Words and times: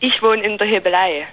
Ich 0.00 0.22
wohne 0.22 0.42
in 0.44 0.58
der 0.58 0.66
Hebelei. 0.66 1.26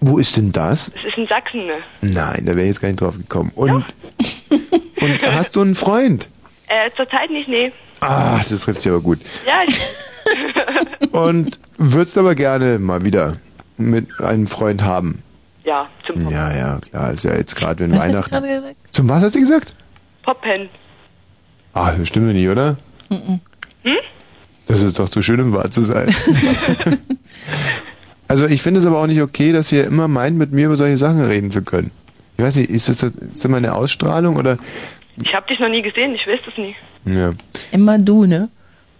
Wo 0.00 0.18
ist 0.18 0.36
denn 0.36 0.52
das? 0.52 0.92
Das 0.92 1.04
ist 1.04 1.16
in 1.16 1.26
Sachsen. 1.26 1.66
ne? 1.66 1.74
Nein, 2.02 2.42
da 2.44 2.52
wäre 2.54 2.62
ich 2.62 2.68
jetzt 2.68 2.80
gar 2.80 2.88
nicht 2.88 3.00
drauf 3.00 3.16
gekommen. 3.16 3.50
Und, 3.54 3.84
und 5.00 5.22
hast 5.22 5.56
du 5.56 5.62
einen 5.62 5.74
Freund? 5.74 6.28
Äh, 6.68 6.90
zurzeit 6.96 7.30
nicht, 7.30 7.48
nee. 7.48 7.72
Ah, 8.00 8.38
das 8.38 8.62
trifft 8.62 8.82
sich 8.82 8.90
aber 8.92 9.00
gut. 9.00 9.18
Ja, 9.46 9.60
ich, 9.66 9.78
Und 11.12 11.58
würdest 11.78 12.18
aber 12.18 12.34
gerne 12.34 12.78
mal 12.78 13.04
wieder 13.04 13.36
mit 13.76 14.20
einem 14.20 14.46
Freund 14.46 14.82
haben. 14.82 15.22
ja, 15.64 15.88
zum 16.06 16.28
Ja, 16.30 16.54
ja, 16.54 16.78
klar, 16.80 17.12
ist 17.12 17.24
ja 17.24 17.34
jetzt 17.34 17.54
gerade, 17.56 17.84
wenn 17.84 17.92
Was 17.92 18.00
hast 18.00 18.08
du 18.08 18.12
Weihnachten. 18.14 18.42
gesagt? 18.42 18.76
Zum 18.92 19.08
was 19.08 19.22
hast 19.22 19.34
du 19.34 19.40
gesagt? 19.40 19.74
Poppen. 20.22 20.68
Ah, 21.72 21.92
das 21.92 22.08
stimmt 22.08 22.26
nicht, 22.32 22.48
oder? 22.48 22.76
Hm? 23.10 23.40
Das 24.66 24.82
ist 24.82 24.98
doch 24.98 25.08
zu 25.08 25.20
schön, 25.22 25.40
um 25.40 25.52
wahr 25.52 25.70
zu 25.70 25.82
sein. 25.82 26.08
Also 28.34 28.46
ich 28.48 28.62
finde 28.62 28.80
es 28.80 28.86
aber 28.86 28.98
auch 28.98 29.06
nicht 29.06 29.22
okay, 29.22 29.52
dass 29.52 29.70
ihr 29.70 29.84
immer 29.86 30.08
meint, 30.08 30.36
mit 30.36 30.50
mir 30.50 30.66
über 30.66 30.74
solche 30.74 30.96
Sachen 30.96 31.20
reden 31.24 31.52
zu 31.52 31.62
können. 31.62 31.92
Ich 32.36 32.42
weiß 32.42 32.56
nicht, 32.56 32.68
ist 32.68 32.88
das, 32.88 33.00
ist 33.04 33.16
das 33.22 33.48
meine 33.48 33.74
Ausstrahlung 33.76 34.34
oder? 34.34 34.58
Ich 35.22 35.32
habe 35.32 35.46
dich 35.46 35.60
noch 35.60 35.68
nie 35.68 35.82
gesehen, 35.82 36.16
ich 36.16 36.26
weiß 36.26 36.40
das 36.44 36.56
nie. 36.58 36.74
Ja. 37.04 37.32
Immer 37.70 37.96
du, 37.98 38.26
ne? 38.26 38.48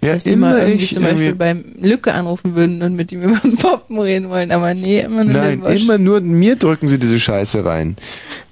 Ja, 0.03 0.13
Dass 0.13 0.23
die 0.23 0.37
mal 0.37 0.51
immer 0.51 0.59
irgendwie 0.67 0.85
ich 0.85 0.95
zum 0.95 1.03
Beispiel 1.03 1.23
irgendwie- 1.25 1.39
beim 1.39 1.65
Lücke 1.81 2.13
anrufen 2.15 2.55
würden 2.55 2.81
und 2.83 2.95
mit 2.95 3.11
ihm 3.11 3.23
über 3.23 3.41
den 3.43 3.57
Poppen 3.57 3.99
reden 3.99 4.31
wollen, 4.31 4.53
aber 4.53 4.73
nee, 4.75 5.01
immer 5.01 5.25
nur 5.25 5.33
Nein, 5.35 5.63
immer 5.65 5.99
nur 5.99 6.21
mir 6.21 6.55
drücken 6.55 6.87
sie 6.87 6.99
diese 7.01 7.19
Scheiße 7.19 7.65
rein. 7.65 7.97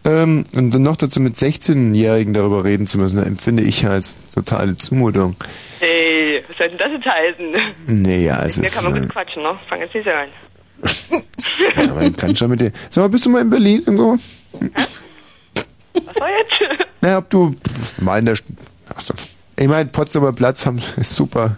Ähm, 0.04 0.42
und 0.56 0.72
dann 0.74 0.82
noch 0.82 0.96
dazu 0.96 1.20
mit 1.20 1.36
16-Jährigen 1.36 2.32
darüber 2.34 2.64
reden 2.64 2.88
zu 2.88 2.98
müssen, 2.98 3.22
empfinde 3.22 3.62
ich 3.62 3.86
als 3.86 4.18
totale 4.34 4.76
Zumutung. 4.78 5.36
Ey, 5.78 6.42
was 6.48 6.56
soll 6.56 6.68
denn 6.70 6.78
das 6.78 6.90
jetzt 6.92 7.06
heißen? 7.06 8.02
Naja, 8.02 8.42
es 8.46 8.56
Mit 8.56 8.62
mir 8.62 8.66
ist. 8.68 8.74
kann 8.82 8.84
man 8.92 8.96
Äh, 8.96 9.00
gut 9.06 9.12
quatschen, 9.12 9.42
ne? 9.44 9.50
Fang 9.68 9.80
jetzt 9.80 9.94
nicht 9.94 10.04
so 10.04 10.10
an. 10.10 10.28
Ja, 11.76 11.94
man 11.94 12.16
kann 12.16 12.36
schon 12.36 12.50
mit 12.50 12.60
dir. 12.60 12.72
Sag 12.90 13.02
mal, 13.02 13.08
bist 13.08 13.26
du 13.26 13.30
mal 13.30 13.42
in 13.42 13.50
Berlin 13.50 13.80
irgendwo? 13.80 14.12
Was 14.12 16.20
war 16.20 16.28
jetzt? 16.30 16.80
Na, 17.00 17.18
ob 17.18 17.30
du 17.30 17.54
mal 18.00 18.18
in 18.18 18.26
der. 18.26 18.36
Ach 18.94 19.00
so. 19.00 19.14
Ich 19.56 19.68
meine, 19.68 19.88
Potsdamer 19.88 20.32
Platz 20.32 20.66
haben, 20.66 20.80
ist 20.96 21.14
super. 21.14 21.56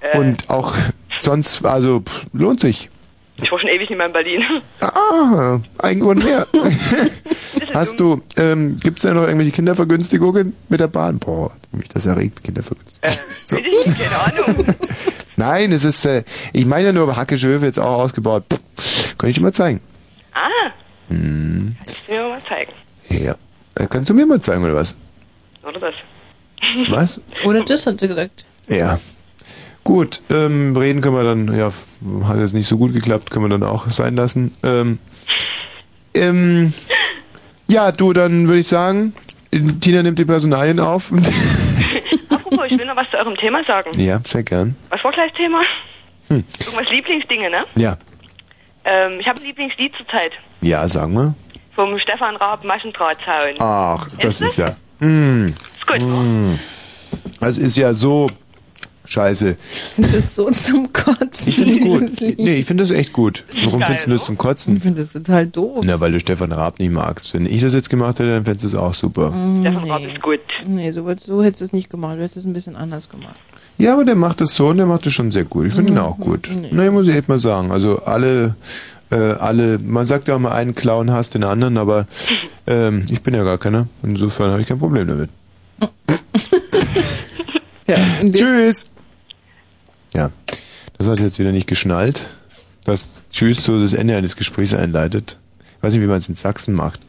Äh. 0.00 0.18
Und 0.18 0.48
auch 0.50 0.74
sonst, 1.20 1.64
also 1.64 2.00
pff, 2.00 2.26
lohnt 2.32 2.60
sich. 2.60 2.90
Ich 3.36 3.50
war 3.50 3.58
schon 3.58 3.68
ewig 3.68 3.90
nicht 3.90 3.98
mehr 3.98 4.06
in 4.06 4.12
Berlin. 4.12 4.42
Ah, 4.80 5.58
ein 5.78 6.00
Grund 6.00 6.24
mehr. 6.24 6.46
Hast 7.74 7.98
du, 8.00 8.22
ähm, 8.36 8.76
gibt 8.80 8.98
es 8.98 9.02
da 9.02 9.14
noch 9.14 9.22
irgendwelche 9.22 9.52
Kindervergünstigungen 9.52 10.54
mit 10.68 10.80
der 10.80 10.88
Bahn? 10.88 11.18
Boah, 11.18 11.52
mich 11.72 11.88
das 11.88 12.06
erregt, 12.06 12.44
Kindervergünstigungen. 12.44 13.18
So. 13.46 13.56
Keine 13.56 14.46
Ahnung. 14.46 14.74
Nein, 15.36 15.72
es 15.72 15.84
ist, 15.84 16.04
äh, 16.04 16.22
ich 16.52 16.64
meine 16.66 16.86
ja 16.86 16.92
nur, 16.92 17.14
Hackische 17.16 17.48
Höfe 17.48 17.66
jetzt 17.66 17.78
auch 17.80 17.98
ausgebaut. 18.00 18.44
Pff, 18.78 19.18
kann 19.18 19.30
ich 19.30 19.36
dir 19.36 19.42
mal 19.42 19.52
zeigen. 19.52 19.80
Ah, 20.32 20.70
Hm, 21.08 21.76
ich 21.86 22.08
will 22.08 22.22
mir 22.22 22.28
mal 22.30 22.42
zeigen. 22.48 22.72
ja. 23.08 23.34
Äh, 23.76 23.86
Kannst 23.90 24.08
du 24.10 24.14
mir 24.14 24.24
mal 24.26 24.40
zeigen, 24.40 24.62
oder 24.64 24.76
was? 24.76 24.96
Oder 25.66 25.80
das? 25.80 25.94
Was? 26.88 27.20
Oder 27.44 27.62
das 27.64 27.86
hat 27.86 28.00
sie 28.00 28.08
gesagt. 28.08 28.46
Ja. 28.68 28.98
Gut, 29.82 30.22
ähm, 30.30 30.74
reden 30.76 31.00
können 31.02 31.14
wir 31.16 31.24
dann, 31.24 31.54
ja, 31.54 31.70
hat 32.26 32.38
jetzt 32.38 32.54
nicht 32.54 32.66
so 32.66 32.78
gut 32.78 32.94
geklappt, 32.94 33.30
können 33.30 33.44
wir 33.44 33.50
dann 33.50 33.62
auch 33.62 33.90
sein 33.90 34.16
lassen. 34.16 34.54
Ähm, 34.62 34.98
ähm, 36.14 36.72
ja, 37.68 37.92
du, 37.92 38.12
dann 38.14 38.48
würde 38.48 38.60
ich 38.60 38.68
sagen, 38.68 39.12
Tina 39.80 40.02
nimmt 40.02 40.18
die 40.18 40.24
Personalien 40.24 40.80
auf. 40.80 41.12
Apropos, 42.54 42.70
ich 42.72 42.78
will 42.78 42.86
noch 42.86 42.96
was 42.96 43.10
zu 43.10 43.16
eurem 43.18 43.36
Thema 43.36 43.64
sagen. 43.64 43.90
ja, 43.98 44.20
sehr 44.24 44.42
gern. 44.42 44.76
Was 44.90 45.02
war 45.04 45.12
gleich 45.12 45.32
Thema? 45.32 45.62
Hm. 46.28 46.44
Irgendwas 46.64 46.88
Lieblingsdinge, 46.90 47.50
ne? 47.50 47.64
Ja, 47.76 47.98
Ähm, 48.86 49.18
ich 49.20 49.26
habe 49.26 49.40
ein 49.40 49.46
Lieblingslied 49.46 49.92
zurzeit. 49.96 50.32
ja, 50.60 50.86
sagen 50.88 51.14
wir. 51.14 51.34
Vom 51.74 51.98
Stefan 51.98 52.36
Raab 52.36 52.62
Maschendrahtzaun. 52.64 53.56
Ach, 53.58 54.08
das 54.10 54.18
Kennst 54.20 54.42
ist 54.42 54.56
ja. 54.58 54.66
Mm, 55.00 55.46
Ist 55.48 55.86
gut. 55.86 56.00
mm. 56.00 56.58
Das 57.40 57.58
ist 57.58 57.76
ja 57.76 57.92
so 57.92 58.28
scheiße. 59.04 59.50
Ich 59.50 59.80
finde 59.94 60.10
das 60.10 60.34
so 60.34 60.50
zum 60.50 60.92
Kotzen. 60.92 61.48
Ich 61.50 61.56
finde 61.56 61.72
es 61.72 61.80
gut. 61.80 62.20
Lied. 62.20 62.38
Nee, 62.38 62.54
ich 62.56 62.66
finde 62.66 62.82
das 62.84 62.90
echt 62.90 63.12
gut. 63.12 63.44
Warum 63.64 63.80
Geil, 63.80 63.86
findest 63.88 64.06
du 64.06 64.10
das 64.12 64.24
zum 64.24 64.38
Kotzen? 64.38 64.76
Ich 64.76 64.82
finde 64.82 65.02
das 65.02 65.12
total 65.12 65.46
doof. 65.46 65.84
Na, 65.86 66.00
weil 66.00 66.12
du 66.12 66.20
Stefan 66.20 66.52
Raab 66.52 66.78
nicht 66.78 66.92
magst. 66.92 67.34
Wenn 67.34 67.46
ich 67.46 67.60
das 67.60 67.74
jetzt 67.74 67.90
gemacht 67.90 68.18
hätte, 68.18 68.30
dann 68.30 68.44
fändest 68.44 68.64
du 68.64 68.68
es 68.68 68.74
auch 68.74 68.94
super. 68.94 69.32
Stefan 69.60 69.90
Raab 69.90 70.02
ist 70.02 70.22
gut. 70.22 70.40
Nee, 70.66 70.92
so, 70.92 71.04
so 71.18 71.42
hättest 71.42 71.60
du 71.60 71.64
es 71.66 71.72
nicht 71.72 71.90
gemacht. 71.90 72.16
Du 72.16 72.22
hättest 72.22 72.38
es 72.38 72.44
ein 72.44 72.52
bisschen 72.52 72.76
anders 72.76 73.08
gemacht. 73.08 73.38
Ja, 73.76 73.94
aber 73.94 74.04
der 74.04 74.14
macht 74.14 74.40
das 74.40 74.54
so 74.54 74.68
und 74.68 74.76
der 74.76 74.86
macht 74.86 75.04
das 75.04 75.12
schon 75.12 75.30
sehr 75.32 75.44
gut. 75.44 75.66
Ich 75.66 75.74
finde 75.74 75.92
ihn 75.92 75.98
Mhm. 75.98 76.04
auch 76.04 76.18
gut. 76.18 76.48
Nee. 76.60 76.68
Na, 76.70 76.90
muss 76.90 77.08
ich 77.08 77.14
echt 77.16 77.28
mal 77.28 77.38
sagen. 77.40 77.72
Also 77.72 77.98
alle, 78.04 78.54
äh, 79.10 79.16
alle, 79.16 79.78
man 79.80 80.06
sagt 80.06 80.28
ja 80.28 80.36
immer, 80.36 80.52
einen 80.52 80.74
Clown 80.76 81.10
hasst 81.10 81.34
den 81.34 81.42
anderen, 81.44 81.76
aber 81.76 82.06
ähm, 82.68 83.04
ich 83.10 83.22
bin 83.22 83.34
ja 83.34 83.42
gar 83.42 83.58
keiner. 83.58 83.88
Insofern 84.04 84.50
habe 84.52 84.60
ich 84.62 84.68
kein 84.68 84.78
Problem 84.78 85.08
damit. 85.08 85.28
Tschüss. 88.32 88.90
Ja, 90.14 90.30
das 90.96 91.08
hat 91.08 91.18
jetzt 91.20 91.38
wieder 91.38 91.52
nicht 91.52 91.66
geschnallt. 91.66 92.26
Das 92.84 93.24
Tschüss 93.30 93.64
so 93.64 93.80
das 93.80 93.94
Ende 93.94 94.16
eines 94.16 94.36
Gesprächs 94.36 94.74
einleitet. 94.74 95.38
Ich 95.78 95.82
weiß 95.82 95.92
nicht, 95.94 96.02
wie 96.02 96.06
man 96.06 96.18
es 96.18 96.28
in 96.28 96.34
Sachsen 96.34 96.74
macht. 96.74 97.00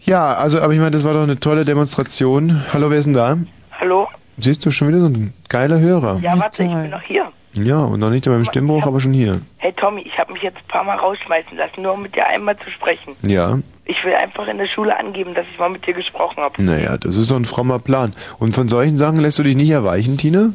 Ja, 0.00 0.34
also, 0.34 0.60
aber 0.60 0.72
ich 0.72 0.78
meine, 0.78 0.90
das 0.90 1.04
war 1.04 1.14
doch 1.14 1.22
eine 1.22 1.38
tolle 1.38 1.64
Demonstration. 1.64 2.62
Hallo, 2.72 2.90
wer 2.90 2.98
ist 2.98 3.06
denn 3.06 3.14
da? 3.14 3.38
Hallo? 3.78 4.08
Siehst 4.36 4.66
du 4.66 4.70
schon 4.70 4.88
wieder 4.88 5.00
so 5.00 5.06
ein 5.06 5.32
geiler 5.48 5.78
Hörer? 5.78 6.18
Ja, 6.20 6.38
warte, 6.38 6.64
ich 6.64 6.70
bin 6.70 6.90
noch 6.90 7.02
hier. 7.02 7.30
Ja, 7.54 7.78
und 7.84 8.00
noch 8.00 8.10
nicht 8.10 8.24
beim 8.26 8.44
Stimmbruch, 8.44 8.86
aber 8.86 9.00
schon 9.00 9.12
hier. 9.12 9.40
Hey 9.58 9.72
Tommy, 9.72 10.02
ich 10.02 10.18
habe 10.18 10.32
mich 10.32 10.42
jetzt 10.42 10.56
ein 10.56 10.68
paar 10.68 10.84
Mal 10.84 10.96
rausschmeißen 10.96 11.56
lassen, 11.56 11.82
nur 11.82 11.92
um 11.94 12.02
mit 12.02 12.14
dir 12.14 12.26
einmal 12.26 12.56
zu 12.56 12.70
sprechen. 12.70 13.14
Ja, 13.26 13.58
Ich 13.86 13.96
will 14.04 14.14
einfach 14.14 14.46
in 14.48 14.58
der 14.58 14.66
Schule 14.66 14.98
angeben, 14.98 15.34
dass 15.34 15.44
ich 15.52 15.58
mal 15.58 15.68
mit 15.70 15.86
dir 15.86 15.92
gesprochen 15.94 16.38
habe. 16.42 16.62
naja, 16.62 16.96
das 16.98 17.16
ist 17.16 17.28
so 17.28 17.36
ein 17.36 17.44
frommer 17.44 17.78
Plan. 17.78 18.12
Und 18.38 18.52
von 18.54 18.68
solchen 18.68 18.98
Sachen 18.98 19.20
lässt 19.20 19.38
du 19.38 19.42
dich 19.42 19.56
nicht 19.56 19.70
erweichen, 19.70 20.16
Tina? 20.16 20.50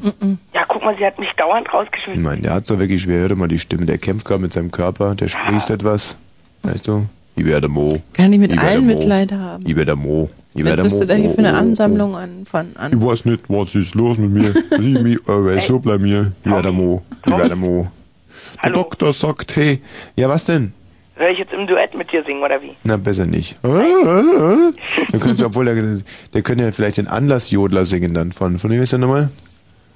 Ja, 0.53 0.63
guck 0.67 0.83
mal, 0.83 0.95
sie 0.97 1.05
hat 1.05 1.17
mich 1.19 1.29
dauernd 1.37 1.67
Ich 1.67 1.73
rausgeschmissen. 1.73 2.23
meine, 2.23 2.41
der 2.41 2.53
hat's 2.55 2.67
doch 2.67 2.79
wirklich 2.79 3.01
schwer. 3.03 3.21
Hör 3.21 3.29
doch 3.29 3.35
mal 3.37 3.47
die 3.47 3.59
Stimme. 3.59 3.85
Der 3.85 3.97
kämpft 3.97 4.25
gerade 4.25 4.41
mit 4.41 4.51
seinem 4.53 4.71
Körper, 4.71 5.15
der 5.15 5.27
sprießt 5.27 5.69
etwas. 5.71 6.19
Weißt 6.63 6.87
du? 6.87 7.05
Ich 7.35 7.45
werde 7.45 7.69
Mo. 7.69 8.01
Kann 8.13 8.33
ich 8.33 8.39
mit 8.39 8.51
Ich 8.51 8.59
allen 8.59 8.85
Mo. 8.87 8.93
Mitleid 8.95 9.31
haben. 9.31 9.63
Ich 9.65 9.75
werde 9.75 9.95
Mo. 9.95 10.29
Ich 10.55 10.65
Was 10.65 10.81
bist 10.81 11.01
du 11.01 11.05
da 11.05 11.13
hier 11.13 11.29
Oh, 11.29 11.33
für 11.33 11.39
eine 11.39 11.51
oh, 11.51 11.55
oh, 11.55 11.59
Ansammlung 11.59 12.15
an, 12.15 12.45
von, 12.45 12.71
Ich 12.71 12.79
an 12.79 13.01
weiß 13.01 13.25
nicht, 13.25 13.43
was 13.49 13.75
ist 13.75 13.93
los 13.93 14.17
mit 14.17 14.31
mir. 14.31 14.53
Ich, 14.71 15.01
mich, 15.03 15.19
äh, 15.27 15.57
ist 15.57 15.67
so 15.67 15.79
bei 15.79 15.97
mir. 15.97 16.31
Ich 16.43 16.51
werde 16.51 16.71
Mo. 16.71 17.03
Ich 17.25 17.31
werde 17.31 17.55
Mo. 17.55 17.91
Der 18.63 18.71
Doktor 18.71 19.13
sagt, 19.13 19.55
hey. 19.55 19.81
Ja, 20.15 20.27
was 20.27 20.45
denn? 20.45 20.73
Soll 21.17 21.27
ich 21.33 21.39
jetzt 21.39 21.53
im 21.53 21.67
Duett 21.67 21.95
mit 21.95 22.11
dir 22.11 22.23
singen, 22.23 22.41
oder 22.41 22.61
wie? 22.61 22.71
Na, 22.83 22.97
besser 22.97 23.25
nicht. 23.25 23.59
Dann 23.61 24.73
könntest 25.11 25.41
du, 25.41 25.45
obwohl 25.45 25.65
der, 25.65 25.99
der 26.33 26.41
könnte 26.41 26.63
ja 26.63 26.71
vielleicht 26.71 26.97
den 26.97 27.07
Anlassjodler 27.07 27.85
singen 27.85 28.13
dann 28.13 28.31
von, 28.31 28.57
von 28.57 28.71
wem 28.71 28.81
ist 28.81 28.93
der 28.93 28.99
nochmal? 28.99 29.29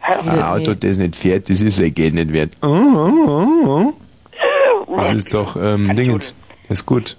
Ah, 0.02 0.54
Auto, 0.54 0.74
das 0.74 0.98
nicht 0.98 1.16
fährt, 1.16 1.50
das 1.50 1.62
ist 1.62 1.80
ja 1.80 1.88
Geld 1.90 2.14
nicht 2.14 2.34
wert. 2.34 2.52
Das 4.96 5.14
ist 5.14 5.34
doch, 5.34 5.56
ähm, 5.56 5.96
Dingens. 5.96 6.36
Das 6.68 6.80
ist 6.80 6.86
gut. 6.86 7.16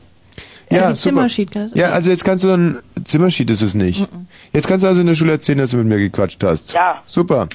Ja, 0.75 0.91
die 0.91 0.97
super. 0.97 1.17
Zimmersheet, 1.17 1.51
kann 1.51 1.63
das 1.65 1.75
Ja, 1.75 1.87
also 1.89 2.11
jetzt 2.11 2.25
kannst 2.25 2.45
du 2.45 2.49
dann, 2.49 2.79
Zimmersheet 3.05 3.51
ist 3.51 3.63
es 3.63 3.75
nicht. 3.75 4.09
Jetzt 4.53 4.67
kannst 4.69 4.85
du 4.85 4.89
also 4.89 5.01
in 5.01 5.07
der 5.07 5.15
Schule 5.15 5.33
erzählen, 5.33 5.59
dass 5.59 5.71
du 5.71 5.77
mit 5.79 5.87
mir 5.87 5.99
gequatscht 5.99 6.43
hast. 6.45 6.73
Ja. 6.73 7.03
Super. 7.07 7.49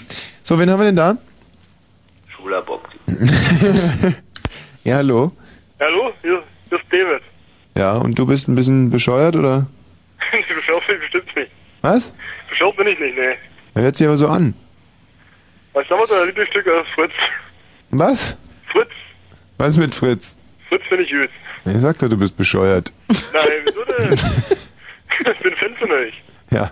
So, 0.43 0.57
wen 0.59 0.69
haben 0.69 0.79
wir 0.79 0.85
denn 0.85 0.95
da? 0.95 1.17
Schwuler 2.35 2.61
Bock. 2.61 2.87
Ja, 4.85 4.95
hallo. 4.95 5.31
Hallo, 5.79 6.13
hier, 6.21 6.41
hier 6.69 6.77
ist 6.79 6.85
David. 6.89 7.21
Ja, 7.75 7.97
und 7.97 8.17
du 8.17 8.25
bist 8.25 8.47
ein 8.47 8.55
bisschen 8.55 8.89
bescheuert, 8.89 9.35
oder? 9.35 9.67
Bescheuert 10.55 10.87
bin 10.87 10.95
ich 10.95 11.01
bestimmt 11.01 11.35
nicht. 11.35 11.51
Was? 11.81 12.15
Bescheuert 12.49 12.77
bin 12.77 12.87
ich 12.87 12.99
nicht, 12.99 13.15
nee. 13.17 13.35
Da 13.73 13.81
hört 13.81 13.95
sich 13.97 14.07
aber 14.07 14.17
so 14.17 14.27
an. 14.29 14.53
Was 15.73 15.83
ist 15.85 15.91
aber 15.91 16.05
dein 16.09 16.27
Lieblingsstück 16.27 16.65
aus 16.67 16.87
Fritz? 16.95 17.11
Was? 17.91 18.37
Fritz. 18.71 18.89
Was 19.57 19.77
mit 19.77 19.93
Fritz? 19.93 20.39
Fritz 20.69 20.81
finde 20.87 21.03
ich 21.03 21.11
gut. 21.11 21.29
Ich 21.65 21.79
sag 21.81 21.97
doch, 21.99 22.09
du 22.09 22.17
bist 22.17 22.35
bescheuert. 22.37 22.91
Nein, 23.07 23.47
wieso 23.65 23.83
denn? 23.85 24.13
ich 25.33 25.39
bin 25.39 25.53
Fan 25.55 25.75
von 25.75 25.91
euch. 25.91 26.13
Ja. 26.51 26.71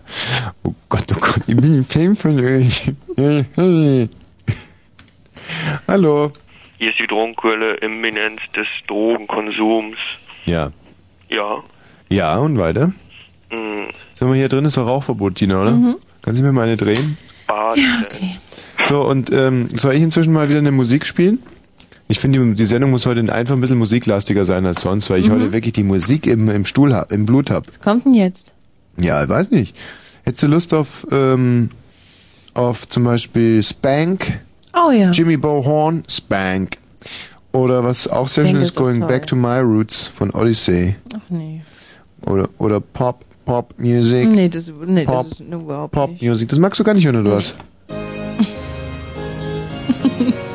Oh 0.63 0.74
Gott, 0.89 1.04
oh 1.16 1.19
Gott, 1.19 1.42
ich 1.48 1.56
bin 1.56 1.80
ein 1.80 1.84
Fan 1.84 2.16
von 2.16 2.39
euch. 2.39 2.92
Hallo. 5.88 6.31
Hier 6.80 6.89
ist 6.89 7.00
die 7.00 7.07
Drogenquelle 7.07 7.75
Imminenz 7.78 8.42
des 8.56 8.68
Drogenkonsums. 8.88 9.98
Ja. 10.45 10.72
Ja. 11.30 11.63
Ja, 12.10 12.38
und 12.38 12.57
weiter? 12.57 12.92
Hm, 13.50 13.88
Sag 14.13 14.28
mal, 14.30 14.36
hier 14.38 14.50
drin 14.50 14.66
ist 14.66 14.78
doch 14.78 14.88
Rauchverbot, 14.88 15.36
Tina, 15.36 15.62
oder? 15.62 15.72
Mhm. 15.72 15.95
Kannst 16.22 16.42
du 16.42 16.45
mir 16.45 16.51
mal 16.51 16.63
eine 16.63 16.78
drehen? 16.78 17.18
Bad. 17.48 17.78
So, 18.86 19.01
und 19.01 19.31
ähm, 19.31 19.69
soll 19.69 19.95
ich 19.95 20.01
inzwischen 20.01 20.33
mal 20.33 20.50
wieder 20.50 20.60
eine 20.60 20.72
Musik 20.72 21.06
spielen? 21.06 21.40
Ich 22.09 22.19
finde, 22.19 22.54
die, 22.54 22.65
Sendung 22.65 22.92
muss 22.92 23.06
heute 23.06 23.31
einfach 23.33 23.56
ein 23.56 23.62
bisschen 23.62 23.77
musiklastiger 23.77 24.45
sein 24.45 24.65
als 24.65 24.81
sonst, 24.81 25.09
weil 25.09 25.19
ich 25.19 25.27
Mhm. 25.27 25.33
heute 25.33 25.54
wirklich 25.54 25.74
die 25.74 25.83
Musik 25.83 26.25
im, 26.25 26.50
im 26.50 26.65
Stuhl 26.65 26.94
hab, 26.94 27.12
im 27.12 27.25
Blut 27.25 27.51
hab. 27.51 27.68
Was 27.68 27.81
kommt 27.81 28.06
denn 28.06 28.13
jetzt? 28.13 28.54
Ja, 28.98 29.24
ich 29.24 29.30
weiß 29.30 29.51
nicht. 29.51 29.75
Hättest 30.24 30.44
du 30.44 30.48
Lust 30.48 30.74
auf, 30.74 31.06
ähm, 31.12 31.69
auf 32.54 32.88
zum 32.88 33.04
Beispiel 33.04 33.62
Spank? 33.62 34.39
Oh 34.74 34.92
ja. 34.92 35.12
Jimmy 35.12 35.38
Bohorn, 35.38 36.04
Spank. 36.07 36.77
Oder 37.51 37.83
was 37.83 38.07
auch 38.07 38.27
sehr 38.27 38.45
schön 38.45 38.62
ist, 38.62 38.75
Going 38.75 39.00
toll. 39.00 39.07
Back 39.09 39.27
to 39.27 39.36
My 39.36 39.59
Roots 39.59 40.07
von 40.07 40.30
Odyssey. 40.31 40.95
Ach 41.13 41.19
nee. 41.30 41.62
Oder, 42.25 42.50
oder 42.57 42.80
Pop, 42.80 43.25
Pop 43.45 43.74
Music. 43.77 44.27
Nee, 44.30 44.50
das, 44.50 44.71
nee, 44.86 45.06
Pop, 45.06 45.30
das 45.30 45.39
ist 45.39 45.51
überhaupt 45.51 45.94
Pop 45.94 46.12
nicht. 46.12 46.21
Music. 46.24 46.50
Das 46.50 46.59
magst 46.59 46.80
du 46.80 46.83
gar 46.83 46.94
nicht 46.94 47.06
hören, 47.06 47.18
oder 47.18 47.31
was? 47.38 47.56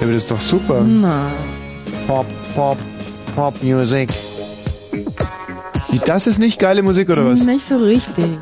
ja, 0.00 0.02
aber 0.02 0.12
das 0.12 0.24
ist 0.24 0.30
doch 0.30 0.40
super. 0.40 0.80
Na. 0.82 1.30
Pop, 2.06 2.26
Pop, 2.54 2.78
Pop 3.34 3.62
Music. 3.62 4.08
Wie, 5.90 5.98
das 6.04 6.26
ist 6.26 6.38
nicht 6.38 6.58
geile 6.58 6.82
Musik, 6.82 7.08
oder 7.10 7.24
was? 7.26 7.44
Nicht 7.44 7.66
so 7.66 7.76
richtig. 7.78 8.38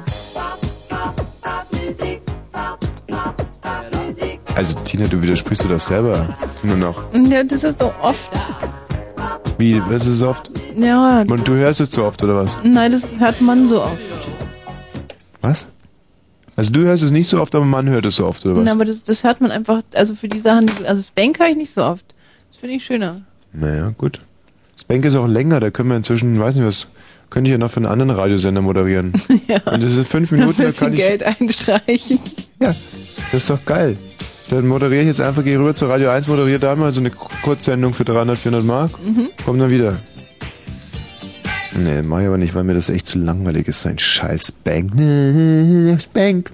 Also, 4.54 4.78
Tina, 4.84 5.06
du 5.06 5.20
widersprichst 5.20 5.64
du 5.64 5.68
das 5.68 5.86
selber. 5.86 6.28
Nur 6.62 6.76
noch. 6.76 7.02
Ja, 7.12 7.44
das 7.44 7.62
ist 7.62 7.78
so 7.78 7.92
oft. 8.02 8.30
Wie, 9.58 9.80
was 9.88 10.06
ist 10.06 10.22
oft? 10.22 10.50
Ja, 10.76 11.20
Und 11.22 11.46
du 11.46 11.54
hörst 11.54 11.80
es 11.80 11.90
zu 11.90 12.04
oft, 12.04 12.22
oder 12.22 12.36
was? 12.36 12.58
nein, 12.62 12.90
das 12.92 13.14
hört 13.18 13.40
man 13.40 13.66
so 13.66 13.82
oft. 13.82 13.96
Was? 15.42 15.68
Also 16.56 16.72
du 16.72 16.80
hörst 16.80 17.02
es 17.02 17.10
nicht 17.10 17.28
so 17.28 17.40
oft, 17.40 17.54
aber 17.54 17.66
man 17.66 17.88
hört 17.88 18.06
es 18.06 18.16
so 18.16 18.26
oft, 18.26 18.44
oder 18.46 18.56
was? 18.56 18.64
Na, 18.64 18.72
aber 18.72 18.86
das, 18.86 19.02
das 19.02 19.22
hört 19.24 19.42
man 19.42 19.50
einfach, 19.50 19.82
also 19.94 20.14
für 20.14 20.28
die 20.28 20.38
Sachen, 20.38 20.70
also 20.86 21.02
Spank 21.02 21.38
höre 21.38 21.48
ich 21.48 21.56
nicht 21.56 21.72
so 21.72 21.84
oft. 21.84 22.06
Das 22.48 22.56
finde 22.56 22.76
ich 22.76 22.84
schöner. 22.84 23.20
Naja, 23.52 23.92
gut. 23.98 24.20
Spank 24.80 25.04
ist 25.04 25.16
auch 25.16 25.26
länger, 25.26 25.60
da 25.60 25.70
können 25.70 25.90
wir 25.90 25.96
inzwischen, 25.96 26.38
weiß 26.40 26.54
nicht 26.54 26.66
was, 26.66 26.86
könnte 27.28 27.48
ich 27.48 27.52
ja 27.52 27.58
noch 27.58 27.70
für 27.70 27.78
einen 27.78 27.86
anderen 27.86 28.10
Radiosender 28.10 28.62
moderieren. 28.62 29.12
ja. 29.48 29.60
Und 29.70 29.82
das 29.82 29.92
sind 29.92 30.08
fünf 30.08 30.30
Minuten, 30.32 30.62
da 30.62 30.72
kann 30.72 30.94
ich. 30.94 31.00
Geld 31.00 31.22
einstreichen. 31.22 32.20
Ja, 32.58 32.68
das 32.68 33.42
ist 33.42 33.50
doch 33.50 33.64
geil. 33.66 33.98
Dann 34.48 34.66
moderiere 34.66 35.02
ich 35.02 35.08
jetzt 35.08 35.20
einfach, 35.20 35.44
gehe 35.44 35.58
rüber 35.58 35.74
zu 35.74 35.86
Radio 35.86 36.08
1, 36.08 36.28
moderiere 36.28 36.60
da 36.60 36.74
mal 36.76 36.92
so 36.92 37.00
eine 37.00 37.10
Kurzsendung 37.10 37.92
für 37.92 38.04
300, 38.04 38.38
400 38.38 38.64
Mark. 38.64 38.92
Mhm. 39.04 39.28
Komm 39.44 39.58
dann 39.58 39.70
wieder. 39.70 39.98
Nee, 41.74 42.02
mach 42.02 42.20
ich 42.20 42.26
aber 42.26 42.38
nicht, 42.38 42.54
weil 42.54 42.64
mir 42.64 42.74
das 42.74 42.90
echt 42.90 43.06
zu 43.08 43.18
langweilig 43.18 43.68
ist, 43.68 43.82
sein 43.82 43.98
scheiß 43.98 44.48
Spank. 44.48 44.92
Spank, 46.00 46.50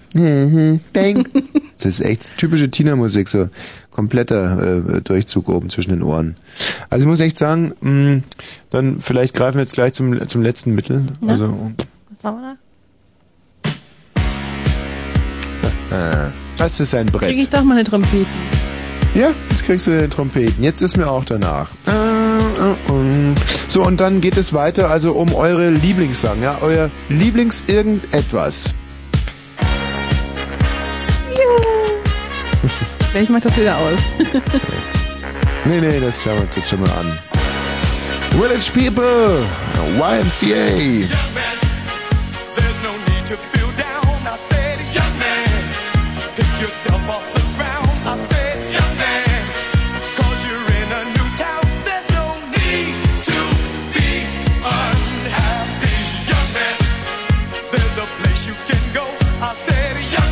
Spank. 0.90 1.30
Das 1.76 1.86
ist 1.86 2.00
echt 2.00 2.36
typische 2.38 2.70
Tina-Musik, 2.70 3.28
so 3.28 3.48
kompletter 3.90 4.78
äh, 4.96 5.00
Durchzug 5.02 5.48
oben 5.48 5.68
zwischen 5.70 5.90
den 5.90 6.02
Ohren. 6.02 6.36
Also 6.90 7.02
ich 7.04 7.08
muss 7.08 7.20
echt 7.20 7.38
sagen, 7.38 7.72
mh, 7.80 8.22
dann 8.70 9.00
vielleicht 9.00 9.34
greifen 9.34 9.56
wir 9.58 9.62
jetzt 9.62 9.74
gleich 9.74 9.92
zum, 9.92 10.26
zum 10.28 10.42
letzten 10.42 10.74
Mittel. 10.74 11.04
Na? 11.20 11.32
Also, 11.32 11.72
Was 12.10 12.24
haben 12.24 12.40
wir 12.40 12.56
äh, 15.92 16.30
das 16.56 16.80
ist 16.80 16.94
ein 16.94 17.06
da? 17.06 17.18
Brett. 17.18 17.28
Kriege 17.28 17.42
ich 17.42 17.50
doch 17.50 17.62
mal 17.62 17.74
eine 17.74 17.84
Trompete. 17.84 18.26
Ja, 19.14 19.28
jetzt 19.50 19.64
kriegst 19.64 19.86
du 19.86 19.90
den 19.98 20.08
Trompeten. 20.08 20.64
Jetzt 20.64 20.80
ist 20.80 20.96
mir 20.96 21.06
auch 21.10 21.24
danach. 21.24 21.68
Äh. 21.86 22.21
So, 23.68 23.82
und 23.82 24.00
dann 24.00 24.20
geht 24.20 24.36
es 24.36 24.52
weiter, 24.52 24.90
also 24.90 25.12
um 25.12 25.34
eure 25.34 25.70
Lieblingssang, 25.70 26.42
ja, 26.42 26.58
euer 26.60 26.90
Lieblings-Irgendetwas. 27.08 28.74
Ich 33.20 33.28
mach 33.28 33.40
das 33.40 33.56
wieder 33.56 33.76
aus. 33.76 33.98
Nee, 35.64 35.80
nee, 35.80 36.00
das 36.00 36.26
hören 36.26 36.38
wir 36.38 36.42
uns 36.42 36.56
jetzt 36.56 36.70
schon 36.70 36.80
mal 36.80 36.90
an. 36.90 37.16
Village 38.32 38.68
People, 38.74 39.44
YMCA. 39.96 41.06
There's 42.56 42.82
no 42.82 42.92
go. 58.94 59.04
I 59.40 59.54
said, 59.54 59.96
young 60.12 60.31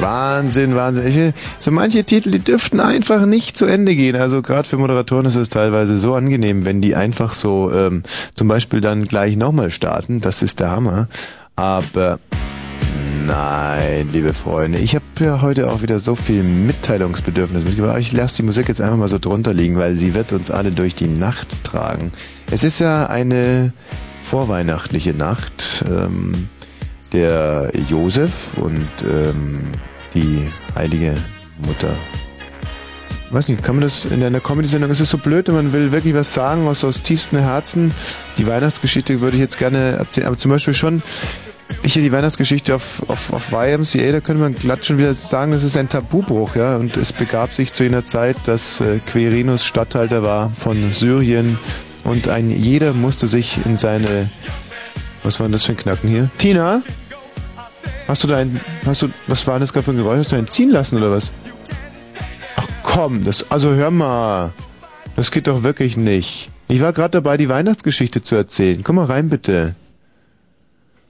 Wahnsinn, 0.00 0.74
Wahnsinn. 0.74 1.06
Ich, 1.06 1.34
so 1.58 1.70
manche 1.70 2.04
Titel, 2.04 2.30
die 2.30 2.38
dürften 2.38 2.80
einfach 2.80 3.26
nicht 3.26 3.56
zu 3.56 3.66
Ende 3.66 3.94
gehen. 3.94 4.16
Also 4.16 4.42
gerade 4.42 4.66
für 4.66 4.78
Moderatoren 4.78 5.26
ist 5.26 5.36
es 5.36 5.48
teilweise 5.48 5.98
so 5.98 6.14
angenehm, 6.14 6.64
wenn 6.64 6.80
die 6.80 6.96
einfach 6.96 7.34
so 7.34 7.70
ähm, 7.72 8.02
zum 8.34 8.48
Beispiel 8.48 8.80
dann 8.80 9.04
gleich 9.04 9.36
nochmal 9.36 9.70
starten. 9.70 10.20
Das 10.20 10.42
ist 10.42 10.60
der 10.60 10.70
Hammer. 10.70 11.08
Aber 11.56 12.18
nein, 13.26 14.08
liebe 14.12 14.32
Freunde, 14.32 14.78
ich 14.78 14.94
habe 14.94 15.04
ja 15.20 15.42
heute 15.42 15.70
auch 15.70 15.82
wieder 15.82 16.00
so 16.00 16.14
viel 16.14 16.42
Mitteilungsbedürfnis 16.42 17.64
mitgebracht. 17.64 17.98
Ich 17.98 18.12
lasse 18.12 18.36
die 18.36 18.42
Musik 18.44 18.68
jetzt 18.68 18.80
einfach 18.80 18.96
mal 18.96 19.08
so 19.08 19.18
drunter 19.18 19.52
liegen, 19.52 19.76
weil 19.76 19.96
sie 19.96 20.14
wird 20.14 20.32
uns 20.32 20.50
alle 20.50 20.72
durch 20.72 20.94
die 20.94 21.08
Nacht 21.08 21.64
tragen. 21.64 22.12
Es 22.50 22.64
ist 22.64 22.78
ja 22.78 23.06
eine 23.06 23.72
vorweihnachtliche 24.24 25.12
Nacht. 25.12 25.84
Ähm, 25.88 26.48
der 27.12 27.70
Josef 27.88 28.30
und 28.56 28.88
ähm, 29.02 29.60
die 30.14 30.48
heilige 30.74 31.14
Mutter. 31.66 31.90
Ich 33.28 33.34
weiß 33.34 33.48
nicht, 33.48 33.62
kann 33.62 33.76
man 33.76 33.82
das 33.82 34.06
in 34.06 34.24
einer 34.24 34.40
Comedy-Sendung, 34.40 34.90
ist 34.90 35.00
es 35.00 35.10
so 35.10 35.18
blöd, 35.18 35.46
wenn 35.48 35.54
man 35.54 35.72
will 35.72 35.92
wirklich 35.92 36.14
was 36.14 36.34
sagen 36.34 36.66
aus, 36.66 36.82
aus 36.82 37.02
tiefstem 37.02 37.38
Herzen. 37.38 37.94
Die 38.38 38.46
Weihnachtsgeschichte 38.46 39.20
würde 39.20 39.36
ich 39.36 39.40
jetzt 39.40 39.58
gerne 39.58 39.92
erzählen, 39.92 40.26
aber 40.26 40.36
zum 40.36 40.50
Beispiel 40.50 40.74
schon, 40.74 41.00
ich 41.84 41.92
hier 41.92 42.02
die 42.02 42.10
Weihnachtsgeschichte 42.10 42.74
auf, 42.74 43.08
auf, 43.08 43.32
auf 43.32 43.52
YMCA, 43.52 44.10
da 44.10 44.20
könnte 44.20 44.42
man 44.42 44.56
glatt 44.56 44.84
schon 44.84 44.98
wieder 44.98 45.14
sagen, 45.14 45.52
das 45.52 45.62
ist 45.62 45.76
ein 45.76 45.88
Tabubruch, 45.88 46.56
ja, 46.56 46.76
und 46.76 46.96
es 46.96 47.12
begab 47.12 47.52
sich 47.52 47.72
zu 47.72 47.84
jener 47.84 48.04
Zeit, 48.04 48.36
dass 48.46 48.80
äh, 48.80 48.98
Quirinius 49.06 49.64
Statthalter 49.64 50.24
war 50.24 50.50
von 50.50 50.92
Syrien 50.92 51.56
und 52.02 52.28
ein 52.28 52.50
jeder 52.50 52.94
musste 52.94 53.28
sich 53.28 53.64
in 53.64 53.76
seine 53.76 54.28
was 55.22 55.38
war 55.38 55.46
denn 55.46 55.52
das 55.52 55.64
für 55.64 55.72
ein 55.72 55.76
Knacken 55.76 56.08
hier? 56.08 56.30
Tina? 56.38 56.82
Hast 58.08 58.24
du 58.24 58.28
dein, 58.28 58.60
hast 58.86 59.02
du, 59.02 59.08
was 59.26 59.46
war 59.46 59.58
das 59.58 59.72
gerade 59.72 59.84
für 59.84 59.90
ein 59.92 59.96
Geräusch? 59.96 60.20
Hast 60.20 60.32
du 60.32 60.36
einen 60.36 60.48
ziehen 60.48 60.70
lassen 60.70 60.96
oder 60.96 61.10
was? 61.12 61.32
Ach 62.56 62.66
komm, 62.82 63.24
das, 63.24 63.50
also 63.50 63.70
hör 63.74 63.90
mal. 63.90 64.52
Das 65.16 65.30
geht 65.30 65.46
doch 65.46 65.62
wirklich 65.62 65.96
nicht. 65.96 66.50
Ich 66.68 66.80
war 66.80 66.92
gerade 66.92 67.10
dabei, 67.10 67.36
die 67.36 67.48
Weihnachtsgeschichte 67.48 68.22
zu 68.22 68.36
erzählen. 68.36 68.82
Komm 68.84 68.96
mal 68.96 69.06
rein, 69.06 69.28
bitte. 69.28 69.74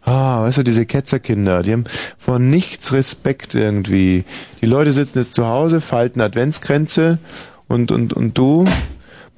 Ah, 0.02 0.42
weißt 0.42 0.58
du, 0.58 0.62
diese 0.62 0.86
Ketzerkinder, 0.86 1.62
die 1.62 1.72
haben 1.72 1.84
vor 2.18 2.38
nichts 2.38 2.92
Respekt 2.92 3.54
irgendwie. 3.54 4.24
Die 4.60 4.66
Leute 4.66 4.92
sitzen 4.92 5.18
jetzt 5.18 5.34
zu 5.34 5.46
Hause, 5.46 5.80
falten 5.80 6.20
Adventskränze 6.20 7.18
und, 7.68 7.92
und, 7.92 8.14
und 8.14 8.36
du, 8.36 8.64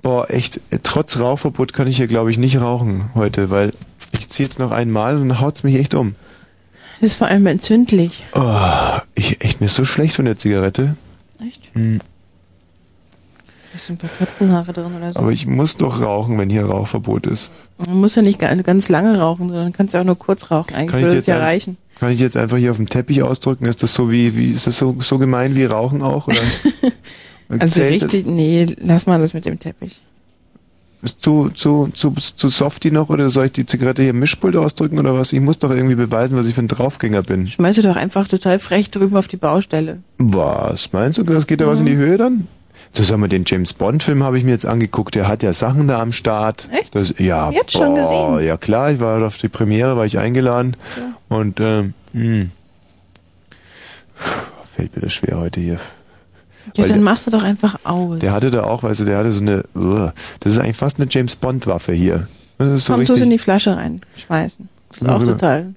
boah, 0.02 0.30
echt, 0.30 0.60
trotz 0.84 1.18
Rauchverbot 1.18 1.72
kann 1.72 1.88
ich 1.88 1.96
hier, 1.96 2.06
glaube 2.06 2.30
ich, 2.30 2.38
nicht 2.38 2.60
rauchen 2.60 3.10
heute, 3.14 3.50
weil 3.50 3.72
ich 4.12 4.28
ziehe 4.28 4.48
jetzt 4.48 4.58
noch 4.58 4.70
einmal 4.70 5.16
und 5.16 5.40
haut's 5.40 5.64
mich 5.64 5.76
echt 5.76 5.94
um. 5.94 6.14
Das 7.02 7.10
ist 7.10 7.16
vor 7.18 7.26
allem 7.26 7.46
entzündlich. 7.48 8.24
Oh, 8.32 8.98
ich, 9.16 9.40
echt, 9.44 9.60
mir 9.60 9.66
ist 9.66 9.74
so 9.74 9.84
schlecht 9.84 10.14
von 10.14 10.24
der 10.24 10.38
Zigarette. 10.38 10.94
Echt? 11.44 11.70
Hm. 11.74 11.98
Da 13.72 13.78
sind 13.80 13.96
ein 14.04 14.08
paar 14.08 14.18
Katzenhaare 14.18 14.72
drin 14.72 14.94
oder 14.96 15.12
so. 15.12 15.18
Aber 15.18 15.32
ich 15.32 15.46
muss 15.46 15.76
doch 15.76 16.00
rauchen, 16.00 16.38
wenn 16.38 16.48
hier 16.48 16.64
Rauchverbot 16.64 17.26
ist. 17.26 17.50
Man 17.86 18.00
muss 18.00 18.14
ja 18.14 18.22
nicht 18.22 18.38
ga- 18.38 18.54
ganz 18.54 18.88
lange 18.88 19.18
rauchen, 19.18 19.48
sondern 19.48 19.72
kannst 19.72 19.94
ja 19.94 20.00
auch 20.00 20.04
nur 20.04 20.16
kurz 20.18 20.50
rauchen. 20.52 20.74
Eigentlich 20.76 20.90
Kann 20.92 21.02
würde 21.02 21.16
es 21.16 21.26
ja 21.26 21.38
reichen. 21.38 21.76
Kann 21.98 22.12
ich 22.12 22.20
jetzt 22.20 22.36
einfach 22.36 22.56
hier 22.58 22.70
auf 22.70 22.76
dem 22.76 22.88
Teppich 22.88 23.22
ausdrücken? 23.22 23.64
Ist 23.66 23.82
das 23.82 23.94
so 23.94 24.10
wie, 24.10 24.36
wie 24.36 24.52
ist 24.52 24.66
das 24.68 24.78
so, 24.78 24.94
so 25.00 25.18
gemein 25.18 25.56
wie 25.56 25.64
Rauchen 25.64 26.02
auch? 26.02 26.28
Oder? 26.28 26.36
Also 27.58 27.82
richtig, 27.82 28.24
nee, 28.26 28.64
lass 28.80 29.04
mal 29.04 29.20
das 29.20 29.34
mit 29.34 29.44
dem 29.44 29.58
Teppich. 29.60 30.00
Ist 31.02 31.20
zu, 31.20 31.50
zu, 31.50 31.88
zu, 31.92 32.12
zu 32.12 32.48
softy 32.48 32.92
noch 32.92 33.08
oder 33.08 33.28
soll 33.28 33.46
ich 33.46 33.52
die 33.52 33.66
Zigarette 33.66 34.02
hier 34.02 34.12
im 34.12 34.20
Mischpult 34.20 34.54
ausdrücken 34.54 35.00
oder 35.00 35.14
was? 35.14 35.32
Ich 35.32 35.40
muss 35.40 35.58
doch 35.58 35.70
irgendwie 35.70 35.96
beweisen, 35.96 36.38
was 36.38 36.46
ich 36.46 36.54
für 36.54 36.62
ein 36.62 36.68
Draufgänger 36.68 37.22
bin. 37.22 37.48
Schmeiß 37.48 37.74
du 37.74 37.82
doch 37.82 37.96
einfach 37.96 38.28
total 38.28 38.60
frech 38.60 38.92
drüben 38.92 39.16
auf 39.16 39.26
die 39.26 39.36
Baustelle. 39.36 39.98
Was? 40.18 40.92
Meinst 40.92 41.18
du, 41.18 41.24
das 41.24 41.48
geht 41.48 41.60
da 41.60 41.66
was 41.66 41.80
in 41.80 41.86
die 41.86 41.96
Höhe 41.96 42.18
dann? 42.18 42.46
So 42.92 43.02
sag 43.02 43.18
mal, 43.18 43.28
den 43.28 43.44
James 43.44 43.72
Bond 43.72 44.04
Film 44.04 44.22
habe 44.22 44.38
ich 44.38 44.44
mir 44.44 44.50
jetzt 44.52 44.66
angeguckt. 44.66 45.16
Der 45.16 45.26
hat 45.26 45.42
ja 45.42 45.52
Sachen 45.52 45.88
da 45.88 46.00
am 46.00 46.12
Start. 46.12 46.68
Echt? 46.70 46.94
Das, 46.94 47.14
ja. 47.18 47.50
Jetzt 47.50 47.72
schon 47.72 47.96
gesehen? 47.96 48.44
Ja 48.44 48.56
klar, 48.56 48.92
ich 48.92 49.00
war 49.00 49.26
auf 49.26 49.38
die 49.38 49.48
Premiere, 49.48 49.96
war 49.96 50.04
ich 50.04 50.18
eingeladen 50.18 50.76
und 51.28 51.58
ähm, 51.58 51.94
hm. 52.12 52.52
fällt 54.72 54.94
mir 54.94 55.02
das 55.02 55.14
schwer 55.14 55.40
heute 55.40 55.60
hier. 55.60 55.80
Ja, 56.76 56.84
Weil 56.84 56.90
dann 56.90 57.02
machst 57.02 57.26
du 57.26 57.30
doch 57.30 57.42
einfach 57.42 57.76
aus. 57.84 58.20
Der 58.20 58.32
hatte 58.32 58.50
da 58.50 58.64
auch, 58.64 58.82
weißt 58.82 59.00
du, 59.00 59.04
der 59.04 59.18
hatte 59.18 59.32
so 59.32 59.40
eine, 59.40 59.64
das 60.40 60.52
ist 60.52 60.58
eigentlich 60.58 60.76
fast 60.76 60.98
eine 61.00 61.06
James 61.10 61.34
Bond 61.36 61.66
Waffe 61.66 61.92
hier. 61.92 62.28
Das 62.58 62.84
so 62.86 62.92
Komm, 62.92 63.02
es 63.02 63.10
in 63.10 63.30
die 63.30 63.38
Flasche 63.38 63.76
reinschmeißen. 63.76 64.68
Das 64.90 64.98
ist 65.02 65.08
auch 65.08 65.20
rüber. 65.20 65.32
total 65.32 65.74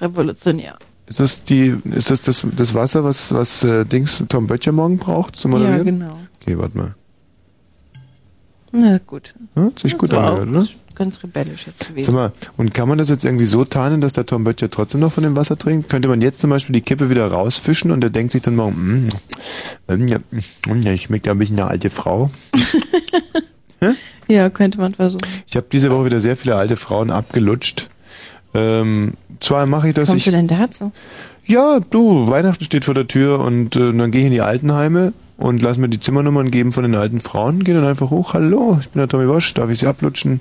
revolutionär. 0.00 0.76
Ist 1.06 1.20
das 1.20 1.44
die, 1.44 1.74
ist 1.94 2.10
das 2.10 2.20
das, 2.20 2.46
das 2.56 2.74
Wasser, 2.74 3.04
was 3.04 3.32
was 3.34 3.62
äh, 3.64 3.84
Dings 3.84 4.22
Tom 4.28 4.46
Böttcher 4.46 4.72
morgen 4.72 4.98
braucht 4.98 5.36
zum 5.36 5.52
Ja, 5.52 5.58
Moderieren? 5.58 5.84
genau. 5.84 6.18
Okay, 6.40 6.56
warte 6.58 6.78
mal. 6.78 6.94
Na 8.72 8.98
gut. 9.06 9.34
Ja, 9.54 9.70
sich 9.80 9.96
gut 9.98 10.12
angehört, 10.12 10.48
oder? 10.48 10.66
Ganz 10.94 11.22
rebellisch 11.22 11.66
jetzt 11.66 11.88
gewesen. 11.88 12.06
Sag 12.06 12.14
mal, 12.14 12.32
und 12.56 12.72
kann 12.72 12.88
man 12.88 12.98
das 12.98 13.08
jetzt 13.08 13.24
irgendwie 13.24 13.44
so 13.44 13.64
tarnen, 13.64 14.00
dass 14.00 14.12
der 14.12 14.26
Tom 14.26 14.44
Böttcher 14.44 14.70
trotzdem 14.70 15.00
noch 15.00 15.12
von 15.12 15.24
dem 15.24 15.36
Wasser 15.36 15.58
trinkt? 15.58 15.88
Könnte 15.88 16.08
man 16.08 16.20
jetzt 16.20 16.40
zum 16.40 16.50
Beispiel 16.50 16.72
die 16.72 16.82
Kippe 16.82 17.10
wieder 17.10 17.26
rausfischen 17.26 17.90
und 17.90 18.00
der 18.00 18.10
denkt 18.10 18.32
sich 18.32 18.42
dann 18.42 18.56
morgen, 18.56 19.08
mm, 19.88 19.94
mm, 19.94 20.08
ja, 20.08 20.18
mm, 20.18 20.82
ja, 20.82 20.96
schmeckt 20.96 21.26
ja 21.26 21.32
ein 21.32 21.38
bisschen 21.38 21.58
eine 21.58 21.68
alte 21.68 21.90
Frau. 21.90 22.30
Ja, 24.28 24.48
könnte 24.48 24.78
man 24.78 24.94
versuchen. 24.94 25.26
Ich 25.46 25.54
habe 25.54 25.66
diese 25.70 25.90
Woche 25.90 26.06
wieder 26.06 26.20
sehr 26.20 26.36
viele 26.36 26.56
alte 26.56 26.76
Frauen 26.76 27.10
abgelutscht. 27.10 27.88
Ähm, 28.54 29.12
zwar 29.40 29.66
mache 29.66 29.88
ich 29.88 29.94
das, 29.94 30.08
Kommst 30.08 30.26
ich, 30.26 30.32
du 30.32 30.36
denn 30.38 30.48
dazu? 30.48 30.92
ja, 31.46 31.80
du, 31.80 32.28
Weihnachten 32.30 32.64
steht 32.64 32.84
vor 32.84 32.94
der 32.94 33.06
Tür 33.06 33.40
und 33.40 33.76
äh, 33.76 33.92
dann 33.92 34.10
gehe 34.10 34.22
ich 34.22 34.26
in 34.26 34.32
die 34.32 34.40
Altenheime 34.40 35.12
und 35.36 35.62
lass 35.62 35.78
mir 35.78 35.88
die 35.88 36.00
Zimmernummern 36.00 36.50
geben 36.50 36.72
von 36.72 36.82
den 36.84 36.94
alten 36.94 37.20
Frauen, 37.20 37.64
gehe 37.64 37.74
dann 37.74 37.84
einfach 37.84 38.10
hoch, 38.10 38.34
hallo, 38.34 38.78
ich 38.80 38.88
bin 38.90 39.00
der 39.00 39.08
Tommy 39.08 39.28
Wosch, 39.28 39.52
darf 39.54 39.70
ich 39.70 39.80
sie 39.80 39.86
ablutschen? 39.86 40.40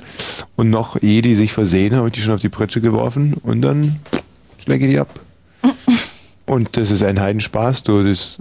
Und 0.56 0.70
noch 0.70 1.02
ehe 1.02 1.22
die 1.22 1.36
sich 1.36 1.52
versehen, 1.54 1.96
habe 1.96 2.08
ich 2.08 2.14
die 2.14 2.22
schon 2.22 2.34
auf 2.34 2.42
die 2.42 2.50
Pritsche 2.50 2.80
geworfen 2.82 3.34
und 3.44 3.62
dann 3.62 4.00
schläge 4.64 4.86
ich 4.86 4.92
die 4.92 5.00
ab. 5.00 5.20
Und 6.46 6.76
das 6.78 6.92
ist 6.92 7.02
ein 7.04 7.20
Heidenspaß, 7.22 7.84
du. 7.84 8.04
Das, 8.04 8.38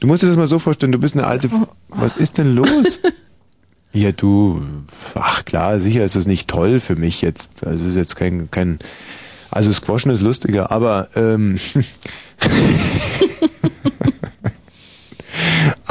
du 0.00 0.06
musst 0.06 0.22
dir 0.22 0.26
das 0.26 0.36
mal 0.36 0.46
so 0.46 0.58
vorstellen, 0.58 0.92
du 0.92 0.98
bist 0.98 1.14
eine 1.16 1.26
alte... 1.26 1.46
F- 1.48 1.66
Was 1.88 2.16
ist 2.16 2.38
denn 2.38 2.54
los? 2.54 3.00
Ja, 3.94 4.10
du, 4.10 4.62
ach 5.14 5.44
klar, 5.44 5.78
sicher 5.78 6.02
ist 6.02 6.16
das 6.16 6.26
nicht 6.26 6.48
toll 6.48 6.80
für 6.80 6.96
mich 6.96 7.20
jetzt. 7.20 7.66
Also 7.66 7.86
ist 7.86 7.94
jetzt 7.96 8.16
kein, 8.16 8.50
kein, 8.50 8.78
also 9.50 9.70
Squashen 9.70 10.10
ist 10.10 10.22
lustiger, 10.22 10.70
aber 10.70 11.08
ähm, 11.14 11.56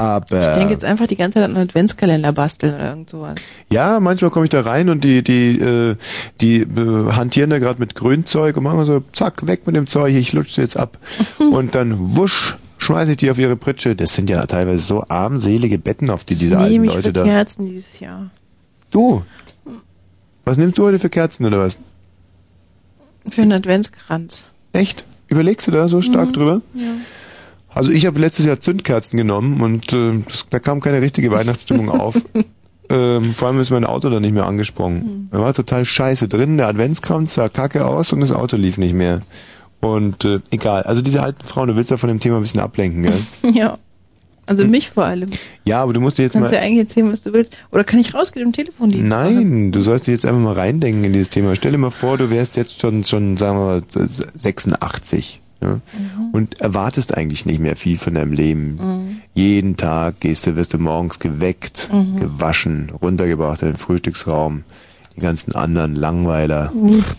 aber 0.02 0.52
Ich 0.52 0.58
denke 0.58 0.74
jetzt 0.74 0.86
einfach 0.86 1.08
die 1.08 1.16
ganze 1.16 1.36
Zeit 1.36 1.44
an 1.50 1.56
einen 1.56 1.68
Adventskalender 1.68 2.32
basteln 2.32 2.76
oder 2.76 2.90
irgend 2.90 3.10
sowas. 3.10 3.36
ja, 3.70 4.00
manchmal 4.00 4.32
komme 4.32 4.46
ich 4.46 4.50
da 4.50 4.62
rein 4.62 4.90
und 4.90 5.04
die 5.04 5.24
die 5.24 5.60
äh, 5.60 5.96
die 6.42 6.62
äh, 6.62 7.12
hantieren 7.12 7.50
da 7.50 7.60
gerade 7.60 7.80
mit 7.80 7.96
Grünzeug 7.96 8.58
und 8.58 8.64
machen 8.64 8.86
so 8.86 9.04
zack 9.14 9.46
weg 9.48 9.66
mit 9.68 9.76
dem 9.76 9.88
Zeug, 9.88 10.14
ich 10.16 10.34
lutsche 10.34 10.62
jetzt 10.62 10.78
ab 10.78 10.98
und 11.52 11.76
dann 11.76 12.18
wusch 12.18 12.56
schmeiße 12.78 13.12
ich 13.12 13.18
die 13.18 13.30
auf 13.30 13.38
ihre 13.38 13.56
Pritsche. 13.56 13.96
Das 13.96 14.16
sind 14.16 14.30
ja 14.30 14.44
teilweise 14.48 14.80
so 14.80 15.04
armselige 15.08 15.78
Betten, 15.78 16.10
auf 16.10 16.24
die 16.24 16.34
diese 16.36 16.56
ich 16.56 16.62
alten 16.62 16.84
Leute 16.86 17.02
für 17.04 17.14
da. 17.14 17.24
Kerzen 17.24 17.70
dieses 17.70 18.00
Jahr. 18.00 18.32
Du, 18.90 19.22
was 20.46 20.58
nimmst 20.58 20.78
du 20.80 20.84
heute 20.86 20.98
für 20.98 21.10
Kerzen 21.10 21.46
oder 21.46 21.60
was? 21.60 21.78
Für 23.30 23.44
einen 23.44 23.52
Adventskranz. 23.52 24.52
Echt? 24.74 25.06
Überlegst 25.28 25.68
du 25.68 25.72
da 25.72 25.88
so 25.88 26.02
stark 26.02 26.30
Mhm. 26.30 26.34
drüber? 26.34 26.62
Ja. 26.74 26.88
Also 27.74 27.90
ich 27.90 28.06
habe 28.06 28.20
letztes 28.20 28.46
Jahr 28.46 28.60
Zündkerzen 28.60 29.18
genommen 29.18 29.62
und 29.62 29.94
äh, 29.94 30.20
das, 30.28 30.48
da 30.50 30.60
kam 30.60 30.82
keine 30.82 31.02
richtige 31.02 31.32
Weihnachtsstimmung 31.32 31.90
auf. 31.90 32.16
Ähm, 32.90 33.32
vor 33.32 33.48
allem 33.48 33.60
ist 33.62 33.70
mein 33.70 33.86
Auto 33.86 34.10
dann 34.10 34.22
nicht 34.22 34.34
mehr 34.34 34.46
angesprungen. 34.46 35.30
Da 35.32 35.40
war 35.40 35.54
total 35.54 35.86
scheiße 35.86 36.28
drin, 36.28 36.58
der 36.58 36.68
Adventskranz 36.68 37.36
sah 37.36 37.48
kacke 37.48 37.86
aus 37.86 38.12
und 38.12 38.20
das 38.20 38.32
Auto 38.32 38.58
lief 38.58 38.78
nicht 38.78 38.94
mehr. 38.94 39.22
Und 39.80 40.26
äh, 40.26 40.40
egal, 40.52 40.84
also 40.84 41.02
diese 41.02 41.24
alten 41.24 41.44
Frauen, 41.44 41.70
du 41.70 41.76
willst 41.76 41.90
da 41.90 41.98
von 41.98 42.10
dem 42.10 42.20
Thema 42.20 42.38
ein 42.38 42.42
bisschen 42.42 42.60
ablenken, 42.60 43.04
gell? 43.04 43.20
Ja. 43.54 43.78
Also 44.48 44.66
mich 44.68 44.90
vor 44.90 45.06
allem. 45.06 45.30
Ja, 45.64 45.82
aber 45.82 45.94
du 45.94 46.02
musst 46.02 46.18
dir 46.18 46.24
jetzt 46.24 46.34
Kannst 46.34 46.52
mal... 46.52 46.58
ja 46.58 46.64
eigentlich 46.64 46.80
erzählen, 46.80 47.10
was 47.10 47.22
du 47.22 47.32
willst. 47.32 47.58
Oder 47.72 47.84
kann 47.86 48.00
ich 48.00 48.14
rausgehen 48.14 48.46
im 48.46 48.52
Telefondienst? 48.52 49.08
Nein, 49.08 49.72
du 49.72 49.82
sollst 49.82 50.08
dich 50.08 50.14
jetzt 50.14 50.26
einfach 50.26 50.42
mal 50.42 50.54
reindenken 50.54 51.06
in 51.06 51.14
dieses 51.14 51.30
Thema. 51.30 51.56
Stell 51.56 51.72
dir 51.72 51.78
mal 51.78 51.92
vor, 51.92 52.18
du 52.18 52.30
wärst 52.30 52.58
jetzt 52.58 52.82
schon, 52.82 53.04
schon 53.06 53.38
sagen 53.38 53.58
wir 53.58 53.66
mal, 53.66 53.84
86 54.36 55.40
ja? 55.62 55.80
und 56.32 56.60
erwartest 56.62 57.16
eigentlich 57.18 57.46
nicht 57.46 57.60
mehr 57.60 57.76
viel 57.76 57.98
von 57.98 58.14
deinem 58.16 58.34
Leben. 58.34 58.76
Mhm. 58.76 59.22
Jeden 59.34 59.78
Tag 59.78 60.20
gehst 60.20 60.46
du, 60.48 60.56
wirst 60.56 60.74
du 60.74 60.78
morgens 60.78 61.20
geweckt, 61.20 61.90
Mhm. 61.94 62.20
gewaschen, 62.20 62.92
runtergebracht 63.02 63.62
in 63.62 63.70
den 63.70 63.78
Frühstücksraum. 63.78 64.64
Die 65.16 65.22
ganzen 65.22 65.54
anderen 65.56 65.96
Langweiler. 65.96 66.72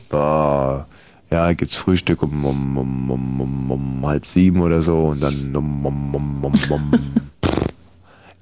Boah. 0.08 0.87
Ja, 1.30 1.52
gibt's 1.54 1.76
Frühstück 1.76 2.22
um, 2.22 2.44
um, 2.44 2.76
um, 2.76 3.11
um, 3.11 3.40
um, 3.40 3.70
um 3.70 4.06
halb 4.06 4.26
sieben 4.26 4.61
oder 4.61 4.82
so 4.82 4.99
und 5.06 5.22
dann 5.22 5.56
um, 5.56 5.87
um, 5.87 6.14
um, 6.14 6.44
um, 6.44 6.54
um 6.70 6.92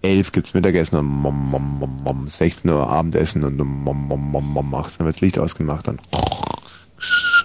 elf 0.02 0.32
gibt's 0.32 0.54
Mittagessen 0.54 0.96
und 0.98 1.24
um, 1.24 1.54
um, 1.54 1.82
um, 1.82 2.06
um 2.06 2.28
16 2.28 2.70
Uhr 2.70 2.88
Abendessen 2.88 3.44
und 3.44 3.60
um, 3.60 3.86
um, 3.86 4.10
um, 4.10 4.34
um, 4.34 4.56
um 4.56 4.74
18 4.74 5.02
Uhr 5.02 5.06
wird's 5.06 5.20
Licht 5.20 5.38
ausgemacht 5.38 5.88
und 5.88 6.00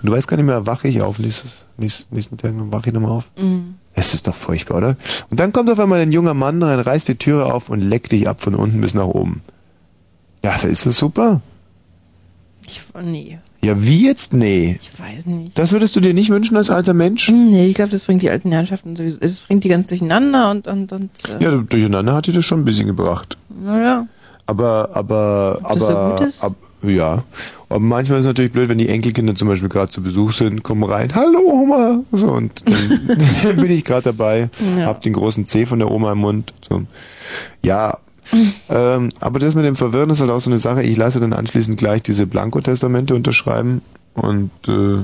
Und 0.05 0.12
du 0.12 0.17
weißt 0.17 0.27
gar 0.27 0.38
nicht 0.38 0.45
mehr, 0.45 0.67
wache 0.67 0.88
ich 0.88 1.01
auf 1.01 1.17
nächstes, 1.17 1.65
nächsten, 1.77 2.13
nächsten 2.13 2.38
Tag, 2.38 2.51
wache 2.55 2.89
ich 2.89 2.93
nochmal 2.93 3.09
auf. 3.09 3.31
Mhm. 3.39 3.74
Es 3.95 4.13
ist 4.13 4.27
doch 4.27 4.35
furchtbar, 4.35 4.77
oder? 4.77 4.97
Und 5.31 5.39
dann 5.39 5.51
kommt 5.51 5.67
auf 5.67 5.79
einmal 5.79 6.00
ein 6.00 6.12
junger 6.12 6.35
Mann 6.35 6.62
rein, 6.62 6.79
reißt 6.79 7.07
die 7.07 7.15
Türe 7.15 7.51
auf 7.51 7.69
und 7.69 7.81
leckt 7.81 8.12
dich 8.12 8.29
ab 8.29 8.39
von 8.39 8.53
unten 8.53 8.81
bis 8.81 8.93
nach 8.93 9.07
oben. 9.07 9.41
Ja, 10.43 10.57
ist 10.57 10.85
das 10.85 11.00
super? 11.00 11.41
Ich, 12.67 12.83
nee, 13.01 13.39
Ja, 13.63 13.81
wie 13.81 14.05
jetzt? 14.05 14.31
Nee. 14.31 14.77
ich 14.79 15.00
weiß 15.00 15.25
nicht. 15.25 15.57
Das 15.57 15.71
würdest 15.71 15.95
du 15.95 16.01
dir 16.01 16.13
nicht 16.13 16.29
wünschen 16.29 16.55
als 16.55 16.69
alter 16.69 16.93
Mensch? 16.93 17.27
Nee, 17.29 17.65
ich 17.65 17.74
glaube, 17.74 17.89
das 17.89 18.03
bringt 18.03 18.21
die 18.21 18.29
alten 18.29 18.51
Herrschaften 18.51 18.95
sowieso, 18.95 19.17
es 19.21 19.39
bringt 19.41 19.63
die 19.63 19.69
ganz 19.69 19.88
durcheinander 19.88 20.51
und, 20.51 20.67
und, 20.67 20.93
und, 20.93 21.09
äh, 21.39 21.43
Ja, 21.43 21.57
durcheinander 21.57 22.13
hat 22.13 22.27
dir 22.27 22.33
das 22.33 22.45
schon 22.45 22.59
ein 22.62 22.65
bisschen 22.65 22.85
gebracht. 22.85 23.38
naja. 23.59 24.05
Aber, 24.45 24.89
aber, 24.93 25.62
Ob 25.63 25.74
das 25.74 25.79
so 25.88 25.97
aber, 25.97 26.15
gut 26.17 26.27
ist? 26.27 26.43
ab, 26.43 26.53
ja. 26.89 27.23
Aber 27.69 27.79
manchmal 27.79 28.19
ist 28.19 28.25
es 28.25 28.29
natürlich 28.29 28.51
blöd, 28.51 28.69
wenn 28.69 28.77
die 28.77 28.89
Enkelkinder 28.89 29.35
zum 29.35 29.47
Beispiel 29.47 29.69
gerade 29.69 29.89
zu 29.91 30.01
Besuch 30.01 30.31
sind, 30.33 30.63
kommen 30.63 30.83
rein, 30.83 31.13
hallo 31.15 31.39
Oma, 31.45 32.03
so, 32.11 32.27
und 32.27 32.63
dann, 32.65 33.55
bin 33.57 33.71
ich 33.71 33.83
gerade 33.83 34.03
dabei, 34.03 34.49
Ja. 34.77 34.85
hab 34.85 35.01
den 35.01 35.13
großen 35.13 35.45
C 35.45 35.65
von 35.65 35.79
der 35.79 35.91
Oma 35.91 36.11
im 36.13 36.19
Mund, 36.19 36.53
so. 36.67 36.83
Ja, 37.63 37.97
ähm, 38.69 39.09
aber 39.19 39.39
das 39.39 39.55
mit 39.55 39.65
dem 39.65 39.75
Verwirren 39.75 40.09
ist 40.09 40.21
halt 40.21 40.31
auch 40.31 40.41
so 40.41 40.49
eine 40.49 40.59
Sache, 40.59 40.81
ich 40.83 40.97
lasse 40.97 41.19
dann 41.19 41.33
anschließend 41.33 41.77
gleich 41.77 42.01
diese 42.03 42.25
Blankotestamente 42.25 43.13
unterschreiben 43.15 43.81
und, 44.15 44.51
äh, 44.67 44.97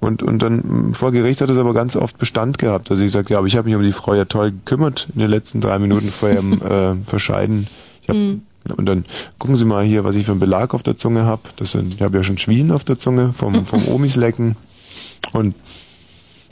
und, 0.00 0.22
und 0.22 0.38
dann 0.40 0.94
vor 0.94 1.12
Gericht 1.12 1.40
hat 1.40 1.48
es 1.50 1.58
aber 1.58 1.72
ganz 1.74 1.94
oft 1.94 2.18
Bestand 2.18 2.58
gehabt. 2.58 2.90
Also 2.90 3.04
ich 3.04 3.12
sagte, 3.12 3.34
ja, 3.34 3.38
aber 3.38 3.46
ich 3.46 3.56
habe 3.56 3.68
mich 3.68 3.76
um 3.76 3.82
die 3.84 3.92
Frau 3.92 4.14
ja 4.14 4.24
toll 4.24 4.50
gekümmert 4.50 5.08
in 5.14 5.20
den 5.20 5.30
letzten 5.30 5.60
drei 5.60 5.78
Minuten 5.78 6.08
vor 6.08 6.28
ihrem 6.30 6.52
äh, 6.62 6.96
Verscheiden. 7.04 7.68
Ich 8.02 8.08
hab, 8.08 8.16
Und 8.76 8.86
dann 8.86 9.04
gucken 9.38 9.56
Sie 9.56 9.64
mal 9.64 9.84
hier, 9.84 10.04
was 10.04 10.16
ich 10.16 10.24
für 10.26 10.32
einen 10.32 10.40
Belag 10.40 10.72
auf 10.74 10.82
der 10.82 10.96
Zunge 10.96 11.24
habe. 11.24 11.42
Das 11.56 11.72
sind, 11.72 11.94
ich 11.94 12.02
habe 12.02 12.16
ja 12.18 12.22
schon 12.22 12.38
Schwielen 12.38 12.70
auf 12.70 12.84
der 12.84 12.98
Zunge 12.98 13.32
vom, 13.32 13.64
vom 13.64 13.86
Omis 13.94 14.16
lecken. 14.16 14.56
Und 15.32 15.54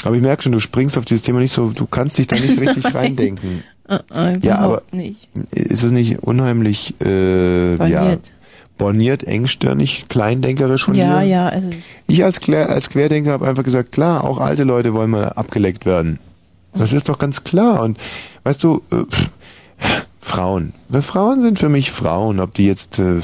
aber 0.04 0.16
ich 0.16 0.22
merke 0.22 0.42
schon, 0.42 0.52
du 0.52 0.60
springst 0.60 0.96
auf 0.96 1.04
dieses 1.04 1.22
Thema 1.22 1.40
nicht 1.40 1.52
so, 1.52 1.70
du 1.70 1.86
kannst 1.86 2.16
dich 2.18 2.26
da 2.26 2.36
nicht 2.36 2.54
so 2.54 2.60
richtig 2.66 2.94
reindenken. 2.94 3.62
Äh, 3.86 3.98
äh, 4.14 4.38
Ja, 4.42 4.58
aber 4.58 4.82
nicht. 4.92 5.28
ist 5.52 5.82
es 5.82 5.92
nicht 5.92 6.20
unheimlich 6.22 6.94
äh, 7.02 7.72
ja, 7.72 7.76
Borniert. 8.00 8.32
borniert, 8.78 9.24
engstirnig, 9.24 10.06
kleindenkerisch 10.08 10.84
von 10.84 10.94
Ja, 10.94 11.20
dir? 11.20 11.26
ja, 11.28 11.48
es 11.50 11.64
ist, 11.64 11.76
Ich 12.06 12.24
als, 12.24 12.40
Klär, 12.40 12.70
als 12.70 12.88
Querdenker 12.88 13.32
habe 13.32 13.46
einfach 13.46 13.62
gesagt, 13.64 13.92
klar, 13.92 14.24
auch 14.24 14.38
alte 14.40 14.64
Leute 14.64 14.94
wollen 14.94 15.10
mal 15.10 15.24
abgeleckt 15.34 15.84
werden. 15.84 16.18
Das 16.72 16.92
ist 16.94 17.08
doch 17.10 17.18
ganz 17.18 17.44
klar. 17.44 17.82
Und 17.82 17.98
weißt 18.44 18.62
du, 18.64 18.80
äh, 18.90 19.04
Frauen. 20.30 20.72
Weil 20.88 21.02
Frauen 21.02 21.40
sind 21.42 21.58
für 21.58 21.68
mich 21.68 21.90
Frauen, 21.90 22.40
ob 22.40 22.54
die 22.54 22.66
jetzt 22.66 22.98
äh, 22.98 23.20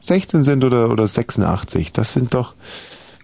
16 0.00 0.44
sind 0.44 0.64
oder, 0.64 0.90
oder 0.90 1.06
86. 1.06 1.92
Das 1.92 2.12
sind 2.12 2.32
doch, 2.34 2.54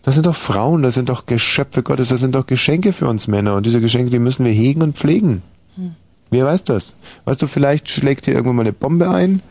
das 0.03 0.15
sind 0.15 0.27
doch 0.27 0.37
Frauen, 0.37 0.83
das 0.83 0.95
sind 0.95 1.09
doch 1.09 1.27
Geschöpfe 1.27 1.83
Gottes, 1.83 2.11
das 2.11 2.21
sind 2.21 2.35
doch 2.35 2.47
Geschenke 2.47 2.93
für 2.93 3.09
uns 3.09 3.29
Männer. 3.29 3.55
Und 3.57 3.65
diese 3.65 3.81
Geschenke, 3.81 4.11
die 4.11 4.19
müssen 4.19 4.45
wir 4.45 4.53
hegen 4.53 4.83
und 4.83 4.97
pflegen. 4.97 5.43
Wer 6.33 6.47
weiß 6.47 6.65
das? 6.65 6.97
Weißt 7.27 7.43
du, 7.43 7.47
vielleicht 7.47 7.91
schlägt 7.91 8.25
hier 8.25 8.35
irgendwann 8.35 8.57
mal 8.57 8.63
eine 8.63 8.73
Bombe 8.73 9.11
ein 9.11 9.43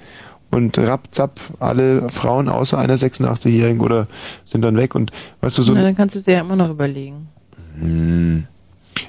und 0.49 0.77
rapzapp 0.79 1.39
alle 1.59 2.09
Frauen 2.09 2.49
außer 2.49 2.77
einer 2.77 2.97
86-Jährigen 2.97 3.81
oder 3.81 4.07
sind 4.45 4.63
dann 4.63 4.77
weg 4.77 4.95
und 4.95 5.11
weißt 5.41 5.59
du 5.59 5.61
so. 5.61 5.73
na, 5.73 5.83
dann 5.83 5.95
kannst 5.95 6.15
du 6.15 6.21
dir 6.21 6.33
ja 6.33 6.41
immer 6.41 6.55
noch 6.55 6.71
überlegen. 6.71 7.29
Hm. 7.79 8.47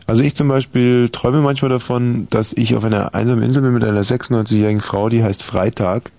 Also 0.07 0.23
ich 0.23 0.35
zum 0.35 0.49
Beispiel 0.49 1.09
träume 1.11 1.41
manchmal 1.41 1.71
davon, 1.71 2.27
dass 2.31 2.53
ich 2.53 2.75
auf 2.77 2.85
einer 2.85 3.15
einsamen 3.15 3.43
Insel 3.43 3.63
bin 3.63 3.73
mit 3.75 3.85
einer 3.85 4.03
96-jährigen 4.03 4.81
Frau, 4.81 5.09
die 5.09 5.23
heißt 5.23 5.43
Freitag 5.43 6.13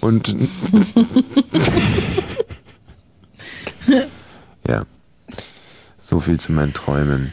und 0.00 0.34
ja, 4.68 4.84
so 5.98 6.20
viel 6.20 6.38
zu 6.38 6.52
meinen 6.52 6.72
Träumen. 6.72 7.32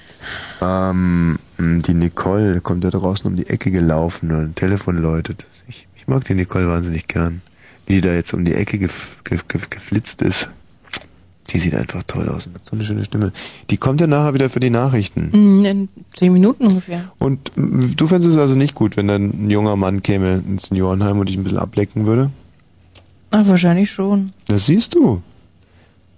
Ähm, 0.62 1.38
die 1.58 1.94
Nicole 1.94 2.62
kommt 2.62 2.84
da 2.84 2.90
draußen 2.90 3.30
um 3.30 3.36
die 3.36 3.48
Ecke 3.48 3.72
gelaufen 3.72 4.32
und 4.32 4.44
ein 4.44 4.56
Telefon 4.56 4.98
läutet. 4.98 5.46
Ich, 5.68 5.88
ich 5.96 6.08
mag 6.08 6.24
die 6.24 6.34
Nicole 6.34 6.68
wahnsinnig 6.68 7.08
gern. 7.08 7.42
Wie 7.86 7.96
die 7.96 8.02
da 8.02 8.14
jetzt 8.14 8.34
um 8.34 8.46
die 8.46 8.54
Ecke 8.54 8.80
gef, 8.80 9.18
gef, 9.24 9.48
gef, 9.48 9.70
geflitzt 9.70 10.22
ist. 10.22 10.50
Die 11.54 11.60
sieht 11.60 11.76
einfach 11.76 12.04
toll 12.08 12.28
aus 12.30 12.48
und 12.48 12.56
hat 12.56 12.66
so 12.66 12.76
eine 12.76 12.84
schöne 12.84 13.04
Stimme. 13.04 13.32
Die 13.70 13.78
kommt 13.78 14.02
ja 14.02 14.08
nachher 14.08 14.34
wieder 14.34 14.50
für 14.50 14.60
die 14.60 14.72
Nachrichten. 14.72 15.30
Mm, 15.62 15.66
In 15.66 15.90
zehn 16.16 16.34
Minuten 16.34 16.66
ungefähr. 16.66 17.12
Und 17.20 17.52
mm, 17.56 17.96
du 17.96 18.08
fändest 18.08 18.32
es 18.32 18.38
also 18.38 18.56
nicht 18.56 18.74
gut, 18.74 18.98
wenn 18.98 19.08
dann 19.08 19.46
ein 19.46 19.50
junger 19.52 19.76
Mann 19.76 20.02
käme 20.02 20.44
ins 20.48 20.68
Seniorenheim 20.68 21.20
und 21.20 21.30
dich 21.30 21.38
ein 21.38 21.44
bisschen 21.44 21.60
ablecken 21.60 22.08
würde? 22.08 22.32
Ach, 23.30 23.48
wahrscheinlich 23.48 23.92
schon. 23.92 24.34
Das 24.48 24.66
siehst 24.66 24.96
du. 24.96 25.22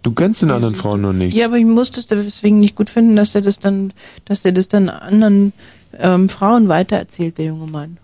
Du 0.03 0.13
gönnst 0.13 0.41
den 0.41 0.51
anderen 0.51 0.75
Frauen 0.75 1.01
noch 1.01 1.13
nicht. 1.13 1.35
Ja, 1.35 1.47
aber 1.47 1.57
ich 1.57 1.65
muss 1.65 1.91
das 1.91 2.07
deswegen 2.07 2.59
nicht 2.59 2.75
gut 2.75 2.89
finden, 2.89 3.15
dass 3.15 3.33
er 3.35 3.41
das 3.41 3.59
dann, 3.59 3.91
dass 4.25 4.45
er 4.45 4.51
das 4.51 4.67
dann 4.67 4.87
anderen 4.87 5.51
ähm, 5.97 6.29
Frauen 6.29 6.67
weitererzählt, 6.67 7.37
der 7.37 7.45
junge 7.45 7.67
Mann. 7.67 7.97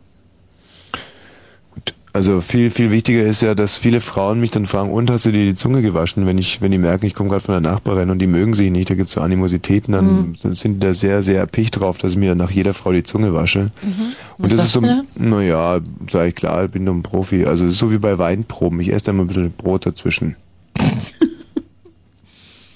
Also 2.13 2.41
viel, 2.41 2.71
viel 2.71 2.91
wichtiger 2.91 3.23
ist 3.23 3.41
ja, 3.41 3.55
dass 3.55 3.77
viele 3.77 4.01
Frauen 4.01 4.41
mich 4.41 4.51
dann 4.51 4.65
fragen, 4.65 4.91
und 4.91 5.09
hast 5.09 5.25
du 5.25 5.31
dir 5.31 5.45
die 5.45 5.55
Zunge 5.55 5.81
gewaschen, 5.81 6.27
wenn 6.27 6.37
ich, 6.37 6.61
wenn 6.61 6.71
die 6.71 6.77
merken, 6.77 7.05
ich 7.05 7.13
komme 7.13 7.29
gerade 7.29 7.41
von 7.41 7.53
der 7.53 7.71
Nachbarin 7.71 8.09
und 8.09 8.19
die 8.19 8.27
mögen 8.27 8.53
sich 8.53 8.69
nicht, 8.69 8.89
da 8.89 8.95
gibt's 8.95 9.13
so 9.13 9.21
Animositäten, 9.21 9.93
dann 9.93 10.35
sind 10.35 10.75
die 10.75 10.79
da 10.79 10.93
sehr, 10.93 11.23
sehr 11.23 11.39
erpicht 11.39 11.79
drauf, 11.79 11.97
dass 11.99 12.11
ich 12.11 12.17
mir 12.17 12.35
nach 12.35 12.51
jeder 12.51 12.73
Frau 12.73 12.91
die 12.91 13.03
Zunge 13.03 13.33
wasche. 13.33 13.71
Und 14.37 14.49
Was 14.49 14.55
das 14.57 14.65
ist 14.65 14.73
so, 14.73 14.81
naja, 15.15 15.79
sag 16.09 16.27
ich 16.27 16.35
klar, 16.35 16.67
bin 16.67 16.85
doch 16.85 16.93
ein 16.93 17.01
Profi. 17.03 17.45
Also 17.45 17.65
es 17.65 17.73
ist 17.73 17.79
so 17.79 17.93
wie 17.93 17.99
bei 17.99 18.17
Weinproben. 18.17 18.81
Ich 18.81 18.91
esse 18.91 19.05
da 19.05 19.13
mal 19.13 19.23
ein 19.23 19.27
bisschen 19.27 19.53
Brot 19.53 19.85
dazwischen. 19.85 20.35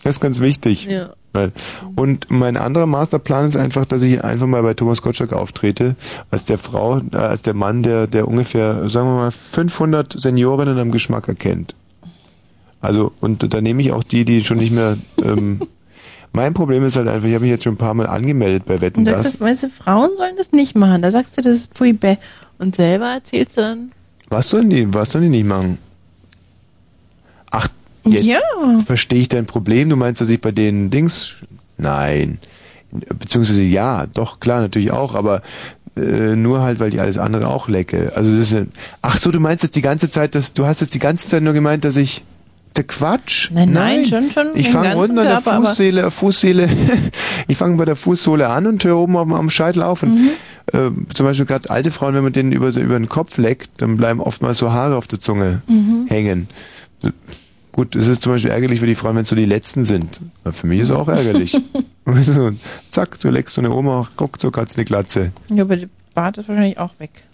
das 0.04 0.16
ist 0.16 0.22
ganz 0.22 0.40
wichtig. 0.40 0.86
Ja. 0.86 1.10
Weil- 1.36 1.52
Und 1.96 2.32
mein 2.32 2.58
anderer 2.58 2.86
Masterplan 2.88 3.46
ist 3.46 3.56
einfach, 3.58 3.86
dass 3.86 4.02
ich 4.04 4.24
einfach 4.24 4.48
mal 4.48 4.64
bei 4.64 4.74
Thomas 4.74 5.02
Gottschalk 5.02 5.34
auftrete, 5.34 5.96
als 6.32 6.46
der 6.46 6.58
Frau, 6.58 7.00
äh, 7.12 7.18
als 7.18 7.42
der 7.44 7.54
Mann, 7.54 7.84
der, 7.84 8.08
der 8.08 8.28
ungefähr, 8.28 8.90
sagen 8.90 9.08
wir 9.10 9.16
mal, 9.18 9.32
500 9.32 10.20
Seniorinnen 10.20 10.80
am 10.80 10.92
Geschmack 10.92 11.28
erkennt. 11.28 11.76
Also, 12.82 13.12
und 13.20 13.54
da 13.54 13.62
nehme 13.62 13.82
ich 13.82 13.92
auch 13.92 14.04
die, 14.04 14.26
die 14.26 14.44
schon 14.44 14.58
nicht 14.58 14.72
mehr, 14.72 14.98
ähm, 15.24 15.60
mein 16.34 16.54
Problem 16.54 16.84
ist 16.86 16.96
halt 16.96 17.08
einfach, 17.08 17.28
ich 17.28 17.34
habe 17.34 17.44
mich 17.44 17.52
jetzt 17.52 17.64
schon 17.64 17.74
ein 17.74 17.78
paar 17.78 17.94
Mal 17.94 18.08
angemeldet 18.08 18.66
bei 18.66 18.80
Wetten, 18.82 19.00
Und 19.00 19.08
das. 19.08 19.34
du, 19.34 19.40
weißt 19.40 19.64
du, 19.64 19.70
Frauen 19.70 20.12
sollen 20.18 20.36
das 20.38 20.52
nicht 20.52 20.76
machen. 20.76 21.02
Da 21.02 21.12
sagst 21.12 21.38
du, 21.38 21.42
das 21.42 21.54
ist 21.54 21.74
pfui 21.74 21.94
bäh. 21.94 22.18
Und 22.60 22.76
selber 22.76 23.08
erzählst 23.14 23.58
du 23.58 23.62
dann, 23.62 23.92
Was 24.30 24.50
sollen 24.50 24.70
die, 24.70 24.94
was 24.94 25.12
sollen 25.12 25.24
die 25.26 25.30
nicht 25.30 25.46
machen? 25.48 25.78
Ach, 27.52 27.68
jetzt 28.06 28.26
ja. 28.26 28.40
verstehe 28.86 29.20
ich 29.20 29.30
dein 29.30 29.46
Problem. 29.46 29.90
Du 29.90 29.96
meinst, 29.96 30.22
dass 30.22 30.30
ich 30.30 30.42
bei 30.42 30.52
denen 30.52 30.90
Dings, 30.90 31.38
nein. 31.78 32.40
Beziehungsweise 32.92 33.64
ja, 33.64 34.06
doch, 34.08 34.40
klar, 34.40 34.62
natürlich 34.62 34.92
auch, 34.92 35.16
aber 35.16 35.42
äh, 35.98 36.36
nur 36.36 36.62
halt, 36.62 36.80
weil 36.80 36.94
ich 36.94 37.02
alles 37.02 37.18
andere 37.18 37.48
auch 37.48 37.68
lecke. 37.68 38.14
Also 38.16 38.32
das 38.38 38.52
ist, 38.52 38.68
ach 39.02 39.18
so, 39.18 39.32
du 39.32 39.40
meinst 39.40 39.64
jetzt 39.64 39.76
die 39.76 39.82
ganze 39.82 40.10
Zeit, 40.10 40.36
dass 40.36 40.54
du 40.54 40.66
hast 40.66 40.82
jetzt 40.82 40.94
die 40.94 41.00
ganze 41.00 41.28
Zeit 41.28 41.44
nur 41.44 41.54
gemeint, 41.54 41.84
dass 41.84 41.98
ich 41.98 42.24
der 42.76 42.84
Quatsch. 42.84 43.52
Nein, 43.52 43.72
nein, 43.72 44.06
schon, 44.06 44.32
schon 44.32 44.48
Ich 44.56 44.70
fange 44.70 44.98
unten 44.98 45.18
an 45.18 45.26
der 45.26 45.42
Körper, 45.42 45.62
Fußsohle, 45.66 46.12
Fußsohle, 46.12 46.70
ich 47.48 47.58
fange 47.58 47.78
bei 47.78 47.86
der 47.86 47.96
Fußsohle 47.96 48.50
an 48.50 48.68
und 48.68 48.84
höre 48.84 48.98
oben 48.98 49.16
am, 49.18 49.34
am 49.34 49.50
Scheitel 49.50 49.82
auf. 49.82 50.04
Und 50.04 50.16
Mhm. 50.16 50.30
äh, 50.74 51.14
zum 51.14 51.26
Beispiel 51.26 51.46
gerade 51.46 51.70
alte 51.70 51.92
Frauen, 51.92 52.14
wenn 52.16 52.24
man 52.24 52.34
denen 52.34 52.52
über, 52.52 52.68
über 52.76 53.00
den 53.00 53.08
Kopf 53.08 53.38
leckt, 53.38 53.70
dann 53.82 53.96
bleiben 53.96 54.20
oftmals 54.20 54.58
so 54.58 54.72
Haare 54.74 54.96
auf 54.98 55.08
der 55.08 55.20
Zunge 55.20 55.62
Mhm. 55.68 56.08
hängen. 56.08 56.50
Gut, 57.76 57.94
es 57.98 58.08
ist 58.08 58.22
zum 58.22 58.32
Beispiel 58.32 58.52
ärgerlich 58.52 58.80
für 58.80 58.88
die 58.88 58.96
Frauen, 58.96 59.18
wenn 59.18 59.24
es 59.24 59.28
so 59.28 59.36
die 59.36 59.44
Letzten 59.44 59.84
sind. 59.84 60.22
Aber 60.46 60.54
für 60.54 60.66
mich 60.66 60.80
ist 60.80 60.92
es 60.92 60.96
auch 60.96 61.10
ärgerlich. 61.10 61.58
so, 62.22 62.52
zack, 62.90 63.20
du 63.20 63.30
leckst 63.30 63.56
so 63.56 63.60
eine 63.60 63.70
Oma, 63.70 64.08
ruckzuck 64.18 64.58
hat's 64.58 64.78
eine 64.78 64.86
Glatze. 64.86 65.34
Ja, 65.54 65.66
aber 65.66 65.76
der 65.76 65.90
Bart 66.14 66.38
ist 66.38 66.48
wahrscheinlich 66.48 66.78
auch 66.78 66.98
weg. 67.00 67.26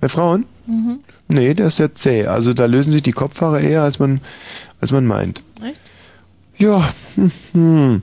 Bei 0.00 0.08
Frauen? 0.08 0.46
Mhm. 0.66 1.00
Nee, 1.28 1.52
der 1.52 1.66
ist 1.66 1.76
sehr 1.76 1.94
zäh. 1.94 2.24
Also 2.24 2.54
da 2.54 2.64
lösen 2.64 2.94
sich 2.94 3.02
die 3.02 3.12
Kopfhaare 3.12 3.60
eher, 3.60 3.82
als 3.82 3.98
man, 3.98 4.22
als 4.80 4.90
man 4.90 5.04
meint. 5.04 5.42
Echt? 5.62 5.82
Ja, 6.56 6.88
hm, 7.16 7.30
hm. 7.52 8.02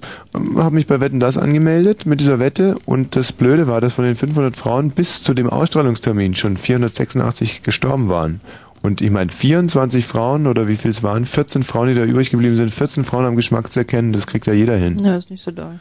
habe 0.56 0.76
mich 0.76 0.86
bei 0.86 1.00
Wetten 1.00 1.20
das 1.20 1.40
angemeldet 1.40 2.06
mit 2.06 2.20
dieser 2.20 2.38
Wette 2.38 2.76
und 2.86 3.16
das 3.16 3.32
Blöde 3.32 3.68
war, 3.68 3.82
dass 3.82 3.94
von 3.94 4.06
den 4.06 4.14
500 4.14 4.56
Frauen 4.56 4.92
bis 4.92 5.24
zu 5.24 5.34
dem 5.34 5.50
Ausstrahlungstermin 5.50 6.36
schon 6.36 6.58
486 6.58 7.64
gestorben 7.64 8.08
waren. 8.08 8.42
Und 8.84 9.02
ich 9.02 9.12
meine, 9.12 9.30
24 9.32 10.06
Frauen 10.06 10.48
oder 10.48 10.68
wie 10.68 10.76
viel 10.76 10.92
es 10.92 11.04
waren, 11.04 11.26
14 11.26 11.64
Frauen, 11.64 11.90
die 11.90 11.96
da 11.96 12.04
übrig 12.04 12.30
geblieben 12.30 12.56
sind, 12.56 12.72
14 12.72 13.04
Frauen 13.04 13.26
am 13.26 13.36
Geschmack 13.36 13.72
zu 13.72 13.80
erkennen, 13.80 14.14
das 14.14 14.28
kriegt 14.28 14.46
ja 14.48 14.54
jeder 14.54 14.78
hin. 14.78 14.98
Ja, 15.04 15.18
ist 15.18 15.30
nicht 15.30 15.44
so 15.44 15.52
doll. 15.52 15.80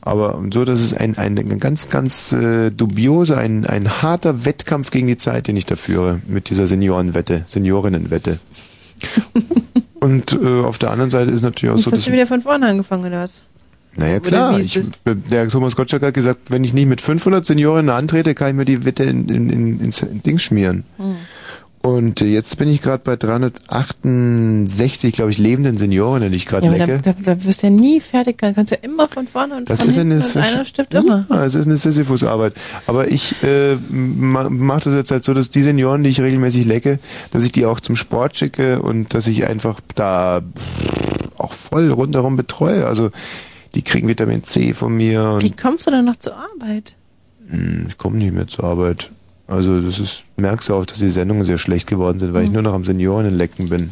Aber 0.00 0.42
so, 0.52 0.64
dass 0.64 0.80
es 0.80 0.94
ein, 0.94 1.18
ein, 1.18 1.38
ein 1.38 1.58
ganz, 1.58 1.90
ganz 1.90 2.32
äh, 2.32 2.70
dubioser, 2.70 3.36
ein, 3.38 3.66
ein 3.66 4.00
harter 4.02 4.44
Wettkampf 4.44 4.90
gegen 4.90 5.08
die 5.08 5.18
Zeit, 5.18 5.48
den 5.48 5.56
ich 5.56 5.66
da 5.66 5.76
führe, 5.76 6.20
mit 6.26 6.48
dieser 6.50 6.66
Seniorenwette, 6.66 7.44
Seniorinnenwette. 7.46 8.38
Und 10.00 10.32
äh, 10.32 10.60
auf 10.62 10.78
der 10.78 10.92
anderen 10.92 11.10
Seite 11.10 11.32
ist 11.32 11.42
natürlich 11.42 11.74
auch 11.74 11.78
so, 11.78 11.90
hast 11.90 12.06
du 12.06 12.12
wieder 12.12 12.26
von 12.26 12.40
vorne 12.40 12.68
angefangen, 12.68 13.04
oder 13.04 13.22
was? 13.22 13.48
naja, 13.98 14.20
klar. 14.20 14.58
ist 14.58 14.76
Ich, 14.76 14.90
der 15.04 15.48
Thomas 15.48 15.74
Gottschalk 15.74 16.02
hat 16.02 16.14
gesagt, 16.14 16.50
wenn 16.50 16.62
ich 16.62 16.72
nicht 16.72 16.86
mit 16.86 17.00
500 17.00 17.44
Seniorinnen 17.44 17.90
antrete, 17.90 18.34
kann 18.34 18.50
ich 18.50 18.54
mir 18.54 18.64
die 18.64 18.84
Wette 18.84 19.02
in, 19.02 19.28
in, 19.28 19.50
in, 19.50 19.80
ins 19.80 20.06
Ding 20.24 20.38
schmieren. 20.38 20.84
Hm. 20.98 21.16
Und 21.82 22.20
jetzt 22.20 22.58
bin 22.58 22.68
ich 22.68 22.82
gerade 22.82 23.02
bei 23.04 23.16
368, 23.16 25.12
glaube 25.12 25.30
ich, 25.30 25.38
lebenden 25.38 25.78
Senioren, 25.78 26.28
die 26.30 26.36
ich 26.36 26.46
gerade 26.46 26.66
Ja, 26.66 26.72
lecke. 26.72 27.00
da, 27.02 27.12
da, 27.12 27.34
da 27.34 27.44
wirst 27.44 27.62
du 27.62 27.68
ja 27.68 27.72
nie 27.72 28.00
fertig, 28.00 28.38
dann 28.38 28.54
kannst 28.54 28.72
du 28.72 28.76
ja 28.76 28.82
immer 28.82 29.06
von 29.08 29.26
vorne 29.26 29.56
und 29.56 29.70
Das 29.70 29.80
von 29.80 29.88
ist 29.88 29.94
hinten 29.96 30.12
eine, 30.20 30.24
und 30.24 30.36
einer 30.36 30.64
stirbt 30.64 30.92
immer. 30.94 31.24
Ja, 31.30 31.44
es 31.44 31.54
ist 31.54 31.66
eine 31.66 31.76
Sisyphus-Arbeit. 31.76 32.54
Aber 32.86 33.08
ich 33.10 33.42
äh, 33.44 33.76
ma- 33.90 34.50
mache 34.50 34.84
das 34.84 34.94
jetzt 34.94 35.10
halt 35.10 35.24
so, 35.24 35.34
dass 35.34 35.50
die 35.50 35.62
Senioren, 35.62 36.02
die 36.02 36.10
ich 36.10 36.20
regelmäßig 36.20 36.66
lecke, 36.66 36.98
dass 37.30 37.44
ich 37.44 37.52
die 37.52 37.64
auch 37.64 37.80
zum 37.80 37.96
Sport 37.96 38.36
schicke 38.36 38.82
und 38.82 39.14
dass 39.14 39.26
ich 39.28 39.46
einfach 39.46 39.80
da 39.94 40.42
auch 41.36 41.52
voll 41.52 41.90
rundherum 41.92 42.36
betreue. 42.36 42.86
Also 42.86 43.10
die 43.74 43.82
kriegen 43.82 44.08
Vitamin 44.08 44.42
C 44.44 44.72
von 44.74 44.94
mir 44.96 45.38
Wie 45.40 45.52
kommst 45.52 45.86
du 45.86 45.90
dann 45.92 46.04
noch 46.06 46.16
zur 46.16 46.34
Arbeit? 46.36 46.94
Hm, 47.50 47.86
ich 47.88 47.96
komme 47.98 48.16
nicht 48.18 48.32
mehr 48.34 48.48
zur 48.48 48.64
Arbeit. 48.64 49.10
Also 49.48 49.80
das 49.80 49.98
ist, 49.98 50.24
merkst 50.36 50.68
du 50.68 50.74
auch, 50.74 50.84
dass 50.84 50.98
die 50.98 51.10
Sendungen 51.10 51.46
sehr 51.46 51.56
schlecht 51.56 51.86
geworden 51.86 52.18
sind, 52.18 52.34
weil 52.34 52.44
ich 52.44 52.50
nur 52.50 52.60
noch 52.60 52.74
am 52.74 52.84
Seniorenlecken 52.84 53.70
bin. 53.70 53.90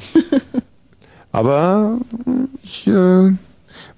Aber 1.32 1.98
ich, 2.62 2.86
äh, 2.86 3.32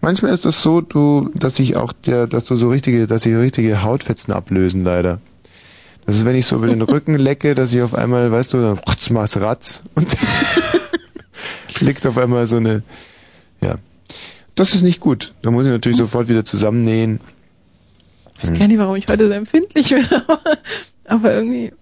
manchmal 0.00 0.32
ist 0.32 0.44
das 0.44 0.62
so, 0.62 0.80
du, 0.80 1.28
dass 1.34 1.58
ich 1.58 1.76
auch 1.76 1.92
der, 1.92 2.28
dass 2.28 2.44
du 2.44 2.56
so 2.56 2.70
richtige, 2.70 3.08
dass 3.08 3.24
sich 3.24 3.36
richtige 3.36 3.82
Hautfetzen 3.82 4.32
ablösen, 4.32 4.84
leider. 4.84 5.20
Das 6.06 6.16
ist, 6.16 6.24
wenn 6.24 6.36
ich 6.36 6.46
so 6.46 6.56
über 6.56 6.68
den 6.68 6.80
Rücken 6.80 7.14
lecke, 7.18 7.56
dass 7.56 7.74
ich 7.74 7.82
auf 7.82 7.94
einmal, 7.94 8.30
weißt 8.30 8.54
du, 8.54 8.62
dann 8.62 8.78
ratz, 8.78 9.10
mach's 9.10 9.36
ratz 9.36 9.82
und 9.96 10.16
liegt 11.80 12.06
auf 12.06 12.16
einmal 12.18 12.46
so 12.46 12.56
eine, 12.56 12.84
ja. 13.60 13.74
Das 14.54 14.74
ist 14.74 14.82
nicht 14.82 15.00
gut. 15.00 15.34
Da 15.42 15.50
muss 15.50 15.66
ich 15.66 15.70
natürlich 15.72 15.98
sofort 15.98 16.28
wieder 16.28 16.44
zusammennähen. 16.44 17.20
Ich 18.42 18.50
weiß 18.50 18.58
gar 18.58 18.68
nicht, 18.68 18.78
warum 18.78 18.96
ich 18.96 19.06
heute 19.08 19.26
so 19.26 19.32
empfindlich 19.32 19.88
bin, 19.90 20.04
aber, 21.06 21.34
irgendwie. 21.34 21.72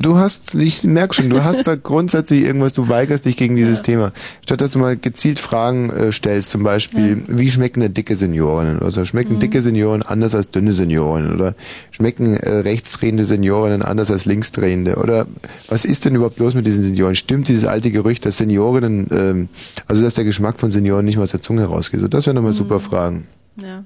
Du 0.00 0.16
hast, 0.16 0.54
ich 0.54 0.84
merke 0.84 1.12
schon, 1.12 1.28
du 1.28 1.42
hast 1.42 1.66
da 1.66 1.74
grundsätzlich 1.74 2.44
irgendwas, 2.44 2.72
du 2.72 2.88
weigerst 2.88 3.24
dich 3.24 3.36
gegen 3.36 3.56
dieses 3.56 3.82
Thema. 3.82 4.12
Statt 4.44 4.60
dass 4.60 4.70
du 4.70 4.78
mal 4.78 4.96
gezielt 4.96 5.40
Fragen 5.40 5.90
äh, 5.90 6.12
stellst, 6.12 6.52
zum 6.52 6.62
Beispiel, 6.62 7.24
wie 7.26 7.50
schmecken 7.50 7.80
denn 7.80 7.94
dicke 7.94 8.14
Senioren? 8.14 8.78
Oder 8.78 8.92
so, 8.92 9.04
schmecken 9.04 9.34
Mhm. 9.34 9.38
dicke 9.40 9.60
Senioren 9.60 10.02
anders 10.02 10.36
als 10.36 10.52
dünne 10.52 10.72
Senioren? 10.72 11.34
Oder 11.34 11.54
schmecken 11.90 12.36
äh, 12.36 12.48
rechtsdrehende 12.58 13.24
Senioren 13.24 13.82
anders 13.82 14.12
als 14.12 14.24
linksdrehende? 14.24 14.98
Oder 14.98 15.26
was 15.68 15.84
ist 15.84 16.04
denn 16.04 16.14
überhaupt 16.14 16.38
los 16.38 16.54
mit 16.54 16.64
diesen 16.64 16.84
Senioren? 16.84 17.16
Stimmt 17.16 17.48
dieses 17.48 17.64
alte 17.64 17.90
Gerücht, 17.90 18.24
dass 18.24 18.38
Seniorinnen, 18.38 19.08
ähm, 19.10 19.48
also 19.88 20.02
dass 20.02 20.14
der 20.14 20.22
Geschmack 20.24 20.60
von 20.60 20.70
Senioren 20.70 21.06
nicht 21.06 21.16
mal 21.16 21.24
aus 21.24 21.32
der 21.32 21.42
Zunge 21.42 21.64
rausgeht? 21.64 21.98
So, 21.98 22.06
das 22.06 22.24
wären 22.26 22.36
nochmal 22.36 22.52
super 22.52 22.78
Fragen. 22.78 23.26
Ja. 23.60 23.82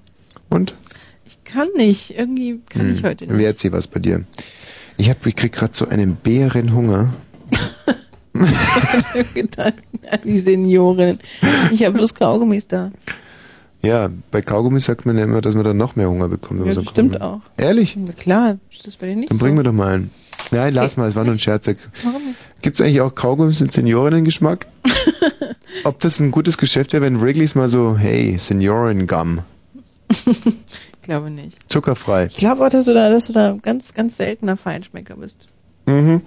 Und? 0.51 0.75
Ich 1.53 1.59
kann 1.59 1.69
nicht. 1.77 2.17
Irgendwie 2.19 2.61
kann 2.71 2.91
ich 2.91 3.01
Hm, 3.03 3.09
heute 3.11 3.27
nicht. 3.27 3.37
Wer 3.37 3.49
erzählt 3.49 3.75
was 3.75 3.87
bei 3.87 4.01
dir? 4.01 4.25
Ich 4.97 5.11
hab, 5.11 5.27
ich 5.27 5.37
krieg 5.37 5.53
gerade 5.53 5.75
so 5.75 5.87
einen 5.87 6.17
Bärenhunger. 6.17 7.11
Gedanken 9.35 10.01
an 10.11 10.19
die 10.25 10.38
Seniorinnen. 10.38 11.19
Ich 11.71 11.85
habe 11.85 11.97
bloß 11.99 12.15
Kaugummis 12.15 12.67
da. 12.67 12.91
Ja, 13.83 14.09
bei 14.31 14.41
Kaugummi 14.41 14.81
sagt 14.81 15.05
man 15.05 15.19
ja 15.19 15.25
immer, 15.25 15.43
dass 15.43 15.55
man 15.55 15.65
dann 15.65 15.77
noch 15.77 15.95
mehr 15.97 16.09
Hunger 16.09 16.29
bekommt. 16.29 16.61
wenn 16.61 16.69
Ja, 16.69 16.73
so 16.75 16.83
stimmt 16.85 17.21
auch. 17.21 17.41
Ehrlich? 17.59 17.97
Na 17.99 18.12
klar, 18.12 18.59
ist 18.71 18.87
das 18.87 18.97
bei 18.97 19.07
dir 19.09 19.17
nicht 19.17 19.31
Dann 19.31 19.38
so? 19.38 19.45
bringen 19.45 19.57
wir 19.59 19.65
doch 19.65 19.73
mal 19.73 19.95
einen. 19.95 20.11
Nein, 20.53 20.73
lass 20.73 20.97
mal, 20.97 21.09
es 21.09 21.15
war 21.17 21.25
nur 21.25 21.35
ein 21.35 21.38
Scherz. 21.38 21.67
Warum 22.03 22.25
nicht? 22.29 22.37
Gibt 22.62 22.79
es 22.81 22.85
eigentlich 22.87 23.01
auch 23.03 23.15
Kaugummis 23.15 23.61
mit 23.61 23.73
Seniorinnen-Geschmack? 23.73 24.67
Ob 25.85 26.01
das 26.01 26.19
ein 26.21 26.31
gutes 26.31 26.57
Geschäft 26.59 26.93
wäre, 26.95 27.03
wenn 27.03 27.21
Wrigley's 27.21 27.55
mal 27.55 27.69
so, 27.69 27.97
hey, 27.99 28.38
Senioren-Gum, 28.38 29.41
Ich 30.11 30.25
glaube 31.03 31.31
nicht. 31.31 31.59
zuckerfrei. 31.71 32.27
Ich 32.27 32.37
glaube 32.37 32.65
auch, 32.65 32.71
dass 32.71 32.87
du 32.87 32.95
da, 32.95 33.11
dass 33.11 33.27
du 33.27 33.33
da 33.33 33.57
ganz, 33.61 33.93
ganz 33.95 34.17
seltener 34.17 34.57
Feinschmecker 34.57 35.17
bist. 35.17 35.47
Mhm. 35.87 36.23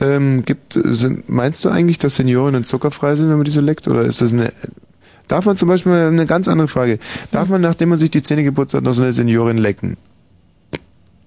Ähm, 0.00 0.44
gibt, 0.44 0.72
sind, 0.74 1.28
meinst 1.28 1.64
du 1.64 1.68
eigentlich, 1.68 1.98
dass 1.98 2.16
Seniorinnen 2.16 2.64
zuckerfrei 2.64 3.14
sind, 3.14 3.28
wenn 3.28 3.36
man 3.36 3.44
die 3.44 3.50
so 3.50 3.60
leckt? 3.60 3.86
Oder 3.88 4.02
ist 4.02 4.20
das 4.20 4.32
eine... 4.32 4.52
Darf 5.28 5.44
man 5.44 5.56
zum 5.56 5.68
Beispiel, 5.68 5.92
eine 5.92 6.26
ganz 6.26 6.48
andere 6.48 6.68
Frage, 6.68 6.98
darf 7.30 7.48
man, 7.48 7.60
nachdem 7.60 7.90
man 7.90 7.98
sich 7.98 8.10
die 8.10 8.22
Zähne 8.22 8.42
geputzt 8.42 8.74
hat, 8.74 8.82
noch 8.82 8.92
so 8.92 9.02
eine 9.02 9.12
Seniorin 9.12 9.58
lecken? 9.58 9.96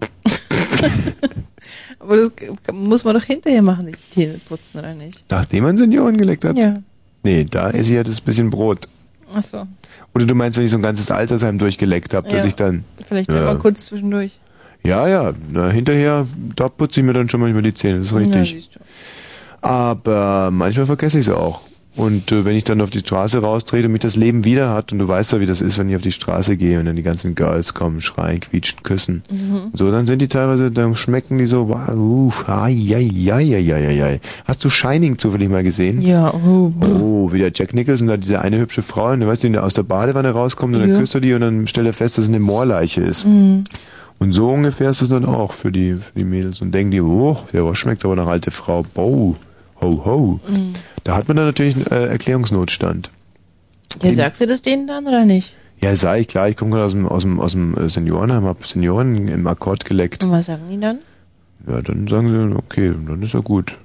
Aber 1.99 2.17
das 2.17 2.31
muss 2.71 3.03
man 3.03 3.15
doch 3.15 3.23
hinterher 3.23 3.61
machen, 3.61 3.85
sich 3.87 3.95
die 3.95 4.09
Zähne 4.11 4.39
putzen, 4.47 4.79
oder 4.79 4.93
nicht? 4.93 5.23
Nachdem 5.29 5.63
man 5.63 5.77
Senioren 5.77 6.17
geleckt 6.17 6.45
hat? 6.45 6.57
Ja. 6.57 6.75
Nee, 7.23 7.45
da 7.45 7.69
esse 7.69 7.93
ich 7.93 7.97
ja 7.97 8.03
das 8.03 8.21
bisschen 8.21 8.49
Brot. 8.51 8.87
Ach 9.33 9.41
so. 9.41 9.65
Oder 10.15 10.25
du 10.25 10.33
meinst, 10.33 10.57
wenn 10.57 10.63
ich 10.65 10.71
so 10.71 10.77
ein 10.77 10.81
ganzes 10.81 11.11
Altersheim 11.11 11.57
durchgeleckt 11.57 12.13
habe, 12.13 12.29
dass 12.29 12.43
Ja. 12.43 12.47
ich 12.47 12.55
dann... 12.55 12.85
Vielleicht 13.05 13.29
Ja. 13.31 13.41
mal 13.41 13.57
kurz 13.57 13.87
zwischendurch. 13.87 14.39
Ja, 14.83 15.07
ja, 15.07 15.33
na, 15.51 15.69
hinterher, 15.69 16.25
da 16.55 16.69
putze 16.69 17.01
ich 17.01 17.05
mir 17.05 17.13
dann 17.13 17.27
schon 17.29 17.41
manchmal 17.41 17.63
die 17.63 17.73
Zähne, 17.73 17.97
das 17.99 18.07
ist 18.07 18.11
Ja, 18.13 18.17
richtig. 18.19 18.69
du. 18.69 18.79
Aber 19.61 20.49
manchmal 20.51 20.85
vergesse 20.85 21.19
ich 21.19 21.25
sie 21.25 21.35
auch. 21.35 21.61
Und 21.95 22.31
äh, 22.33 22.43
wenn 22.43 22.57
ich 22.57 22.65
dann 22.65 22.81
auf 22.81 22.89
die 22.89 22.99
Straße 22.99 23.39
raustrete 23.39 23.87
und 23.87 23.93
mich 23.93 24.01
das 24.01 24.17
Leben 24.17 24.43
wieder 24.43 24.69
hat, 24.73 24.91
und 24.91 24.99
du 24.99 25.07
weißt 25.07 25.31
ja, 25.31 25.39
wie 25.39 25.45
das 25.45 25.61
ist, 25.61 25.77
wenn 25.79 25.87
ich 25.89 25.95
auf 25.95 26.01
die 26.01 26.11
Straße 26.11 26.57
gehe 26.57 26.77
und 26.79 26.85
dann 26.85 26.97
die 26.97 27.03
ganzen 27.03 27.35
Girls 27.35 27.73
kommen, 27.73 28.01
schreien, 28.01 28.41
quietschen, 28.41 28.83
küssen. 28.83 29.23
Mhm. 29.31 29.71
So, 29.73 29.89
dann 29.91 30.05
sind 30.05 30.21
die 30.21 30.27
teilweise, 30.27 30.71
dann 30.71 30.95
schmecken 30.97 31.37
die 31.37 31.45
so, 31.45 31.69
wow, 31.69 31.89
uff, 31.95 32.49
ai, 32.49 32.75
ai, 32.93 33.31
ai, 33.31 33.55
ai, 33.55 33.73
ai, 33.73 34.03
ai. 34.03 34.19
Hast 34.43 34.65
du 34.65 34.69
Shining 34.69 35.17
zufällig 35.17 35.49
mal 35.49 35.63
gesehen? 35.63 36.01
Ja, 36.01 36.33
oh, 36.33 36.73
Oh, 36.81 37.31
wie 37.31 37.39
der 37.39 37.51
Jack 37.55 37.73
Nicholson 37.73 38.07
da 38.07 38.17
diese 38.17 38.41
eine 38.41 38.59
hübsche 38.59 38.81
Frau, 38.81 39.11
und 39.11 39.21
du 39.21 39.27
weißt, 39.27 39.43
die 39.43 39.57
aus 39.57 39.73
der 39.73 39.83
Badewanne 39.83 40.31
rauskommt 40.31 40.75
und 40.75 40.81
dann 40.81 40.89
Ja. 40.89 40.99
küsst 40.99 41.15
er 41.15 41.21
die 41.21 41.33
und 41.33 41.41
dann 41.41 41.65
stellt 41.67 41.87
er 41.87 41.93
fest, 41.93 42.17
dass 42.17 42.25
es 42.25 42.29
eine 42.29 42.39
Moorleiche 42.41 43.01
ist. 43.01 43.25
Mhm. 43.25 43.63
Und 44.19 44.31
so 44.31 44.49
ungefähr 44.49 44.89
ist 44.89 45.01
es 45.01 45.09
dann 45.09 45.25
auch 45.25 45.51
für 45.53 45.71
die, 45.71 45.93
für 45.93 46.17
die 46.17 46.23
Mädels. 46.25 46.61
Und 46.61 46.71
denken 46.73 46.91
die, 46.91 47.01
oh, 47.01 47.37
der 47.51 47.65
was 47.65 47.77
schmeckt 47.77 48.05
aber 48.05 48.15
nach 48.15 48.27
alte 48.27 48.49
Frau. 48.49 48.83
Bow, 48.93 49.35
ho, 49.85 50.05
ho. 50.05 50.39
Mhm. 50.49 50.73
Da 51.03 51.15
hat 51.15 51.27
man 51.27 51.37
dann 51.37 51.45
natürlich 51.45 51.75
einen 51.75 51.85
äh, 51.87 52.07
Erklärungsnotstand. 52.07 53.11
Ja, 54.01 54.13
sagst 54.13 54.41
du 54.41 54.47
das 54.47 54.61
denen 54.61 54.87
dann 54.87 55.07
oder 55.07 55.25
nicht? 55.25 55.55
Ja, 55.81 55.95
sei 55.95 56.21
ich, 56.21 56.27
klar, 56.27 56.49
ich 56.49 56.55
komme 56.57 56.71
gerade 56.71 56.85
aus 56.85 56.91
dem, 56.93 57.07
aus 57.07 57.21
dem, 57.23 57.39
aus 57.39 57.51
dem 57.51 57.77
äh, 57.77 57.89
Seniorenheim, 57.89 58.45
hab 58.45 58.65
Senioren 58.65 59.27
im 59.27 59.47
Akkord 59.47 59.85
geleckt. 59.85 60.23
Und 60.23 60.31
was 60.31 60.47
sagen 60.47 60.63
die 60.71 60.79
dann? 60.79 60.99
Ja, 61.67 61.81
dann 61.81 62.07
sagen 62.07 62.29
sie, 62.29 62.57
okay, 62.57 62.93
dann 63.07 63.21
ist 63.21 63.33
ja 63.33 63.39
gut. 63.41 63.77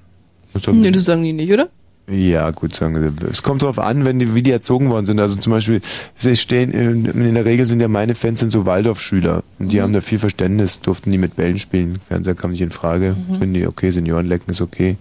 Ist 0.55 0.67
ja- 0.67 0.73
Nee, 0.73 0.91
das 0.91 1.05
sagen 1.05 1.23
die 1.23 1.33
nicht, 1.33 1.53
oder? 1.53 1.69
Ja, 2.09 2.51
gut, 2.51 2.75
sagen 2.75 2.97
Sie. 2.97 3.27
Es 3.31 3.45
kommt 3.45 3.63
darauf 3.63 3.79
an, 3.79 4.05
wenn 4.05 4.19
die, 4.19 4.35
wie 4.35 4.43
die 4.43 4.51
erzogen 4.51 4.91
worden 4.91 5.07
sind. 5.07 5.21
Also 5.21 5.37
zum 5.37 5.53
Beispiel, 5.53 5.81
sie 6.17 6.35
stehen, 6.35 6.73
in, 6.73 7.05
in 7.05 7.35
der 7.35 7.45
Regel 7.45 7.67
sind 7.67 7.79
ja 7.81 7.87
meine 7.87 8.17
Fans 8.17 8.41
sind 8.41 8.51
so 8.51 8.67
Waldorfschüler. 8.67 9.45
Und 9.61 9.69
die 9.71 9.77
Mhm. 9.77 9.83
haben 9.83 9.93
da 9.93 10.01
viel 10.01 10.19
Verständnis, 10.19 10.81
durften 10.81 11.11
nie 11.11 11.19
mit 11.19 11.37
Bällen 11.37 11.59
spielen. 11.59 12.01
Fernseher 12.09 12.35
kam 12.35 12.51
nicht 12.51 12.63
in 12.63 12.73
Frage. 12.73 13.15
Mhm. 13.29 13.35
Finden 13.37 13.55
die, 13.55 13.67
okay, 13.67 13.93
Seniorenlecken 13.93 14.51
ist 14.51 14.61
okay. 14.61 14.97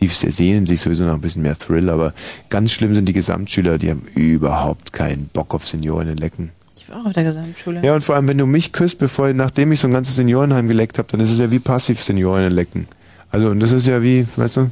Die 0.00 0.08
sehnen 0.08 0.66
sich 0.66 0.80
sowieso 0.80 1.04
noch 1.04 1.14
ein 1.14 1.20
bisschen 1.20 1.42
mehr 1.42 1.56
Thrill, 1.56 1.88
aber 1.88 2.12
ganz 2.50 2.72
schlimm 2.72 2.94
sind 2.94 3.06
die 3.06 3.12
Gesamtschüler, 3.12 3.78
die 3.78 3.90
haben 3.90 4.02
überhaupt 4.14 4.92
keinen 4.92 5.28
Bock 5.28 5.54
auf 5.54 5.66
Seniorenlecken. 5.66 6.50
Ich 6.76 6.90
war 6.90 7.00
auch 7.00 7.06
auf 7.06 7.12
der 7.12 7.24
Gesamtschule. 7.24 7.82
Ja, 7.82 7.94
und 7.94 8.02
vor 8.02 8.14
allem, 8.14 8.28
wenn 8.28 8.36
du 8.36 8.46
mich 8.46 8.72
küsst, 8.72 8.98
bevor, 8.98 9.32
nachdem 9.32 9.72
ich 9.72 9.80
so 9.80 9.88
ein 9.88 9.92
ganzes 9.92 10.16
Seniorenheim 10.16 10.68
geleckt 10.68 10.98
habe, 10.98 11.08
dann 11.10 11.20
ist 11.20 11.30
es 11.30 11.38
ja 11.38 11.50
wie 11.50 11.60
passiv 11.60 12.02
Seniorenlecken. 12.02 12.88
Also, 13.30 13.48
und 13.48 13.60
das 13.60 13.72
ist 13.72 13.86
ja 13.86 14.02
wie, 14.02 14.26
weißt 14.36 14.58
du, 14.58 14.70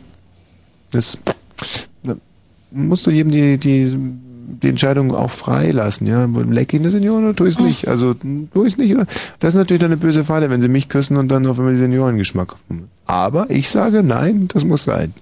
das 0.91 1.19
da 2.03 2.17
musst 2.71 3.07
du 3.07 3.11
jedem 3.11 3.31
die, 3.31 3.59
die, 3.59 3.97
die 4.45 4.69
Entscheidung 4.69 5.15
auch 5.15 5.31
frei 5.31 5.71
lassen, 5.71 6.07
ja. 6.07 6.25
Lecke 6.25 6.77
ich 6.77 6.83
eine 6.83 6.91
Senioren 6.91 7.25
oder 7.25 7.37
tue 7.37 7.49
ich 7.49 7.57
es 7.57 7.61
nicht? 7.61 7.89
Also, 7.89 8.15
tue 8.15 8.67
ich 8.67 8.75
es 8.75 8.79
nicht, 8.79 8.95
oder? 8.95 9.07
Das 9.39 9.55
ist 9.55 9.59
natürlich 9.59 9.81
dann 9.81 9.93
eine 9.93 10.01
böse 10.01 10.25
Falle, 10.25 10.51
wenn 10.51 10.63
sie 10.63 10.69
mich 10.69 10.89
küssen 10.89 11.17
und 11.17 11.29
dann 11.29 11.47
auf 11.47 11.59
einmal 11.59 11.75
die 11.75 11.81
Seniorengeschmack 11.81 12.55
haben. 12.69 12.89
Aber 13.07 13.51
ich 13.51 13.71
sage, 13.71 14.03
nein, 14.03 14.49
das 14.53 14.65
muss 14.65 14.85
sein. 14.85 15.15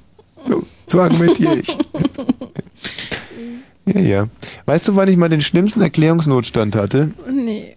So, 0.48 0.62
so 0.86 1.00
argumentiere 1.00 1.56
ich. 1.56 1.76
ja, 3.86 4.00
ja. 4.00 4.26
Weißt 4.66 4.88
du, 4.88 4.96
wann 4.96 5.08
ich 5.08 5.16
mal 5.16 5.28
den 5.28 5.40
schlimmsten 5.40 5.80
Erklärungsnotstand 5.80 6.76
hatte? 6.76 7.10
Nee. 7.32 7.74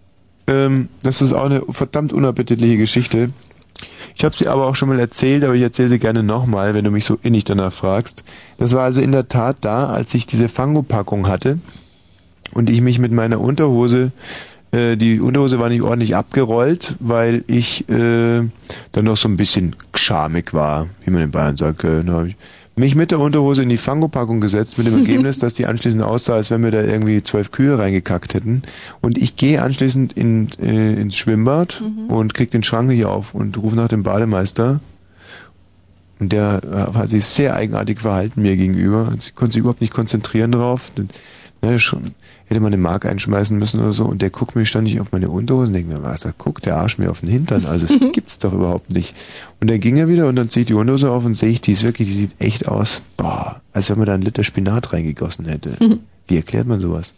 Ähm, 0.47 0.89
das 1.01 1.21
ist 1.21 1.33
auch 1.33 1.45
eine 1.45 1.61
verdammt 1.69 2.13
unappetitliche 2.13 2.77
Geschichte. 2.77 3.29
Ich 4.15 4.23
habe 4.23 4.35
sie 4.35 4.47
aber 4.47 4.67
auch 4.67 4.75
schon 4.75 4.89
mal 4.89 4.99
erzählt, 4.99 5.43
aber 5.43 5.55
ich 5.55 5.61
erzähle 5.61 5.89
sie 5.89 5.99
gerne 5.99 6.23
nochmal, 6.23 6.73
wenn 6.73 6.85
du 6.85 6.91
mich 6.91 7.05
so 7.05 7.17
innig 7.23 7.45
danach 7.45 7.73
fragst. 7.73 8.23
Das 8.57 8.73
war 8.73 8.83
also 8.83 9.01
in 9.01 9.11
der 9.11 9.27
Tat 9.27 9.57
da, 9.61 9.87
als 9.87 10.13
ich 10.13 10.27
diese 10.27 10.49
Fango-Packung 10.49 11.27
hatte 11.27 11.59
und 12.53 12.69
ich 12.69 12.81
mich 12.81 12.99
mit 12.99 13.11
meiner 13.11 13.41
Unterhose, 13.41 14.11
äh, 14.71 14.97
die 14.97 15.19
Unterhose 15.19 15.59
war 15.59 15.69
nicht 15.69 15.81
ordentlich 15.81 16.15
abgerollt, 16.15 16.95
weil 16.99 17.43
ich 17.47 17.87
äh, 17.89 18.41
dann 18.91 19.05
noch 19.05 19.17
so 19.17 19.29
ein 19.29 19.37
bisschen 19.37 19.75
schamig 19.93 20.53
war, 20.53 20.87
wie 21.05 21.11
man 21.11 21.23
in 21.23 21.31
Bayern 21.31 21.57
sagt. 21.57 21.83
Äh, 21.83 22.01
ich 22.01 22.35
mich 22.75 22.95
mit 22.95 23.11
der 23.11 23.19
Unterhose 23.19 23.61
in 23.61 23.69
die 23.69 23.77
Fango-Packung 23.77 24.41
gesetzt, 24.41 24.77
mit 24.77 24.87
dem 24.87 24.97
Ergebnis, 24.97 25.37
dass 25.39 25.53
die 25.53 25.65
anschließend 25.65 26.01
aussah, 26.01 26.35
als 26.35 26.49
wenn 26.51 26.63
wir 26.63 26.71
da 26.71 26.81
irgendwie 26.81 27.21
zwölf 27.21 27.51
Kühe 27.51 27.77
reingekackt 27.77 28.33
hätten. 28.33 28.63
Und 29.01 29.17
ich 29.17 29.35
gehe 29.35 29.61
anschließend 29.61 30.13
in, 30.13 30.49
äh, 30.59 30.93
ins 30.93 31.17
Schwimmbad 31.17 31.81
und 32.07 32.33
krieg 32.33 32.51
den 32.51 32.63
Schrank 32.63 32.87
nicht 32.87 33.05
auf 33.05 33.35
und 33.35 33.57
rufe 33.57 33.75
nach 33.75 33.89
dem 33.89 34.03
Bademeister. 34.03 34.79
Und 36.19 36.31
der 36.31 36.61
äh, 36.63 36.97
hat 36.97 37.09
sich 37.09 37.25
sehr 37.25 37.55
eigenartig 37.55 37.99
verhalten 37.99 38.41
mir 38.41 38.55
gegenüber. 38.55 39.13
Sie 39.19 39.31
konnte 39.31 39.53
sich 39.53 39.59
überhaupt 39.59 39.81
nicht 39.81 39.93
konzentrieren 39.93 40.51
drauf. 40.51 40.91
Ne, 41.61 41.79
schon, 41.79 42.11
hätte 42.53 42.61
mal 42.61 42.67
eine 42.67 42.77
Mark 42.77 43.05
einschmeißen 43.05 43.57
müssen 43.57 43.79
oder 43.79 43.93
so 43.93 44.05
und 44.05 44.21
der 44.21 44.29
guckt 44.29 44.55
mir 44.55 44.65
ständig 44.65 44.99
auf 44.99 45.11
meine 45.11 45.29
Unterhose 45.29 45.67
und 45.67 45.73
denkt 45.73 45.91
mir, 45.91 46.03
was, 46.03 46.21
da 46.21 46.31
guckt 46.37 46.65
der 46.65 46.77
Arsch 46.77 46.97
mir 46.97 47.11
auf 47.11 47.19
den 47.19 47.29
Hintern, 47.29 47.65
also 47.65 47.87
das 47.87 47.97
gibt's 48.13 48.39
doch 48.39 48.53
überhaupt 48.53 48.91
nicht. 48.91 49.15
Und 49.59 49.69
dann 49.69 49.79
ging 49.79 49.97
er 49.97 50.07
wieder 50.07 50.27
und 50.27 50.35
dann 50.35 50.49
ziehe 50.49 50.61
ich 50.61 50.67
die 50.67 50.73
Unterhose 50.73 51.09
auf 51.09 51.25
und 51.25 51.33
sehe 51.33 51.49
ich, 51.49 51.61
die 51.61 51.71
ist 51.71 51.83
wirklich, 51.83 52.07
die 52.07 52.13
sieht 52.13 52.35
echt 52.39 52.67
aus, 52.67 53.01
boah, 53.17 53.61
als 53.73 53.89
wenn 53.89 53.97
man 53.97 54.07
da 54.07 54.13
einen 54.13 54.23
Liter 54.23 54.43
Spinat 54.43 54.93
reingegossen 54.93 55.45
hätte. 55.45 55.71
Wie 56.27 56.37
erklärt 56.37 56.67
man 56.67 56.79
sowas? 56.79 57.13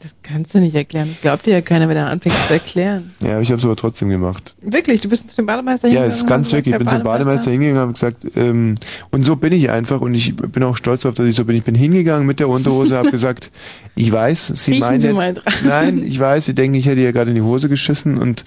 Das 0.00 0.14
kannst 0.22 0.54
du 0.54 0.60
nicht 0.60 0.76
erklären. 0.76 1.08
Das 1.08 1.20
glaubt 1.20 1.44
dir 1.46 1.54
ja 1.54 1.60
keiner, 1.60 1.88
wenn 1.88 1.96
er 1.96 2.06
anfängt 2.06 2.36
zu 2.46 2.52
erklären. 2.52 3.12
Ja, 3.20 3.40
ich 3.40 3.48
habe 3.50 3.58
es 3.58 3.64
aber 3.64 3.74
trotzdem 3.74 4.08
gemacht. 4.08 4.54
Wirklich, 4.62 5.00
du 5.00 5.08
bist 5.08 5.28
zu 5.30 5.36
dem 5.36 5.46
Bademeister 5.46 5.88
Ja, 5.88 5.94
hingegangen? 6.02 6.16
ist 6.22 6.26
ganz 6.28 6.52
wirklich. 6.52 6.72
Ich 6.74 6.78
bin 6.78 6.86
zum 6.88 7.02
Bademeister 7.02 7.50
hingegangen 7.50 7.78
und 7.78 7.82
habe 7.82 7.92
gesagt, 7.94 8.36
ähm, 8.36 8.76
und 9.10 9.24
so 9.24 9.34
bin 9.34 9.52
ich 9.52 9.70
einfach 9.70 10.00
und 10.00 10.14
ich 10.14 10.36
bin 10.36 10.62
auch 10.62 10.76
stolz 10.76 11.02
darauf, 11.02 11.16
dass 11.16 11.26
ich 11.26 11.34
so 11.34 11.44
bin. 11.44 11.56
Ich 11.56 11.64
bin 11.64 11.74
hingegangen 11.74 12.26
mit 12.28 12.38
der 12.38 12.48
Unterhose, 12.48 12.96
habe 12.96 13.10
gesagt, 13.10 13.50
ich 13.96 14.12
weiß, 14.12 14.46
Sie 14.54 14.70
Riechen 14.72 14.86
meinen 14.86 15.00
Sie 15.00 15.08
jetzt, 15.08 15.42
nein, 15.64 16.02
ich 16.06 16.20
weiß, 16.20 16.46
Sie 16.46 16.54
denken, 16.54 16.76
ich 16.76 16.86
hätte 16.86 17.00
ja 17.00 17.10
gerade 17.10 17.30
in 17.30 17.34
die 17.34 17.42
Hose 17.42 17.68
geschissen 17.68 18.18
und 18.18 18.44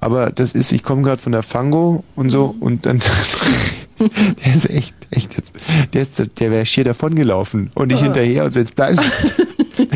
aber 0.00 0.30
das 0.30 0.52
ist, 0.52 0.72
ich 0.72 0.82
komme 0.82 1.02
gerade 1.02 1.20
von 1.20 1.32
der 1.32 1.42
Fango 1.42 2.02
und 2.16 2.30
so 2.30 2.54
Mhm. 2.54 2.62
und 2.62 2.86
dann 2.86 3.00
der 4.44 4.54
ist 4.54 4.68
echt, 4.70 4.94
echt 5.10 5.36
jetzt, 5.36 5.54
der 5.92 6.02
ist, 6.02 6.22
der 6.40 6.50
wäre 6.50 6.66
schier 6.66 6.84
davon 6.84 7.14
gelaufen 7.14 7.70
und 7.74 7.90
ich 7.92 8.00
Ah. 8.00 8.04
hinterher 8.04 8.44
und 8.46 8.54
so, 8.54 8.60
jetzt 8.60 8.74
bleibst 8.74 9.02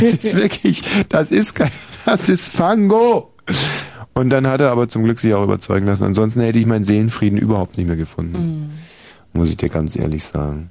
das 0.00 0.14
ist 0.14 0.36
wirklich, 0.36 0.82
das 1.08 1.30
ist 1.30 1.54
kein, 1.54 1.70
das 2.04 2.28
ist 2.28 2.48
Fango. 2.48 3.32
Und 4.14 4.30
dann 4.30 4.46
hat 4.46 4.60
er 4.60 4.70
aber 4.70 4.88
zum 4.88 5.04
Glück 5.04 5.20
sich 5.20 5.32
auch 5.34 5.44
überzeugen 5.44 5.86
lassen. 5.86 6.04
Ansonsten 6.04 6.40
hätte 6.40 6.58
ich 6.58 6.66
meinen 6.66 6.84
Seelenfrieden 6.84 7.38
überhaupt 7.38 7.78
nicht 7.78 7.86
mehr 7.86 7.96
gefunden. 7.96 8.70
Muss 9.32 9.50
ich 9.50 9.56
dir 9.56 9.68
ganz 9.68 9.96
ehrlich 9.96 10.24
sagen. 10.24 10.70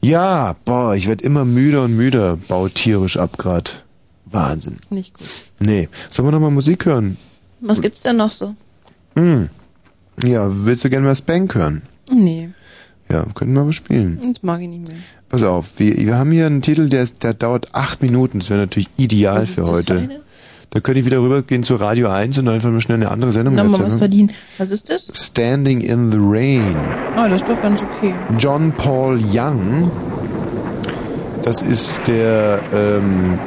Ja, 0.00 0.56
boah, 0.64 0.96
ich 0.96 1.06
werde 1.06 1.24
immer 1.24 1.44
müder 1.44 1.84
und 1.84 1.96
müder, 1.96 2.36
baut 2.48 2.74
tierisch 2.74 3.16
ab 3.16 3.38
grad. 3.38 3.84
Wahnsinn. 4.24 4.78
Nicht 4.90 5.14
gut. 5.14 5.26
Nee. 5.60 5.88
Sollen 6.10 6.26
wir 6.26 6.32
noch 6.32 6.40
mal 6.40 6.50
Musik 6.50 6.86
hören? 6.86 7.16
Was 7.60 7.80
gibt's 7.80 8.02
denn 8.02 8.16
noch 8.16 8.32
so? 8.32 8.54
Hm. 9.16 9.48
Ja, 10.24 10.48
willst 10.50 10.84
du 10.84 10.90
gerne 10.90 11.06
mal 11.06 11.14
Spank 11.14 11.54
hören? 11.54 11.82
Nee, 12.10 12.50
Ja, 13.12 13.24
könnten 13.34 13.54
wir 13.54 13.60
aber 13.62 13.72
spielen. 13.72 14.18
das 14.32 14.42
mag 14.42 14.60
ich 14.62 14.68
nicht 14.68 14.88
mehr. 14.88 14.96
Pass 15.28 15.42
auf, 15.42 15.78
wir, 15.78 15.96
wir 15.96 16.16
haben 16.16 16.30
hier 16.32 16.46
einen 16.46 16.62
Titel, 16.62 16.88
der, 16.88 17.02
ist- 17.02 17.22
der 17.22 17.34
dauert 17.34 17.74
acht 17.74 18.02
Minuten. 18.02 18.38
Das 18.40 18.50
wäre 18.50 18.60
natürlich 18.60 18.88
ideal 18.96 19.46
für 19.46 19.66
heute. 19.66 20.00
für? 20.00 20.08
Da 20.70 20.80
könnte 20.80 21.00
ich 21.00 21.04
wieder 21.06 21.20
rübergehen 21.20 21.62
zu 21.64 21.76
Radio 21.76 22.08
1 22.08 22.38
und 22.38 22.48
einfach 22.48 22.70
mal 22.70 22.80
schnell 22.80 22.96
eine 22.96 23.10
andere 23.10 23.30
Sendung 23.32 23.54
Na, 23.54 23.64
mal 23.64 23.78
was 23.80 23.96
verdienen. 23.96 24.30
Was 24.56 24.70
ist 24.70 24.88
das? 24.88 25.10
Standing 25.12 25.82
in 25.82 26.10
the 26.10 26.16
Rain. 26.18 26.74
Oh, 27.18 27.28
das 27.28 27.42
ist 27.42 27.48
doch 27.50 27.60
ganz 27.60 27.80
okay. 27.82 28.14
John 28.38 28.72
Paul 28.72 29.18
Young. 29.32 29.90
Das 31.42 31.60
ist 31.60 32.00
der, 32.06 32.60
ähm, 32.72 33.38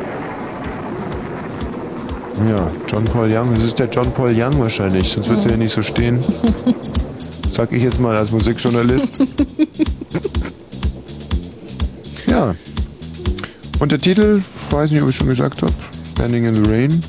ja, 2.48 2.68
John 2.88 3.06
Paul 3.06 3.32
Young. 3.32 3.54
Das 3.56 3.64
ist 3.64 3.80
der 3.80 3.88
John 3.90 4.12
Paul 4.12 4.32
Young 4.36 4.60
wahrscheinlich, 4.60 5.10
sonst 5.10 5.30
wird 5.30 5.40
es 5.40 5.46
ja 5.46 5.58
nicht 5.58 5.74
so 5.74 5.82
stehen. 5.82 6.20
Sag 7.56 7.72
ich 7.72 7.84
jetzt 7.84 8.02
mal 8.02 8.18
als 8.18 8.32
Musikjournalist. 8.32 9.18
ja. 12.28 12.54
Und 13.80 13.94
der 13.94 14.00
Titel, 14.00 14.44
weiß 14.72 14.92
nicht, 14.92 15.02
ob 15.02 15.08
ich 15.08 15.16
schon 15.16 15.28
gesagt 15.28 15.62
habe, 15.62 15.72
Standing 16.12 16.48
in 16.48 16.54
the 16.54 16.70
Rain, 16.70 17.02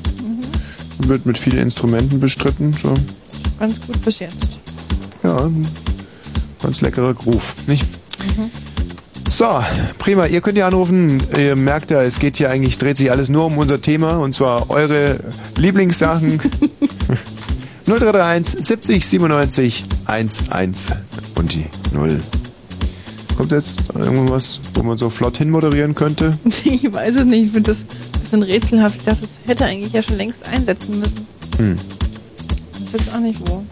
wird 0.99 1.25
mit 1.25 1.37
vielen 1.37 1.59
Instrumenten 1.59 2.21
bestritten. 2.21 2.73
So. 2.81 2.93
Ganz 3.59 3.75
gut 3.85 4.01
bis 4.05 4.19
jetzt. 4.19 4.59
Ja, 5.21 5.51
ganz 6.63 6.79
leckerer 6.79 7.13
Groove, 7.13 7.53
nicht? 7.67 7.83
So, 9.27 9.61
prima. 9.99 10.27
Ihr 10.27 10.39
könnt 10.39 10.57
ja 10.57 10.67
anrufen. 10.67 11.21
Ihr 11.37 11.57
merkt 11.57 11.91
ja, 11.91 12.01
es 12.03 12.19
geht 12.19 12.37
hier 12.37 12.49
eigentlich, 12.49 12.77
dreht 12.77 12.95
sich 12.95 13.11
alles 13.11 13.27
nur 13.27 13.47
um 13.47 13.57
unser 13.57 13.81
Thema 13.81 14.19
und 14.19 14.31
zwar 14.31 14.69
eure 14.69 15.19
Lieblingssachen. 15.57 16.39
0331 17.87 18.65
70 18.65 19.05
97 19.05 19.85
11 20.07 20.91
und 21.35 21.53
die 21.53 21.65
0. 21.93 22.19
Kommt 23.37 23.51
jetzt 23.51 23.75
irgendwas, 23.95 24.59
wo 24.73 24.83
man 24.83 24.97
so 24.97 25.09
flott 25.09 25.37
hinmoderieren 25.37 25.95
könnte? 25.95 26.37
Ich 26.65 26.91
weiß 26.91 27.15
es 27.17 27.25
nicht. 27.25 27.45
Ich 27.45 27.51
finde 27.51 27.71
das 27.71 27.83
ein 28.13 28.19
bisschen 28.21 28.43
rätselhaft. 28.43 29.01
Das 29.05 29.21
hätte 29.45 29.65
eigentlich 29.65 29.93
ja 29.93 30.03
schon 30.03 30.17
längst 30.17 30.45
einsetzen 30.47 30.99
müssen. 30.99 31.25
Hm. 31.57 31.77
Ich 32.85 32.93
weiß 32.93 33.13
auch 33.15 33.19
nicht 33.19 33.39
wo. 33.47 33.63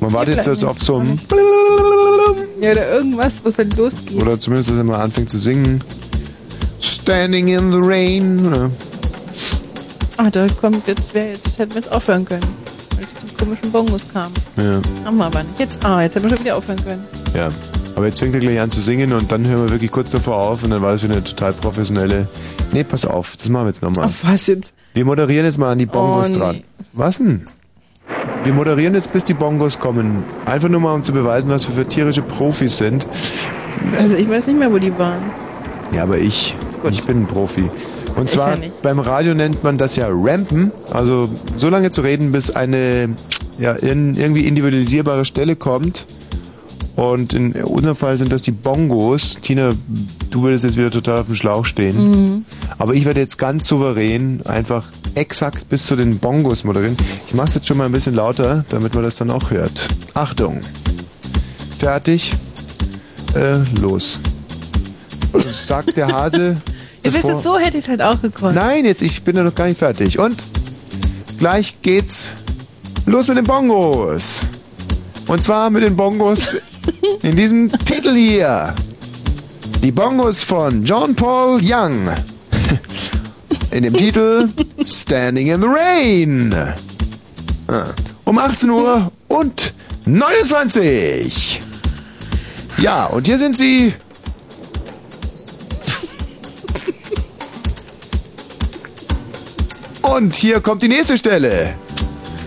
Man 0.00 0.12
wartet 0.12 0.36
jetzt, 0.36 0.46
jetzt 0.46 0.64
auf 0.64 0.80
so 0.80 0.98
ein 0.98 1.18
Ja, 2.60 2.70
oder 2.72 2.88
irgendwas, 2.92 3.40
wo 3.42 3.48
es 3.48 3.58
halt 3.58 3.76
losgeht. 3.76 4.22
oder 4.22 4.38
zumindest, 4.38 4.70
dass 4.70 4.78
er 4.78 4.84
mal 4.84 5.00
anfängt 5.02 5.28
zu 5.28 5.38
singen. 5.38 5.82
Standing 6.80 7.48
in 7.48 7.72
the 7.72 7.78
rain. 7.80 8.70
Ah, 10.18 10.30
da 10.30 10.46
kommt 10.60 10.86
jetzt, 10.86 11.10
wer 11.14 11.30
jetzt, 11.30 11.58
hätten 11.58 11.72
wir 11.72 11.80
jetzt 11.80 11.90
aufhören 11.92 12.24
können. 12.24 12.46
Komischen 13.38 13.70
Bongos 13.72 14.02
kam. 14.12 14.32
Ja. 14.56 14.80
Haben 15.04 15.16
wir 15.16 15.26
aber 15.26 15.42
nicht. 15.42 15.58
Jetzt, 15.58 15.84
ah, 15.84 16.02
jetzt 16.02 16.14
hätten 16.16 16.28
wir 16.28 16.36
schon 16.36 16.44
wieder 16.44 16.56
aufhören 16.56 16.82
können. 16.84 17.04
Ja, 17.34 17.50
aber 17.96 18.06
jetzt 18.06 18.18
fängt 18.18 18.34
er 18.34 18.40
gleich 18.40 18.60
an 18.60 18.70
zu 18.70 18.80
singen 18.80 19.12
und 19.12 19.30
dann 19.32 19.46
hören 19.46 19.64
wir 19.64 19.70
wirklich 19.70 19.90
kurz 19.90 20.10
davor 20.10 20.36
auf 20.36 20.62
und 20.62 20.70
dann 20.70 20.82
war 20.82 20.92
das 20.92 21.02
wieder 21.02 21.14
eine 21.14 21.24
total 21.24 21.52
professionelle. 21.52 22.26
Nee, 22.72 22.84
pass 22.84 23.04
auf, 23.04 23.36
das 23.36 23.48
machen 23.48 23.64
wir 23.64 23.68
jetzt 23.70 23.82
nochmal. 23.82 24.04
Auf 24.06 24.24
was 24.24 24.46
jetzt? 24.48 24.74
Wir 24.94 25.04
moderieren 25.04 25.44
jetzt 25.46 25.58
mal 25.58 25.72
an 25.72 25.78
die 25.78 25.86
Bongos 25.86 26.28
Oh, 26.28 26.32
nee. 26.32 26.38
dran. 26.38 26.62
Was 26.92 27.18
denn? 27.18 27.44
Wir 28.44 28.52
moderieren 28.54 28.94
jetzt, 28.94 29.12
bis 29.12 29.24
die 29.24 29.34
Bongos 29.34 29.78
kommen. 29.78 30.22
Einfach 30.46 30.68
nur 30.68 30.80
mal, 30.80 30.94
um 30.94 31.02
zu 31.02 31.12
beweisen, 31.12 31.50
was 31.50 31.68
wir 31.68 31.74
für 31.74 31.88
tierische 31.88 32.22
Profis 32.22 32.78
sind. 32.78 33.06
Also 33.98 34.16
ich 34.16 34.28
weiß 34.28 34.46
nicht 34.46 34.58
mehr, 34.58 34.72
wo 34.72 34.78
die 34.78 34.96
waren. 34.98 35.22
Ja, 35.92 36.02
aber 36.04 36.18
ich, 36.18 36.54
ich 36.90 37.02
bin 37.04 37.22
ein 37.22 37.26
Profi. 37.26 37.68
Und 38.18 38.30
zwar 38.30 38.58
ja 38.58 38.70
beim 38.82 38.98
Radio 38.98 39.34
nennt 39.34 39.62
man 39.62 39.78
das 39.78 39.96
ja 39.96 40.08
Rampen, 40.10 40.72
also 40.92 41.28
so 41.56 41.68
lange 41.68 41.90
zu 41.90 42.00
reden, 42.00 42.32
bis 42.32 42.50
eine 42.50 43.10
ja, 43.58 43.72
in, 43.72 44.14
irgendwie 44.14 44.46
individualisierbare 44.46 45.24
Stelle 45.24 45.56
kommt. 45.56 46.06
Und 46.96 47.32
in 47.32 47.52
unserem 47.52 47.94
Fall 47.94 48.18
sind 48.18 48.32
das 48.32 48.42
die 48.42 48.50
Bongos. 48.50 49.38
Tina, 49.40 49.72
du 50.30 50.42
würdest 50.42 50.64
jetzt 50.64 50.76
wieder 50.76 50.90
total 50.90 51.18
auf 51.18 51.26
dem 51.26 51.36
Schlauch 51.36 51.64
stehen. 51.64 51.96
Mhm. 51.96 52.44
Aber 52.76 52.94
ich 52.94 53.04
werde 53.04 53.20
jetzt 53.20 53.38
ganz 53.38 53.68
souverän 53.68 54.42
einfach 54.46 54.84
exakt 55.14 55.68
bis 55.68 55.86
zu 55.86 55.94
den 55.94 56.18
Bongos 56.18 56.64
moderieren. 56.64 56.96
Ich 57.28 57.34
mache 57.34 57.48
es 57.48 57.54
jetzt 57.54 57.68
schon 57.68 57.76
mal 57.76 57.84
ein 57.84 57.92
bisschen 57.92 58.16
lauter, 58.16 58.64
damit 58.70 58.94
man 58.94 59.04
das 59.04 59.14
dann 59.14 59.30
auch 59.30 59.52
hört. 59.52 59.88
Achtung. 60.14 60.60
Fertig. 61.78 62.34
Äh, 63.34 63.58
los. 63.80 64.18
Sagt 65.36 65.96
der 65.96 66.08
Hase. 66.08 66.56
Ihr 67.08 67.14
wisst 67.14 67.28
es, 67.28 67.42
so 67.42 67.58
hätte 67.58 67.78
ich 67.78 67.84
es 67.84 67.88
halt 67.88 68.02
auch 68.02 68.20
gekonnt. 68.20 68.54
Nein, 68.54 68.84
jetzt 68.84 69.02
ich 69.02 69.22
bin 69.22 69.36
ja 69.36 69.42
noch 69.42 69.54
gar 69.54 69.66
nicht 69.66 69.78
fertig. 69.78 70.18
Und 70.18 70.44
gleich 71.38 71.80
geht's 71.82 72.30
los 73.06 73.28
mit 73.28 73.36
den 73.36 73.44
Bongos. 73.44 74.42
Und 75.26 75.42
zwar 75.42 75.70
mit 75.70 75.82
den 75.82 75.96
Bongos 75.96 76.56
in 77.22 77.36
diesem 77.36 77.70
Titel 77.84 78.14
hier. 78.14 78.74
Die 79.82 79.92
Bongos 79.92 80.42
von 80.42 80.84
John 80.84 81.14
Paul 81.14 81.60
Young. 81.62 82.08
In 83.70 83.82
dem 83.82 83.94
Titel 83.94 84.48
Standing 84.84 85.48
in 85.48 85.60
the 85.60 85.66
Rain. 85.66 86.54
Ah. 87.68 87.84
Um 88.24 88.38
18 88.38 88.70
Uhr 88.70 89.12
und 89.28 89.74
29. 90.06 91.60
Ja, 92.78 93.04
und 93.06 93.26
hier 93.26 93.38
sind 93.38 93.56
sie. 93.56 93.92
Und 100.18 100.34
hier 100.34 100.60
kommt 100.60 100.82
die 100.82 100.88
nächste 100.88 101.16
Stelle. 101.16 101.74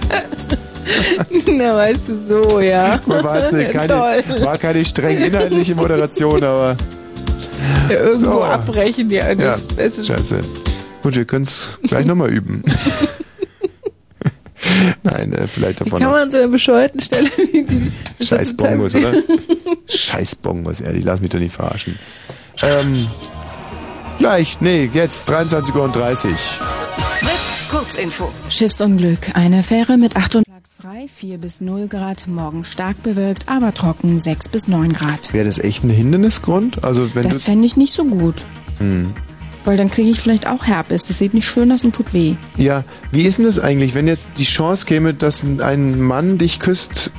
Na, 1.47 1.75
weißt 1.77 2.09
du, 2.09 2.17
so, 2.17 2.59
ja. 2.59 2.99
War, 3.05 3.51
jetzt 3.57 3.71
keine, 3.73 3.87
Toll. 3.87 4.23
war 4.45 4.57
keine 4.57 4.83
streng 4.83 5.17
inhaltliche 5.19 5.73
Moderation, 5.75 6.43
aber 6.43 6.75
Ja, 7.89 7.95
irgendwo 7.95 8.25
So. 8.33 8.43
abbrechen, 8.43 9.09
ja. 9.09 9.29
ja, 9.29 9.35
Das, 9.35 9.67
das 9.69 9.99
ist, 9.99 10.07
scheiße. 10.07 10.41
Gut, 11.01 11.15
wir 11.15 11.23
können 11.23 11.45
es 11.45 11.77
gleich 11.83 12.05
nochmal 12.05 12.29
üben. 12.31 12.61
Nein, 15.03 15.31
äh, 15.33 15.47
vielleicht 15.47 15.79
Wie 15.79 15.83
davon 15.85 15.99
kann 15.99 16.07
noch. 16.09 16.15
man 16.15 16.23
an 16.23 16.31
so 16.31 16.37
einer 16.37 16.47
bescheuerten 16.49 17.01
Stelle 17.01 17.29
die, 17.53 17.63
die, 17.65 17.91
das 18.19 18.27
Scheiß 18.27 18.41
ist 18.49 18.57
total- 18.59 18.75
Bongos, 18.75 18.95
oder? 18.95 19.13
Scheiß 19.87 20.35
Bongos, 20.35 20.81
ehrlich, 20.81 21.03
lass 21.05 21.21
mich 21.21 21.29
doch 21.31 21.39
nicht 21.39 21.55
verarschen. 21.55 21.97
Ähm, 22.61 23.07
gleich, 24.19 24.59
nee, 24.61 24.89
jetzt 24.93 25.29
23 25.29 25.73
Uhr 25.73 25.83
und 27.95 28.03
30. 28.03 28.11
Fritz, 28.11 28.11
Kurzinfo. 28.11 28.31
Schiffsunglück. 28.49 29.35
Eine 29.35 29.63
Fähre 29.63 29.97
mit 29.97 30.15
8 30.15 30.37
und 30.37 30.45
frei 30.81 31.07
4 31.13 31.37
bis 31.37 31.61
0 31.61 31.87
Grad. 31.87 32.27
Morgen 32.27 32.63
stark 32.63 33.01
bewölkt, 33.03 33.47
aber 33.47 33.73
trocken 33.73 34.19
6 34.19 34.49
bis 34.49 34.67
9 34.67 34.93
Grad. 34.93 35.33
Wäre 35.33 35.45
das 35.45 35.59
echt 35.59 35.83
ein 35.83 35.89
Hindernisgrund? 35.89 36.83
Also 36.83 37.13
wenn 37.15 37.23
Das 37.23 37.43
fände 37.43 37.65
ich 37.65 37.77
nicht 37.77 37.93
so 37.93 38.05
gut. 38.05 38.45
Hm. 38.77 39.13
Weil 39.63 39.77
dann 39.77 39.91
kriege 39.91 40.09
ich 40.09 40.19
vielleicht 40.19 40.47
auch 40.47 40.65
Herpes. 40.65 41.07
Das 41.07 41.19
sieht 41.19 41.33
nicht 41.33 41.45
schön 41.45 41.71
aus 41.71 41.83
und 41.83 41.93
tut 41.93 42.13
weh. 42.13 42.35
Ja, 42.57 42.83
wie 43.11 43.23
ist 43.23 43.37
denn 43.37 43.45
das 43.45 43.59
eigentlich, 43.59 43.93
wenn 43.93 44.07
jetzt 44.07 44.29
die 44.37 44.43
Chance 44.43 44.85
käme, 44.85 45.13
dass 45.13 45.43
ein 45.43 45.99
Mann 45.99 46.39
dich 46.39 46.59
küsst 46.59 47.11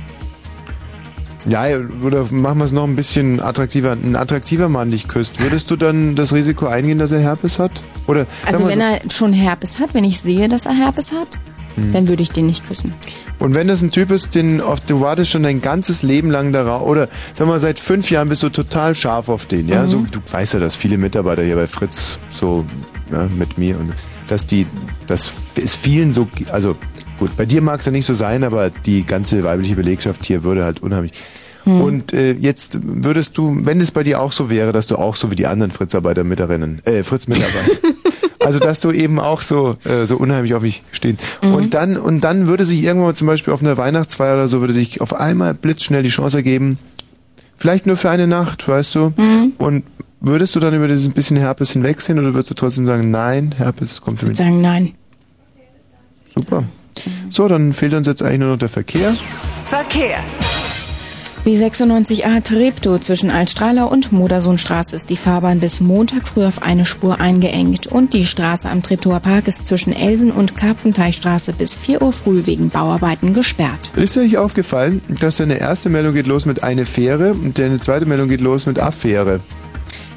Ja, 1.45 1.65
oder 2.03 2.25
machen 2.31 2.59
wir 2.59 2.65
es 2.65 2.71
noch 2.71 2.85
ein 2.85 2.95
bisschen 2.95 3.41
attraktiver. 3.41 3.91
Ein 3.91 4.15
attraktiver 4.15 4.69
Mann 4.69 4.91
dich 4.91 5.07
küsst, 5.07 5.41
würdest 5.41 5.69
du 5.71 5.75
dann 5.75 6.15
das 6.15 6.33
Risiko 6.33 6.67
eingehen, 6.67 6.99
dass 6.99 7.11
er 7.11 7.19
Herpes 7.19 7.59
hat? 7.59 7.83
Oder 8.07 8.25
Also 8.45 8.65
wenn 8.67 8.79
so- 8.79 8.85
er 8.85 9.01
schon 9.11 9.33
Herpes 9.33 9.79
hat, 9.79 9.93
wenn 9.93 10.03
ich 10.05 10.19
sehe, 10.21 10.47
dass 10.47 10.65
er 10.65 10.73
Herpes 10.73 11.11
hat, 11.11 11.37
Hm. 11.75 11.91
dann 11.91 12.07
würde 12.07 12.21
ich 12.23 12.31
den 12.31 12.45
nicht 12.45 12.65
küssen. 12.67 12.93
Und 13.39 13.55
wenn 13.55 13.67
das 13.67 13.81
ein 13.81 13.89
Typ 13.91 14.11
ist, 14.11 14.35
den 14.35 14.61
oft, 14.61 14.89
du 14.89 15.01
wartest 15.01 15.31
schon 15.31 15.43
dein 15.43 15.59
ganzes 15.59 16.03
Leben 16.03 16.29
lang 16.29 16.53
darauf, 16.53 16.87
oder 16.87 17.09
sag 17.33 17.47
mal, 17.47 17.59
seit 17.59 17.79
fünf 17.79 18.09
Jahren 18.11 18.29
bist 18.29 18.43
du 18.43 18.49
total 18.49 18.93
scharf 18.95 19.27
auf 19.27 19.45
den, 19.47 19.67
ja? 19.67 19.81
Mhm. 19.83 19.87
So, 19.87 19.97
du 20.09 20.19
weißt 20.31 20.53
ja, 20.53 20.59
dass 20.59 20.75
viele 20.75 20.97
Mitarbeiter 20.97 21.43
hier 21.43 21.55
bei 21.55 21.67
Fritz 21.67 22.19
so 22.29 22.63
ja, 23.11 23.27
mit 23.35 23.57
mir 23.57 23.77
und 23.79 23.91
dass 24.27 24.45
die, 24.45 24.65
das 25.07 25.33
ist 25.55 25.75
vielen 25.75 26.13
so, 26.13 26.27
also 26.51 26.75
gut, 27.23 27.37
bei 27.37 27.45
dir 27.45 27.61
mag 27.61 27.79
es 27.79 27.85
ja 27.85 27.91
nicht 27.91 28.05
so 28.05 28.13
sein, 28.13 28.43
aber 28.43 28.69
die 28.69 29.05
ganze 29.05 29.43
weibliche 29.43 29.75
Belegschaft 29.75 30.25
hier 30.25 30.43
würde 30.43 30.65
halt 30.65 30.83
unheimlich. 30.83 31.13
Hm. 31.63 31.79
Und 31.81 32.13
äh, 32.13 32.33
jetzt 32.33 32.79
würdest 32.83 33.37
du, 33.37 33.55
wenn 33.61 33.79
es 33.79 33.91
bei 33.91 34.03
dir 34.03 34.19
auch 34.19 34.33
so 34.33 34.49
wäre, 34.49 34.73
dass 34.73 34.87
du 34.87 34.97
auch 34.97 35.15
so 35.15 35.31
wie 35.31 35.35
die 35.35 35.47
anderen 35.47 35.71
Fritzarbeiter 35.71 36.25
Mitarbeiterinnen, 36.25 36.85
äh, 36.85 37.03
Fritz-Mitarbeiter, 37.03 37.71
also 38.39 38.59
dass 38.59 38.81
du 38.81 38.91
eben 38.91 39.19
auch 39.21 39.41
so 39.41 39.75
äh, 39.85 40.05
so 40.05 40.17
unheimlich 40.17 40.53
auf 40.53 40.63
mich 40.63 40.83
stehen. 40.91 41.17
Mhm. 41.41 41.53
Und 41.53 41.73
dann 41.73 41.95
und 41.95 42.21
dann 42.25 42.47
würde 42.47 42.65
sich 42.65 42.83
irgendwann 42.83 43.15
zum 43.15 43.27
Beispiel 43.27 43.53
auf 43.53 43.61
einer 43.61 43.77
Weihnachtsfeier 43.77 44.33
oder 44.33 44.49
so 44.49 44.59
würde 44.59 44.73
sich 44.73 44.99
auf 44.99 45.13
einmal 45.13 45.53
blitzschnell 45.53 46.03
die 46.03 46.09
Chance 46.09 46.35
ergeben, 46.35 46.77
vielleicht 47.55 47.85
nur 47.85 47.95
für 47.95 48.09
eine 48.09 48.27
Nacht, 48.27 48.67
weißt 48.67 48.95
du? 48.95 49.13
Mhm. 49.15 49.53
Und 49.57 49.83
würdest 50.19 50.57
du 50.57 50.59
dann 50.59 50.73
über 50.73 50.89
dieses 50.89 51.07
bisschen 51.07 51.37
Herpes 51.37 51.71
hinwegsehen 51.71 52.19
oder 52.19 52.33
würdest 52.33 52.49
du 52.49 52.55
trotzdem 52.55 52.85
sagen, 52.85 53.09
nein, 53.11 53.53
Herpes 53.55 54.01
kommt 54.01 54.19
für 54.19 54.25
Ich 54.25 54.31
mich? 54.31 54.39
würde 54.39 54.49
sagen, 54.49 54.61
nein. 54.61 54.91
Super. 56.35 56.63
So, 57.29 57.47
dann 57.47 57.73
fehlt 57.73 57.93
uns 57.93 58.07
jetzt 58.07 58.21
eigentlich 58.21 58.39
nur 58.39 58.49
noch 58.49 58.57
der 58.57 58.69
Verkehr. 58.69 59.15
Verkehr. 59.65 60.17
B96A 61.45 62.41
Treptow 62.41 63.01
zwischen 63.01 63.29
Altstrahler 63.29 63.91
und 63.91 64.13
Modersohnstraße 64.13 64.95
ist 64.95 65.09
die 65.09 65.17
Fahrbahn 65.17 65.59
bis 65.59 65.81
Montag 65.81 66.25
früh 66.25 66.45
auf 66.45 66.61
eine 66.61 66.85
Spur 66.85 67.19
eingeengt 67.19 67.87
und 67.87 68.13
die 68.13 68.25
Straße 68.25 68.69
am 68.69 68.81
Treptower 68.81 69.19
Park 69.19 69.49
ist 69.49 69.67
zwischen 69.67 69.91
Elsen 69.91 70.31
und 70.31 70.55
Karpfenteichstraße 70.55 71.51
bis 71.51 71.75
4 71.75 72.01
Uhr 72.01 72.13
früh 72.13 72.45
wegen 72.45 72.69
Bauarbeiten 72.69 73.33
gesperrt. 73.33 73.91
Ist 73.97 74.17
euch 74.17 74.37
aufgefallen, 74.37 75.01
dass 75.19 75.35
deine 75.35 75.59
erste 75.59 75.89
Meldung 75.89 76.13
geht 76.13 76.27
los 76.27 76.45
mit 76.45 76.63
eine 76.63 76.85
Fähre 76.85 77.33
und 77.33 77.59
deine 77.59 77.79
zweite 77.79 78.05
Meldung 78.05 78.29
geht 78.29 78.39
los 78.39 78.65
mit 78.65 78.79
Affäre? 78.79 79.41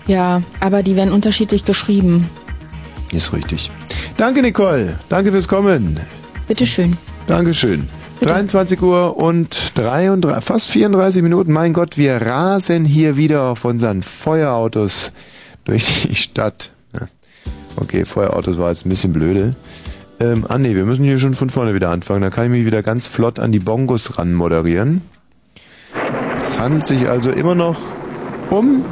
Ja, 0.07 0.43
aber 0.61 0.85
die 0.85 0.95
werden 0.95 1.13
unterschiedlich 1.13 1.65
geschrieben. 1.65 2.31
Ist 3.11 3.33
richtig. 3.33 3.73
Danke, 4.17 4.43
Nicole. 4.43 5.01
Danke 5.09 5.33
fürs 5.33 5.49
Kommen. 5.49 5.99
Bitteschön. 6.49 6.97
Dankeschön. 7.27 7.89
23 8.21 8.81
Uhr 8.81 9.17
und 9.17 9.73
33, 9.77 10.45
fast 10.45 10.71
34 10.71 11.23
Minuten. 11.23 11.53
Mein 11.53 11.73
Gott, 11.73 11.99
wir 11.99 12.17
rasen 12.17 12.85
hier 12.85 13.17
wieder 13.17 13.43
auf 13.43 13.65
unseren 13.65 14.03
Feuerautos 14.03 15.13
durch 15.65 16.05
die 16.05 16.15
Stadt. 16.17 16.71
Okay, 17.77 18.05
Feuerautos 18.05 18.59
war 18.59 18.71
jetzt 18.71 18.87
ein 18.87 18.89
bisschen 18.89 19.13
blöde. 19.13 19.55
Ähm, 20.19 20.47
ah 20.49 20.57
nee, 20.57 20.75
wir 20.75 20.85
müssen 20.85 21.05
hier 21.05 21.19
schon 21.19 21.35
von 21.35 21.51
vorne 21.51 21.75
wieder 21.75 21.91
anfangen. 21.91 22.23
Da 22.23 22.31
kann 22.31 22.47
ich 22.47 22.51
mich 22.51 22.65
wieder 22.65 22.83
ganz 22.83 23.07
flott 23.07 23.39
an 23.39 23.53
die 23.53 23.59
Bongos 23.59 24.19
ran 24.19 24.33
moderieren. 24.33 25.03
Es 26.37 26.59
handelt 26.59 26.85
sich 26.85 27.09
also 27.09 27.31
immer 27.31 27.55
noch 27.55 27.77
um 28.51 28.85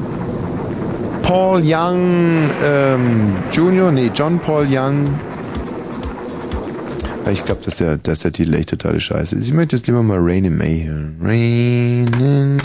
Paul 1.23 1.63
Young 1.65 2.51
ähm, 2.63 3.33
Jr., 3.53 3.91
nee, 3.91 4.11
John 4.15 4.39
Paul 4.39 4.67
Young. 4.69 5.19
Ich 7.31 7.45
glaube, 7.45 7.63
dass 7.65 7.77
der, 7.77 7.97
dass 7.97 8.21
der 8.21 8.33
Titel 8.33 8.55
echt 8.55 8.71
totale 8.71 9.01
Scheiße 9.01 9.37
ist. 9.37 9.47
Ich 9.47 9.53
möchte 9.55 9.77
jetzt 9.77 9.87
lieber 9.87 10.03
mal 10.03 10.19
Rain 10.21 10.45
in 10.45 10.57
May 10.57 10.85
hören. 10.85 11.17
Rain 11.21 12.07
in 12.21 12.59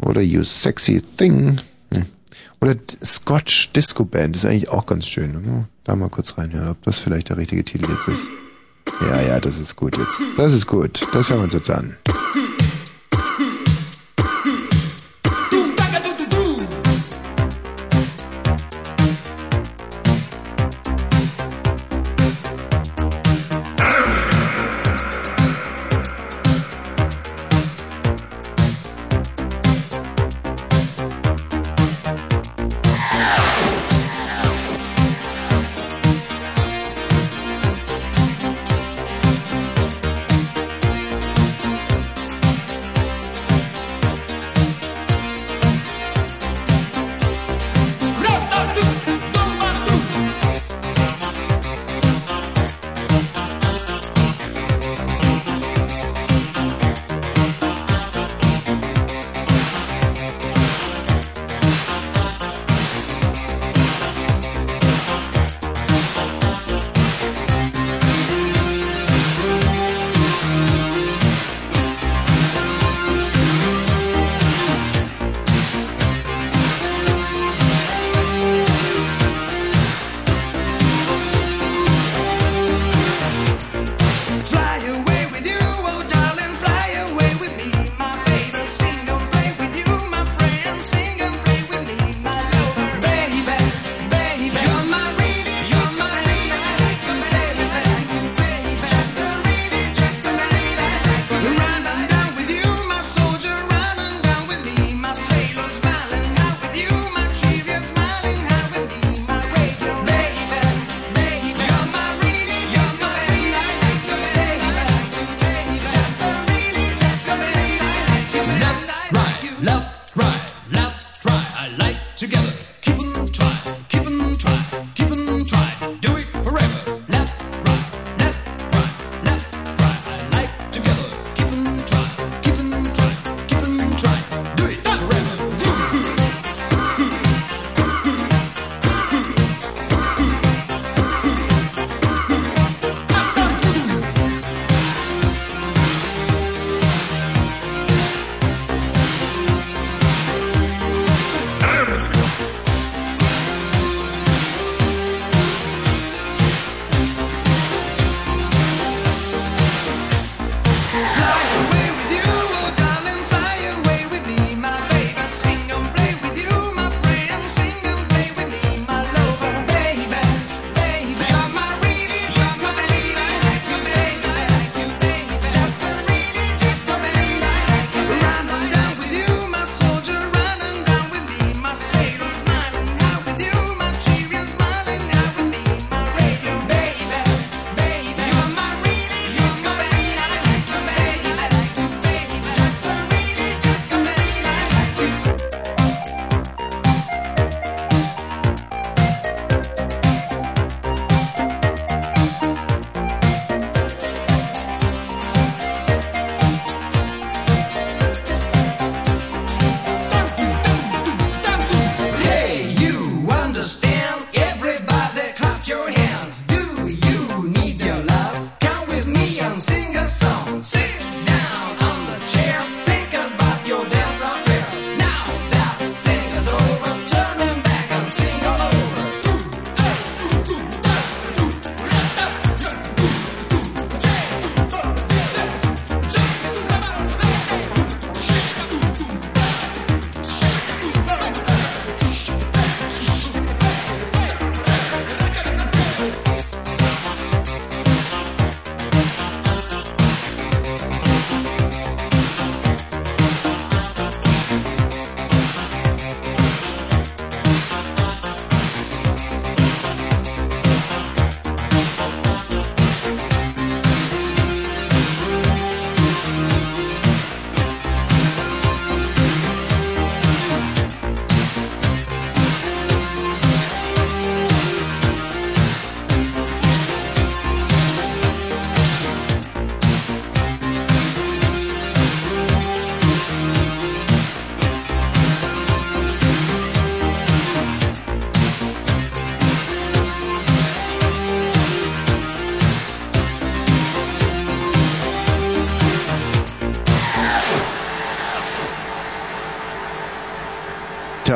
oder 0.00 0.20
You 0.20 0.44
Sexy 0.44 1.02
Thing. 1.16 1.60
Hm. 1.92 2.04
Oder 2.60 2.76
Scotch 3.04 3.72
Disco 3.72 4.04
Band 4.04 4.36
ist 4.36 4.44
eigentlich 4.46 4.68
auch 4.68 4.86
ganz 4.86 5.06
schön. 5.06 5.32
ne? 5.32 5.68
Da 5.84 5.96
mal 5.96 6.08
kurz 6.08 6.38
reinhören, 6.38 6.68
ob 6.68 6.82
das 6.84 6.98
vielleicht 6.98 7.28
der 7.28 7.36
richtige 7.36 7.64
Titel 7.64 7.90
jetzt 7.90 8.08
ist. 8.08 8.30
Ja, 9.00 9.20
ja, 9.20 9.40
das 9.40 9.58
ist 9.58 9.76
gut 9.76 9.96
jetzt. 9.98 10.22
Das 10.36 10.52
ist 10.52 10.66
gut. 10.66 11.06
Das 11.12 11.30
hören 11.30 11.40
wir 11.40 11.44
uns 11.44 11.54
jetzt 11.54 11.70
an. 11.70 11.96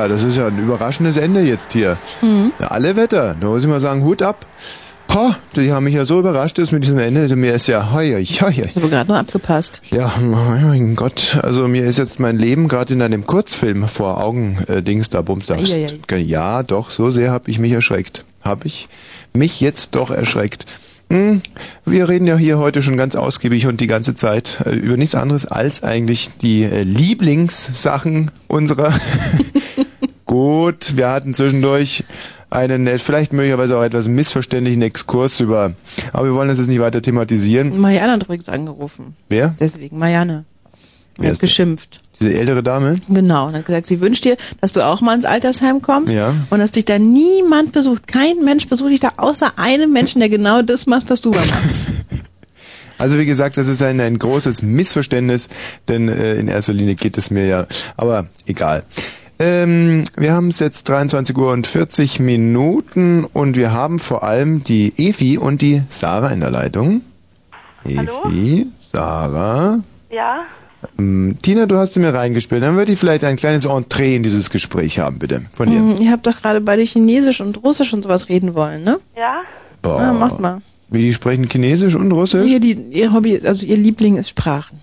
Das 0.09 0.23
ist 0.23 0.37
ja 0.37 0.47
ein 0.47 0.59
überraschendes 0.59 1.17
Ende 1.17 1.41
jetzt 1.41 1.73
hier. 1.73 1.97
Mhm. 2.23 2.53
Ja, 2.59 2.69
alle 2.69 2.97
Wetter, 2.97 3.37
da 3.41 3.47
muss 3.49 3.63
ich 3.63 3.69
mal 3.69 3.81
sagen, 3.81 4.03
Hut 4.05 4.23
ab. 4.23 4.47
Pah, 5.09 5.37
die 5.57 5.73
haben 5.73 5.85
mich 5.85 5.95
ja 5.95 6.05
so 6.05 6.21
überrascht 6.21 6.59
jetzt 6.59 6.71
mit 6.71 6.85
diesem 6.85 6.99
Ende. 6.99 7.23
Also 7.23 7.35
mir 7.35 7.55
ist 7.55 7.67
ja, 7.67 7.93
hoi, 7.93 8.13
hoi, 8.13 8.25
hoi. 8.25 8.63
Ich 8.69 8.77
habe 8.77 8.89
gerade 8.89 9.09
nur 9.09 9.19
abgepasst. 9.19 9.81
Ja, 9.91 10.13
mein 10.21 10.97
Gott, 10.97 11.39
also 11.43 11.67
mir 11.67 11.87
ist 11.87 11.97
jetzt 11.97 12.21
mein 12.21 12.39
Leben 12.39 12.69
gerade 12.69 12.93
in 12.93 13.01
einem 13.01 13.27
Kurzfilm 13.27 13.89
vor 13.89 14.23
Augen, 14.23 14.59
äh, 14.69 14.83
Dings 14.83 15.09
da. 15.09 15.25
Eieiei. 15.27 15.87
Ja, 16.19 16.63
doch, 16.63 16.91
so 16.91 17.11
sehr 17.11 17.31
habe 17.31 17.51
ich 17.51 17.59
mich 17.59 17.73
erschreckt. 17.73 18.25
Habe 18.43 18.67
ich 18.67 18.89
mich 19.33 19.63
jetzt 19.63 19.95
doch 19.95 20.11
erschreckt. 20.11 20.67
Hm, 21.11 21.41
wir 21.87 22.07
reden 22.11 22.27
ja 22.27 22.37
hier 22.37 22.59
heute 22.59 22.83
schon 22.83 22.99
ganz 22.99 23.17
ausgiebig 23.17 23.67
und 23.67 23.81
die 23.81 23.87
ganze 23.87 24.15
Zeit 24.15 24.59
äh, 24.67 24.75
über 24.75 24.99
nichts 24.99 25.15
anderes 25.15 25.47
als 25.47 25.83
eigentlich 25.83 26.29
die 26.43 26.65
äh, 26.65 26.83
Lieblingssachen 26.83 28.31
unserer. 28.47 28.93
Gut, 30.29 30.99
wir 30.99 31.09
hatten 31.09 31.33
zwischendurch 31.33 32.05
einen 32.51 32.87
äh, 32.87 32.99
vielleicht 32.99 33.33
möglicherweise 33.33 33.79
auch 33.79 33.83
etwas 33.83 34.09
missverständlichen 34.09 34.83
Exkurs 34.83 35.41
über, 35.41 35.73
aber 36.13 36.27
wir 36.27 36.35
wollen 36.35 36.49
das 36.49 36.59
jetzt 36.59 36.67
nicht 36.67 36.81
weiter 36.81 37.01
thematisieren. 37.01 37.81
Marianne 37.81 38.13
hat 38.13 38.25
übrigens 38.25 38.51
angerufen. 38.51 39.17
Wer? 39.31 39.55
Deswegen, 39.59 39.99
Marianne. 39.99 40.45
Wer 41.17 41.33
hat 41.33 41.41
geschimpft. 41.41 42.01
Diese 42.21 42.35
ältere 42.35 42.63
Dame? 42.63 42.97
Genau. 43.09 43.47
Und 43.47 43.55
hat 43.55 43.65
gesagt, 43.65 43.87
sie 43.87 44.01
wünscht 44.01 44.27
dir, 44.27 44.37
dass 44.61 44.73
du 44.73 44.85
auch 44.85 45.01
mal 45.01 45.15
ins 45.15 45.25
Altersheim 45.25 45.81
kommst. 45.81 46.13
Ja. 46.13 46.35
Und 46.51 46.59
dass 46.59 46.73
dich 46.73 46.85
da 46.85 46.99
niemand 46.99 47.73
besucht. 47.73 48.07
Kein 48.07 48.45
Mensch 48.45 48.69
besucht 48.69 48.91
dich 48.91 49.01
da, 49.01 49.13
außer 49.17 49.59
einem 49.59 49.93
Menschen, 49.93 50.21
der 50.21 50.29
genau 50.29 50.61
das 50.61 50.85
macht, 50.87 51.09
was 51.09 51.23
du 51.23 51.31
da 51.31 51.41
machst. 51.41 51.91
Also 53.01 53.17
wie 53.17 53.27
gesagt, 53.27 53.57
das 53.57 53.69
ist 53.69 53.81
ein, 53.81 54.01
ein 54.01 54.19
großes 54.19 54.63
Missverständnis, 54.63 55.49
denn 55.87 56.09
äh, 56.09 56.35
in 56.35 56.49
erster 56.49 56.73
Linie 56.73 56.97
geht 56.97 57.17
es 57.17 57.31
mir 57.31 57.47
ja, 57.47 57.67
aber 57.97 58.27
egal. 58.45 58.83
Ähm, 59.41 60.05
wir 60.17 60.33
haben 60.33 60.49
es 60.49 60.59
jetzt 60.59 60.89
23 60.89 61.37
Uhr 61.37 61.53
und 61.53 61.67
40 61.67 62.19
Minuten 62.21 63.25
und 63.25 63.57
wir 63.57 63.73
haben 63.73 63.99
vor 64.01 64.25
allem 64.25 64.65
die 64.65 64.93
Evi 64.97 65.39
und 65.39 65.63
die 65.63 65.83
Sarah 65.89 66.29
in 66.29 66.41
der 66.41 66.51
Leitung. 66.51 67.03
Evi, 67.85 68.67
Sarah. 68.81 69.79
Ja? 70.11 70.45
Ähm, 70.99 71.39
Tina, 71.41 71.67
du 71.67 71.77
hast 71.77 71.95
sie 71.95 72.01
mir 72.01 72.15
reingespielt. 72.15 72.63
Dann 72.63 72.77
würde 72.77 72.93
ich 72.93 72.99
vielleicht 72.99 73.25
ein 73.25 73.37
kleines 73.37 73.65
Entree 73.65 74.17
in 74.17 74.23
dieses 74.23 74.51
Gespräch 74.51 74.99
haben, 74.99 75.19
bitte. 75.19 75.43
Von 75.53 75.69
dir. 75.69 75.79
Hm, 75.79 75.97
ihr 76.01 76.11
habt 76.11 76.27
doch 76.27 76.37
gerade 76.41 76.61
beide 76.61 76.83
Chinesisch 76.83 77.41
und 77.41 77.63
Russisch 77.63 77.93
und 77.93 78.03
sowas 78.03 78.29
reden 78.29 78.55
wollen, 78.55 78.83
ne? 78.83 78.99
Ja? 79.17 79.43
Boah. 79.83 80.01
Ah, 80.01 80.13
macht 80.13 80.41
mal. 80.41 80.61
Wie 80.89 81.03
die 81.03 81.13
sprechen 81.13 81.49
Chinesisch 81.49 81.95
und 81.95 82.11
Russisch? 82.13 82.47
Ihr, 82.47 82.61
die, 82.61 82.75
ihr 82.91 83.13
Hobby, 83.13 83.41
also 83.45 83.67
ihr 83.67 83.77
Liebling 83.77 84.17
ist 84.17 84.31
Sprachen. 84.31 84.81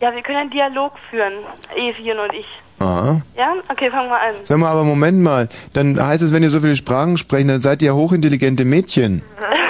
Ja, 0.00 0.12
wir 0.12 0.22
können 0.22 0.38
einen 0.38 0.50
Dialog 0.50 0.94
führen, 1.10 1.32
Evien 1.76 2.18
und 2.18 2.32
ich. 2.34 2.46
Ah. 2.82 3.20
Ja? 3.36 3.54
Okay, 3.68 3.90
fangen 3.90 4.08
wir 4.08 4.20
an. 4.20 4.34
Sag 4.44 4.58
mal, 4.58 4.70
aber 4.70 4.84
Moment 4.84 5.20
mal. 5.22 5.48
Dann 5.72 6.00
heißt 6.04 6.22
es, 6.22 6.32
wenn 6.32 6.42
ihr 6.42 6.50
so 6.50 6.60
viele 6.60 6.76
Sprachen 6.76 7.16
sprecht, 7.16 7.48
dann 7.48 7.60
seid 7.60 7.82
ihr 7.82 7.88
ja 7.88 7.94
hochintelligente 7.94 8.64
Mädchen. 8.64 9.22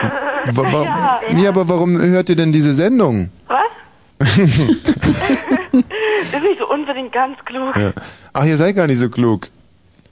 Wa 0.46 0.72
wa 0.72 0.82
Ja. 0.82 1.20
ja, 1.38 1.48
aber 1.50 1.68
warum 1.68 1.98
hört 2.00 2.28
ihr 2.28 2.36
denn 2.36 2.52
diese 2.52 2.74
Sendung? 2.74 3.30
Was? 3.46 4.28
ist 4.38 4.48
nicht 6.42 6.58
so 6.58 6.68
unbedingt 6.68 7.12
ganz 7.12 7.38
klug. 7.44 7.76
ja. 7.76 7.92
Ach, 8.32 8.44
ihr 8.44 8.56
seid 8.56 8.76
gar 8.76 8.86
nicht 8.86 8.98
so 8.98 9.08
klug. 9.08 9.48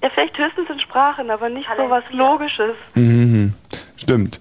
Ja, 0.03 0.09
vielleicht 0.14 0.36
höchstens 0.38 0.68
in 0.70 0.80
Sprachen, 0.80 1.30
aber 1.30 1.48
nicht 1.48 1.68
so 1.76 1.90
was 1.90 2.05
Logisches. 2.12 2.74
Mhm. 2.94 3.53
Stimmt. 3.96 4.40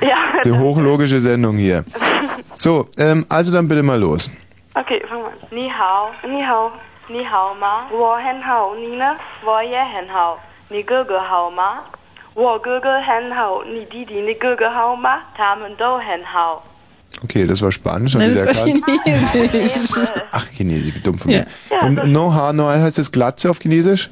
Ja. 0.00 0.16
Diese 0.38 0.58
hochlogische 0.58 1.20
Sendung 1.20 1.56
hier. 1.56 1.84
So, 2.52 2.88
ähm, 2.96 3.26
also 3.28 3.52
dann 3.52 3.68
bitte 3.68 3.82
mal 3.82 3.98
los. 4.00 4.30
Okay, 4.74 5.02
fangen 5.08 5.22
wir 5.24 5.28
an. 5.28 5.34
Ni 5.50 5.68
hao. 5.70 6.10
Ni 6.26 6.42
hao. 6.42 6.72
Ni 7.08 7.22
hao 7.24 7.54
ma. 7.54 7.88
Wo 7.90 8.16
hen 8.16 8.42
hao. 8.42 8.74
Ni 8.74 8.96
ne? 8.96 9.10
Wo 9.44 9.58
ye 9.60 9.82
hen 9.94 10.08
hao. 10.08 10.38
Ni 10.70 10.82
ge 10.82 11.04
ge 11.08 11.18
hao 11.30 11.50
ma. 11.50 11.68
Wo 12.34 12.58
ge 12.58 12.80
ge 12.82 12.94
hen 13.08 13.30
hao. 13.32 13.62
Ni 13.64 13.84
di 13.92 14.04
di 14.04 14.20
ni 14.22 14.34
ge 14.34 14.56
ge 14.58 14.68
hao 14.74 14.96
ma. 14.96 15.14
Ta 15.36 15.54
men 15.54 15.76
do 15.78 15.98
hen 15.98 16.22
hao. 16.24 16.62
Okay, 17.24 17.46
das 17.46 17.62
war 17.62 17.72
Spanisch. 17.72 18.14
Haben 18.14 18.20
Nein, 18.20 18.38
Sie 18.38 18.44
das 18.44 18.60
war 18.60 18.66
erkannt? 18.68 19.32
Chinesisch. 19.32 20.08
Ach, 20.32 20.46
Chinesisch, 20.50 20.94
wie 20.96 21.00
dumm 21.00 21.18
von 21.18 21.30
mir. 21.30 21.46
Ja, 21.70 21.80
Und 21.86 22.04
no 22.12 22.34
ha, 22.34 22.52
no 22.52 22.64
ha 22.68 22.78
heißt 22.78 22.98
das 22.98 23.10
Glatze 23.10 23.48
auf 23.50 23.58
Chinesisch? 23.58 24.10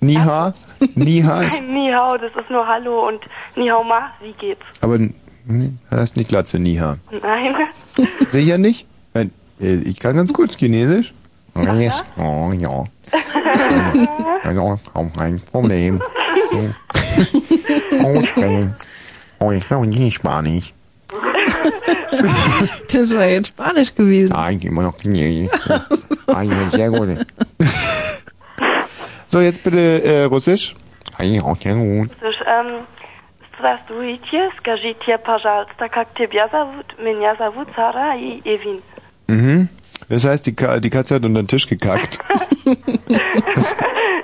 Ni 0.00 0.16
ha? 0.16 0.52
Ni 0.96 1.22
ha 1.22 1.42
ist, 1.42 1.62
Ni 1.62 1.90
hao, 1.92 2.18
das 2.18 2.32
ist 2.38 2.50
nur 2.50 2.66
Hallo 2.66 3.06
und 3.08 3.20
Ni 3.56 3.68
hao 3.70 3.82
ma. 3.84 4.10
Wie 4.20 4.32
geht's? 4.32 4.60
aber 4.80 4.96
hm, 4.96 5.78
heißt 5.90 6.16
nicht 6.16 6.28
Glatze, 6.28 6.58
Ni 6.58 6.74
ha. 6.76 6.96
Nein. 7.22 7.54
Sicher 8.30 8.58
nicht? 8.58 8.86
Nein, 9.14 9.30
äh, 9.60 9.76
ich 9.76 9.98
kann 10.00 10.16
ganz 10.16 10.32
gut 10.34 10.54
Chinesisch. 10.58 11.14
Yes. 11.55 12.03
Oh, 12.17 12.51
ja. 12.53 12.83
Also, 14.43 14.79
kein 15.17 15.39
Problem. 15.51 16.01
Okay. 18.03 18.69
Oh, 19.39 19.51
ich 19.51 19.67
kann 19.67 19.81
nicht 19.89 20.15
Spanisch. 20.15 20.73
Das 22.91 23.13
war 23.15 23.25
jetzt 23.25 23.49
Spanisch 23.49 23.93
gewesen. 23.93 24.33
Nein, 24.33 24.59
immer 24.61 24.83
noch 24.83 24.97
Chinesisch. 24.97 25.51
Ah, 26.27 26.41
ja, 26.41 26.69
sehr 26.69 26.89
gut. 26.89 27.25
So, 29.27 29.39
jetzt 29.39 29.63
bitte 29.63 30.03
äh, 30.03 30.23
Russisch. 30.23 30.75
Ja, 31.19 31.43
auch 31.43 31.57
sehr 31.57 31.75
gut. 31.75 32.09
Слушай, 32.19 32.47
эм, 32.47 32.85
Здравствуйте, 33.57 34.51
скажите, 34.59 35.17
пожалуйста, 35.17 35.89
как 35.89 36.13
тебя 36.13 36.47
зовут? 36.49 36.95
Меня 36.99 37.35
зовут 37.37 37.67
Сара 37.75 38.15
и 38.15 38.39
Эвин. 38.45 38.83
Mhm. 39.27 39.67
Das 40.12 40.26
heißt, 40.26 40.46
die, 40.46 40.54
Ka 40.54 40.78
die 40.78 40.90
Katze 40.90 41.14
hat 41.14 41.24
unter 41.24 41.42
den 41.42 41.48
Tisch 41.48 41.66
gekackt. 41.66 42.18
Das 43.54 43.76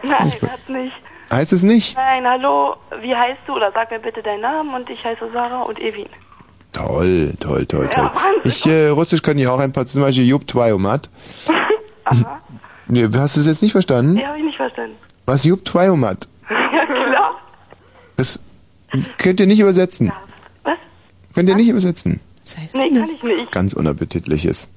Nein, 0.03 0.33
das 0.41 0.69
nicht. 0.69 0.93
heißt 1.31 1.53
es 1.53 1.63
nicht? 1.63 1.97
Nein, 1.97 2.27
hallo, 2.27 2.77
wie 3.01 3.15
heißt 3.15 3.41
du? 3.47 3.55
Oder 3.55 3.73
sag 3.73 3.91
mir 3.91 3.99
bitte 3.99 4.23
deinen 4.23 4.43
Namen 4.43 4.75
und 4.75 4.89
ich 4.89 5.03
heiße 5.05 5.31
Sarah 5.33 5.63
und 5.63 5.79
Evin. 5.81 6.07
Toll, 6.73 7.35
toll, 7.41 7.67
toll, 7.67 7.89
toll. 7.89 8.05
Ja. 8.05 8.13
Ich, 8.45 8.67
äh, 8.67 8.89
Russisch 8.89 9.23
kann 9.23 9.37
ich 9.39 9.49
auch 9.49 9.59
ein 9.59 9.73
paar, 9.73 9.87
zum 9.87 10.03
Beispiel 10.03 10.27
Jup 10.27 10.47
Twajomat. 10.47 11.09
Nee, 12.91 13.07
hast 13.15 13.37
du 13.37 13.41
es 13.41 13.47
jetzt 13.47 13.61
nicht 13.63 13.73
verstanden? 13.73 14.15
Nee, 14.15 14.25
habe 14.25 14.39
ich 14.39 14.45
nicht 14.45 14.57
verstanden. 14.57 14.97
Was 15.27 15.45
Jup 15.45 15.65
Twajomat? 15.65 16.27
ja, 16.51 16.87
klar. 16.87 17.35
Das 18.17 18.43
könnt 19.19 19.41
ihr 19.41 19.47
nicht 19.47 19.61
übersetzen. 19.61 20.13
Was? 20.65 20.79
Könnt 21.35 21.49
ihr 21.51 21.55
nicht 21.55 21.69
übersetzen. 21.69 22.21
Was 22.49 22.57
heißt 22.57 22.77
Nee, 22.77 22.85
denn 22.89 22.95
kann 22.95 23.03
das? 23.03 23.11
ich 23.13 23.23
nicht. 23.23 23.53
Ganz 23.53 23.73
unappetitliches. 23.75 24.73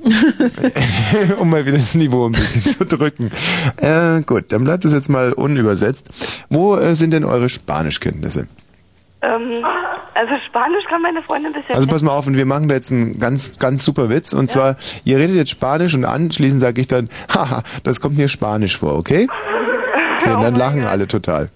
um 1.39 1.49
mal 1.49 1.65
wieder 1.65 1.77
das 1.77 1.95
Niveau 1.95 2.25
ein 2.25 2.31
bisschen 2.31 2.61
zu 2.63 2.83
drücken. 2.85 3.31
Äh, 3.77 4.21
gut, 4.23 4.51
dann 4.51 4.65
bleibt 4.65 4.83
es 4.83 4.91
jetzt 4.91 5.07
mal 5.07 5.31
unübersetzt. 5.31 6.09
Wo 6.49 6.75
äh, 6.75 6.95
sind 6.95 7.13
denn 7.13 7.23
eure 7.23 7.47
Spanischkenntnisse? 7.47 8.47
Ähm, 9.21 9.63
also 10.15 10.33
Spanisch 10.49 10.83
kann 10.89 11.01
meine 11.01 11.23
Freundin 11.23 11.53
bisher 11.53 11.75
Also 11.75 11.87
pass 11.87 12.01
mal 12.01 12.11
auf, 12.11 12.27
und 12.27 12.35
wir 12.35 12.45
machen 12.45 12.67
da 12.67 12.75
jetzt 12.75 12.91
einen 12.91 13.19
ganz, 13.19 13.57
ganz 13.57 13.85
super 13.85 14.09
Witz. 14.09 14.33
Und 14.33 14.51
zwar, 14.51 14.75
ihr 15.05 15.17
redet 15.17 15.37
jetzt 15.37 15.51
Spanisch 15.51 15.93
und 15.95 16.03
anschließend 16.03 16.59
sage 16.59 16.81
ich 16.81 16.87
dann, 16.87 17.07
haha, 17.33 17.63
das 17.83 18.01
kommt 18.01 18.17
mir 18.17 18.27
Spanisch 18.27 18.77
vor, 18.77 18.95
okay? 18.95 19.27
Okay, 20.23 20.35
und 20.35 20.43
dann 20.43 20.53
lachen 20.53 20.85
alle 20.85 21.07
total. 21.07 21.49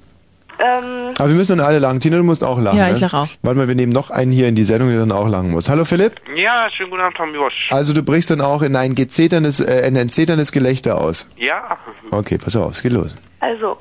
Ähm, 0.59 1.13
Aber 1.19 1.29
wir 1.29 1.35
müssen 1.35 1.57
dann 1.57 1.65
alle 1.67 1.79
lachen. 1.79 1.99
Tina, 1.99 2.17
du 2.17 2.23
musst 2.23 2.43
auch 2.43 2.59
lachen. 2.59 2.77
Ja, 2.77 2.87
ne? 2.87 2.93
ich 2.93 3.01
lach 3.01 3.13
auch. 3.13 3.27
Warte 3.43 3.57
mal, 3.59 3.67
wir 3.67 3.75
nehmen 3.75 3.91
noch 3.91 4.09
einen 4.09 4.31
hier 4.31 4.47
in 4.47 4.55
die 4.55 4.63
Sendung, 4.63 4.89
der 4.89 4.99
dann 4.99 5.11
auch 5.11 5.27
lachen 5.27 5.51
muss. 5.51 5.69
Hallo 5.69 5.83
Philipp. 5.85 6.15
Ja, 6.35 6.69
schönen 6.69 6.89
guten 6.91 7.01
Abend, 7.01 7.17
Tom 7.17 7.33
Josch. 7.35 7.67
Also 7.71 7.93
du 7.93 8.03
brichst 8.03 8.29
dann 8.31 8.41
auch 8.41 8.61
in 8.61 8.75
ein 8.75 8.95
gezeterndes, 8.95 9.59
äh, 9.59 9.87
in 9.87 9.97
ein 9.97 10.09
zeterndes 10.09 10.51
Gelächter 10.51 10.99
aus. 10.99 11.29
Ja, 11.37 11.77
Okay, 12.11 12.37
pass 12.37 12.55
auf, 12.55 12.73
es 12.73 12.83
geht 12.83 12.91
los. 12.93 13.15
also, 13.39 13.77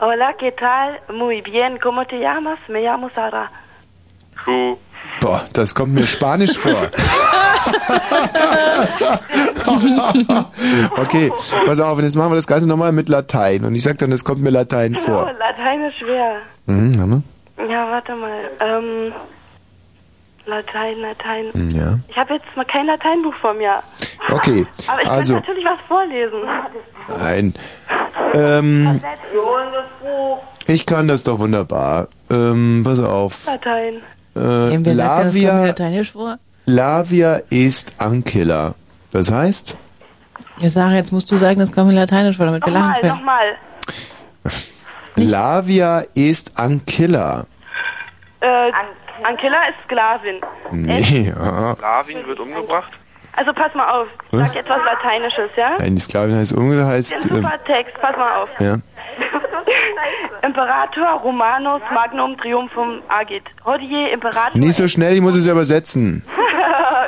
hola, 0.00 0.32
¿qué 0.38 0.52
tal? 0.52 0.98
Muy 1.12 1.42
bien, 1.42 1.78
¿cómo 1.82 2.04
te 2.06 2.18
llamas? 2.18 2.58
Me 2.68 2.80
llamo 2.82 3.10
Sara. 3.14 3.50
Du. 4.46 4.78
Boah, 5.20 5.42
das 5.52 5.74
kommt 5.74 5.94
mir 5.94 6.02
Spanisch 6.04 6.56
vor. 6.58 6.90
okay, 10.98 11.32
pass 11.64 11.80
auf, 11.80 11.96
und 11.98 12.04
jetzt 12.04 12.16
machen 12.16 12.30
wir 12.32 12.36
das 12.36 12.46
Ganze 12.46 12.68
nochmal 12.68 12.92
mit 12.92 13.08
Latein. 13.08 13.64
Und 13.64 13.74
ich 13.74 13.82
sag 13.82 13.98
dann, 13.98 14.10
das 14.10 14.24
kommt 14.24 14.40
mir 14.40 14.50
Latein 14.50 14.96
Oh, 14.96 15.00
vor. 15.04 15.32
Latein 15.38 15.82
ist 15.82 15.98
schwer. 15.98 16.36
Mhm? 16.66 17.22
Ja, 17.68 17.90
warte 17.90 18.14
mal. 18.14 18.50
Ähm, 18.60 19.12
Latein, 20.44 20.98
Latein. 21.00 21.46
Hm, 21.52 21.70
Ja. 21.70 21.98
Ich 22.08 22.16
habe 22.16 22.34
jetzt 22.34 22.44
mal 22.54 22.64
kein 22.66 22.86
Lateinbuch 22.86 23.34
vor 23.40 23.54
mir. 23.54 23.82
Okay, 24.30 24.66
Aber 24.86 25.02
ich 25.02 25.08
also, 25.08 25.34
natürlich 25.34 25.64
was 25.64 25.80
vorlesen. 25.86 26.38
nein. 27.08 27.54
Ähm, 28.34 29.00
ich 30.66 30.84
kann 30.86 31.08
das 31.08 31.22
doch 31.22 31.38
wunderbar. 31.38 32.08
Ähm, 32.30 32.82
pass 32.84 32.98
auf. 33.00 33.46
Latein. 33.46 34.02
Äh, 34.36 34.84
wer 34.84 34.94
sagt 34.94 35.24
das 35.24 35.34
kommt 35.34 35.34
mir 35.34 35.48
Lavia, 35.48 35.64
lateinisch 35.66 36.12
vor? 36.12 36.36
Lavia 36.66 37.40
ist 37.50 37.94
Ancilla. 37.98 38.74
Das 39.12 39.30
heißt, 39.32 39.76
Ja, 40.60 40.68
Sarah, 40.68 40.94
jetzt 40.94 41.12
musst 41.12 41.30
du 41.30 41.36
sagen, 41.36 41.58
das 41.60 41.72
kommt 41.72 41.88
mir 41.88 41.94
lateinisch 41.98 42.36
vor, 42.36 42.46
damit 42.46 42.64
wir 42.66 42.72
lachen 42.72 42.84
Nochmal, 42.86 43.00
können. 43.00 43.14
nochmal. 43.14 43.56
Lavia 45.16 46.02
ist 46.14 46.58
Ancilla. 46.58 47.46
Äh, 48.40 48.70
Ankilla 49.24 49.68
ist 49.68 49.76
Sklavin. 49.86 50.40
Nee, 50.72 51.32
ja. 51.36 51.76
Lavin 51.80 52.26
wird 52.26 52.38
umgebracht. 52.38 52.92
Also 53.38 53.52
pass 53.52 53.74
mal 53.74 53.88
auf. 54.00 54.08
Ich 54.32 54.38
Was? 54.38 54.48
sag 54.48 54.56
jetzt 54.56 54.68
was 54.70 54.80
Lateinisches, 54.84 55.50
ja? 55.56 55.76
Nein, 55.78 55.94
die 55.96 56.00
Sklavin 56.02 56.36
heißt 56.36 56.52
Den 56.52 56.86
heißt, 56.86 57.12
ähm, 57.12 57.20
super 57.36 57.52
Text, 57.66 57.94
pass 58.00 58.16
mal 58.16 58.42
auf. 58.42 58.48
ja. 58.60 58.76
Imperator 60.42 61.20
Romanus 61.22 61.82
Magnum 61.92 62.36
Triumphum 62.38 63.02
agit. 63.08 63.44
Hodie 63.64 64.10
Imperator. 64.12 64.58
Nicht 64.58 64.74
so 64.76 64.88
schnell, 64.88 65.14
ich 65.14 65.20
muss 65.20 65.36
es 65.36 65.46
ja 65.46 65.52
übersetzen. 65.52 66.22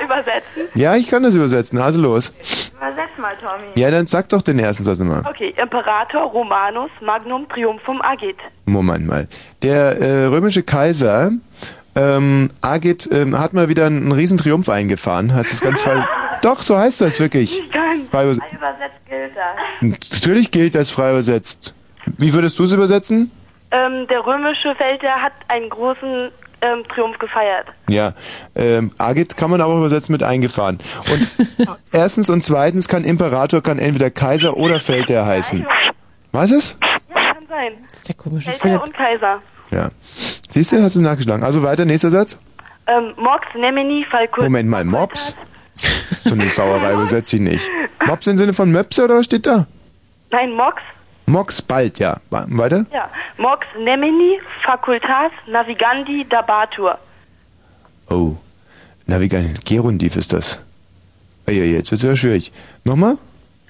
Übersetzen. 0.05 0.63
Ja, 0.75 0.97
ich 0.97 1.09
kann 1.09 1.23
das 1.23 1.35
übersetzen. 1.35 1.79
Also 1.79 2.01
los. 2.01 2.33
Übersetz 2.77 3.11
mal, 3.19 3.35
Tommy. 3.41 3.73
Ja, 3.75 3.91
dann 3.91 4.07
sag 4.07 4.29
doch 4.29 4.43
den 4.43 4.59
ersten 4.59 4.85
Satz 4.85 5.01
immer. 5.01 5.25
Okay, 5.29 5.55
Imperator 5.61 6.23
Romanus 6.23 6.91
Magnum 7.01 7.49
Triumphum 7.49 8.01
agit. 8.03 8.37
Moment 8.65 9.07
mal. 9.07 9.29
Der 9.63 9.99
äh, 10.01 10.25
römische 10.27 10.63
Kaiser 10.63 11.31
ähm, 11.99 12.51
Agit 12.61 13.09
ähm, 13.13 13.39
hat 13.39 13.53
mal 13.53 13.69
wieder 13.69 13.87
einen, 13.87 14.03
einen 14.03 14.13
riesen 14.13 14.39
Triumph 14.39 14.69
eingefahren. 14.69 15.35
Heißt 15.35 15.53
das 15.53 15.61
ganz 15.61 15.81
falsch? 15.81 16.05
Doch, 16.43 16.63
so 16.63 16.79
heißt 16.79 17.01
das 17.01 17.19
wirklich. 17.19 17.63
Frei 18.11 18.23
übersetzt 18.25 18.43
gilt 19.09 19.33
das. 19.37 19.57
Natürlich 19.81 20.51
gilt 20.51 20.75
das 20.75 20.91
frei 20.91 21.11
übersetzt. 21.11 21.75
Wie 22.17 22.33
würdest 22.33 22.59
du 22.59 22.65
es 22.65 22.73
übersetzen? 22.73 23.31
Ähm, 23.71 24.07
der 24.09 24.25
römische 24.25 24.75
Feldherr 24.77 25.21
hat 25.21 25.33
einen 25.49 25.69
großen 25.69 26.31
ähm, 26.61 26.85
Triumph 26.95 27.19
gefeiert. 27.19 27.67
Ja, 27.89 28.15
ähm, 28.55 28.93
Agit 28.99 29.37
kann 29.37 29.51
man 29.51 29.61
aber 29.61 29.77
übersetzen 29.77 30.13
mit 30.13 30.23
eingefahren. 30.23 30.79
Und 31.11 31.69
erstens 31.93 32.31
und 32.31 32.45
zweitens 32.45 32.89
kann 32.89 33.05
Imperator 33.05 33.63
kann 33.63 33.79
entweder 33.79 34.11
Kaiser 34.11 34.57
oder 34.57 34.81
Feldherr 34.81 35.27
heißen. 35.27 35.67
Was 36.33 36.51
ist? 36.51 36.79
Ja, 36.81 37.33
kann 37.35 37.47
sein. 37.49 37.73
Das 37.89 37.99
ist 37.99 38.09
der 38.09 38.15
komische 38.15 38.51
Feldherr 38.51 38.83
und 38.83 38.95
Kaiser. 38.95 39.43
Ja. 39.71 39.91
Siehst 40.49 40.73
du, 40.73 40.83
hast 40.83 40.97
du 40.97 41.03
nachgeschlagen. 41.03 41.45
Also 41.45 41.63
weiter, 41.63 41.85
nächster 41.85 42.11
Satz. 42.11 42.39
Ähm, 42.87 43.13
Mox 43.17 43.47
Nemini 43.55 44.05
Falcon. 44.11 44.45
Moment 44.45 44.69
mal, 44.69 44.85
Mops? 44.85 45.37
So 46.25 46.35
eine 46.35 46.49
Sauerei 46.49 46.93
übersetze 46.95 47.37
ich 47.37 47.43
nicht. 47.43 47.71
Mops 48.05 48.27
im 48.27 48.37
Sinne 48.37 48.53
von 48.53 48.71
Möpse 48.71 49.05
oder 49.05 49.17
was 49.17 49.27
steht 49.27 49.47
da? 49.47 49.67
Nein, 50.31 50.51
Mox. 50.53 50.83
Mox 51.29 51.61
bald, 51.61 51.99
ja. 51.99 52.17
Weiter? 52.31 52.87
Ja. 52.91 53.11
Mox 53.37 53.67
Nemini 53.79 54.41
Facultas 54.65 55.31
Navigandi 55.47 56.25
Dabatur. 56.25 56.99
Oh. 58.09 58.37
Navigant 59.07 59.65
Gerundiv 59.67 60.17
ist 60.17 60.33
das. 60.33 60.65
Ey, 61.47 61.73
jetzt 61.73 61.91
wird's 61.91 62.03
ja 62.03 62.17
schwierig. 62.17 62.51
Nochmal? 62.85 63.19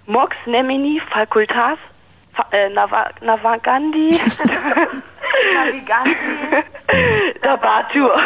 Mox 0.06 0.36
Nemini 0.46 1.00
Facultas 1.12 1.78
Fa 2.32 2.46
äh, 2.52 2.70
Nava 2.70 3.10
Navigandi 3.20 4.10
Navigandi 5.54 6.16
Dabatur. 7.42 8.20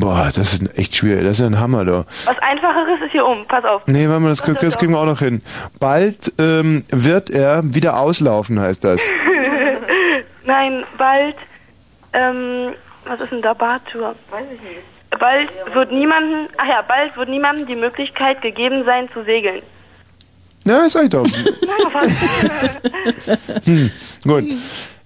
Boah, 0.00 0.30
das 0.34 0.54
ist 0.54 0.78
echt 0.78 0.94
schwierig. 0.94 1.24
Das 1.24 1.32
ist 1.32 1.40
ja 1.40 1.46
ein 1.46 1.58
Hammer, 1.58 1.84
da. 1.84 2.04
Was 2.24 2.38
einfacheres 2.38 3.00
ist 3.04 3.12
hier 3.12 3.26
um. 3.26 3.44
Pass 3.46 3.64
auf. 3.64 3.82
Nee, 3.86 4.08
warte 4.08 4.20
mal, 4.20 4.28
das, 4.28 4.42
das 4.42 4.78
kriegen 4.78 4.92
wir 4.92 4.98
auch 5.00 5.06
noch 5.06 5.18
hin. 5.18 5.42
Bald 5.80 6.32
ähm, 6.38 6.84
wird 6.90 7.30
er 7.30 7.62
wieder 7.74 7.98
auslaufen, 7.98 8.60
heißt 8.60 8.84
das. 8.84 9.08
Nein, 10.44 10.84
bald. 10.96 11.36
Ähm, 12.12 12.74
was 13.04 13.20
ist 13.20 13.32
denn 13.32 13.42
Dabatur? 13.42 14.14
Weiß 14.30 14.44
ich 14.54 14.60
nicht. 14.62 15.18
Bald 15.18 15.48
wird 15.74 15.90
niemanden, 15.90 16.48
ach 16.58 16.68
ja, 16.68 16.82
bald 16.82 17.16
wird 17.16 17.28
niemandem 17.28 17.66
die 17.66 17.76
Möglichkeit 17.76 18.40
gegeben 18.42 18.84
sein 18.84 19.08
zu 19.12 19.24
segeln. 19.24 19.62
Ja, 20.64 20.88
sag 20.88 21.04
ich 21.04 21.10
doch. 21.10 21.26
Hm, 23.64 23.90
gut. 24.24 24.44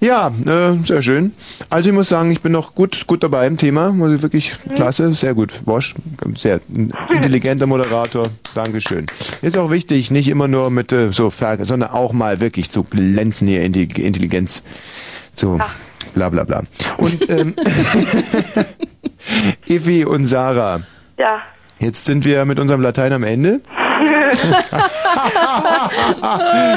Ja, 0.02 0.32
äh, 0.46 0.74
sehr 0.84 1.00
schön. 1.00 1.32
Also 1.70 1.90
ich 1.90 1.94
muss 1.94 2.08
sagen, 2.08 2.32
ich 2.32 2.40
bin 2.40 2.50
noch 2.50 2.74
gut, 2.74 3.06
gut 3.06 3.22
dabei 3.22 3.46
im 3.46 3.56
Thema. 3.56 3.90
Ich 4.12 4.20
wirklich 4.22 4.52
klasse, 4.74 5.14
sehr 5.14 5.32
gut. 5.32 5.64
Bosch, 5.64 5.94
sehr 6.34 6.60
intelligenter 7.08 7.68
Moderator. 7.68 8.26
Dankeschön. 8.52 9.06
Ist 9.42 9.56
auch 9.56 9.70
wichtig, 9.70 10.10
nicht 10.10 10.26
immer 10.26 10.48
nur 10.48 10.70
mit 10.70 10.90
äh, 10.90 11.12
so 11.12 11.30
Fer 11.30 11.64
sondern 11.64 11.90
auch 11.90 12.12
mal 12.12 12.40
wirklich 12.40 12.68
zu 12.68 12.82
glänzen 12.82 13.46
hier 13.46 13.62
in 13.62 13.72
die 13.72 13.84
Intelligenz. 13.84 14.64
So, 15.34 15.60
bla 16.14 16.30
bla 16.30 16.42
bla. 16.42 16.64
Und 16.96 17.30
ähm, 17.30 17.54
Evi 19.68 20.04
und 20.04 20.26
Sarah, 20.26 20.80
Ja. 21.16 21.42
jetzt 21.78 22.06
sind 22.06 22.24
wir 22.24 22.44
mit 22.44 22.58
unserem 22.58 22.80
Latein 22.80 23.12
am 23.12 23.22
Ende. 23.22 23.60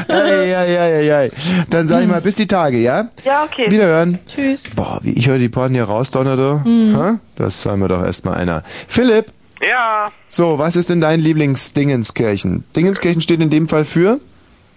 Ei, 0.07 0.55
ei, 0.55 0.77
ei, 0.79 1.11
ei. 1.13 1.29
Dann 1.69 1.87
sag 1.87 2.01
ich 2.01 2.07
mal, 2.07 2.21
bis 2.21 2.35
die 2.35 2.47
Tage, 2.47 2.77
ja? 2.77 3.09
Ja, 3.23 3.43
okay. 3.43 3.69
Wiederhören. 3.69 4.19
Tschüss. 4.27 4.63
Boah, 4.75 4.99
wie 5.03 5.11
ich 5.17 5.27
heute 5.29 5.39
die 5.39 5.49
Porten 5.49 5.73
hier 5.75 5.85
rausdonner, 5.85 6.35
du. 6.35 6.61
Mhm. 6.69 7.19
Das 7.35 7.61
sei 7.61 7.75
mir 7.75 7.87
doch 7.87 8.03
erstmal 8.03 8.35
einer. 8.37 8.63
Philipp, 8.87 9.27
Ja, 9.61 10.07
so, 10.27 10.57
was 10.59 10.75
ist 10.75 10.89
denn 10.89 11.01
dein 11.01 11.19
Lieblingsdingenskirchen? 11.19 12.63
Dingenskirchen 12.75 13.21
steht 13.21 13.41
in 13.41 13.49
dem 13.49 13.67
Fall 13.67 13.85
für? 13.85 14.19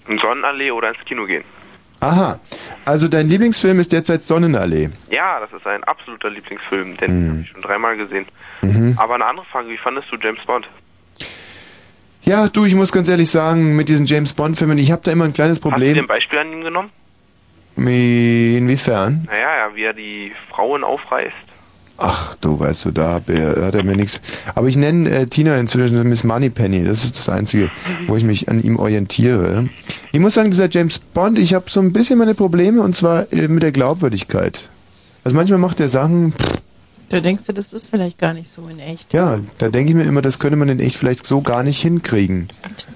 in 0.09 0.17
Sonnenallee 0.19 0.71
oder 0.71 0.89
ins 0.89 1.05
Kino 1.07 1.27
gehen. 1.27 1.45
Aha. 2.01 2.39
Also 2.87 3.09
dein 3.09 3.29
Lieblingsfilm 3.29 3.79
ist 3.81 3.93
derzeit 3.93 4.23
Sonnenallee. 4.23 4.89
Ja, 5.11 5.39
das 5.41 5.53
ist 5.53 5.67
ein 5.67 5.85
absoluter 5.85 6.31
Lieblingsfilm, 6.31 6.97
den 6.97 7.31
habe 7.31 7.41
ich 7.43 7.49
schon 7.51 7.61
dreimal 7.61 7.95
gesehen. 7.99 8.25
Mhm. 8.63 8.95
Aber 8.97 9.17
eine 9.17 9.27
andere 9.27 9.45
Frage, 9.53 9.69
wie 9.69 9.77
fandest 9.77 10.07
du 10.11 10.17
James 10.17 10.41
Bond? 10.47 10.67
Ja, 12.29 12.47
du, 12.47 12.67
ich 12.67 12.75
muss 12.75 12.93
ganz 12.93 13.09
ehrlich 13.09 13.31
sagen, 13.31 13.75
mit 13.75 13.89
diesen 13.89 14.05
James 14.05 14.35
Bond-Filmen, 14.35 14.77
ich 14.77 14.93
habe 14.93 15.01
da 15.03 15.11
immer 15.13 15.25
ein 15.25 15.33
kleines 15.33 15.57
Hast 15.57 15.65
du 15.65 15.71
Problem. 15.71 15.99
ein 15.99 16.07
Beispiel 16.07 16.39
an 16.39 16.53
ihm 16.53 16.63
genommen? 16.63 16.91
Wie- 17.77 18.59
Inwiefern? 18.59 19.23
Naja, 19.27 19.69
ja, 19.69 19.75
wie 19.75 19.85
er 19.85 19.95
die 19.95 20.33
Frauen 20.51 20.85
aufreißt. 20.85 21.33
Ach, 21.97 22.35
du 22.37 22.61
weißt 22.61 22.85
du, 22.85 22.91
da 22.91 23.23
er, 23.29 23.65
hat 23.67 23.75
er 23.75 23.83
mir 23.83 23.97
nichts. 23.97 24.21
Aber 24.55 24.69
ich 24.69 24.77
nenne 24.77 25.09
äh, 25.11 25.27
Tina 25.27 25.57
inzwischen 25.57 26.07
Miss 26.07 26.23
Moneypenny. 26.23 26.85
Das 26.85 27.03
ist 27.03 27.17
das 27.19 27.31
Einzige, 27.31 27.71
wo 28.07 28.15
ich 28.17 28.25
mich 28.25 28.49
an 28.51 28.63
ihm 28.63 28.77
orientiere. 28.79 29.69
Ich 30.13 30.21
muss 30.21 30.35
sagen, 30.35 30.51
dieser 30.51 30.69
James 30.69 30.99
Bond, 30.99 31.39
ich 31.39 31.55
habe 31.55 31.65
so 31.71 31.81
ein 31.81 31.95
bisschen 31.95 32.19
meine 32.19 32.35
Probleme 32.35 32.83
und 32.83 32.95
zwar 32.95 33.33
äh, 33.33 33.49
mit 33.49 33.63
der 33.63 33.73
Glaubwürdigkeit. 33.73 34.69
Also 35.25 35.35
manchmal 35.35 35.59
macht 35.59 35.81
er 35.81 35.89
Sachen, 35.89 36.33
pff, 36.33 36.61
Da 37.11 37.21
denkst 37.21 37.45
du, 37.47 37.53
das 37.53 37.73
ist 37.73 37.89
vielleicht 37.91 38.19
gar 38.19 38.35
nicht 38.35 38.49
so 38.49 38.63
in 38.69 38.79
echt. 38.81 39.13
ja, 39.15 39.39
da 39.59 39.69
denke 39.69 39.91
ich 39.91 39.97
mir 39.97 40.05
immer, 40.05 40.23
das 40.23 40.39
könnte 40.39 40.57
man 40.57 40.69
in 40.69 40.79
echt 40.81 40.97
vielleicht 40.97 41.25
so 41.27 41.41
gar 41.41 41.63
nicht 41.63 41.81
hinkriegen. 41.81 42.49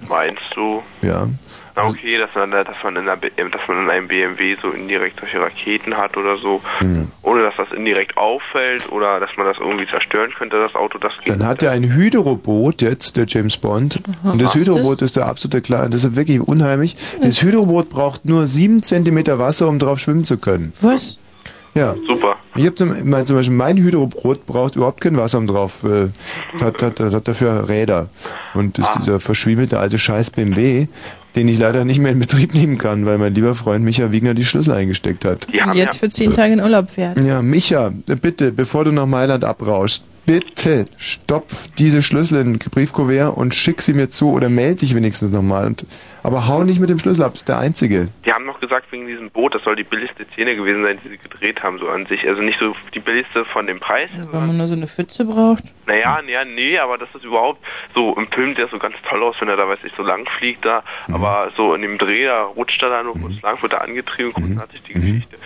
Meinst 0.09 0.43
du? 0.55 0.83
Ja. 1.01 1.29
Na 1.75 1.87
okay, 1.87 2.19
dass 2.19 2.29
man, 2.35 2.51
da- 2.51 2.65
dass 2.65 2.77
man, 2.85 2.97
in 2.97 3.03
einer, 3.09 3.17
B- 3.17 3.31
dass 3.35 3.61
man 3.67 3.85
in 3.85 3.91
einem 3.91 4.07
BMW 4.07 4.57
so 4.61 4.69
indirekt 4.73 5.19
solche 5.21 5.41
Raketen 5.41 5.97
hat 5.97 6.19
oder 6.19 6.37
so, 6.37 6.61
Hm. 6.81 7.09
ohne 7.23 7.43
dass 7.45 7.55
das 7.57 7.69
indirekt 7.75 8.19
auffällt 8.19 8.93
oder 8.93 9.19
dass 9.21 9.31
man 9.39 9.47
das 9.47 9.57
irgendwie 9.59 9.87
zerstören 9.89 10.31
könnte, 10.37 10.59
das 10.61 10.75
Auto, 10.75 10.99
das 10.99 11.13
geht. 11.25 11.33
Dann 11.33 11.47
hat 11.47 11.63
er 11.63 11.71
ein 11.71 11.85
Hydroboot 11.95 12.83
jetzt, 12.83 13.17
der 13.17 13.25
James 13.27 13.57
Bond. 13.57 14.01
Und 14.23 14.43
das 14.43 14.55
Hydroboot 14.55 15.01
ist 15.01 15.17
der 15.17 15.25
absolute 15.27 15.63
klar. 15.63 15.89
Das 15.89 16.05
ist 16.05 16.15
wirklich 16.15 16.41
unheimlich. 16.41 16.95
Das 17.23 17.41
Hydroboot 17.41 17.89
braucht 17.89 18.27
nur 18.27 18.47
sieben 18.47 18.83
Zentimeter 18.83 19.39
Wasser, 19.39 19.67
um 19.69 19.79
drauf 19.79 19.99
schwimmen 19.99 20.27
zu 20.27 20.37
können. 20.37 20.73
Was? 20.83 21.19
Ja. 21.75 21.95
Super. 22.07 22.37
Ich 22.55 22.67
hab 22.67 22.77
zum, 22.77 22.93
mein, 23.05 23.25
zum 23.25 23.37
Beispiel 23.37 23.57
mein 23.57 23.79
Hydrobrot 23.79 24.45
braucht 24.45 24.77
überhaupt 24.77 25.01
kein 25.01 25.17
Wasser 25.17 25.39
um 25.39 25.47
drauf. 25.47 25.85
Äh, 25.85 26.09
hat, 26.63 26.83
hat, 26.83 27.01
hat 27.01 27.27
dafür 27.29 27.69
Räder. 27.69 28.09
Und 28.55 28.79
Ah. 28.79 28.83
ist 28.83 28.91
dieser 29.01 29.21
verschwiebelte 29.21 29.79
alte 29.79 29.97
Scheiß 29.99 30.31
BMW, 30.31 30.87
den 31.35 31.49
ich 31.49 31.59
leider 31.59 31.87
nicht 31.87 31.99
mehr 31.99 32.13
in 32.13 32.19
Betrieb 32.19 32.53
nehmen 32.55 32.77
kann, 32.77 33.07
weil 33.07 33.17
mein 33.17 33.35
lieber 33.35 33.55
Freund 33.55 33.85
Micha 33.85 34.13
Wiegner 34.13 34.35
die 34.35 34.45
Schlüssel 34.45 34.75
eingesteckt 34.75 35.25
hat. 35.25 35.47
Und 35.49 35.75
jetzt 35.75 35.97
für 35.97 36.11
zehn 36.11 36.35
Tage 36.35 36.53
in 36.53 36.61
Urlaub 36.61 36.91
fährt. 36.91 37.19
Ja, 37.21 37.41
Micha, 37.41 37.91
bitte, 38.21 38.53
bevor 38.53 38.85
du 38.85 38.93
nach 38.93 39.07
Mailand 39.07 39.43
abrauschst, 39.45 40.05
bitte 40.27 40.87
stopf 40.99 41.69
diese 41.79 42.03
Schlüssel 42.03 42.41
in 42.41 42.53
ein 42.55 42.59
Briefkuvert 42.59 43.37
und 43.37 43.55
schick 43.55 43.83
sie 43.83 43.93
mir 43.95 44.09
zu 44.11 44.31
oder 44.31 44.49
melde 44.49 44.77
dich 44.81 44.95
wenigstens 44.95 45.31
nochmal. 45.31 45.67
Und- 45.67 45.87
Aber 46.23 46.47
hau 46.47 46.63
nicht 46.63 46.79
mit 46.81 46.89
dem 46.89 46.99
Schlüssel 47.01 47.25
ab, 47.25 47.35
ist 47.35 47.49
der 47.49 47.59
einzige. 47.59 48.09
Die 48.25 48.33
haben 48.33 48.45
noch 48.47 48.61
gesagt, 48.61 48.87
wegen 48.93 49.07
diesem 49.09 49.31
Boot, 49.31 49.55
das 49.57 49.63
soll 49.65 49.75
die 49.75 49.83
billigste 49.83 50.25
Szene 50.33 50.55
gewesen 50.55 50.85
sein, 50.85 50.99
die 51.05 51.09
sie 51.09 51.19
gedreht 51.19 51.63
haben, 51.65 51.79
so 51.81 51.89
an 51.89 52.07
sich. 52.07 52.27
Also 52.29 52.43
nicht 52.43 52.59
so 52.61 52.75
die 52.95 53.01
billigste 53.01 53.45
von 53.47 53.67
dem 53.67 53.81
Preis. 53.81 54.09
Wenn 54.31 54.47
man 54.47 54.57
nur 54.57 54.69
so 54.69 54.75
eine 54.75 54.87
Pfütze 54.87 55.25
braucht. 55.25 55.65
Naja, 55.87 56.21
naja, 56.25 56.45
nee, 56.45 56.79
aber 56.79 56.97
das 56.99 57.09
ist 57.15 57.25
überhaupt 57.25 57.61
so 57.95 58.15
im 58.17 58.29
Film, 58.29 58.55
der 58.55 58.69
so 58.69 58.79
ganz 58.79 58.95
toll 59.11 59.21
aus, 59.25 59.35
wenn 59.41 59.49
er 59.49 59.57
da, 59.57 59.67
weiß 59.67 59.81
ich, 59.85 59.93
so 59.97 60.03
lang 60.05 60.25
fliegt 60.39 60.65
da, 60.65 60.85
aber 61.13 61.51
so 61.57 61.75
in 61.75 61.83
dem 61.83 61.99
Dreh, 61.99 62.25
da 62.27 62.45
rutscht 62.45 62.81
er 62.83 62.91
da 62.91 63.03
nur 63.03 63.15
kurz 63.19 63.35
lang, 63.43 63.61
wird 63.61 63.73
er 63.73 63.83
angetrieben, 63.83 64.33
großartig 64.33 64.83
die 64.89 64.93
Geschichte. 64.93 65.37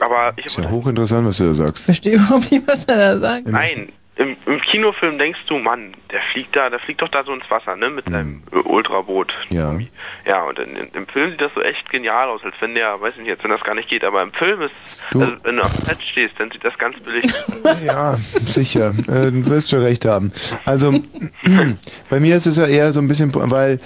Aber 0.00 0.32
ich 0.36 0.46
Ist 0.46 0.56
ja 0.58 0.70
hochinteressant, 0.70 1.26
was 1.26 1.38
du 1.38 1.44
da 1.44 1.54
sagst. 1.54 1.84
Verstehe 1.84 2.14
überhaupt 2.14 2.50
nicht, 2.50 2.66
was 2.66 2.84
er 2.86 2.96
da 2.96 3.16
sagt. 3.16 3.46
Nein, 3.48 3.88
im, 4.18 4.36
im 4.46 4.60
Kinofilm 4.60 5.16
denkst 5.18 5.38
du, 5.46 5.58
Mann, 5.58 5.94
der 6.12 6.20
fliegt 6.32 6.54
da, 6.54 6.68
der 6.70 6.78
fliegt 6.80 7.00
doch 7.00 7.08
da 7.08 7.24
so 7.24 7.32
ins 7.32 7.48
Wasser, 7.50 7.76
ne, 7.76 7.88
mit 7.88 8.04
seinem 8.10 8.42
äh, 8.52 8.56
Ultraboot. 8.56 9.32
Ja. 9.50 9.78
Ja, 10.26 10.42
und 10.44 10.58
in, 10.58 10.76
in, 10.76 10.88
im 10.92 11.06
Film 11.06 11.30
sieht 11.30 11.40
das 11.40 11.52
so 11.54 11.62
echt 11.62 11.88
genial 11.90 12.28
aus, 12.28 12.42
als 12.44 12.54
wenn 12.60 12.74
der, 12.74 13.00
weiß 13.00 13.14
ich 13.16 13.22
nicht, 13.22 13.30
als 13.30 13.42
wenn 13.44 13.50
das 13.50 13.62
gar 13.62 13.74
nicht 13.74 13.88
geht, 13.88 14.04
aber 14.04 14.22
im 14.22 14.32
Film 14.32 14.60
ist, 14.62 14.72
Du- 15.12 15.20
also 15.20 15.32
wenn 15.44 15.56
du 15.56 15.62
am 15.62 15.70
Set 15.86 16.02
stehst, 16.02 16.34
dann 16.38 16.50
sieht 16.50 16.64
das 16.64 16.76
ganz 16.78 16.98
billig 17.00 17.24
Ja, 17.86 18.14
sicher. 18.14 18.90
Äh, 19.08 19.30
du 19.30 19.46
wirst 19.50 19.70
schon 19.70 19.80
recht 19.82 20.04
haben. 20.04 20.32
Also 20.64 20.92
bei 22.10 22.20
mir 22.20 22.36
ist 22.36 22.46
es 22.46 22.56
ja 22.56 22.66
eher 22.66 22.92
so 22.92 23.00
ein 23.00 23.08
bisschen, 23.08 23.30
weil 23.34 23.80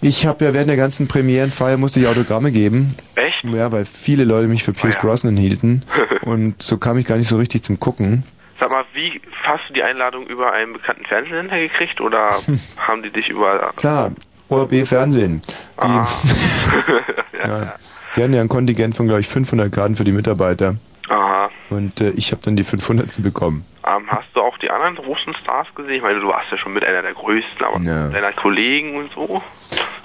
ich 0.00 0.26
habe 0.26 0.44
ja 0.44 0.54
während 0.54 0.68
der 0.70 0.76
ganzen 0.76 1.08
Premierenfeier 1.08 1.76
musste 1.76 2.00
ich 2.00 2.06
Autogramme 2.06 2.52
geben. 2.52 2.94
Echt? 3.16 3.42
Ja, 3.44 3.72
weil 3.72 3.84
viele 3.84 4.24
Leute 4.24 4.48
mich 4.48 4.64
für 4.64 4.72
Pierce 4.72 4.96
Brosnan 4.96 5.36
hielten 5.36 5.82
und 6.22 6.62
so 6.62 6.78
kam 6.78 6.98
ich 6.98 7.06
gar 7.06 7.16
nicht 7.16 7.28
so 7.28 7.36
richtig 7.38 7.62
zum 7.62 7.80
Gucken. 7.80 8.24
Sag 8.60 8.72
mal, 8.72 8.84
wie 8.92 9.17
hast 9.48 9.68
du 9.68 9.72
die 9.74 9.82
Einladung 9.82 10.26
über 10.26 10.52
einen 10.52 10.72
bekannten 10.74 11.04
Fernsehsender 11.06 11.58
gekriegt 11.58 12.00
oder 12.00 12.30
haben 12.78 13.02
die 13.02 13.10
dich 13.10 13.28
über... 13.28 13.72
Klar, 13.76 14.12
ORB 14.48 14.86
Fernsehen. 14.86 15.40
Die, 15.42 15.54
Ah. 15.78 16.06
ja. 17.44 17.74
Die 18.16 18.22
hatten 18.22 18.32
ja 18.34 18.40
ein 18.40 18.48
Kontingent 18.48 18.94
von, 18.96 19.06
glaube 19.06 19.20
ich, 19.20 19.28
500 19.28 19.70
Karten 19.72 19.96
für 19.96 20.04
die 20.04 20.12
Mitarbeiter. 20.12 20.76
Aha. 21.08 21.50
Und 21.70 22.00
äh, 22.00 22.10
ich 22.10 22.32
habe 22.32 22.42
dann 22.44 22.56
die 22.56 22.64
500. 22.64 23.22
bekommen. 23.22 23.64
Ähm, 23.86 24.04
hast 24.08 24.28
du 24.34 24.40
auch 24.40 24.56
die 24.58 24.70
anderen 24.70 24.96
großen 24.96 25.34
Stars 25.42 25.66
gesehen? 25.74 25.94
Ich 25.94 26.02
meine, 26.02 26.20
du 26.20 26.28
warst 26.28 26.50
ja 26.50 26.58
schon 26.58 26.72
mit 26.74 26.84
einer 26.84 27.02
der 27.02 27.12
größten, 27.14 27.64
aber 27.64 27.80
Ja. 27.80 28.08
deiner 28.08 28.32
Kollegen 28.32 28.96
und 28.96 29.10
so. 29.14 29.42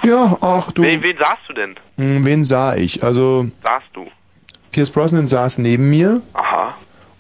Ja, 0.04 0.38
ach 0.42 0.72
du. 0.72 0.84
Wen, 0.84 1.02
wen 1.02 1.18
sahst 1.18 1.42
du 1.48 1.54
denn? 1.54 1.76
Hm, 1.98 2.26
Wen 2.26 2.46
sah 2.46 2.76
ich? 2.76 3.04
Also, 3.04 3.48
Sahst 3.62 3.88
du? 3.94 4.08
Pierce 4.72 4.90
Brosnan 4.90 5.28
saß 5.28 5.58
neben 5.60 5.90
mir. 5.90 6.22
Aha. 6.34 6.76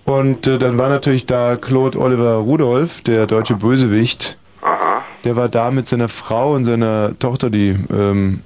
Und 0.06 0.48
äh, 0.48 0.58
dann 0.58 0.78
war 0.78 0.90
natürlich 0.90 1.26
da 1.26 1.56
Claude 1.56 1.98
Oliver 2.00 2.36
Rudolph, 2.36 3.02
der 3.02 3.26
deutsche 3.26 3.56
Bösewicht. 3.56 4.38
Aha. 4.62 5.02
Der 5.24 5.36
war 5.36 5.48
da 5.50 5.72
mit 5.72 5.88
seiner 5.88 6.10
Frau 6.10 6.54
und 6.54 6.66
seiner 6.66 7.18
Tochter, 7.20 7.50
die, 7.50 7.76
ähm, 7.92 8.42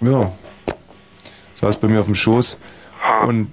ja, 0.00 0.32
saß 1.54 1.76
bei 1.76 1.88
mir 1.88 2.00
auf 2.00 2.06
dem 2.06 2.14
Schoß. 2.14 2.58
Und 3.26 3.52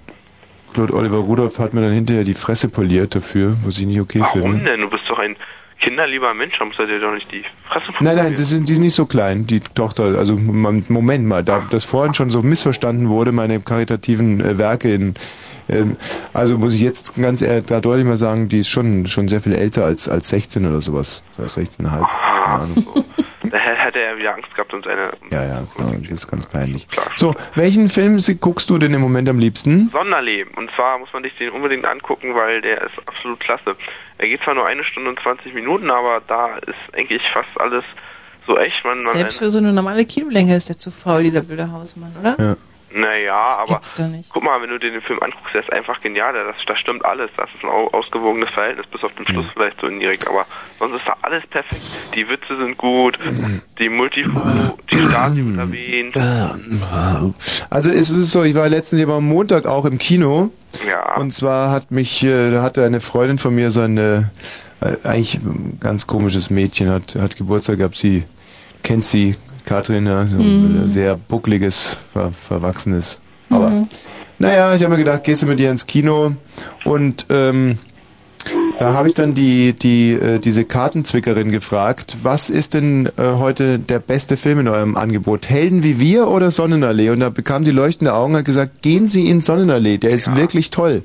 Claude 0.73 0.93
Oliver 0.93 1.17
Rudolph 1.17 1.59
hat 1.59 1.73
mir 1.73 1.81
dann 1.81 1.91
hinterher 1.91 2.23
die 2.23 2.33
Fresse 2.33 2.69
poliert 2.69 3.15
dafür, 3.15 3.55
was 3.65 3.77
ich 3.79 3.85
nicht 3.85 3.99
okay 3.99 4.19
Warum 4.21 4.53
finde. 4.53 4.71
denn? 4.71 4.81
Du 4.81 4.89
bist 4.89 5.03
doch 5.09 5.19
ein 5.19 5.35
kinderlieber 5.81 6.33
Mensch, 6.33 6.55
da 6.57 6.65
musst 6.65 6.79
du 6.79 6.85
dir 6.85 6.99
doch 6.99 7.13
nicht 7.13 7.31
die 7.31 7.43
Fresse 7.67 7.91
Nein, 7.99 8.15
nein, 8.15 8.33
das 8.35 8.49
sind, 8.49 8.69
die 8.69 8.73
ist 8.73 8.79
nicht 8.79 8.95
so 8.95 9.05
klein, 9.05 9.45
die 9.47 9.59
Tochter. 9.59 10.17
Also 10.17 10.37
Moment 10.37 11.25
mal, 11.25 11.43
da 11.43 11.65
das 11.69 11.85
vorhin 11.85 12.13
schon 12.13 12.29
so 12.29 12.41
missverstanden 12.41 13.09
wurde, 13.09 13.31
meine 13.31 13.59
karitativen 13.59 14.41
äh, 14.41 14.57
Werke 14.57 14.93
in 14.93 15.13
ähm, 15.69 15.97
also 16.33 16.57
muss 16.57 16.73
ich 16.73 16.81
jetzt 16.81 17.15
ganz 17.15 17.41
ehrlich, 17.41 17.65
da 17.67 17.79
deutlich 17.79 18.05
mal 18.05 18.17
sagen, 18.17 18.49
die 18.49 18.59
ist 18.59 18.69
schon 18.69 19.05
schon 19.07 19.27
sehr 19.27 19.39
viel 19.39 19.53
älter 19.53 19.85
als 19.85 20.09
als 20.09 20.29
16 20.29 20.65
oder 20.65 20.81
sowas. 20.81 21.23
Oder 21.37 21.47
16,5. 21.47 21.83
Keine 21.83 22.63
Ahnung. 22.63 22.85
Da 23.51 23.57
hätte 23.57 23.99
er 23.99 24.17
wieder 24.17 24.35
Angst 24.35 24.53
gehabt 24.55 24.73
um 24.73 24.83
seine 24.83 25.11
Ja, 25.31 25.43
ja, 25.43 25.63
klar, 25.75 25.91
das 25.99 26.09
ist 26.11 26.27
ganz 26.27 26.45
peinlich. 26.47 26.87
So, 27.15 27.35
welchen 27.55 27.89
Film 27.89 28.19
sie- 28.19 28.37
guckst 28.37 28.69
du 28.69 28.77
denn 28.77 28.93
im 28.93 29.01
Moment 29.01 29.27
am 29.29 29.39
liebsten? 29.39 29.89
Sonderleben. 29.89 30.53
Und 30.55 30.69
zwar 30.75 30.97
muss 30.99 31.09
man 31.13 31.23
sich 31.23 31.35
den 31.37 31.49
unbedingt 31.51 31.85
angucken, 31.85 32.35
weil 32.35 32.61
der 32.61 32.81
ist 32.83 32.93
absolut 33.05 33.39
klasse. 33.39 33.75
Er 34.17 34.27
geht 34.27 34.41
zwar 34.43 34.53
nur 34.55 34.65
eine 34.65 34.83
Stunde 34.83 35.09
und 35.09 35.19
20 35.21 35.53
Minuten, 35.53 35.89
aber 35.89 36.21
da 36.27 36.57
ist 36.57 36.93
eigentlich 36.93 37.21
fast 37.33 37.49
alles 37.59 37.83
so 38.47 38.57
echt. 38.57 38.83
Man, 38.83 39.03
man 39.03 39.13
Selbst 39.15 39.39
für 39.39 39.49
so 39.49 39.59
eine 39.59 39.71
normale 39.73 40.05
Kinolänge 40.05 40.55
ist 40.55 40.69
der 40.69 40.77
zu 40.77 40.91
faul, 40.91 41.23
dieser 41.23 41.41
blöde 41.43 41.71
Hausmann, 41.71 42.13
oder? 42.19 42.35
Ja. 42.39 42.55
Naja, 42.91 43.57
aber 43.59 43.81
doch 43.97 44.07
nicht. 44.07 44.29
guck 44.31 44.43
mal, 44.43 44.61
wenn 44.61 44.69
du 44.69 44.79
dir 44.79 44.91
den 44.91 45.01
Film 45.01 45.19
anguckst, 45.21 45.53
der 45.53 45.61
ist 45.61 45.71
einfach 45.71 46.01
genial. 46.01 46.33
Da, 46.33 46.43
das, 46.45 46.55
da 46.65 46.75
stimmt 46.75 47.05
alles. 47.05 47.29
Das 47.37 47.49
ist 47.55 47.63
ein 47.63 47.69
au- 47.69 47.89
ausgewogenes 47.91 48.49
Verhältnis, 48.49 48.87
bis 48.91 49.03
auf 49.03 49.11
den 49.15 49.27
Schluss 49.27 49.45
vielleicht 49.53 49.79
so 49.79 49.87
indirekt. 49.87 50.27
Aber 50.27 50.45
sonst 50.79 50.95
ist 50.95 51.05
da 51.07 51.15
alles 51.21 51.45
perfekt. 51.47 51.81
Die 52.15 52.27
Witze 52.27 52.57
sind 52.57 52.77
gut, 52.77 53.17
die 53.77 53.89
Multifo, 53.89 54.41
die 54.91 54.97
Stasi 54.99 55.45
wird 55.45 55.57
erwähnt. 55.59 56.15
Also 57.69 57.89
es 57.91 58.09
ist 58.09 58.31
so, 58.31 58.43
ich 58.43 58.55
war 58.55 58.67
letztens, 58.69 59.01
ich 59.01 59.07
war 59.07 59.17
am 59.17 59.25
Montag 59.27 59.65
auch 59.67 59.85
im 59.85 59.97
Kino. 59.97 60.51
Ja. 60.87 61.15
Und 61.17 61.31
zwar 61.33 61.71
hat 61.71 61.91
mich, 61.91 62.23
äh, 62.23 62.51
da 62.51 62.61
hatte 62.61 62.85
eine 62.85 62.99
Freundin 62.99 63.37
von 63.37 63.53
mir 63.55 63.71
so 63.71 63.81
eine, 63.81 64.31
äh, 64.81 64.95
eigentlich 65.07 65.35
ein 65.35 65.77
ganz 65.79 66.07
komisches 66.07 66.49
Mädchen, 66.49 66.89
hat, 66.89 67.15
hat 67.19 67.35
Geburtstag 67.37 67.77
gehabt. 67.79 67.95
Sie 67.95 68.23
kennt 68.83 69.03
sie, 69.03 69.35
Katrin, 69.69 70.07
ja, 70.07 70.25
so 70.25 70.37
Mhm. 70.37 70.81
ein 70.83 70.87
sehr 70.89 71.15
buckliges, 71.15 71.95
ver, 72.11 72.31
verwachsenes. 72.31 73.21
Aber 73.51 73.69
Mhm. 73.69 73.87
naja, 74.39 74.73
ich 74.73 74.81
habe 74.81 74.93
mir 74.93 74.97
gedacht, 74.97 75.23
gehst 75.23 75.43
du 75.43 75.45
mit 75.45 75.59
ihr 75.59 75.69
ins 75.69 75.85
Kino 75.85 76.31
und 76.85 77.27
ähm, 77.29 77.77
da 78.79 78.93
habe 78.93 79.09
ich 79.09 79.13
dann 79.13 79.33
die, 79.35 79.73
die, 79.73 80.13
äh, 80.13 80.39
diese 80.39 80.63
Kartenzwickerin 80.65 81.51
gefragt, 81.51 82.17
was 82.23 82.49
ist 82.49 82.73
denn 82.73 83.07
äh, 83.17 83.33
heute 83.37 83.77
der 83.77 83.99
beste 83.99 84.37
Film 84.37 84.61
in 84.61 84.67
eurem 84.69 84.95
Angebot? 84.95 85.49
Helden 85.49 85.83
wie 85.83 85.99
wir 85.99 86.29
oder 86.29 86.49
Sonnenallee? 86.49 87.09
Und 87.11 87.19
da 87.19 87.29
bekam 87.29 87.63
die 87.65 87.71
leuchtende 87.71 88.13
Augen 88.13 88.33
und 88.33 88.39
hat 88.39 88.45
gesagt, 88.45 88.81
gehen 88.81 89.07
Sie 89.09 89.29
in 89.29 89.41
Sonnenallee, 89.41 89.97
der 89.97 90.11
ist 90.11 90.35
wirklich 90.35 90.71
toll. 90.71 91.03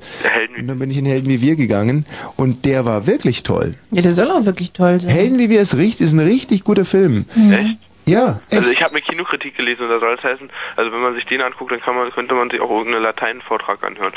und 0.57 0.67
dann 0.67 0.79
bin 0.79 0.89
ich 0.89 0.97
in 0.97 1.05
Helden 1.05 1.27
wie 1.29 1.41
wir 1.41 1.55
gegangen 1.57 2.05
und 2.37 2.65
der 2.65 2.85
war 2.85 3.05
wirklich 3.05 3.43
toll. 3.43 3.75
Ja, 3.91 4.01
der 4.01 4.13
soll 4.13 4.31
auch 4.31 4.45
wirklich 4.45 4.71
toll 4.71 5.01
sein. 5.01 5.11
Helden 5.11 5.37
wie 5.37 5.49
wir 5.49 5.59
ist, 5.61 5.77
richtig, 5.77 6.05
ist 6.07 6.13
ein 6.13 6.19
richtig 6.19 6.63
guter 6.63 6.85
Film. 6.85 7.25
Echt? 7.51 7.77
Ja, 8.05 8.39
Also 8.51 8.71
ich 8.71 8.81
habe 8.81 8.91
eine 8.91 9.01
Kinokritik 9.01 9.57
gelesen 9.57 9.83
und 9.83 9.89
da 9.89 9.99
soll 9.99 10.15
es 10.17 10.23
heißen, 10.23 10.49
also 10.75 10.91
wenn 10.91 11.01
man 11.01 11.15
sich 11.15 11.25
den 11.25 11.41
anguckt, 11.41 11.71
dann 11.71 11.81
kann 11.81 11.95
man, 11.95 12.09
könnte 12.11 12.35
man 12.35 12.49
sich 12.49 12.59
auch 12.61 12.69
irgendeinen 12.69 13.03
Lateinvortrag 13.03 13.83
anhören. 13.83 14.13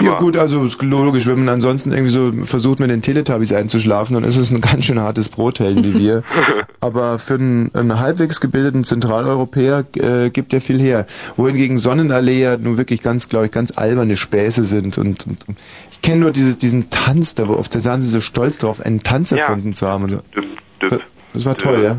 Ja 0.00 0.12
gut, 0.12 0.36
also 0.36 0.64
ist 0.64 0.80
logisch, 0.80 1.26
wenn 1.26 1.40
man 1.44 1.48
ansonsten 1.48 1.90
irgendwie 1.90 2.12
so 2.12 2.30
versucht 2.44 2.78
mit 2.78 2.88
den 2.90 3.02
Teletubbies 3.02 3.52
einzuschlafen, 3.52 4.14
dann 4.14 4.22
ist 4.22 4.36
es 4.36 4.50
ein 4.52 4.60
ganz 4.60 4.84
schön 4.84 5.00
hartes 5.00 5.28
Brot, 5.28 5.58
Helden 5.58 5.82
wie 5.82 5.98
wir. 5.98 6.22
Aber 6.80 7.18
für 7.18 7.34
einen, 7.34 7.74
einen 7.74 7.98
halbwegs 7.98 8.40
gebildeten 8.40 8.84
Zentraleuropäer 8.84 9.84
äh, 9.96 10.30
gibt 10.30 10.52
er 10.54 10.60
viel 10.60 10.80
her. 10.80 11.06
Wohingegen 11.36 11.78
Sonnenallee 11.78 12.42
ja 12.42 12.56
nun 12.56 12.78
wirklich 12.78 13.02
ganz, 13.02 13.28
glaube 13.28 13.46
ich, 13.46 13.52
ganz 13.52 13.76
alberne 13.76 14.16
Späße 14.16 14.62
sind. 14.64 14.98
Und, 14.98 15.26
und 15.26 15.48
und 15.48 15.58
ich 15.90 16.00
kenne 16.00 16.20
nur 16.20 16.30
dieses, 16.30 16.58
diesen 16.58 16.88
Tanz, 16.90 17.34
da 17.34 17.48
wo 17.48 17.54
oft 17.54 17.74
da 17.74 17.80
sind 17.80 18.02
sie 18.02 18.10
so 18.10 18.20
stolz 18.20 18.58
drauf, 18.58 18.80
einen 18.80 19.02
Tanz 19.02 19.30
Ja. 19.30 19.38
erfunden 19.38 19.72
zu 19.72 19.88
haben. 19.88 20.04
Und 20.04 20.10
so. 20.10 20.98
Das 21.34 21.46
war 21.46 21.56
toll, 21.56 21.82
ja. 21.82 21.96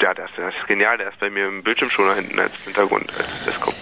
Ja, 0.00 0.14
der 0.14 0.24
ist, 0.26 0.36
der 0.36 0.48
ist 0.48 0.66
genial, 0.68 0.98
der 0.98 1.08
ist 1.08 1.18
bei 1.18 1.28
mir 1.30 1.48
im 1.48 1.62
Bildschirmschoner 1.62 2.14
hinten 2.14 2.38
als 2.38 2.52
Hintergrund, 2.64 3.10
als 3.18 3.44
Desktop. 3.44 3.74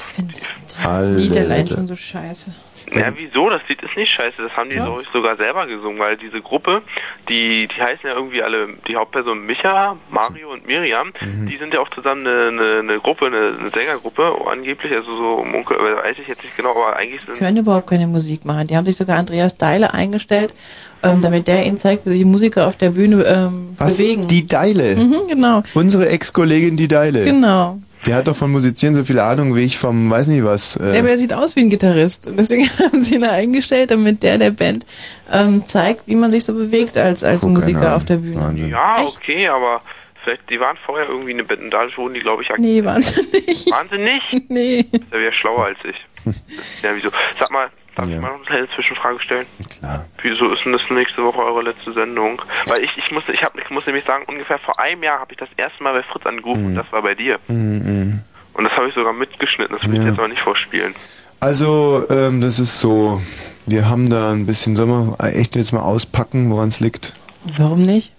Lied 1.16 1.36
allein 1.36 1.62
Alter. 1.62 1.74
schon 1.74 1.86
so 1.86 1.96
scheiße. 1.96 2.50
Ja, 2.94 3.12
wieso? 3.16 3.50
Das 3.50 3.62
Lied 3.68 3.82
ist 3.82 3.96
nicht 3.96 4.12
scheiße. 4.12 4.42
Das 4.42 4.52
haben 4.56 4.70
die, 4.70 4.76
glaube 4.76 5.02
ich, 5.02 5.08
sogar 5.12 5.36
selber 5.36 5.66
gesungen, 5.66 5.98
weil 5.98 6.16
diese 6.16 6.40
Gruppe, 6.40 6.82
die, 7.28 7.66
die 7.68 7.80
heißen 7.82 8.00
ja 8.08 8.14
irgendwie 8.14 8.42
alle, 8.42 8.68
die 8.86 8.96
Hauptpersonen 8.96 9.44
Micha, 9.44 9.96
Mario 10.10 10.52
und 10.52 10.66
Miriam, 10.66 11.12
Mhm. 11.20 11.46
die 11.48 11.56
sind 11.56 11.74
ja 11.74 11.80
auch 11.80 11.88
zusammen 11.90 12.26
eine, 12.26 12.48
eine, 12.48 12.78
eine 12.80 13.00
Gruppe, 13.00 13.26
eine, 13.26 13.56
eine 13.58 13.70
Sängergruppe, 13.70 14.32
angeblich, 14.50 14.92
also 14.92 15.16
so 15.16 15.44
Munkel, 15.44 15.78
aber 15.78 15.96
weiß 16.04 16.16
ich 16.20 16.28
jetzt 16.28 16.42
nicht 16.44 16.56
genau, 16.56 16.70
aber 16.70 16.96
eigentlich 16.96 17.20
sind 17.22 17.38
können 17.38 17.56
überhaupt 17.58 17.88
keine 17.88 18.06
Musik 18.06 18.44
machen. 18.44 18.66
Die 18.68 18.76
haben 18.76 18.84
sich 18.84 18.96
sogar 18.96 19.18
Andreas 19.18 19.56
Deile 19.56 19.92
eingestellt, 19.94 20.54
ähm, 21.02 21.20
damit 21.22 21.48
der 21.48 21.64
ihnen 21.66 21.76
zeigt, 21.76 22.06
wie 22.06 22.10
sich 22.10 22.24
Musiker 22.24 22.66
auf 22.66 22.76
der 22.76 22.90
Bühne 22.90 23.24
ähm, 23.24 23.74
Was? 23.78 23.96
bewegen. 23.96 24.26
Die 24.28 24.46
Deile. 24.46 24.96
Mhm, 24.96 25.26
genau. 25.28 25.62
Unsere 25.74 26.08
Ex-Kollegin 26.08 26.76
Die 26.76 26.88
Deile. 26.88 27.24
Genau. 27.24 27.78
Die 28.06 28.14
hat 28.14 28.28
doch 28.28 28.36
von 28.36 28.52
Musizieren 28.52 28.94
so 28.94 29.02
viel 29.04 29.18
Ahnung 29.18 29.54
wie 29.56 29.62
ich 29.64 29.76
vom, 29.78 30.08
weiß 30.10 30.28
nicht 30.28 30.44
was. 30.44 30.78
Ja, 30.80 30.92
Äh, 30.94 30.98
aber 31.00 31.10
er 31.10 31.18
sieht 31.18 31.32
aus 31.34 31.56
wie 31.56 31.60
ein 31.60 31.70
Gitarrist. 31.70 32.26
Und 32.26 32.38
deswegen 32.38 32.68
haben 32.78 33.02
sie 33.02 33.16
ihn 33.16 33.22
da 33.22 33.32
eingestellt, 33.32 33.90
damit 33.90 34.22
der 34.22 34.38
der 34.38 34.50
Band 34.52 34.86
ähm, 35.32 35.64
zeigt, 35.66 36.06
wie 36.06 36.14
man 36.14 36.30
sich 36.30 36.44
so 36.44 36.54
bewegt 36.54 36.96
als, 36.96 37.24
als 37.24 37.42
Musiker 37.44 37.96
auf 37.96 38.04
der 38.04 38.16
Bühne. 38.16 38.68
ja, 38.68 38.96
okay, 39.04 39.48
aber 39.48 39.80
vielleicht, 40.22 40.48
die 40.50 40.60
waren 40.60 40.76
vorher 40.86 41.08
irgendwie 41.08 41.32
eine 41.32 41.44
Band 41.44 41.62
und 41.62 41.70
dadurch 41.70 41.96
wurden 41.98 42.14
die, 42.14 42.20
glaube 42.20 42.42
ich, 42.42 42.50
aktiv. 42.50 42.64
Nee, 42.64 42.84
wahnsinnig. 42.84 43.66
Wahnsinnig? 43.70 44.22
Nee. 44.48 44.84
Der 45.12 45.20
wäre 45.20 45.32
schlauer 45.32 45.66
als 45.66 45.78
ich. 45.84 45.96
ja, 46.82 46.90
wieso? 46.94 47.10
Sag 47.40 47.50
mal, 47.50 47.68
darf 47.96 48.06
ich 48.06 48.14
mal 48.20 48.28
noch 48.28 48.36
eine 48.36 48.44
kleine 48.44 48.68
Zwischenfrage 48.76 49.20
stellen? 49.20 49.46
Klar. 49.78 50.04
Wieso 50.22 50.52
ist 50.52 50.64
denn 50.64 50.72
das 50.72 50.82
nächste 50.90 51.24
Woche 51.24 51.38
eure 51.42 51.62
letzte 51.62 51.92
Sendung? 51.92 52.40
Weil 52.66 52.84
ich, 52.84 52.96
ich 52.96 53.10
muss, 53.10 53.24
ich 53.32 53.42
hab, 53.42 53.58
ich 53.58 53.68
muss 53.70 53.84
nämlich 53.86 54.04
sagen, 54.04 54.24
ungefähr 54.28 54.58
vor 54.60 54.78
einem 54.78 55.02
Jahr 55.02 55.18
habe 55.18 55.32
ich 55.32 55.38
das 55.38 55.48
erste 55.56 55.82
Mal 55.82 55.92
bei 55.94 56.02
Fritz 56.04 56.24
angerufen 56.26 56.66
und 56.66 56.74
das 56.76 56.86
war 56.92 57.02
bei 57.02 57.14
dir. 57.14 57.38
Mhm. 57.48 58.20
Und 58.52 58.64
das 58.64 58.72
habe 58.72 58.88
ich 58.88 58.94
sogar 58.94 59.12
mitgeschnitten, 59.12 59.76
das 59.76 59.86
will 59.88 59.96
ich 59.96 60.02
Ja. 60.02 60.08
jetzt 60.08 60.18
aber 60.18 60.28
nicht 60.28 60.40
vorspielen. 60.42 60.94
Also, 61.40 62.06
ähm, 62.08 62.40
das 62.40 62.58
ist 62.58 62.80
so, 62.80 63.20
wir 63.66 63.88
haben 63.90 64.08
da 64.08 64.30
ein 64.32 64.46
bisschen, 64.46 64.74
sollen 64.76 65.10
wir 65.18 65.24
echt 65.36 65.54
jetzt 65.56 65.72
mal 65.72 65.82
auspacken, 65.82 66.50
woran 66.50 66.68
es 66.68 66.80
liegt? 66.80 67.14
Warum 67.58 67.82
nicht? 67.82 68.12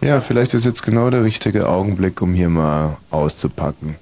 Ja, 0.00 0.18
vielleicht 0.20 0.54
ist 0.54 0.64
jetzt 0.66 0.82
genau 0.82 1.10
der 1.10 1.22
richtige 1.22 1.68
Augenblick, 1.68 2.20
um 2.22 2.32
hier 2.34 2.48
mal 2.48 2.96
auszupacken. 3.10 3.96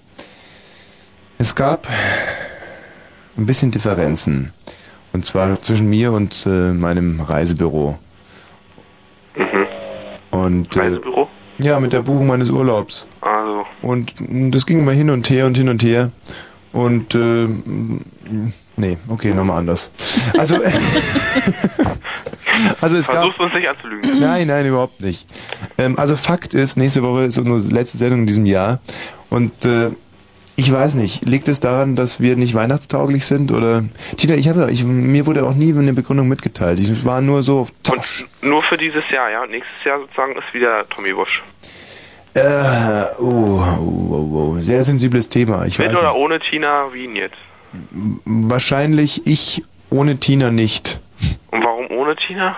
Es 1.38 1.54
gab 1.54 1.86
ein 3.36 3.46
bisschen 3.46 3.70
Differenzen. 3.70 4.52
Und 5.12 5.24
zwar 5.24 5.60
zwischen 5.62 5.88
mir 5.88 6.12
und 6.12 6.46
äh, 6.46 6.72
meinem 6.72 7.20
Reisebüro. 7.20 7.98
Und, 10.30 10.76
äh, 10.76 10.80
Reisebüro? 10.80 11.28
Ja, 11.58 11.80
mit 11.80 11.92
der 11.92 12.02
Buchung 12.02 12.26
meines 12.28 12.50
Urlaubs. 12.50 13.06
Also, 13.20 13.64
Und 13.82 14.14
mh, 14.20 14.50
das 14.50 14.64
ging 14.66 14.80
immer 14.80 14.92
hin 14.92 15.10
und 15.10 15.28
her 15.30 15.46
und 15.46 15.56
hin 15.56 15.68
und 15.68 15.82
her. 15.82 16.10
Und 16.72 17.14
äh, 17.14 17.46
mh, 17.46 18.00
nee, 18.76 18.96
okay, 19.08 19.32
nochmal 19.32 19.58
anders. 19.58 19.90
Also, 20.36 20.56
also 22.80 22.96
es 22.96 23.06
gab. 23.06 23.16
versuchst 23.16 23.38
du 23.40 23.44
uns 23.44 23.54
nicht 23.54 23.68
anzulügen. 23.68 24.20
Nein, 24.20 24.46
nein, 24.46 24.66
überhaupt 24.66 25.00
nicht. 25.00 25.26
Ähm, 25.78 25.98
also 25.98 26.14
Fakt 26.14 26.54
ist, 26.54 26.76
nächste 26.76 27.02
Woche 27.02 27.24
ist 27.24 27.38
unsere 27.38 27.74
letzte 27.74 27.98
Sendung 27.98 28.20
in 28.20 28.26
diesem 28.26 28.46
Jahr. 28.46 28.80
Und 29.30 29.64
äh, 29.64 29.90
ich 30.58 30.72
weiß 30.72 30.94
nicht, 30.94 31.24
liegt 31.24 31.46
es 31.46 31.60
daran, 31.60 31.94
dass 31.94 32.20
wir 32.20 32.34
nicht 32.34 32.52
weihnachtstauglich 32.52 33.24
sind? 33.24 33.52
Oder 33.52 33.84
Tina, 34.16 34.34
ich 34.34 34.48
habe 34.48 34.68
ich, 34.72 34.82
mir 34.84 35.24
wurde 35.24 35.46
auch 35.46 35.54
nie 35.54 35.72
eine 35.72 35.92
Begründung 35.92 36.26
mitgeteilt. 36.26 36.80
Ich 36.80 37.04
war 37.04 37.20
nur 37.20 37.44
so 37.44 37.68
Und 37.88 38.26
nur 38.42 38.60
für 38.64 38.76
dieses 38.76 39.04
Jahr, 39.08 39.30
ja. 39.30 39.46
Nächstes 39.46 39.84
Jahr 39.84 40.00
sozusagen 40.00 40.32
ist 40.32 40.52
wieder 40.52 40.84
Tommy 40.88 41.12
Busch. 41.12 41.44
äh, 42.34 43.04
oh, 43.20 43.62
oh, 43.62 44.08
oh, 44.10 44.30
oh, 44.34 44.58
sehr 44.58 44.82
sensibles 44.82 45.28
Thema. 45.28 45.64
Ich 45.64 45.78
Mit 45.78 45.90
weiß 45.90 45.96
oder 45.98 46.08
nicht. 46.08 46.16
ohne 46.18 46.40
Tina 46.40 46.92
Wien 46.92 47.14
jetzt? 47.14 47.36
Wahrscheinlich 48.24 49.26
ich 49.28 49.62
ohne 49.90 50.18
Tina 50.18 50.50
nicht. 50.50 51.00
Und 51.52 51.62
warum 51.62 51.86
ohne 51.92 52.16
Tina? 52.16 52.56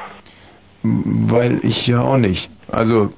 Weil 0.83 1.61
ich 1.63 1.87
ja 1.87 2.01
auch 2.01 2.17
nicht. 2.17 2.51
Also, 2.69 3.13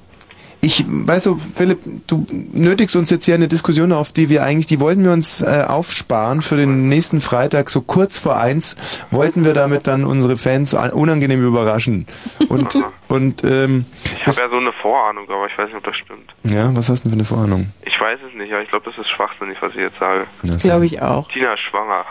Ich, 0.63 0.85
weißt 0.87 1.25
du, 1.25 1.37
Philipp, 1.37 1.79
du 2.07 2.25
nötigst 2.53 2.95
uns 2.95 3.09
jetzt 3.09 3.25
hier 3.25 3.35
eine 3.35 3.49
Diskussion 3.49 3.91
auf, 3.91 4.13
die 4.13 4.29
wir 4.29 4.43
eigentlich, 4.43 4.65
die 4.65 4.79
wollten 4.79 5.03
wir 5.03 5.11
uns 5.11 5.41
äh, 5.41 5.65
aufsparen 5.67 6.41
für 6.41 6.55
den 6.55 6.87
nächsten 6.87 7.19
Freitag, 7.19 7.69
so 7.69 7.81
kurz 7.81 8.17
vor 8.17 8.37
eins, 8.39 8.77
wollten 9.11 9.43
wir 9.43 9.53
damit 9.53 9.87
dann 9.87 10.05
unsere 10.05 10.37
Fans 10.37 10.73
un- 10.73 10.91
unangenehm 10.91 11.45
überraschen. 11.45 12.05
Und, 12.47 12.77
und, 13.09 13.43
ähm, 13.43 13.85
Ich 14.15 14.25
habe 14.25 14.39
ja 14.39 14.49
so 14.49 14.55
eine 14.57 14.71
Vorahnung, 14.81 15.25
aber 15.29 15.47
ich 15.47 15.57
weiß 15.57 15.67
nicht, 15.67 15.75
ob 15.77 15.83
das 15.83 15.97
stimmt. 15.97 16.33
ja, 16.43 16.73
was 16.75 16.87
hast 16.89 17.03
du 17.03 17.09
denn 17.09 17.23
für 17.25 17.35
eine 17.35 17.41
Vorahnung? 17.49 17.71
Ich 17.85 17.99
weiß 17.99 18.19
es 18.27 18.33
nicht, 18.37 18.51
aber 18.53 18.61
ich 18.63 18.69
glaube, 18.69 18.85
das 18.89 18.97
ist 18.97 19.11
schwachsinnig, 19.11 19.57
was 19.61 19.71
ich 19.73 19.79
jetzt 19.81 19.99
sage. 19.99 20.27
Das 20.43 20.63
Glaube 20.63 20.85
ich 20.85 21.01
auch. 21.01 21.27
Tina 21.29 21.53
ist 21.53 21.59
schwanger. 21.69 22.05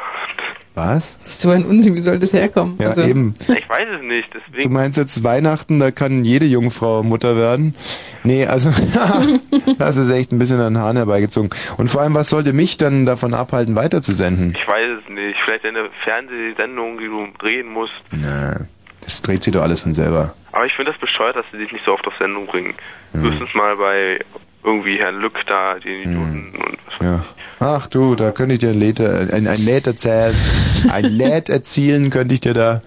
Was? 0.74 1.18
Das 1.18 1.28
ist 1.28 1.40
so 1.42 1.50
ein 1.50 1.66
Unsinn, 1.66 1.94
wie 1.96 2.00
soll 2.00 2.18
das 2.18 2.32
herkommen? 2.32 2.76
Ja, 2.80 2.86
Also, 2.88 3.02
eben. 3.02 3.34
Ich 3.40 3.68
weiß 3.68 3.88
es 3.96 4.02
nicht, 4.02 4.32
Du 4.32 4.38
deswegen. 4.50 4.72
meinst 4.72 4.96
jetzt 4.96 5.22
Weihnachten, 5.22 5.78
da 5.78 5.90
kann 5.90 6.24
jede 6.24 6.46
Jungfrau 6.46 7.02
Mutter 7.02 7.36
werden? 7.36 7.74
Nee, 8.24 8.46
also 8.46 8.70
das 9.78 9.96
ist 9.98 10.10
echt 10.10 10.32
ein 10.32 10.38
bisschen 10.38 10.60
an 10.60 10.74
den 10.74 10.82
Hahn 10.82 10.96
herbeigezogen. 10.96 11.50
Und 11.76 11.88
vor 11.88 12.00
allem, 12.00 12.14
was 12.14 12.30
sollte 12.30 12.52
mich 12.54 12.76
dann 12.78 13.04
davon 13.04 13.34
abhalten, 13.34 13.76
weiterzusenden? 13.76 14.54
Ich 14.56 14.66
weiß 14.66 14.98
es 15.02 15.08
nicht. 15.12 15.36
Vielleicht 15.44 15.66
eine 15.66 15.90
Fernsehsendung, 16.04 16.98
die 16.98 17.06
du 17.06 17.26
drehen 17.38 17.68
musst. 17.68 17.92
Na, 18.10 18.66
das 19.02 19.20
dreht 19.22 19.42
sich 19.42 19.52
doch 19.52 19.62
alles 19.62 19.80
von 19.80 19.92
selber. 19.92 20.34
Aber 20.52 20.64
ich 20.66 20.72
finde 20.74 20.92
das 20.92 21.00
bescheuert, 21.00 21.36
dass 21.36 21.44
sie 21.52 21.58
dich 21.58 21.72
nicht 21.72 21.84
so 21.84 21.92
oft 21.92 22.06
auf 22.06 22.14
Sendung 22.18 22.46
bringen. 22.46 22.74
Höchstens 23.12 23.52
mal 23.54 23.76
bei 23.76 24.20
irgendwie 24.64 24.98
Herrn 24.98 25.20
Lück 25.20 25.34
da, 25.46 25.74
den 25.78 26.02
Idioten 26.02 26.54
und 26.54 26.78
was 26.86 26.98
Ja. 27.00 27.24
Ach 27.58 27.86
du, 27.86 28.16
da 28.16 28.32
könnte 28.32 28.54
ich 28.54 28.60
dir 28.60 28.70
ein 28.70 28.78
Lied, 28.78 28.98
äh, 29.00 29.28
ein, 29.32 29.46
ein 29.46 29.58
Lied 29.58 29.86
erzählen, 29.86 30.34
ein 30.92 31.04
Lied 31.18 31.48
erzielen 31.48 32.10
könnte 32.10 32.34
ich 32.34 32.40
dir 32.40 32.54
da. 32.54 32.82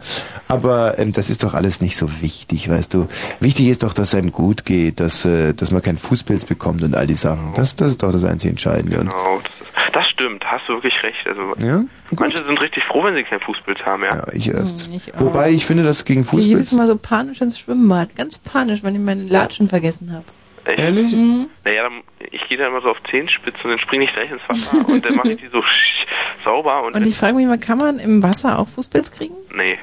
Aber 0.47 0.99
ähm, 0.99 1.11
das 1.13 1.29
ist 1.29 1.43
doch 1.43 1.53
alles 1.53 1.81
nicht 1.81 1.97
so 1.97 2.21
wichtig, 2.21 2.69
weißt 2.69 2.93
du. 2.93 3.07
Wichtig 3.39 3.67
ist 3.67 3.83
doch, 3.83 3.93
dass 3.93 4.09
es 4.09 4.15
einem 4.15 4.31
gut 4.31 4.65
geht, 4.65 4.99
dass, 4.99 5.25
äh, 5.25 5.53
dass 5.53 5.71
man 5.71 5.81
keinen 5.81 5.97
Fußpilz 5.97 6.45
bekommt 6.45 6.81
und 6.83 6.95
all 6.95 7.07
die 7.07 7.13
Sachen. 7.13 7.53
Das, 7.55 7.75
das 7.75 7.87
ist 7.89 8.03
doch 8.03 8.11
das 8.11 8.25
einzig 8.25 8.51
Entscheidende. 8.51 8.99
Und, 8.99 9.09
Genau, 9.09 9.39
das, 9.43 9.85
ist, 9.85 9.95
das 9.95 10.07
stimmt, 10.09 10.43
hast 10.45 10.67
du 10.67 10.73
wirklich 10.73 10.95
recht. 11.03 11.25
Also 11.25 11.53
ja, 11.65 11.83
manche 12.17 12.43
sind 12.43 12.59
richtig 12.59 12.83
froh, 12.83 13.03
wenn 13.03 13.15
sie 13.15 13.23
keinen 13.23 13.41
Fußbild 13.41 13.85
haben, 13.85 14.03
ja. 14.03 14.15
ja, 14.17 14.23
ich 14.33 14.49
erst. 14.49 14.93
ich 14.93 15.15
auch. 15.15 15.21
Wobei 15.21 15.51
ich 15.51 15.65
finde, 15.65 15.83
dass 15.83 16.05
gegen 16.05 16.21
Ich 16.21 16.31
gehe 16.31 16.39
jedes 16.41 16.69
Fußpilz... 16.69 16.77
Mal 16.77 16.87
so 16.87 16.97
panisch 16.97 17.41
ins 17.41 17.59
Schwimmbad. 17.59 18.15
Ganz 18.15 18.39
panisch, 18.39 18.83
wenn 18.83 18.95
ich 18.95 19.01
meine 19.01 19.23
Latschen 19.23 19.67
vergessen 19.67 20.11
habe. 20.11 20.25
Echt? 20.65 20.79
Ehrlich? 20.79 21.13
Mhm. 21.13 21.47
Naja, 21.63 21.83
dann, 21.83 22.01
ich 22.31 22.47
gehe 22.49 22.57
dann 22.57 22.67
immer 22.69 22.81
so 22.81 22.89
auf 22.89 22.97
Zehenspitzen 23.09 23.61
und 23.63 23.69
dann 23.71 23.79
springe 23.79 24.05
ich 24.05 24.13
gleich 24.13 24.31
ins 24.31 24.41
Wasser 24.47 24.87
und 24.93 25.05
dann 25.05 25.15
mache 25.15 25.31
ich 25.33 25.37
die 25.41 25.47
so 25.51 25.63
sauber 26.43 26.83
und, 26.83 26.95
Und 26.95 27.05
ich 27.07 27.15
frage 27.15 27.33
mich 27.35 27.47
mal, 27.47 27.57
kann 27.59 27.77
man 27.77 27.99
im 27.99 28.21
Wasser 28.23 28.59
auch 28.59 28.67
Fußpilz 28.67 29.11
kriegen? 29.11 29.35
nee. 29.55 29.77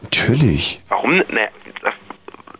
Natürlich. 0.00 0.80
Warum? 0.88 1.16
Ne, 1.16 1.48
das- 1.82 1.92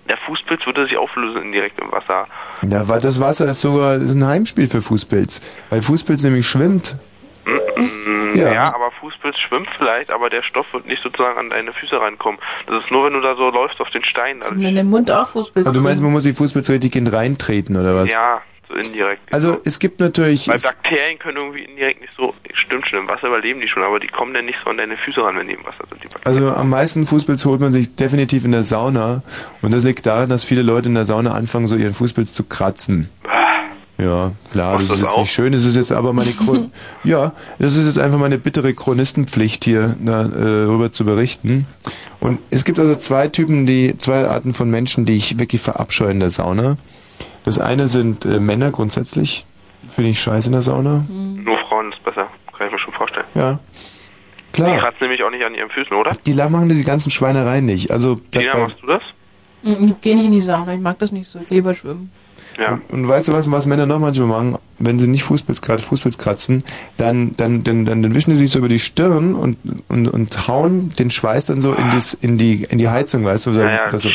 der 0.09 0.17
Fußpilz 0.27 0.65
würde 0.67 0.87
sich 0.87 0.97
auflösen 0.97 1.43
indirekt 1.43 1.79
im 1.81 1.93
Wasser. 1.93 2.27
Ja, 2.63 2.89
weil 2.89 2.99
das 2.99 3.21
Wasser 3.21 3.45
ist 3.45 3.61
sogar 3.61 3.97
ist 3.97 4.15
ein 4.15 4.27
Heimspiel 4.27 4.67
für 4.67 4.81
Fußpilz. 4.83 5.41
Weil 5.71 5.83
Fußpilz 5.83 6.25
nämlich 6.25 6.49
schwimmt. 6.49 6.97
Mm, 7.79 8.35
Ja. 8.37 8.53
Ja. 8.53 8.75
aber 8.75 8.91
Fußpilz 9.01 9.37
schwimmt 9.39 9.69
vielleicht, 9.79 10.13
aber 10.13 10.31
der 10.31 10.43
Stoff 10.43 10.67
wird 10.73 10.87
nicht 10.87 11.03
sozusagen 11.03 11.39
an 11.39 11.51
deine 11.51 11.73
Füße 11.73 12.01
rankommen. 12.01 12.41
Das 12.67 12.83
ist 12.85 12.91
nur, 12.91 13.07
wenn 13.07 13.13
du 13.15 13.21
da 13.21 13.35
so 13.37 13.49
läufst 13.51 13.81
auf 13.81 13.91
den 13.91 14.05
Steinen. 14.05 14.43
Also, 14.43 14.55
Und 14.55 14.63
in 14.65 14.75
den 14.75 14.91
Mund 14.91 15.11
auch 15.11 15.27
Fußpilz 15.29 15.67
Aber 15.67 15.75
du 15.75 15.81
meinst, 15.83 16.03
man 16.03 16.13
muss 16.13 16.25
die 16.25 16.33
Fußpilz 16.33 16.69
richtig 16.71 16.97
in 16.97 17.07
reintreten, 17.07 17.77
oder 17.77 17.95
was? 17.95 18.13
ja, 18.13 18.43
so 18.69 18.75
indirekt. 18.75 19.23
Also 19.33 19.59
es 19.65 19.79
gibt 19.79 19.99
natürlich... 20.01 20.47
Weil 20.49 20.59
Bakterien 20.59 21.19
können 21.19 21.39
irgendwie 21.39 21.65
indirekt 21.65 22.01
nicht 22.03 22.13
so, 22.15 22.35
stimmt 22.53 22.87
schon, 22.87 22.99
im 22.99 23.09
Wasser 23.09 23.29
überleben 23.29 23.61
die 23.61 23.69
schon, 23.69 23.83
aber 23.83 23.99
die 23.99 24.09
kommen 24.09 24.35
dann 24.35 24.45
nicht 24.45 24.59
so 24.63 24.69
an 24.71 24.77
deine 24.77 24.97
Füße 24.99 25.23
ran, 25.23 25.37
wenn 25.39 25.47
die 25.49 25.55
im 25.55 25.65
Wasser 25.65 25.85
sind. 25.89 26.15
Also 26.27 26.51
am 26.53 26.69
meisten 26.69 27.07
Fußpilz 27.07 27.45
holt 27.47 27.61
man 27.61 27.73
sich 27.73 27.95
definitiv 27.97 28.45
in 28.45 28.53
der 28.53 28.65
Sauna. 28.65 29.23
Und 29.63 29.73
das 29.73 29.85
liegt 29.85 30.05
daran, 30.05 30.29
dass 30.29 30.45
viele 30.45 30.63
Leute 30.63 30.89
in 30.89 30.95
der 30.95 31.05
Sauna 31.07 31.33
anfangen, 31.33 31.67
so 31.67 31.77
ihren 31.77 31.95
Fußpilz 31.95 32.35
zu 32.35 32.45
kratzen. 32.45 33.09
Ja, 34.01 34.31
klar, 34.53 34.75
Machst 34.79 34.91
das 34.93 34.99
ist 34.99 35.05
jetzt 35.05 35.13
auch? 35.13 35.19
nicht 35.19 35.33
schön, 35.33 35.53
das 35.53 35.65
ist 35.65 35.75
jetzt 35.75 35.91
aber 35.91 36.13
meine 36.13 36.31
Chron 36.31 36.71
Ja, 37.05 37.33
das 37.59 37.75
ist 37.77 37.87
jetzt 37.87 37.99
einfach 37.99 38.19
meine 38.19 38.39
bittere 38.39 38.73
Chronistenpflicht 38.73 39.65
hier 39.65 39.97
darüber 40.01 40.85
äh, 40.87 40.91
zu 40.93 41.05
berichten. 41.05 41.67
Und 42.21 42.39
es 42.51 42.65
gibt 42.65 42.79
also 42.79 42.95
zwei 42.95 43.27
Typen, 43.27 43.67
die 43.67 43.99
zwei 43.99 44.29
Arten 44.29 44.55
von 44.55 44.71
Menschen, 44.71 45.05
die 45.05 45.15
ich 45.17 45.39
wirklich 45.41 45.61
verabscheue 45.61 46.13
in 46.13 46.21
der 46.21 46.31
Sauna. 46.31 46.77
Das 47.43 47.59
eine 47.59 47.89
sind 47.89 48.25
äh, 48.25 48.39
Männer 48.39 48.71
grundsätzlich, 48.71 49.47
finde 49.89 50.11
ich 50.11 50.21
scheiße 50.21 50.47
in 50.49 50.53
der 50.53 50.63
Sauna. 50.63 51.05
Nur 51.09 51.59
Frauen 51.69 51.91
ist 51.93 52.03
besser, 52.05 52.29
kann 52.57 52.69
ich 52.69 52.73
mir 52.73 52.79
schon 52.79 52.95
vorstellen. 52.95 53.27
Ja. 53.35 53.59
Die 54.55 54.63
Klar. 54.63 54.79
kratzen 54.79 54.99
nämlich 55.03 55.23
auch 55.25 55.31
nicht 55.31 55.45
an 55.45 55.55
ihren 55.55 55.71
Füßen, 55.71 55.97
oder? 55.97 56.13
Die 56.25 56.35
machen 56.35 56.69
diese 56.69 56.85
ganzen 56.85 57.11
Schweinereien 57.11 57.65
nicht. 57.67 57.91
Also 57.91 58.21
dabei- 58.31 58.59
machst 58.61 58.79
du 58.81 58.87
das? 58.87 59.03
Ich 59.63 60.01
gehe 60.03 60.15
nicht 60.15 60.27
in 60.27 60.33
die 60.33 60.41
Sauna, 60.41 60.73
ich 60.75 60.81
mag 60.81 60.99
das 61.01 61.11
nicht 61.11 61.27
so. 61.29 61.41
Ich 61.41 61.51
lieber 61.51 61.75
schwimmen. 61.75 62.13
Ja. 62.59 62.81
Und 62.89 63.07
weißt 63.09 63.29
du 63.29 63.33
was, 63.33 63.51
was 63.51 63.67
Männer 63.67 63.87
noch 63.87 63.99
manchmal 64.01 64.27
machen, 64.29 64.59
wenn 64.81 64.99
sie 64.99 65.07
nicht 65.07 65.23
Fußpilz, 65.23 65.61
gerade 65.63 65.83
Fußpilz 65.83 66.19
kratzen, 66.19 66.65
dann, 66.97 67.37
dann, 67.37 67.63
dann, 67.65 67.85
dann, 67.85 68.03
dann 68.03 68.15
wischen 68.15 68.31
die 68.31 68.37
sich 68.37 68.51
so 68.51 68.59
über 68.59 68.69
die 68.69 68.81
Stirn 68.81 69.35
und, 69.35 69.57
und, 69.89 70.09
und 70.09 70.49
hauen 70.49 70.91
den 70.99 71.11
Schweiß 71.11 71.47
dann 71.47 71.61
so 71.61 71.73
in, 71.73 71.91
das, 71.91 72.15
in, 72.15 72.37
die, 72.37 72.65
in 72.65 72.79
die 72.79 72.89
Heizung, 72.89 73.25
weißt 73.25 73.47
du? 73.47 73.55
So, 73.55 73.63
Ja, 73.63 73.71
ja. 73.71 73.91
das 73.91 74.03
so 74.03 74.11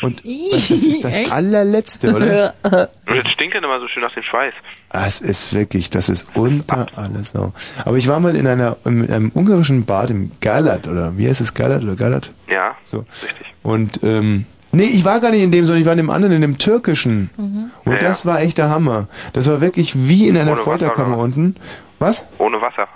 und 0.00 0.22
das, 0.24 0.68
das 0.68 0.70
ist 0.70 1.02
das 1.02 1.30
allerletzte, 1.32 2.14
oder? 2.14 2.54
Und 2.62 3.16
jetzt 3.16 3.30
stinkt 3.30 3.56
dann 3.56 3.64
immer 3.64 3.80
so 3.80 3.88
schön 3.88 4.02
nach 4.02 4.12
dem 4.12 4.22
Schweiß. 4.22 4.54
Ah, 4.90 5.06
es 5.08 5.20
ist 5.20 5.52
wirklich, 5.52 5.90
das 5.90 6.08
ist 6.08 6.26
unter 6.34 6.86
alles 6.96 7.32
so. 7.32 7.52
Aber 7.84 7.96
ich 7.96 8.06
war 8.06 8.20
mal 8.20 8.36
in 8.36 8.46
einer, 8.46 8.76
in 8.84 9.10
einem 9.10 9.32
ungarischen 9.34 9.84
Bad 9.86 10.10
im 10.10 10.30
Galat, 10.40 10.86
oder 10.86 11.16
wie 11.18 11.28
heißt 11.28 11.40
es, 11.40 11.52
Galat 11.52 11.82
oder 11.82 11.96
Galat? 11.96 12.30
Ja, 12.48 12.76
So. 12.86 13.06
richtig. 13.22 13.46
Und, 13.62 14.00
ähm, 14.04 14.46
nee, 14.72 14.84
ich 14.84 15.04
war 15.04 15.20
gar 15.20 15.30
nicht 15.30 15.42
in 15.42 15.50
dem, 15.52 15.64
sondern 15.64 15.80
ich 15.80 15.86
war 15.86 15.92
in 15.92 15.98
dem 15.98 16.10
anderen, 16.10 16.32
in 16.34 16.40
dem 16.42 16.58
türkischen. 16.58 17.30
Mhm. 17.36 17.70
Und 17.84 17.92
Ja, 17.94 17.98
das 18.00 18.24
war 18.26 18.40
echt 18.40 18.58
der 18.58 18.70
Hammer. 18.70 19.08
Das 19.32 19.48
war 19.48 19.60
wirklich 19.60 20.08
wie 20.08 20.28
in 20.28 20.36
einer 20.36 20.46
Ohne 20.50 20.52
Wasser, 20.52 20.64
Folterkammer 20.64 21.14
oder? 21.16 21.24
unten. 21.24 21.56
Was? 21.98 22.24
Ohne 22.38 22.60
Wasser. 22.60 22.86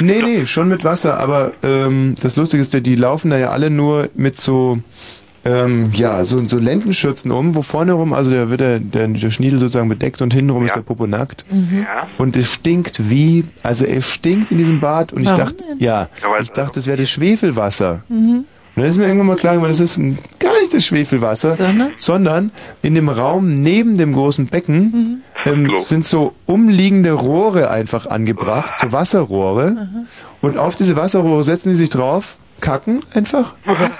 Nee, 0.00 0.22
nee, 0.22 0.46
schon 0.46 0.68
mit 0.68 0.84
Wasser, 0.84 1.18
aber 1.18 1.52
ähm, 1.64 2.14
das 2.22 2.36
Lustige 2.36 2.60
ist, 2.60 2.72
die 2.72 2.94
laufen 2.94 3.30
da 3.30 3.36
ja 3.38 3.48
alle 3.50 3.68
nur 3.68 4.08
mit 4.14 4.36
so, 4.36 4.78
ähm, 5.44 5.90
ja, 5.92 6.24
so, 6.24 6.40
so 6.46 6.56
Lendenschürzen 6.60 7.32
um, 7.32 7.56
wo 7.56 7.62
vorne 7.62 7.94
rum, 7.94 8.12
also 8.12 8.30
da 8.30 8.48
wird 8.48 8.60
der, 8.60 8.78
der, 8.78 9.08
der 9.08 9.30
Schniedel 9.32 9.58
sozusagen 9.58 9.88
bedeckt 9.88 10.22
und 10.22 10.32
hintenrum 10.32 10.64
ist 10.64 10.70
Ja. 10.70 10.74
der 10.76 10.82
Popo 10.82 11.08
nackt. 11.08 11.44
Ja. 11.50 12.06
Und 12.16 12.36
es 12.36 12.52
stinkt 12.52 13.10
wie, 13.10 13.44
also 13.64 13.84
es 13.86 14.08
stinkt 14.08 14.52
in 14.52 14.58
diesem 14.58 14.78
Bad 14.78 15.12
und 15.12 15.22
ich 15.22 15.30
Warum 15.30 15.38
dachte, 15.46 15.64
denn? 15.64 15.78
ja, 15.80 16.08
ich 16.40 16.50
dachte, 16.52 16.74
das 16.76 16.86
wäre 16.86 16.98
das 16.98 17.10
Schwefelwasser. 17.10 18.02
Mhm. 18.08 18.44
Und 18.78 18.82
dann 18.84 18.90
ist 18.92 18.96
mir 18.98 19.06
irgendwann 19.06 19.26
mal 19.26 19.34
klar 19.36 19.54
geworden, 19.54 19.72
das 19.72 19.80
ist 19.80 19.96
ein, 19.96 20.16
gar 20.38 20.56
nicht 20.60 20.72
das 20.72 20.86
Schwefelwasser, 20.86 21.52
Sondern? 21.54 21.92
sondern 21.96 22.52
in 22.80 22.94
dem 22.94 23.08
Raum 23.08 23.52
neben 23.54 23.98
dem 23.98 24.12
großen 24.12 24.46
Becken 24.46 25.24
ähm, 25.44 25.66
Klo. 25.66 25.78
sind 25.80 26.06
so 26.06 26.32
umliegende 26.46 27.10
Rohre 27.10 27.72
einfach 27.72 28.06
angebracht, 28.06 28.78
so 28.78 28.92
Wasserrohre. 28.92 30.06
Und 30.42 30.58
auf 30.58 30.76
diese 30.76 30.94
Wasserrohre 30.94 31.42
setzen 31.42 31.70
die 31.70 31.74
sich 31.74 31.90
drauf, 31.90 32.36
kacken 32.60 33.00
einfach, 33.14 33.56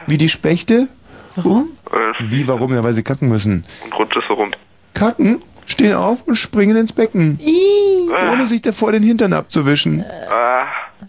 wie 0.07 0.17
die 0.17 0.29
Spechte. 0.29 0.87
Warum? 1.35 1.71
Äh, 1.91 2.31
Wie, 2.31 2.47
warum? 2.47 2.73
Ja, 2.73 2.85
weil 2.85 2.95
sie 2.95 3.03
kacken 3.03 3.29
müssen. 3.29 3.65
Und 3.85 3.99
rutscht 3.99 4.17
es 4.17 4.25
so 4.29 4.35
rum. 4.35 4.53
Kacken, 4.95 5.41
stehen 5.67 5.95
auf 5.95 6.23
und 6.29 6.37
springen 6.37 6.77
ins 6.77 6.93
Becken, 6.93 7.41
Ih, 7.45 8.11
ohne 8.31 8.47
sich 8.47 8.63
davor 8.63 8.93
den 8.93 9.03
Hintern 9.03 9.33
abzuwischen. 9.33 10.05
Ah, 10.31 10.67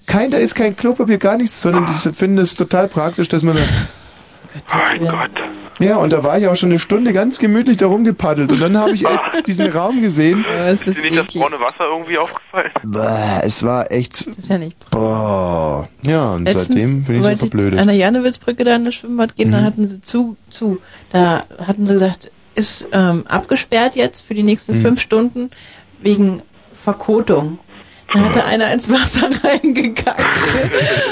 Kein, 0.07 0.31
da 0.31 0.37
ist 0.37 0.55
kein 0.55 0.75
Klopapier, 0.75 1.17
gar 1.17 1.37
nichts, 1.37 1.61
sondern 1.61 1.85
die 1.87 2.09
finden 2.13 2.37
es 2.39 2.53
total 2.53 2.87
praktisch, 2.87 3.27
dass 3.29 3.43
man 3.43 3.55
da 3.55 3.61
mein 4.77 4.99
Gott. 5.05 5.31
Ja, 5.79 5.95
und 5.97 6.11
da 6.11 6.23
war 6.25 6.37
ich 6.37 6.47
auch 6.47 6.55
schon 6.57 6.69
eine 6.69 6.79
Stunde 6.79 7.13
ganz 7.13 7.39
gemütlich 7.39 7.77
da 7.77 7.85
rumgepaddelt. 7.87 8.51
Und 8.51 8.61
dann 8.61 8.77
habe 8.77 8.91
ich 8.91 9.05
echt 9.05 9.21
diesen 9.47 9.71
Raum 9.71 10.01
gesehen. 10.01 10.43
das 10.65 10.79
Ist 10.79 10.87
ist 10.87 11.03
dir 11.03 11.11
nicht 11.11 11.17
das 11.29 11.33
braune 11.41 11.55
Wasser 11.59 11.85
irgendwie 11.89 12.17
aufgefallen? 12.17 12.71
Bäh, 12.83 13.45
es 13.45 13.63
war 13.63 13.89
echt. 13.91 14.27
Das 14.27 14.37
ist 14.37 14.49
ja 14.49 14.57
nicht 14.57 14.75
Boah. 14.89 15.87
Ja, 16.05 16.33
und 16.33 16.43
Letztens 16.43 16.67
seitdem 16.67 17.03
bin 17.05 17.15
ich 17.21 17.23
so 17.25 17.35
verblödet. 17.47 17.79
an 17.79 17.87
der 17.87 17.95
Janewitzbrücke 17.95 18.63
da 18.65 18.75
in 18.75 18.85
das 18.85 18.95
Schwimmbad 18.95 19.35
gehen, 19.37 19.49
Mhm. 19.49 19.53
da 19.53 19.61
hatten 19.61 19.87
sie 19.87 20.01
zu, 20.01 20.35
zu. 20.49 20.79
Da 21.11 21.43
hatten 21.65 21.85
sie 21.87 21.93
gesagt, 21.93 22.29
ist 22.55 22.87
ähm, 22.91 23.25
abgesperrt 23.27 23.95
jetzt 23.95 24.21
für 24.21 24.33
die 24.33 24.43
nächsten 24.43 24.77
Mhm. 24.77 24.81
fünf 24.81 24.99
Stunden 25.01 25.49
wegen 26.01 26.41
Verkotung. 26.73 27.59
Da 28.13 28.19
hatte 28.21 28.45
einer 28.45 28.73
ins 28.73 28.89
Wasser 28.89 29.29
reingekackt. 29.43 30.19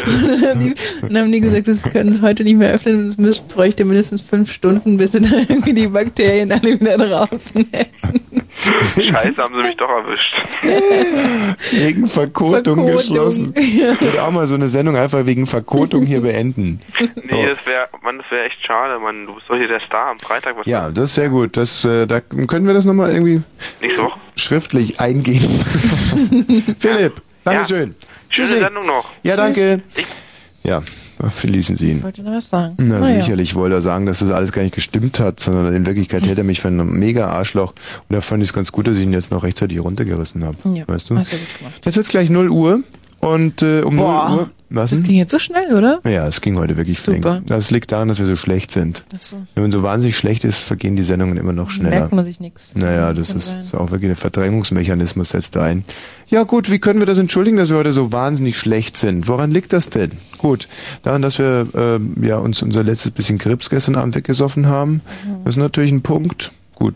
und, 0.07 0.31
dann 0.31 0.49
haben 0.49 0.59
die, 0.59 0.73
dann 1.01 1.17
haben 1.17 1.31
die 1.31 1.39
gesagt, 1.39 1.67
das 1.67 1.83
können 1.83 2.11
sie 2.11 2.21
heute 2.21 2.43
nicht 2.43 2.57
mehr 2.57 2.71
öffnen, 2.71 3.13
es 3.25 3.39
bräuchte 3.39 3.85
mindestens 3.85 4.21
fünf 4.21 4.51
Stunden, 4.51 4.97
bis 4.97 5.11
sie 5.11 5.21
dann 5.21 5.33
irgendwie 5.49 5.73
die 5.73 5.87
Bakterien 5.87 6.51
alle 6.51 6.79
wieder 6.79 6.97
draußen 6.97 7.67
hätten. 7.71 8.41
Scheiße, 8.95 9.37
haben 9.41 9.55
sie 9.55 9.61
mich 9.61 9.77
doch 9.77 9.89
erwischt. 9.89 10.35
Wegen 11.71 12.07
Verkotung, 12.07 12.75
Verkotung. 12.75 12.85
geschlossen. 12.87 13.53
Ich 13.55 13.79
würde 14.01 14.23
auch 14.23 14.31
mal 14.31 14.47
so 14.47 14.55
eine 14.55 14.67
Sendung 14.67 14.95
einfach 14.97 15.25
wegen 15.25 15.45
Verkotung 15.45 16.05
hier 16.05 16.21
beenden. 16.21 16.81
Nee, 16.99 17.45
das 17.47 17.65
wäre, 17.65 17.87
Mann, 18.01 18.17
das 18.17 18.31
wäre 18.31 18.45
echt 18.45 18.57
schade, 18.65 18.99
Mann. 18.99 19.25
Du 19.27 19.35
bist 19.35 19.45
doch 19.47 19.55
hier 19.55 19.67
der 19.67 19.79
Star 19.81 20.07
am 20.11 20.19
Freitag. 20.19 20.57
Was 20.57 20.65
Ja, 20.65 20.89
das 20.89 21.05
ist 21.05 21.15
sehr 21.15 21.29
gut. 21.29 21.55
Das, 21.55 21.85
äh, 21.85 22.07
da 22.07 22.19
können 22.19 22.65
wir 22.67 22.73
das 22.73 22.85
nochmal 22.85 23.11
irgendwie 23.11 23.41
Nächste 23.81 24.03
Woche. 24.03 24.19
schriftlich 24.35 24.99
eingeben. 24.99 25.63
Philipp, 26.79 27.21
Dankeschön. 27.43 27.95
Schöne 28.29 28.47
Tschüssi. 28.49 28.59
Sendung 28.59 28.85
noch. 28.87 29.05
Ja, 29.23 29.35
danke. 29.35 29.81
Ich 29.95 30.05
Ja, 30.63 30.81
verließen 31.29 31.77
Sie 31.77 31.89
Ich 31.91 31.97
ihn. 31.97 32.03
wollte 32.03 32.21
noch 32.23 32.31
was 32.33 32.49
sagen. 32.49 32.75
Na, 32.77 32.99
Naja. 32.99 33.21
sicherlich 33.21 33.55
wollte 33.55 33.75
er 33.75 33.81
sagen, 33.81 34.05
dass 34.05 34.19
das 34.19 34.31
alles 34.31 34.51
gar 34.51 34.61
nicht 34.63 34.75
gestimmt 34.75 35.19
hat, 35.19 35.39
sondern 35.39 35.73
in 35.73 35.85
Wirklichkeit 35.85 36.25
hält 36.25 36.37
er 36.37 36.43
mich 36.43 36.59
für 36.61 36.67
einen 36.67 36.97
mega 36.99 37.27
Arschloch. 37.27 37.71
Und 38.09 38.13
da 38.15 38.21
fand 38.21 38.43
ich 38.43 38.49
es 38.49 38.53
ganz 38.53 38.71
gut, 38.71 38.87
dass 38.87 38.97
ich 38.97 39.03
ihn 39.03 39.13
jetzt 39.13 39.31
noch 39.31 39.43
rechtzeitig 39.43 39.79
runtergerissen 39.83 40.43
habe. 40.43 40.57
Ja, 40.73 40.83
weißt 40.87 41.09
du? 41.09 41.17
hast 41.17 41.33
du 41.33 41.37
gut 41.37 41.57
gemacht. 41.59 41.81
Jetzt 41.85 41.95
wird's 41.97 42.09
gleich 42.09 42.29
0 42.29 42.49
Uhr 42.49 42.81
und 43.19 43.61
äh, 43.61 43.81
um 43.81 43.97
Boah, 43.97 44.29
0 44.29 44.39
Uhr. 44.39 44.49
Was 44.69 44.91
Das 44.91 45.01
ging 45.01 45.15
jetzt 45.15 45.31
so 45.31 45.39
schnell, 45.39 45.73
oder? 45.73 46.01
Ja, 46.03 46.27
es 46.27 46.41
ging 46.41 46.57
heute 46.57 46.75
wirklich 46.75 46.99
Super. 46.99 47.31
flink. 47.35 47.47
Das 47.47 47.71
liegt 47.71 47.91
daran, 47.93 48.09
dass 48.09 48.19
wir 48.19 48.25
so 48.25 48.35
schlecht 48.35 48.69
sind. 48.69 49.05
Ach 49.15 49.19
so. 49.19 49.37
Wenn 49.55 49.63
man 49.63 49.71
so 49.71 49.81
wahnsinnig 49.81 50.17
schlecht 50.17 50.43
ist, 50.43 50.63
vergehen 50.63 50.97
die 50.97 51.03
Sendungen 51.03 51.37
immer 51.37 51.53
noch 51.53 51.69
schneller. 51.69 51.99
Merkt 51.99 52.13
man 52.13 52.25
sich 52.25 52.41
nix. 52.41 52.75
Naja, 52.75 53.13
das 53.13 53.29
ist, 53.33 53.55
ist 53.57 53.73
auch 53.75 53.91
wirklich 53.91 54.11
ein 54.11 54.17
Verdrängungsmechanismus 54.17 55.29
setzt 55.29 55.55
da 55.55 55.63
ein. 55.63 55.85
Ja 56.27 56.43
gut, 56.43 56.69
wie 56.69 56.79
können 56.79 56.99
wir 56.99 57.05
das 57.05 57.17
entschuldigen, 57.17 57.55
dass 57.55 57.69
wir 57.69 57.77
heute 57.77 57.93
so 57.93 58.11
wahnsinnig 58.11 58.57
schlecht 58.57 58.97
sind? 58.97 59.29
Woran 59.29 59.51
liegt 59.51 59.71
das 59.71 59.89
denn? 59.89 60.11
Gut, 60.37 60.67
daran, 61.03 61.21
dass 61.21 61.39
wir 61.39 61.67
ähm, 61.73 62.15
ja 62.21 62.37
uns 62.37 62.61
unser 62.61 62.83
letztes 62.83 63.11
bisschen 63.11 63.37
Krips 63.37 63.69
gestern 63.69 63.95
Abend 63.95 64.15
weggesoffen 64.15 64.67
haben. 64.67 64.95
Mhm. 65.25 65.45
Das 65.45 65.53
ist 65.53 65.59
natürlich 65.59 65.93
ein 65.93 66.01
Punkt. 66.01 66.51
Gut, 66.75 66.95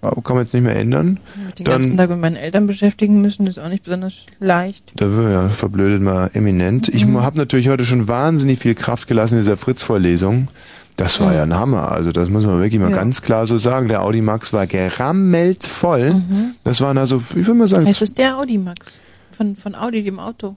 aber 0.00 0.22
kann 0.22 0.36
man 0.36 0.44
jetzt 0.44 0.54
nicht 0.54 0.62
mehr 0.62 0.76
ändern. 0.76 1.18
Den 1.58 1.64
ganzen 1.64 1.96
Tag 1.96 2.10
mit 2.10 2.20
meinen 2.20 2.36
Eltern 2.36 2.66
beschäftigen 2.66 3.20
müssen, 3.20 3.46
ist 3.46 3.58
auch 3.58 3.68
nicht 3.68 3.84
besonders 3.84 4.26
leicht. 4.40 4.92
Da 4.96 5.10
wird 5.12 5.32
ja 5.32 5.48
verblödet 5.48 6.00
mal 6.02 6.30
eminent. 6.34 6.88
Ich 6.88 7.04
Mhm. 7.06 7.20
habe 7.20 7.36
natürlich 7.38 7.68
heute 7.68 7.84
schon 7.84 8.06
wahnsinnig 8.08 8.58
viel 8.60 8.74
Kraft 8.74 9.08
gelassen 9.08 9.34
in 9.34 9.40
dieser 9.40 9.56
Fritz-Vorlesung. 9.56 10.48
Das 10.96 11.20
war 11.20 11.28
Mhm. 11.28 11.34
ja 11.34 11.42
ein 11.44 11.54
Hammer. 11.54 11.92
Also 11.92 12.10
das 12.12 12.28
muss 12.28 12.44
man 12.44 12.60
wirklich 12.60 12.80
mal 12.80 12.90
Ja. 12.90 12.96
ganz 12.96 13.22
klar 13.22 13.46
so 13.46 13.58
sagen. 13.58 13.88
Der 13.88 14.02
Audi 14.04 14.20
Max 14.20 14.52
war 14.52 14.66
gerammelt 14.66 15.64
voll. 15.64 16.14
Mhm. 16.14 16.54
Das 16.64 16.80
waren 16.80 16.98
also, 16.98 17.22
ich 17.30 17.46
würde 17.46 17.54
mal 17.54 17.68
sagen, 17.68 17.86
Heißt 17.86 18.00
das 18.00 18.14
der 18.14 18.36
Audi 18.38 18.58
Max? 18.58 19.00
Von, 19.36 19.54
von 19.56 19.74
Audi, 19.76 20.02
dem 20.02 20.18
Auto. 20.18 20.56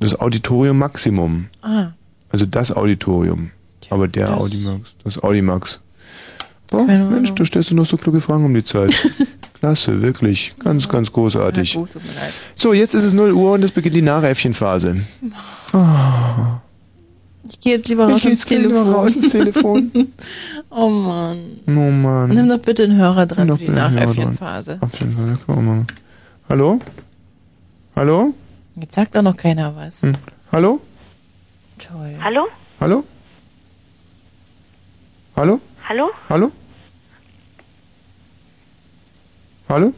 das 0.00 0.18
Auditorium 0.18 0.78
Maximum. 0.78 1.46
Ah, 1.62 1.88
Also 2.30 2.46
das 2.46 2.74
Auditorium. 2.76 3.50
Aber 3.90 4.06
der 4.08 4.36
Audi 4.36 4.58
Max. 4.58 4.94
Das 5.04 5.22
Audi 5.22 5.40
Max. 5.42 5.80
Boah, 6.70 6.86
Keine 6.86 7.04
Mensch, 7.04 7.32
da 7.34 7.44
stellst 7.44 7.70
du 7.70 7.74
noch 7.74 7.86
so 7.86 7.96
kluge 7.96 8.20
Fragen 8.20 8.44
um 8.44 8.52
die 8.54 8.64
Zeit. 8.64 8.94
Klasse, 9.58 10.02
wirklich. 10.02 10.54
Ganz, 10.62 10.88
ganz 10.88 11.10
großartig. 11.12 11.74
na 11.74 11.80
gut, 11.80 11.92
tut 11.92 12.02
mir 12.04 12.12
leid. 12.20 12.32
So, 12.54 12.72
jetzt 12.72 12.94
ist 12.94 13.04
es 13.04 13.12
0 13.14 13.32
Uhr 13.32 13.52
und 13.52 13.64
es 13.64 13.72
beginnt 13.72 13.96
die 13.96 14.02
Nachäffchenphase. 14.02 14.96
Ich 17.50 17.60
gehe 17.60 17.76
jetzt 17.76 17.88
lieber 17.88 18.06
raus 18.08 18.16
Ich 18.18 18.22
geh 18.24 18.30
ins 18.30 18.48
jetzt 18.48 18.50
lieber 18.62 18.74
Telefon. 18.74 18.94
raus 18.94 19.16
ins 19.16 19.32
Telefon. 19.32 19.90
oh 20.70 20.88
Mann. 20.90 21.38
Oh 21.66 21.70
Mann. 21.90 22.28
Nimm 22.28 22.48
doch 22.48 22.58
bitte 22.60 22.86
den 22.86 22.96
Hörer 22.96 23.26
dran 23.26 23.46
Nimm 23.46 23.56
für 23.56 23.64
doch 23.64 23.72
die 23.72 23.76
Nachäffchenphase. 23.76 24.78
Hallo? 26.48 26.80
Hallo? 27.96 28.34
Jetzt 28.78 28.94
sagt 28.94 29.16
auch 29.16 29.22
noch 29.22 29.36
keiner 29.36 29.74
was. 29.74 30.02
Hm. 30.02 30.14
Hallo? 30.52 30.80
Toll. 31.78 32.14
Hallo? 32.22 32.46
Hallo? 32.80 33.04
Hallo? 35.34 35.60
Hallo? 35.88 36.10
Hallo? 36.28 36.50
Hallo? 39.68 39.92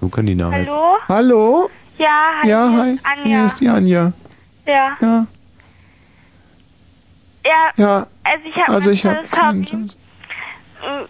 So 0.00 0.08
kann 0.08 0.26
die 0.26 0.34
Nachricht. 0.34 0.70
Hallo? 0.70 0.98
Hallo? 1.08 1.70
Ja, 1.98 2.22
hi. 2.42 2.48
Ja, 2.48 2.68
hier 2.70 2.82
hi. 2.82 2.90
ist 2.92 3.06
Anja. 3.06 3.24
Hier 3.24 3.46
ist 3.46 3.60
die 3.60 3.68
Anja. 3.68 4.12
Ja. 4.66 4.96
Ja. 5.00 5.26
Ja. 7.44 7.72
Ja. 7.76 8.06
Also 8.24 8.44
ich 8.48 8.56
habe 8.56 8.72
Also 8.72 8.90
ein 8.90 8.94
ich 8.94 9.04
hab 9.06 9.46
Hobby. 9.48 9.72
Mm, 9.76 9.88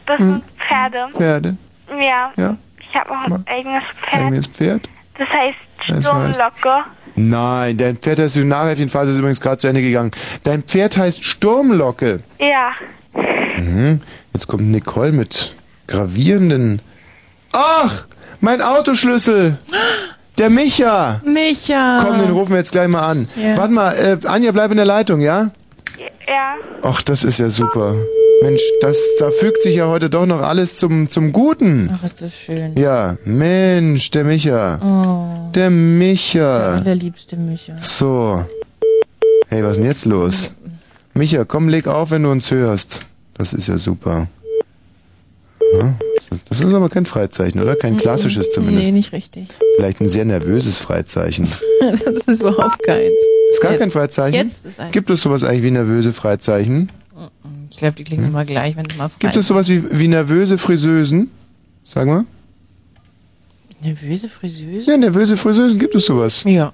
Das 0.06 0.18
Hm. 0.18 0.32
sind 0.32 0.44
Pferde. 0.68 1.08
Pferde. 1.12 1.56
Ja. 1.88 2.32
Ja. 2.36 2.56
Ich 2.78 2.94
habe 2.94 3.10
auch 3.10 3.24
ein 3.24 3.46
eigenes 3.46 3.84
Pferd. 4.04 4.22
Eigenes 4.22 4.46
Pferd? 4.46 4.88
Das 5.18 5.28
heißt 5.28 5.56
Das 5.88 5.96
heißt- 5.96 6.34
Sturmlocke. 6.34 6.84
Nein, 7.14 7.76
dein 7.76 7.96
Pferd 7.96 8.18
heißt 8.20 8.36
die 8.36 8.44
Nachrichtenphase 8.44 9.12
ist 9.12 9.18
übrigens 9.18 9.40
gerade 9.40 9.58
zu 9.58 9.68
Ende 9.68 9.82
gegangen. 9.82 10.10
Dein 10.44 10.62
Pferd 10.62 10.96
heißt 10.96 11.22
Sturmlocke. 11.24 12.20
Ja. 12.38 12.70
Mhm. 13.58 14.00
Jetzt 14.32 14.46
kommt 14.46 14.62
Nicole 14.64 15.12
mit 15.12 15.54
gravierenden. 15.86 16.80
Ach, 17.52 18.06
mein 18.40 18.62
Autoschlüssel. 18.62 19.58
Der 20.38 20.48
Micha. 20.48 21.20
Micha. 21.24 21.98
Komm, 22.02 22.18
den 22.18 22.30
rufen 22.30 22.50
wir 22.52 22.56
jetzt 22.58 22.72
gleich 22.72 22.88
mal 22.88 23.06
an. 23.06 23.28
Ja. 23.36 23.58
Warte 23.58 23.74
mal, 23.74 23.92
äh, 23.92 24.26
Anja, 24.26 24.50
bleib 24.52 24.70
in 24.70 24.78
der 24.78 24.86
Leitung, 24.86 25.20
ja? 25.20 25.50
Ja. 26.26 26.54
Ach, 26.82 27.02
das 27.02 27.24
ist 27.24 27.38
ja 27.38 27.50
super. 27.50 27.94
Mensch, 28.42 28.62
das, 28.80 28.98
da 29.18 29.30
fügt 29.30 29.62
sich 29.62 29.76
ja 29.76 29.86
heute 29.86 30.10
doch 30.10 30.26
noch 30.26 30.40
alles 30.40 30.76
zum, 30.76 31.08
zum 31.08 31.32
Guten. 31.32 31.90
Ach, 31.92 32.02
ist 32.02 32.20
das 32.22 32.34
schön. 32.36 32.76
Ja, 32.76 33.16
Mensch, 33.24 34.10
der 34.10 34.24
Micha. 34.24 34.78
Oh, 34.82 35.52
Der 35.52 35.70
Micha. 35.70 36.80
der 36.80 36.94
liebste 36.96 37.36
Micha. 37.36 37.76
So. 37.78 38.44
Hey, 39.48 39.62
was 39.62 39.72
ist 39.72 39.76
denn 39.78 39.84
jetzt 39.86 40.04
los? 40.06 40.52
Micha, 41.14 41.44
komm, 41.44 41.68
leg 41.68 41.86
auf, 41.86 42.10
wenn 42.10 42.24
du 42.24 42.30
uns 42.30 42.50
hörst. 42.50 43.02
Das 43.34 43.52
ist 43.52 43.68
ja 43.68 43.78
super. 43.78 44.26
Ja, 45.74 45.94
das 46.48 46.60
ist 46.60 46.74
aber 46.74 46.88
kein 46.88 47.06
Freizeichen, 47.06 47.60
oder? 47.60 47.76
Kein 47.76 47.96
klassisches 47.96 48.50
zumindest. 48.50 48.86
Nee, 48.86 48.92
nicht 48.92 49.12
richtig. 49.12 49.48
Vielleicht 49.76 50.00
ein 50.00 50.08
sehr 50.08 50.24
nervöses 50.24 50.80
Freizeichen. 50.80 51.48
das 51.80 52.02
ist 52.02 52.40
überhaupt 52.40 52.82
keins. 52.82 53.12
Ist 53.52 53.60
gar 53.62 53.72
Jetzt. 53.72 53.80
kein 53.80 53.90
Freizeichen? 53.90 54.48
Jetzt 54.48 54.66
ist 54.66 54.80
eins. 54.80 54.92
Gibt 54.92 55.08
es 55.10 55.22
sowas 55.22 55.44
eigentlich 55.44 55.62
wie 55.62 55.70
nervöse 55.70 56.12
Freizeichen? 56.12 56.90
Ich 57.82 57.84
glaube, 57.84 57.96
die 57.96 58.04
klingen 58.04 58.28
immer 58.28 58.44
gleich, 58.44 58.76
wenn 58.76 58.84
du 58.84 58.94
mal 58.96 59.08
frei 59.08 59.18
Gibt 59.18 59.34
es 59.34 59.48
sowas 59.48 59.68
wie, 59.68 59.82
wie 59.98 60.06
nervöse 60.06 60.56
Friseusen? 60.56 61.32
Sag 61.82 62.06
mal. 62.06 62.24
Nervöse 63.82 64.28
Friseuse? 64.28 64.88
Ja, 64.88 64.96
nervöse 64.96 65.36
Friseusen, 65.36 65.80
gibt 65.80 65.96
es 65.96 66.06
sowas? 66.06 66.44
Ja. 66.44 66.72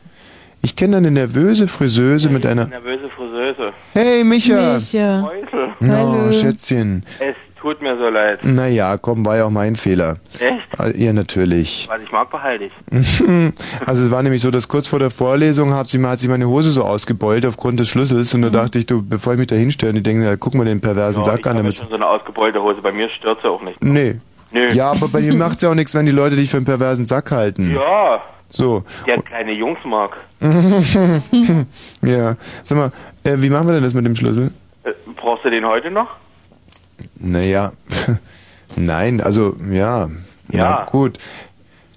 Ich 0.61 0.77
kenne 0.77 0.99
eine 0.99 1.11
nervöse 1.11 1.67
Friseuse 1.67 2.29
mit 2.29 2.45
einer... 2.45 2.67
Nervöse 2.67 3.09
Friseuse. 3.17 3.73
Hey, 3.95 4.23
Micha! 4.23 4.75
Micha. 4.75 5.23
Häusel. 5.23 6.29
Oh, 6.29 6.31
Schätzchen. 6.31 7.03
Es 7.21 7.37
tut 7.61 7.81
mir 7.83 7.97
so 7.99 8.09
leid. 8.09 8.41
Naja, 8.45 8.97
komm, 8.99 9.25
war 9.27 9.37
ja 9.37 9.45
auch 9.45 9.51
mein 9.51 9.77
Fehler. 9.77 10.17
Echt? 10.39 10.67
Ah, 10.79 10.89
Ja, 10.95 11.13
natürlich. 11.13 11.87
Was 11.91 12.01
ich 12.03 12.11
mag, 12.13 12.31
behalte 12.31 12.65
ich. 12.65 12.73
Also 13.87 14.05
es 14.05 14.11
war 14.11 14.23
nämlich 14.23 14.43
so, 14.43 14.51
dass 14.51 14.69
kurz 14.69 14.87
vor 14.87 14.99
der 14.99 15.11
Vorlesung 15.11 15.75
hat, 15.75 15.89
sie, 15.89 16.05
hat 16.05 16.19
sich 16.19 16.29
meine 16.29 16.47
Hose 16.49 16.71
so 16.71 16.85
ausgebeult 16.85 17.45
aufgrund 17.47 17.81
des 17.81 17.89
Schlüssels 17.89 18.35
und 18.35 18.43
da 18.43 18.51
dachte 18.51 18.79
ich, 18.79 18.87
du, 18.87 19.03
bevor 19.03 19.33
ich 19.35 19.39
mich 19.39 19.49
da 19.49 19.57
hinstelle, 19.57 19.97
ich 19.99 20.03
denke, 20.03 20.25
na, 20.25 20.37
guck 20.37 20.55
mal 20.55 20.65
den 20.65 20.81
perversen 20.81 21.23
Ja, 21.25 21.31
Sack 21.33 21.41
ich 21.41 21.47
an. 21.47 21.59
habe 21.59 21.75
schon 21.75 21.89
so 21.89 21.95
eine 21.95 22.07
ausgebeulte 22.07 22.61
Hose. 22.63 22.81
Bei 22.83 22.93
mir 22.93 23.09
stört 23.11 23.41
sie 23.43 23.49
auch 23.49 23.63
nicht. 23.63 23.83
nee. 23.83 24.17
Nö. 24.51 24.69
Ja, 24.71 24.93
aber 24.93 25.09
bei 25.09 25.21
dir 25.21 25.35
macht's 25.35 25.61
ja 25.61 25.69
auch 25.71 25.75
nichts, 25.75 25.95
wenn 25.95 26.07
die 26.07 26.13
Leute 26.13 26.35
dich 26.37 26.49
für 26.51 26.57
einen 26.57 26.65
perversen 26.65 27.05
Sack 27.05 27.31
halten. 27.33 27.71
Ja, 27.75 28.23
So. 28.49 28.83
der 29.07 29.21
kleine 29.21 29.53
Jungs 29.53 29.79
mag. 29.85 30.17
ja. 32.03 32.35
Sag 32.63 32.79
mal, 32.79 32.93
äh, 33.25 33.35
wie 33.37 33.51
machen 33.51 33.67
wir 33.69 33.75
denn 33.75 33.83
das 33.83 33.93
mit 33.95 34.07
dem 34.07 34.17
Schlüssel? 34.17 34.51
Äh, 34.85 34.93
brauchst 35.17 35.45
du 35.45 35.51
den 35.51 35.67
heute 35.67 35.91
noch? 35.91 36.09
Naja, 37.21 37.73
nein, 38.77 39.21
also 39.21 39.55
ja. 39.71 40.09
Ja. 40.51 40.85
Gut. 40.91 41.19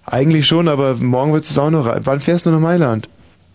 Eigentlich 0.05 0.45
schon, 0.45 0.67
aber 0.67 0.95
morgen 0.95 1.31
wird 1.33 1.43
es 1.45 1.57
auch 1.57 1.69
noch. 1.69 1.89
Wann 2.03 2.19
fährst 2.19 2.45
du 2.45 2.49
nach 2.49 2.59
Mailand? 2.59 3.07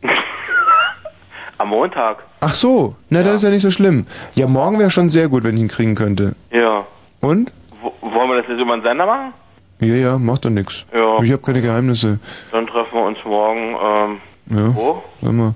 Am 1.58 1.68
Montag. 1.68 2.18
Ach 2.40 2.54
so, 2.54 2.94
na, 3.10 3.22
das 3.22 3.36
ist 3.36 3.42
ja 3.44 3.50
nicht 3.50 3.62
so 3.62 3.70
schlimm. 3.70 4.06
Ja, 4.34 4.46
morgen 4.46 4.78
wäre 4.78 4.90
schon 4.90 5.08
sehr 5.08 5.28
gut, 5.28 5.42
wenn 5.44 5.56
ich 5.56 5.62
ihn 5.62 5.68
kriegen 5.68 5.94
könnte. 5.94 6.34
Ja. 6.50 6.84
Und? 7.20 7.50
W 7.82 7.90
wollen 8.00 8.28
wir 8.30 8.36
das 8.42 8.46
jetzt 8.48 8.60
über 8.60 8.76
den 8.76 8.82
Sender 8.82 9.06
machen? 9.06 9.32
Ja, 9.80 9.94
ja, 9.94 10.18
macht 10.18 10.44
doch 10.44 10.50
nix. 10.50 10.86
Ja. 10.94 11.20
Ich 11.22 11.32
habe 11.32 11.42
keine 11.42 11.60
Geheimnisse. 11.60 12.18
Dann 12.52 12.66
treffen 12.66 12.92
wir 12.94 13.04
uns 13.04 13.18
morgen. 13.24 13.76
Ähm, 13.82 14.18
Ja. 14.56 14.74
Wo? 14.74 15.02
Sag 15.22 15.32
mal, 15.32 15.54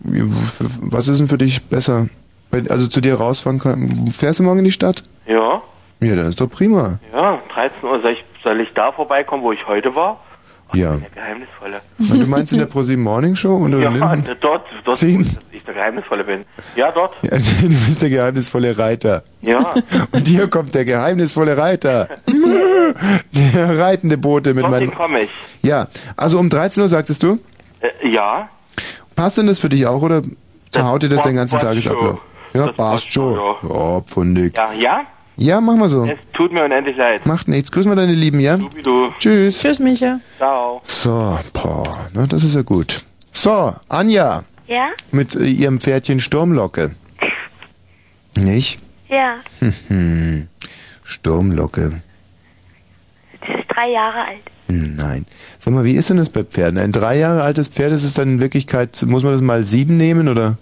was 0.00 1.08
ist 1.08 1.18
denn 1.18 1.28
für 1.28 1.38
dich 1.38 1.64
besser? 1.64 2.06
Also 2.68 2.86
zu 2.86 3.00
dir 3.00 3.14
rausfahren 3.16 3.58
kann. 3.58 3.88
Fährst 4.08 4.38
du 4.38 4.42
morgen 4.42 4.58
in 4.60 4.64
die 4.64 4.70
Stadt? 4.72 5.02
ja, 5.26 5.62
Ja, 6.00 6.14
dann 6.16 6.26
ist 6.28 6.40
doch 6.40 6.48
prima. 6.50 6.98
ja, 7.12 7.38
13 7.54 7.84
Uhr. 7.84 8.00
Soll 8.00 8.12
ich, 8.12 8.24
soll 8.42 8.60
ich 8.60 8.72
da 8.74 8.92
vorbeikommen, 8.92 9.42
wo 9.42 9.52
ich 9.52 9.66
heute 9.66 9.94
war? 9.94 10.20
Ja. 10.74 10.96
Der 10.96 11.10
Geheimnisvolle. 11.10 11.80
Und 11.98 12.22
du 12.24 12.26
meinst 12.28 12.52
in 12.52 12.58
der 12.58 12.66
ProSieben 12.66 13.04
Morning 13.04 13.36
Show? 13.36 13.56
Oder 13.56 13.78
Ja, 13.78 13.90
Linden? 13.90 14.24
dort, 14.40 14.64
dort, 14.84 14.96
Zehn. 14.96 15.22
dass 15.22 15.38
ich 15.52 15.62
der 15.64 15.74
Geheimnisvolle 15.74 16.24
bin. 16.24 16.44
Ja, 16.74 16.90
dort. 16.90 17.14
Ja, 17.22 17.30
du 17.62 17.68
bist 17.68 18.02
der 18.02 18.10
geheimnisvolle 18.10 18.76
Reiter. 18.76 19.22
Ja. 19.42 19.74
Und 20.12 20.26
hier 20.26 20.48
kommt 20.48 20.74
der 20.74 20.84
geheimnisvolle 20.84 21.56
Reiter. 21.56 22.08
Der 23.32 23.78
reitende 23.78 24.18
Bote 24.18 24.54
mit 24.54 24.64
Dorthin 24.64 24.88
meinem. 24.88 24.94
komme 24.94 25.22
ich. 25.24 25.30
Ja, 25.62 25.86
also 26.16 26.38
um 26.38 26.48
13 26.50 26.82
Uhr 26.82 26.88
sagtest 26.88 27.22
du? 27.22 27.38
Äh, 27.80 28.08
ja. 28.08 28.48
Passt 29.14 29.38
denn 29.38 29.46
das 29.46 29.58
für 29.58 29.68
dich 29.68 29.86
auch 29.86 30.02
oder 30.02 30.22
zerhaut 30.70 31.02
dir 31.02 31.08
das 31.08 31.18
passt- 31.18 31.28
den 31.30 31.36
ganzen 31.36 31.58
Tagesablauf? 31.60 32.24
Ja, 32.56 32.66
Das 32.66 32.76
passt 32.76 33.12
schon. 33.12 33.34
schon, 33.34 33.70
Ja, 33.70 34.00
pfundig. 34.02 34.56
Ja, 34.56 34.72
ja? 34.72 35.00
Ja, 35.38 35.60
machen 35.60 35.80
wir 35.80 35.88
so. 35.90 36.04
Es 36.04 36.18
tut 36.32 36.50
mir 36.52 36.64
unendlich 36.64 36.96
leid. 36.96 37.26
Macht 37.26 37.46
nichts. 37.48 37.70
Grüß 37.70 37.84
mal 37.86 37.94
deine 37.94 38.12
Lieben, 38.14 38.40
ja? 38.40 38.56
Du. 38.82 39.10
Tschüss. 39.18 39.60
Tschüss, 39.60 39.78
Micha. 39.78 40.18
Ciao. 40.38 40.80
So, 40.84 41.38
boah, 41.52 41.84
na, 42.14 42.26
das 42.26 42.42
ist 42.42 42.54
ja 42.54 42.62
gut. 42.62 43.02
So, 43.32 43.74
Anja 43.90 44.44
Ja? 44.66 44.88
mit 45.12 45.34
äh, 45.36 45.44
ihrem 45.44 45.78
Pferdchen 45.78 46.20
Sturmlocke. 46.20 46.94
Nicht? 48.36 48.80
Ja. 49.08 49.34
Hm, 49.88 50.48
Sturmlocke. 51.04 52.00
Das 53.40 53.48
ist 53.60 53.68
drei 53.74 53.90
Jahre 53.90 54.18
alt. 54.26 54.42
Hm, 54.68 54.94
Nein. 54.96 55.26
Sag 55.58 55.74
mal, 55.74 55.84
wie 55.84 55.94
ist 55.94 56.10
denn 56.10 56.16
das 56.16 56.30
bei 56.30 56.42
Pferden? 56.44 56.78
Ein 56.78 56.92
drei 56.92 57.18
Jahre 57.18 57.42
altes 57.42 57.68
Pferd, 57.68 57.92
ist 57.92 58.04
es 58.04 58.14
dann 58.14 58.28
in 58.28 58.40
Wirklichkeit, 58.40 59.02
muss 59.06 59.22
man 59.22 59.32
das 59.32 59.42
mal 59.42 59.64
sieben 59.64 59.96
nehmen 59.96 60.28
oder? 60.28 60.56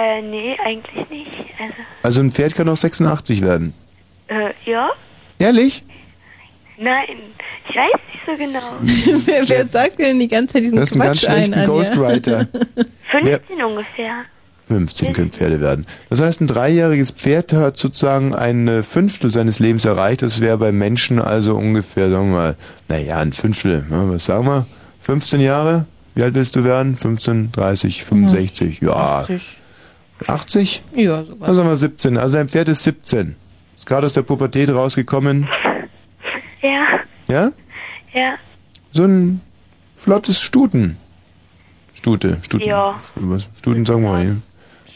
Äh, 0.00 0.22
nee, 0.22 0.56
eigentlich 0.64 1.08
nicht. 1.10 1.36
Also, 1.58 1.74
Also 2.02 2.22
ein 2.22 2.30
Pferd 2.30 2.54
kann 2.54 2.68
auch 2.68 2.76
86 2.76 3.42
werden. 3.42 3.74
äh, 4.28 4.50
ja? 4.64 4.88
Ehrlich? 5.38 5.84
Nein, 6.78 7.04
ich 7.68 7.76
weiß 7.76 8.00
nicht 8.12 8.24
so 8.26 8.44
genau. 8.44 9.22
wer, 9.26 9.48
wer 9.48 9.66
sagt 9.66 9.98
denn 9.98 10.18
die 10.18 10.28
ganze 10.28 10.54
Zeit 10.54 10.62
diesen 10.62 10.76
Das 10.76 10.90
ist 10.90 10.96
ein 10.96 11.00
ganz 11.02 11.20
Quatsch 11.20 11.30
ein, 11.30 11.36
schlechter 11.46 11.60
Anja? 11.60 11.66
Ghostwriter. 11.66 12.46
15 13.10 13.64
ungefähr. 13.64 14.14
15 14.68 15.12
können 15.12 15.32
Pferde 15.32 15.60
werden. 15.60 15.84
Das 16.10 16.22
heißt, 16.22 16.40
ein 16.40 16.46
dreijähriges 16.46 17.10
Pferd 17.10 17.52
hat 17.52 17.76
sozusagen 17.76 18.34
ein 18.36 18.68
äh, 18.68 18.82
Fünftel 18.84 19.30
seines 19.32 19.58
Lebens 19.58 19.84
erreicht. 19.84 20.22
Das 20.22 20.40
wäre 20.40 20.58
bei 20.58 20.70
Menschen 20.70 21.20
also 21.20 21.56
ungefähr, 21.56 22.08
sagen 22.08 22.30
wir 22.30 22.36
mal, 22.36 22.56
naja, 22.88 23.16
ein 23.18 23.32
Fünftel. 23.32 23.84
Ne? 23.90 24.04
Was 24.12 24.26
sagen 24.26 24.46
wir? 24.46 24.66
15 25.00 25.40
Jahre? 25.40 25.86
Wie 26.14 26.22
alt 26.22 26.34
willst 26.34 26.54
du 26.54 26.62
werden? 26.64 26.96
15, 26.96 27.50
30, 27.52 28.04
65? 28.04 28.80
Ja. 28.80 28.92
80. 29.20 29.58
80? 30.26 30.82
Ja, 30.94 31.24
sogar. 31.24 31.46
Dann 31.46 31.56
sagen 31.56 31.68
wir 31.68 31.76
17. 31.76 32.16
Also 32.18 32.36
ein 32.38 32.48
Pferd 32.48 32.68
ist 32.68 32.84
17. 32.84 33.36
Ist 33.76 33.86
gerade 33.86 34.06
aus 34.06 34.12
der 34.12 34.22
Pubertät 34.22 34.70
rausgekommen. 34.70 35.48
Ja, 36.62 37.00
Ja? 37.26 37.52
ja. 38.12 38.34
So 38.92 39.04
ein 39.04 39.40
flottes 39.96 40.42
Stuten. 40.42 40.96
Stute, 41.94 42.38
Stuten. 42.42 42.66
Ja. 42.66 43.00
Was? 43.14 43.48
Stuten 43.58 43.86
sagen 43.86 44.02
wir 44.02 44.10
mal. 44.10 44.36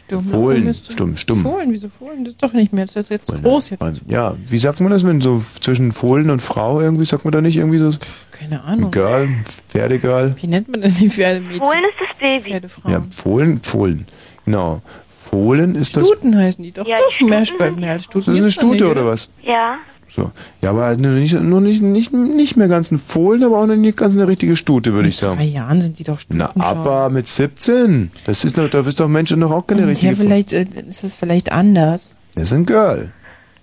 Stumm. 0.06 0.20
Fohlen. 0.24 0.64
Müsste- 0.64 0.92
Stumm, 0.92 1.16
stumm. 1.16 1.42
Fohlen, 1.42 1.70
wieso 1.72 1.88
Fohlen? 1.88 2.24
Das 2.24 2.34
ist 2.34 2.42
doch 2.42 2.52
nicht 2.52 2.74
mehr. 2.74 2.84
Das 2.84 2.96
ist 2.96 3.08
jetzt 3.08 3.32
groß 3.32 3.70
jetzt. 3.70 4.02
Ja, 4.06 4.34
wie 4.48 4.58
sagt 4.58 4.80
man 4.80 4.90
das, 4.90 5.06
wenn 5.06 5.22
so 5.22 5.38
zwischen 5.38 5.92
Fohlen 5.92 6.28
und 6.28 6.40
Frau 6.42 6.82
irgendwie, 6.82 7.06
sagt 7.06 7.24
man 7.24 7.32
da 7.32 7.40
nicht 7.40 7.56
irgendwie 7.56 7.78
so 7.78 7.90
Keine 8.30 8.62
ein 8.64 8.68
Ahnung. 8.74 8.90
Girl, 8.90 9.30
Pferdegirl? 9.68 10.34
Wie 10.42 10.46
nennt 10.46 10.68
man 10.68 10.82
denn 10.82 10.94
die 10.94 11.08
Pferdemädchen? 11.08 11.60
Fohlen 11.64 11.84
ist 11.90 11.98
das 11.98 12.18
Baby. 12.18 12.50
Pferdefrauen. 12.50 12.92
Ja, 12.92 13.02
Fohlen, 13.10 13.62
Fohlen. 13.62 14.06
Genau. 14.44 14.82
Fohlen 15.30 15.74
ist 15.74 15.96
das. 15.96 16.06
Stuten 16.06 16.36
heißen 16.36 16.62
die 16.62 16.72
doch. 16.72 16.86
Ja, 16.86 16.96
doch, 16.98 17.16
die 17.18 17.24
mehr 17.24 17.44
Stuten 17.44 17.64
Stuten. 17.72 17.82
Ja, 17.82 17.96
Das 17.96 18.28
ist 18.28 18.28
eine 18.28 18.50
Stute 18.50 18.90
oder 18.90 19.06
was? 19.06 19.30
Ja. 19.42 19.76
So. 20.08 20.30
Ja, 20.62 20.70
aber 20.70 20.84
halt 20.84 21.00
nur 21.00 21.12
nicht, 21.12 21.32
nur 21.40 21.60
nicht, 21.60 21.82
nicht, 21.82 22.12
nicht 22.12 22.56
mehr 22.56 22.68
ganz 22.68 22.90
ein 22.92 22.98
Fohlen, 22.98 23.42
aber 23.42 23.58
auch 23.58 23.66
nicht 23.66 23.96
ganz 23.98 24.14
eine 24.14 24.28
richtige 24.28 24.54
Stute, 24.54 24.92
würde 24.92 25.08
ich 25.08 25.18
Drei 25.18 25.26
sagen. 25.26 25.40
Jahren 25.42 25.80
sind 25.80 25.98
die 25.98 26.04
doch 26.04 26.18
Stuten 26.20 26.38
Na, 26.38 26.52
schon. 26.52 26.62
aber 26.62 27.10
mit 27.10 27.26
17. 27.26 28.10
Das 28.26 28.44
ist 28.44 28.56
doch, 28.58 28.68
da 28.68 28.82
bist 28.82 29.00
doch 29.00 29.08
Menschen 29.08 29.40
noch 29.40 29.50
auch 29.50 29.66
keine 29.66 29.80
ja, 29.82 29.86
richtige 29.88 30.14
vielleicht 30.14 30.52
äh, 30.52 30.66
ist 30.86 31.02
es 31.02 31.16
vielleicht 31.16 31.50
anders. 31.50 32.16
Das 32.34 32.44
ist 32.44 32.52
ein 32.52 32.66
Girl. 32.66 33.12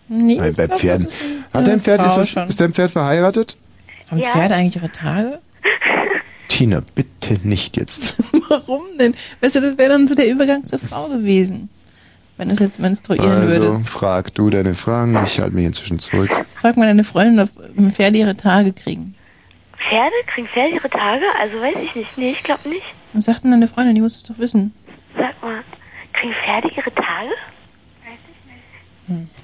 Nee, 0.09 0.38
Bei, 0.39 0.49
ich 0.49 0.57
bei 0.57 0.66
glaub, 0.66 0.80
Pferden. 0.80 1.07
ist 1.07 1.18
Hat 1.53 1.68
dein 1.68 1.70
eine 1.74 1.80
Pferd, 1.80 2.05
ist, 2.05 2.36
das, 2.36 2.49
ist 2.49 2.59
dein 2.59 2.74
Pferd 2.74 2.91
verheiratet? 2.91 3.55
Haben 4.09 4.20
Ja. 4.20 4.30
Pferde 4.32 4.55
eigentlich 4.55 4.76
ihre 4.76 4.91
Tage? 4.91 5.39
Tina, 6.52 6.82
bitte 6.95 7.39
nicht 7.47 7.78
jetzt. 7.78 8.22
Warum 8.49 8.82
denn? 8.99 9.16
Weißt 9.39 9.56
du, 9.56 9.62
das 9.62 9.78
wäre 9.78 9.89
dann 9.89 10.08
so 10.08 10.16
der 10.16 10.30
Übergang 10.30 10.66
zur 10.66 10.80
Frau 10.80 11.08
gewesen. 11.08 11.70
Wenn 12.38 12.49
es 12.49 12.60
jetzt 12.60 12.80
menstruieren 12.80 13.30
Also, 13.47 13.62
würde. 13.62 13.86
frag 13.86 14.34
du 14.36 14.49
deine 14.49 14.74
Fragen, 14.76 15.18
ich 15.24 15.39
halte 15.39 15.56
mich 15.56 15.66
inzwischen 15.66 15.99
zurück. 15.99 16.30
Frag 16.56 16.76
mal 16.76 16.88
deine 16.88 17.04
Freundin, 17.04 17.39
ob 17.39 17.93
Pferde 17.93 18.18
ihre 18.18 18.36
Tage 18.36 18.74
kriegen. 18.74 19.16
Pferde? 19.78 20.14
Kriegen 20.34 20.47
Pferde 20.47 20.76
ihre 20.76 20.89
Tage? 20.89 21.24
Also 21.39 21.56
weiß 21.62 21.76
ich 21.88 21.95
nicht. 21.95 22.10
Nee, 22.18 22.32
ich 22.32 22.43
glaube 22.43 22.68
nicht. 22.68 22.84
Was 23.14 23.26
sagt 23.26 23.43
denn 23.43 23.52
deine 23.52 23.68
Freundin? 23.68 23.95
Die 23.95 24.02
muss 24.02 24.18
es 24.18 24.24
doch 24.24 24.38
wissen. 24.38 24.74
Sag 25.16 25.41
mal, 25.41 25.64
kriegen 26.14 26.34
Pferde 26.43 26.70
ihre 26.76 26.93
Tage? 26.93 27.32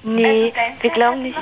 Nee, 0.02 0.52
wir 0.80 0.90
glauben 0.90 1.22
nicht. 1.22 1.38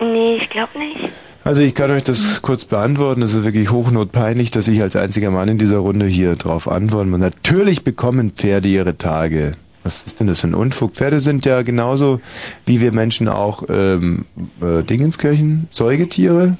Nee, 0.00 0.36
ich 0.36 0.48
glaube 0.50 0.78
nicht. 0.78 1.08
Also 1.44 1.60
ich 1.60 1.74
kann 1.74 1.90
euch 1.90 2.04
das 2.04 2.40
kurz 2.40 2.64
beantworten. 2.64 3.20
Es 3.22 3.34
ist 3.34 3.44
wirklich 3.44 3.70
hochnotpeinlich, 3.70 4.50
dass 4.50 4.66
ich 4.66 4.80
als 4.80 4.96
einziger 4.96 5.30
Mann 5.30 5.48
in 5.48 5.58
dieser 5.58 5.76
Runde 5.78 6.06
hier 6.06 6.36
drauf 6.36 6.68
antworten 6.68 7.10
muss. 7.10 7.20
Natürlich 7.20 7.84
bekommen 7.84 8.30
Pferde 8.30 8.68
ihre 8.68 8.96
Tage. 8.96 9.52
Was 9.82 10.06
ist 10.06 10.20
denn 10.20 10.26
das 10.26 10.40
für 10.40 10.46
ein 10.46 10.54
Unfug? 10.54 10.92
Pferde 10.94 11.20
sind 11.20 11.44
ja 11.44 11.60
genauso 11.60 12.20
wie 12.64 12.80
wir 12.80 12.92
Menschen 12.92 13.28
auch 13.28 13.64
ähm, 13.68 14.24
äh, 14.62 14.82
Dingenskirchen, 14.82 15.66
Säugetiere. 15.68 16.56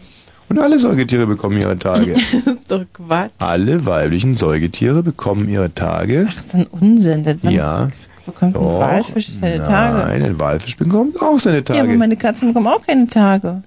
Und 0.51 0.59
alle 0.59 0.79
Säugetiere 0.79 1.27
bekommen 1.27 1.57
ihre 1.59 1.79
Tage. 1.79 2.13
das 2.45 2.55
ist 2.55 2.71
doch 2.71 2.85
Quatsch. 2.93 3.31
alle 3.39 3.87
weiblichen 3.87 4.37
Säugetiere 4.37 5.03
bekommen 5.03 5.49
ihre 5.49 5.73
Tage. 5.73 6.27
Das 6.27 6.45
ist 6.45 6.55
ein 6.55 6.67
Unsinn. 6.67 7.25
Wann 7.41 7.51
Ja. 7.51 7.89
bekommt 8.27 8.55
ein 8.55 8.63
Doch. 8.63 8.81
Walfisch 8.81 9.29
seine 9.33 9.57
Nein, 9.57 9.67
Tage? 9.67 10.05
ein 10.27 10.39
Walfisch 10.39 10.77
bekommt 10.77 11.23
auch 11.23 11.41
seine 11.41 11.61
Ja, 11.67 11.75
aber 11.77 11.85
Tage. 11.87 11.97
meine 11.97 12.17
Katzen 12.17 12.49
bekommen 12.49 12.67
auch 12.67 12.87
keine 12.87 13.07
Tage. 13.07 13.63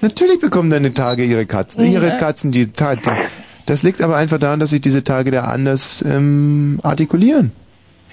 Natürlich 0.00 0.40
bekommen 0.40 0.70
deine 0.70 0.94
Tage 0.94 1.24
ihre 1.24 1.46
Katzen. 1.46 1.84
Ihre 1.84 2.08
Ja. 2.08 2.16
Katzen, 2.16 2.52
die 2.52 2.72
Tage. 2.72 3.02
Das 3.66 3.82
liegt 3.82 4.00
aber 4.00 4.16
einfach 4.16 4.38
daran, 4.38 4.60
dass 4.60 4.70
sich 4.70 4.80
diese 4.80 5.04
Tage 5.04 5.30
da 5.30 5.42
anders 5.44 6.02
ähm, 6.06 6.80
artikulieren. 6.82 7.52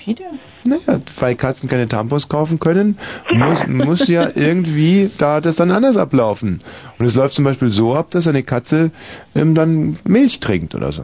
Wie 0.04 0.14
denn? 0.14 0.40
Naja, 0.66 1.00
weil 1.20 1.36
Katzen 1.36 1.70
keine 1.70 1.88
Tampons 1.88 2.28
kaufen 2.28 2.60
können, 2.60 2.98
muss, 3.34 3.66
muss 3.68 4.08
ja 4.08 4.28
irgendwie 4.36 5.10
da 5.18 5.40
das 5.42 5.56
dann 5.56 5.72
anders 5.72 5.98
ablaufen. 5.98 6.62
Und 7.00 7.06
es 7.06 7.16
läuft 7.16 7.34
zum 7.36 7.46
Beispiel 7.46 7.72
so 7.72 7.96
ab, 7.96 8.12
dass 8.12 8.28
eine 8.28 8.44
Katze 8.44 8.92
ähm, 9.34 9.56
dann 9.56 9.98
Milch 10.04 10.40
trinkt 10.42 10.76
oder 10.76 10.92
so. 10.92 11.04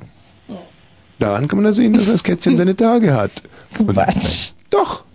Daran 1.19 1.47
kann 1.47 1.57
man 1.57 1.65
da 1.65 1.73
sehen, 1.73 1.93
dass 1.93 2.07
das 2.07 2.23
Kätzchen 2.23 2.57
seine 2.57 2.75
Tage 2.75 3.13
hat. 3.13 3.31
Und, 3.79 3.88
Quatsch. 3.93 4.51
Doch, 4.69 5.05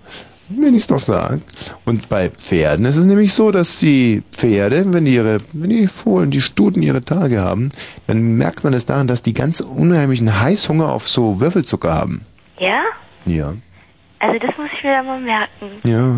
wenn 0.49 0.75
ich 0.75 0.83
es 0.83 0.87
doch 0.87 0.99
sage. 0.99 1.41
Und 1.85 2.09
bei 2.09 2.31
Pferden 2.31 2.87
ist 2.87 2.97
es 2.97 3.07
nämlich 3.07 3.33
so, 3.33 3.51
dass 3.51 3.79
die 3.81 4.23
Pferde, 4.33 4.93
wenn 4.93 5.05
die 5.05 5.15
ihre, 5.15 5.39
wenn 5.53 5.71
die 5.71 5.87
Fohlen, 5.87 6.31
die 6.31 6.41
Stuten 6.41 6.83
ihre 6.83 7.03
Tage 7.03 7.41
haben, 7.43 7.69
dann 8.07 8.37
merkt 8.37 8.65
man 8.65 8.73
es 8.73 8.87
daran, 8.87 9.07
dass 9.07 9.23
die 9.23 9.35
ganz 9.35 9.61
unheimlichen 9.61 10.41
Heißhunger 10.41 10.91
auf 10.91 11.09
so 11.09 11.41
Würfelzucker 11.41 11.95
haben. 11.95 12.25
Ja? 12.59 12.83
Ja. 13.27 13.55
Also 14.21 14.39
das 14.39 14.57
muss 14.57 14.69
ich 14.77 14.83
mir 14.83 14.93
dann 14.93 15.07
mal 15.07 15.21
merken. 15.21 15.67
Ja. 15.85 16.17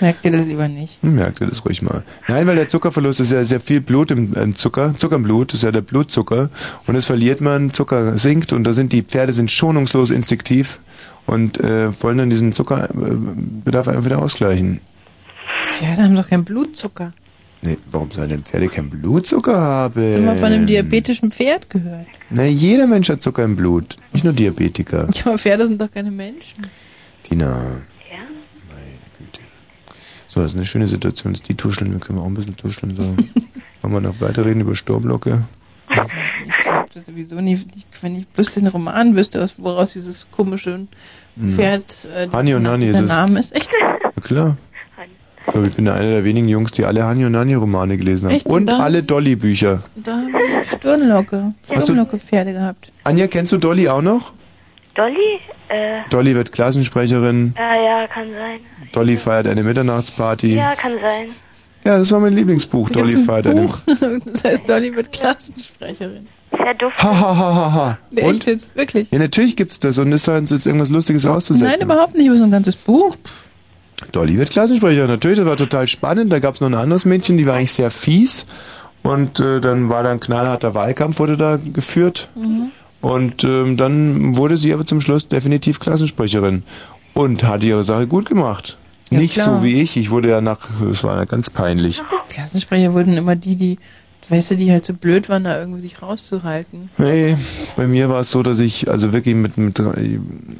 Merkt 0.00 0.24
ihr 0.24 0.30
das 0.30 0.46
lieber 0.46 0.68
nicht? 0.68 1.02
Merkt 1.02 1.40
ihr 1.40 1.46
das 1.46 1.64
ruhig 1.64 1.82
mal. 1.82 2.02
Nein, 2.28 2.46
weil 2.46 2.56
der 2.56 2.68
Zuckerverlust 2.68 3.20
ist 3.20 3.32
ja 3.32 3.44
sehr 3.44 3.60
viel 3.60 3.80
Blut 3.80 4.10
im, 4.10 4.34
im 4.34 4.56
Zucker. 4.56 4.94
Zucker 4.96 5.16
im 5.16 5.22
Blut 5.22 5.54
ist 5.54 5.62
ja 5.62 5.70
der 5.70 5.80
Blutzucker. 5.80 6.50
Und 6.86 6.94
das 6.94 7.06
verliert 7.06 7.40
man, 7.40 7.72
Zucker 7.72 8.18
sinkt 8.18 8.52
und 8.52 8.64
da 8.64 8.72
sind 8.72 8.92
die 8.92 9.02
Pferde 9.02 9.32
sind 9.32 9.50
schonungslos 9.50 10.10
instinktiv 10.10 10.80
und 11.26 11.60
äh, 11.60 12.02
wollen 12.02 12.18
dann 12.18 12.30
diesen 12.30 12.52
Zuckerbedarf 12.52 13.88
einfach 13.88 14.04
wieder 14.04 14.22
ausgleichen. 14.22 14.80
Pferde 15.70 16.02
haben 16.02 16.16
doch 16.16 16.28
keinen 16.28 16.44
Blutzucker. 16.44 17.12
Nee, 17.62 17.78
warum 17.90 18.10
sollen 18.10 18.28
denn 18.28 18.44
Pferde 18.44 18.68
keinen 18.68 18.90
Blutzucker 18.90 19.58
haben? 19.58 20.02
Hast 20.02 20.18
du 20.18 20.22
mal 20.22 20.36
von 20.36 20.52
einem 20.52 20.66
diabetischen 20.66 21.30
Pferd 21.30 21.68
gehört? 21.68 22.06
Na, 22.30 22.44
jeder 22.44 22.86
Mensch 22.86 23.08
hat 23.08 23.22
Zucker 23.22 23.44
im 23.44 23.56
Blut. 23.56 23.96
Nicht 24.12 24.24
nur 24.24 24.32
Diabetiker. 24.32 25.08
Ja, 25.14 25.26
aber 25.26 25.38
Pferde 25.38 25.66
sind 25.66 25.80
doch 25.80 25.90
keine 25.90 26.10
Menschen. 26.10 26.66
Tina. 27.22 27.46
Ja? 27.46 28.18
Meine 28.68 28.98
Güte. 29.18 29.40
So, 30.28 30.40
das 30.40 30.52
ist 30.52 30.56
eine 30.56 30.66
schöne 30.66 30.86
Situation. 30.86 31.32
Das 31.32 31.40
ist 31.40 31.48
die 31.48 31.54
Tuscheln. 31.54 31.92
Wir 31.92 31.98
können 31.98 32.18
auch 32.18 32.26
ein 32.26 32.34
bisschen 32.34 32.56
tuscheln. 32.56 32.94
So. 32.96 33.02
Wollen 33.82 33.94
wir 33.94 34.00
noch 34.00 34.20
weiterreden 34.20 34.60
über 34.60 34.76
Sturmlocke? 34.76 35.42
Das 36.94 37.06
sowieso 37.06 37.36
nicht. 37.36 37.66
Ich- 37.76 38.02
Wenn 38.02 38.16
ich 38.16 38.26
bloß 38.28 38.50
den 38.54 38.66
Roman 38.68 39.14
wüsste, 39.16 39.46
woraus 39.58 39.92
dieses 39.94 40.26
komische 40.30 40.86
Pferd, 41.54 42.08
äh, 42.14 42.28
Hani 42.32 42.54
und 42.54 42.62
Nani 42.62 42.86
ist. 42.86 43.00
Name 43.00 43.40
ist. 43.40 43.54
Echt? 43.54 43.70
Na 44.14 44.22
klar. 44.22 44.56
Ich 45.46 45.52
glaube, 45.52 45.68
ich 45.68 45.76
bin 45.76 45.86
einer 45.88 46.10
der 46.10 46.24
wenigen 46.24 46.48
Jungs, 46.48 46.72
die 46.72 46.84
alle 46.84 47.04
Hani 47.04 47.24
und 47.24 47.32
Nani 47.32 47.54
Romane 47.54 47.96
gelesen 47.96 48.26
haben. 48.28 48.34
Echt? 48.34 48.46
Und 48.46 48.66
Da- 48.66 48.78
alle 48.80 49.02
Dolly 49.04 49.36
Bücher. 49.36 49.82
Da 49.94 50.12
habe 50.16 50.30
ich 50.62 50.70
Stirnlocke, 50.72 51.54
Hast 51.62 51.70
du- 51.72 51.80
Stirnlocke 51.82 52.18
Pferde 52.18 52.52
gehabt. 52.52 52.90
Anja, 53.04 53.28
kennst 53.28 53.52
du 53.52 53.58
Dolly 53.58 53.88
auch 53.88 54.02
noch? 54.02 54.32
Dolly? 54.94 55.38
Äh, 55.68 56.00
Dolly 56.10 56.34
wird 56.34 56.50
Klassensprecherin. 56.52 57.54
ja, 57.56 57.74
ja, 58.02 58.06
kann 58.08 58.26
sein. 58.32 58.60
Dolly 58.92 59.16
feiert 59.16 59.46
eine 59.46 59.62
Mitternachtsparty. 59.62 60.54
Ja, 60.56 60.74
kann 60.74 60.92
sein. 61.00 61.28
Ja, 61.84 61.98
das 61.98 62.10
war 62.10 62.18
mein 62.18 62.32
Lieblingsbuch. 62.32 62.90
Dolly 62.90 63.12
feiert 63.18 63.46
eine. 63.46 63.62
Buch. 63.62 63.78
Das 64.24 64.42
heißt, 64.44 64.68
Dolly 64.68 64.96
wird 64.96 65.12
Klassensprecherin. 65.12 66.26
Sehr 66.56 66.74
duftig. 66.74 67.02
Ha, 67.02 67.20
ha, 67.20 67.36
ha, 67.36 67.54
ha, 67.54 67.72
ha. 67.72 67.98
Und? 68.10 68.18
Echt 68.18 68.46
jetzt? 68.46 68.74
Wirklich? 68.76 69.10
Ja, 69.10 69.18
natürlich 69.18 69.56
gibt's 69.56 69.80
das 69.80 69.98
und 69.98 70.12
ist 70.12 70.28
halt 70.28 70.50
jetzt 70.50 70.66
irgendwas 70.66 70.90
Lustiges 70.90 71.26
auszusetzen. 71.26 71.68
Nein, 71.68 71.80
überhaupt 71.80 72.14
nicht. 72.14 72.28
Aber 72.28 72.36
so 72.38 72.44
ein 72.44 72.50
ganzes 72.50 72.76
Buch. 72.76 73.16
Dolly 74.12 74.36
wird 74.38 74.50
Klassensprecherin. 74.50 75.08
Natürlich, 75.08 75.38
das 75.38 75.46
war 75.46 75.56
total 75.56 75.86
spannend. 75.86 76.32
Da 76.32 76.38
gab's 76.38 76.60
noch 76.60 76.68
ein 76.68 76.74
anderes 76.74 77.04
Mädchen, 77.04 77.38
die 77.38 77.46
war 77.46 77.54
eigentlich 77.54 77.72
sehr 77.72 77.90
fies. 77.90 78.46
Und 79.02 79.40
äh, 79.40 79.60
dann 79.60 79.88
war 79.88 80.02
da 80.02 80.10
ein 80.10 80.20
knallharter 80.20 80.74
Wahlkampf, 80.74 81.18
wurde 81.18 81.36
da 81.36 81.56
geführt. 81.56 82.28
Mhm. 82.34 82.70
Und 83.00 83.44
ähm, 83.44 83.76
dann 83.76 84.36
wurde 84.36 84.56
sie 84.56 84.72
aber 84.72 84.84
zum 84.84 85.00
Schluss 85.00 85.28
definitiv 85.28 85.80
Klassensprecherin. 85.80 86.62
Und 87.14 87.44
hat 87.44 87.64
ihre 87.64 87.84
Sache 87.84 88.06
gut 88.06 88.28
gemacht. 88.28 88.78
Ja, 89.10 89.18
Nicht 89.18 89.34
klar. 89.34 89.58
so 89.58 89.64
wie 89.64 89.80
ich. 89.80 89.96
Ich 89.96 90.10
wurde 90.10 90.28
ja 90.28 90.40
nach, 90.40 90.58
es 90.90 91.04
war 91.04 91.16
ja 91.18 91.24
ganz 91.24 91.48
peinlich. 91.48 92.02
Klassensprecher 92.28 92.92
wurden 92.92 93.16
immer 93.16 93.36
die, 93.36 93.56
die 93.56 93.78
weißt 94.28 94.52
du, 94.52 94.56
die 94.56 94.70
halt 94.70 94.86
so 94.86 94.92
blöd 94.92 95.28
waren, 95.28 95.44
da 95.44 95.58
irgendwie 95.58 95.80
sich 95.80 96.02
rauszuhalten. 96.02 96.90
Nee, 96.98 97.36
bei 97.76 97.86
mir 97.86 98.08
war 98.08 98.20
es 98.20 98.30
so, 98.30 98.42
dass 98.42 98.60
ich 98.60 98.90
also 98.90 99.12
wirklich 99.12 99.34
mit, 99.34 99.56
mit, 99.58 99.80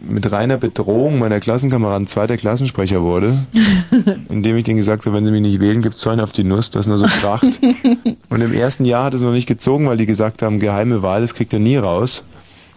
mit 0.08 0.32
reiner 0.32 0.56
Bedrohung 0.56 1.18
meiner 1.18 1.40
Klassenkameraden 1.40 2.06
zweiter 2.06 2.36
Klassensprecher 2.36 3.02
wurde, 3.02 3.36
indem 4.28 4.56
ich 4.56 4.64
denen 4.64 4.78
gesagt 4.78 5.06
habe, 5.06 5.16
wenn 5.16 5.24
sie 5.24 5.30
mich 5.30 5.42
nicht 5.42 5.60
wählen, 5.60 5.82
gibt's 5.82 6.00
Zäune 6.00 6.22
auf 6.22 6.32
die 6.32 6.44
Nuss, 6.44 6.70
das 6.70 6.86
nur 6.86 6.98
so 6.98 7.06
kracht. 7.06 7.60
Und 8.28 8.40
im 8.40 8.52
ersten 8.52 8.84
Jahr 8.84 9.04
hat 9.04 9.14
es 9.14 9.22
noch 9.22 9.32
nicht 9.32 9.46
gezogen, 9.46 9.88
weil 9.88 9.96
die 9.96 10.06
gesagt 10.06 10.42
haben, 10.42 10.60
geheime 10.60 11.02
Wahl, 11.02 11.20
das 11.20 11.34
kriegt 11.34 11.52
er 11.52 11.58
nie 11.58 11.76
raus. 11.76 12.24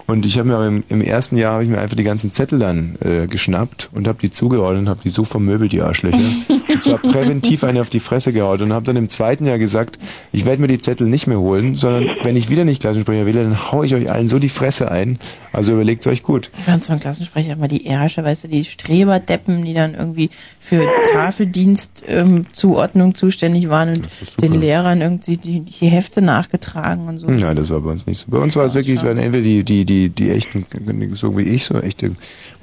Und 0.09 0.25
ich 0.25 0.39
habe 0.39 0.47
mir 0.47 0.67
im, 0.67 0.83
im 0.89 1.01
ersten 1.01 1.37
Jahr 1.37 1.53
habe 1.53 1.63
ich 1.63 1.69
mir 1.69 1.79
einfach 1.79 1.95
die 1.95 2.03
ganzen 2.03 2.33
Zettel 2.33 2.57
dann 2.57 2.97
äh, 3.01 3.27
geschnappt 3.27 3.91
und 3.93 4.07
habe 4.07 4.17
die 4.19 4.31
zugeordnet 4.31 4.81
und 4.81 4.89
habe 4.89 5.01
die 5.03 5.09
so 5.09 5.23
vermöbelt, 5.23 5.71
die 5.71 5.81
Arschlöcher. 5.81 6.17
und 6.79 6.83
zwar 6.83 6.97
präventiv 7.11 7.63
eine 7.63 7.81
auf 7.81 7.89
die 7.89 7.99
Fresse 7.99 8.33
gehauen 8.33 8.61
und 8.61 8.73
habe 8.73 8.85
dann 8.85 8.95
im 8.95 9.09
zweiten 9.09 9.45
Jahr 9.45 9.59
gesagt, 9.59 9.99
ich 10.31 10.45
werde 10.45 10.61
mir 10.61 10.67
die 10.67 10.79
Zettel 10.79 11.07
nicht 11.07 11.27
mehr 11.27 11.39
holen, 11.39 11.75
sondern 11.75 12.09
wenn 12.23 12.35
ich 12.35 12.49
wieder 12.49 12.65
nicht 12.65 12.81
Klassensprecher 12.81 13.25
wähle, 13.25 13.43
dann 13.43 13.71
hau 13.71 13.83
ich 13.83 13.93
euch 13.93 14.09
allen 14.09 14.29
so 14.29 14.39
die 14.39 14.49
Fresse 14.49 14.91
ein. 14.91 15.19
Also 15.51 15.73
überlegt 15.73 16.05
euch 16.07 16.23
gut. 16.23 16.49
Ich 16.57 16.63
fand 16.65 16.83
so 16.83 16.93
ein 16.93 16.99
Klassensprecher 16.99 17.53
immer 17.53 17.67
die 17.67 17.85
Ärsche, 17.85 18.23
weißt 18.23 18.45
du, 18.45 18.47
die 18.47 18.63
Streberdeppen, 18.63 19.63
die 19.63 19.73
dann 19.73 19.95
irgendwie 19.95 20.29
für 20.59 20.87
Tafeldienst 21.13 22.03
ähm, 22.07 22.45
zuständig 22.53 23.69
waren 23.69 23.89
und 23.89 24.07
den 24.41 24.59
Lehrern 24.59 25.01
irgendwie 25.01 25.37
die, 25.37 25.61
die 25.61 25.87
Hefte 25.87 26.21
nachgetragen 26.21 27.07
und 27.07 27.19
so. 27.19 27.27
Nein, 27.27 27.55
das 27.55 27.69
war 27.69 27.81
bei 27.81 27.91
uns 27.91 28.05
nicht 28.05 28.19
so. 28.19 28.31
Bei 28.31 28.37
uns 28.37 28.55
war 28.55 28.65
es 28.65 28.75
wirklich, 28.75 28.97
es 28.97 29.03
waren 29.03 29.17
entweder 29.17 29.43
die, 29.43 29.63
die, 29.63 29.85
die, 29.85 30.09
die 30.09 30.29
echten, 30.29 30.65
so 31.13 31.37
wie 31.37 31.43
ich, 31.43 31.65
so 31.65 31.79
echte 31.79 32.11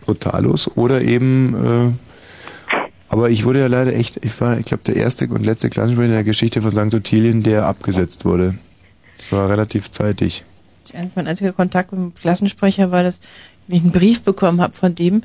Brutalos 0.05 0.71
oder 0.77 1.03
eben, 1.03 1.55
äh, 1.55 1.93
aber 3.09 3.31
ich 3.31 3.45
wurde 3.45 3.61
ja 3.61 3.67
leider 3.67 3.95
echt, 3.95 4.25
ich 4.25 4.41
war, 4.41 4.59
ich 4.59 4.67
glaube, 4.67 4.83
der 4.85 4.97
erste 4.97 5.27
und 5.29 5.45
letzte 5.45 5.71
Klassensprecher 5.71 6.09
in 6.09 6.15
der 6.15 6.25
Geschichte 6.25 6.63
von 6.63 6.71
St. 6.73 6.95
Ottilien, 6.95 7.43
der 7.43 7.67
abgesetzt 7.67 8.25
wurde. 8.25 8.55
Das 9.17 9.33
war 9.33 9.49
relativ 9.49 9.91
zeitig. 9.91 10.45
Mein 11.15 11.27
einziger 11.27 11.53
Kontakt 11.53 11.93
mit 11.93 12.01
dem 12.01 12.15
Klassensprecher 12.15 12.91
war, 12.91 13.03
dass 13.03 13.21
ich 13.69 13.83
einen 13.83 13.93
Brief 13.93 14.23
bekommen 14.23 14.61
habe 14.61 14.75
von 14.75 14.95
dem, 14.95 15.23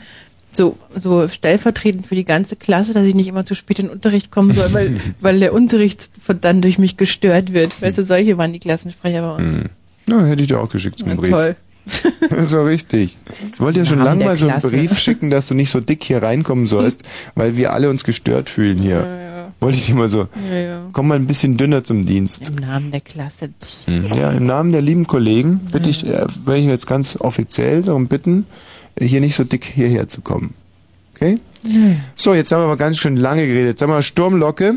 so, 0.52 0.78
so 0.96 1.28
stellvertretend 1.28 2.06
für 2.06 2.16
die 2.16 2.26
ganze 2.26 2.56
Klasse, 2.56 2.94
dass 2.94 3.06
ich 3.06 3.16
nicht 3.16 3.28
immer 3.28 3.46
zu 3.46 3.56
spät 3.56 3.80
in 3.80 3.86
den 3.86 3.94
Unterricht 3.94 4.32
kommen 4.32 4.54
soll, 4.54 4.74
weil, 4.74 4.98
weil 5.22 5.40
der 5.40 5.54
Unterricht 5.54 6.12
dann 6.42 6.62
durch 6.62 6.78
mich 6.78 6.98
gestört 6.98 7.54
wird. 7.54 7.82
Weißt 7.82 7.98
du, 7.98 8.04
solche 8.04 8.38
waren 8.38 8.52
die 8.52 8.60
Klassensprecher 8.60 9.22
bei 9.22 9.44
uns. 9.44 9.62
Hm. 9.62 9.70
Na, 10.08 10.26
hätte 10.26 10.42
ich 10.42 10.50
dir 10.50 10.60
auch 10.60 10.70
geschickt, 10.70 11.00
so 11.00 11.06
einen 11.06 11.16
Ja, 11.16 11.22
Brief. 11.22 11.32
toll. 11.32 11.56
Das 11.86 12.32
ist 12.32 12.54
doch 12.54 12.66
richtig. 12.66 13.18
Ich 13.54 13.60
wollte 13.60 13.80
ja 13.80 13.86
schon 13.86 14.00
lange 14.00 14.26
mal 14.26 14.36
so 14.36 14.48
einen 14.48 14.60
Klasse. 14.60 14.76
Brief 14.76 14.98
schicken, 14.98 15.30
dass 15.30 15.48
du 15.48 15.54
nicht 15.54 15.70
so 15.70 15.80
dick 15.82 16.04
hier 16.04 16.22
reinkommen 16.22 16.68
sollst, 16.68 17.04
weil 17.36 17.58
wir 17.58 17.74
alle 17.74 17.90
uns 17.90 18.04
gestört 18.04 18.50
fühlen 18.50 18.78
hier. 18.78 19.30
Wollte 19.60 19.78
ich 19.78 19.86
dir 19.86 19.96
mal 19.96 20.10
so, 20.10 20.28
Ja, 20.50 20.58
ja. 20.58 20.82
komm 20.92 21.08
mal 21.08 21.16
ein 21.16 21.28
bisschen 21.28 21.56
dünner 21.56 21.84
zum 21.84 22.06
Dienst. 22.08 22.50
Im 22.50 22.56
Namen 22.56 22.90
der 22.92 23.02
Klasse. 23.02 23.50
Mhm. 23.86 24.12
Ja, 24.16 24.32
im 24.32 24.48
Namen 24.48 24.72
der 24.72 24.82
lieben 24.82 25.06
Kollegen 25.06 25.60
bitte 25.72 25.90
ich, 25.90 26.04
äh, 26.06 26.26
werde 26.46 26.58
ich 26.62 26.66
jetzt 26.66 26.88
ganz 26.88 27.16
offiziell 27.20 27.84
darum 27.84 28.08
bitten, 28.08 28.48
äh, 28.96 29.06
hier 29.06 29.22
nicht 29.22 29.36
so 29.36 29.44
dick 29.44 29.64
hierher 29.66 30.08
zu 30.08 30.22
kommen. 30.22 30.56
Okay? 31.16 31.40
So, 32.16 32.34
jetzt 32.34 32.52
haben 32.52 32.62
wir 32.62 32.66
aber 32.66 32.78
ganz 32.78 32.98
schön 32.98 33.18
lange 33.18 33.46
geredet. 33.46 33.78
Sag 33.78 33.88
mal, 33.90 34.02
Sturmlocke. 34.02 34.76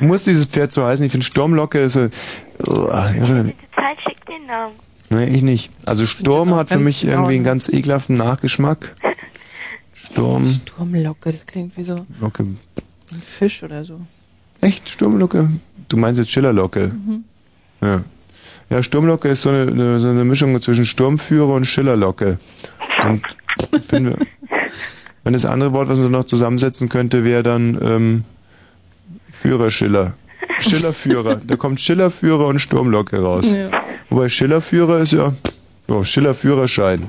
Muss 0.00 0.24
dieses 0.24 0.46
Pferd 0.46 0.72
so 0.72 0.84
heißen? 0.84 1.04
Ich 1.04 1.12
finde 1.12 1.24
Sturmlocke 1.26 1.78
ist 1.78 1.94
so, 1.94 2.08
oh, 2.66 2.88
ja, 2.88 3.04
Zeit 3.14 3.98
schickt 4.06 4.28
den 4.28 4.46
Namen. 4.46 4.74
Nee, 5.10 5.24
ich 5.24 5.42
nicht. 5.42 5.70
Also 5.84 6.06
Sturm 6.06 6.54
hat 6.54 6.68
für 6.68 6.78
mich 6.78 7.00
genau, 7.00 7.14
irgendwie 7.14 7.34
einen 7.34 7.42
ne? 7.42 7.48
ganz 7.48 7.68
ekelhaften 7.68 8.16
Nachgeschmack. 8.16 8.94
Sturm, 9.92 10.44
Sturmlocke, 10.44 11.32
das 11.32 11.46
klingt 11.46 11.76
wie 11.76 11.82
so 11.82 12.06
Locke. 12.20 12.44
ein 12.44 13.22
Fisch 13.22 13.62
oder 13.62 13.84
so. 13.84 14.00
Echt? 14.60 14.88
Sturmlocke? 14.88 15.50
Du 15.88 15.96
meinst 15.96 16.18
jetzt 16.18 16.30
Schillerlocke? 16.30 16.88
Mhm. 16.88 17.24
Ja. 17.82 18.04
Ja, 18.70 18.82
Sturmlocke 18.82 19.28
ist 19.28 19.42
so 19.42 19.50
eine, 19.50 19.98
so 19.98 20.08
eine 20.08 20.24
Mischung 20.24 20.58
zwischen 20.60 20.84
Sturmführer 20.84 21.54
und 21.54 21.64
Schillerlocke. 21.64 22.38
Und 23.04 23.22
finde, 23.88 24.16
wenn 25.24 25.32
das 25.32 25.44
andere 25.44 25.72
Wort, 25.72 25.88
was 25.88 25.98
man 25.98 26.12
noch 26.12 26.24
zusammensetzen 26.24 26.88
könnte, 26.88 27.24
wäre 27.24 27.42
dann 27.42 27.78
ähm, 27.82 28.24
Führerschiller. 29.28 30.14
Schillerführer. 30.60 31.40
Da 31.44 31.56
kommt 31.56 31.80
Schillerführer 31.80 32.46
und 32.46 32.60
Sturmlocke 32.60 33.20
raus. 33.20 33.50
Ja. 33.50 33.70
Wobei 34.10 34.28
Schillerführer 34.28 34.98
ist 35.00 35.12
ja, 35.12 35.32
ja 35.88 36.04
Schillerführerschein. 36.04 37.06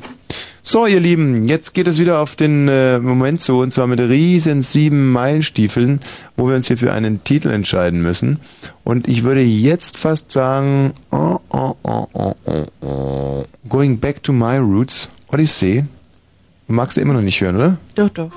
So, 0.63 0.85
ihr 0.85 0.99
Lieben, 0.99 1.47
jetzt 1.47 1.73
geht 1.73 1.87
es 1.87 1.97
wieder 1.97 2.19
auf 2.19 2.35
den 2.35 2.67
äh, 2.67 2.99
Moment 2.99 3.41
zu, 3.41 3.59
und 3.59 3.73
zwar 3.73 3.87
mit 3.87 3.99
riesen 3.99 4.61
sieben 4.61 5.11
Meilenstiefeln, 5.11 5.99
wo 6.37 6.47
wir 6.47 6.55
uns 6.55 6.67
hier 6.67 6.77
für 6.77 6.93
einen 6.93 7.23
Titel 7.23 7.49
entscheiden 7.49 8.03
müssen. 8.03 8.39
Und 8.83 9.07
ich 9.07 9.23
würde 9.23 9.41
jetzt 9.41 9.97
fast 9.97 10.31
sagen, 10.31 10.93
oh, 11.11 11.39
oh, 11.49 11.73
oh, 11.81 12.07
oh, 12.13 12.35
oh, 12.45 12.65
oh. 12.81 13.45
Going 13.67 13.99
back 13.99 14.21
to 14.21 14.31
my 14.31 14.57
roots. 14.57 15.09
Odyssey. 15.29 15.83
Magst 16.67 16.97
du 16.97 17.01
immer 17.01 17.13
noch 17.13 17.21
nicht 17.21 17.41
hören, 17.41 17.55
oder? 17.55 17.77
Doch, 17.95 18.09
doch. 18.09 18.31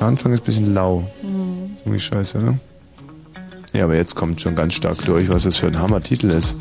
Der 0.00 0.06
Anfang 0.08 0.32
ist 0.32 0.40
ein 0.40 0.44
bisschen 0.44 0.74
lau. 0.74 1.08
Mhm. 1.22 1.76
Irgendwie 1.84 2.00
scheiße, 2.00 2.38
ne? 2.38 2.58
Ja, 3.72 3.84
aber 3.84 3.94
jetzt 3.94 4.14
kommt 4.14 4.40
schon 4.40 4.54
ganz 4.54 4.74
stark 4.74 4.98
durch, 5.04 5.28
was 5.28 5.44
das 5.44 5.56
für 5.56 5.66
ein 5.66 5.78
Hammer-Titel 5.78 6.30
ist. 6.30 6.56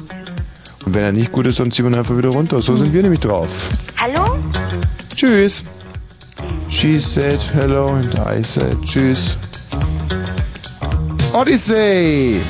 Und 0.86 0.94
wenn 0.94 1.04
er 1.04 1.12
nicht 1.12 1.32
gut 1.32 1.46
ist, 1.46 1.60
dann 1.60 1.72
ziehen 1.72 1.86
wir 1.86 1.92
ihn 1.92 2.00
einfach 2.00 2.18
wieder 2.18 2.30
runter. 2.30 2.62
So 2.62 2.76
sind 2.76 2.94
wir 2.94 3.02
nämlich 3.02 3.20
drauf. 3.20 3.70
Hallo? 3.98 4.40
Tschüss. 5.16 5.66
She 6.70 6.98
said 6.98 7.40
hello 7.54 7.90
and 7.90 8.16
I 8.16 8.42
said 8.42 8.82
tschüss. 8.84 9.38
Odyssey! 11.34 12.42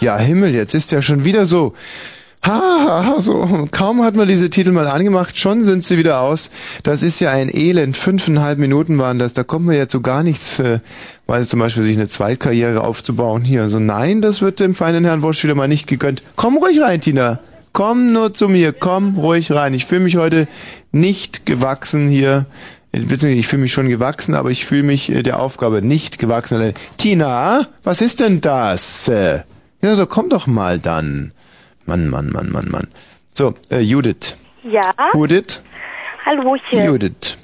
Ja, 0.00 0.16
Himmel, 0.16 0.54
jetzt 0.54 0.74
ist 0.74 0.92
ja 0.92 1.02
schon 1.02 1.26
wieder 1.26 1.44
so. 1.44 1.74
Ha, 2.42 2.58
ha, 2.58 3.04
ha, 3.04 3.20
so. 3.20 3.68
Kaum 3.70 4.02
hat 4.02 4.16
man 4.16 4.26
diese 4.26 4.48
Titel 4.48 4.72
mal 4.72 4.86
angemacht, 4.86 5.36
schon 5.38 5.62
sind 5.62 5.84
sie 5.84 5.98
wieder 5.98 6.22
aus. 6.22 6.50
Das 6.84 7.02
ist 7.02 7.20
ja 7.20 7.32
ein 7.32 7.54
Elend. 7.54 7.98
Fünfeinhalb 7.98 8.58
Minuten 8.58 8.96
waren 8.96 9.18
das. 9.18 9.34
Da 9.34 9.44
kommt 9.44 9.66
man 9.66 9.76
ja 9.76 9.88
zu 9.88 10.00
gar 10.00 10.22
nichts, 10.22 10.58
äh, 10.58 10.78
weil 11.26 11.44
zum 11.46 11.60
Beispiel 11.60 11.82
sich 11.82 11.98
eine 11.98 12.08
Zweitkarriere 12.08 12.80
aufzubauen 12.80 13.42
hier. 13.42 13.60
Also 13.60 13.78
nein, 13.78 14.22
das 14.22 14.40
wird 14.40 14.58
dem 14.60 14.74
feinen 14.74 15.04
Herrn 15.04 15.20
Wosch 15.20 15.44
wieder 15.44 15.54
mal 15.54 15.68
nicht 15.68 15.86
gegönnt. 15.86 16.22
Komm 16.34 16.56
ruhig 16.56 16.80
rein, 16.80 17.02
Tina. 17.02 17.38
Komm 17.74 18.14
nur 18.14 18.32
zu 18.32 18.48
mir. 18.48 18.72
Komm 18.72 19.18
ruhig 19.18 19.52
rein. 19.52 19.74
Ich 19.74 19.84
fühle 19.84 20.00
mich 20.00 20.16
heute 20.16 20.48
nicht 20.92 21.44
gewachsen 21.44 22.08
hier. 22.08 22.46
Beziehungsweise 22.92 23.32
ich 23.34 23.48
fühle 23.48 23.62
mich 23.62 23.72
schon 23.72 23.90
gewachsen, 23.90 24.34
aber 24.34 24.50
ich 24.50 24.64
fühle 24.64 24.84
mich 24.84 25.12
äh, 25.12 25.22
der 25.22 25.40
Aufgabe 25.40 25.82
nicht 25.82 26.18
gewachsen. 26.18 26.72
Tina, 26.96 27.66
was 27.84 28.00
ist 28.00 28.20
denn 28.20 28.40
das? 28.40 29.10
Ja, 29.82 29.96
so 29.96 30.06
komm 30.06 30.28
doch 30.28 30.46
mal 30.46 30.78
dann. 30.78 31.32
Mann, 31.86 32.08
Mann, 32.08 32.30
Mann, 32.30 32.50
Mann, 32.50 32.68
Mann. 32.70 32.88
So, 33.30 33.54
äh, 33.70 33.80
Judith. 33.80 34.36
Ja? 34.62 34.92
Judith? 35.14 35.62
Hallöchen. 36.24 36.84
Judith. 36.86 37.38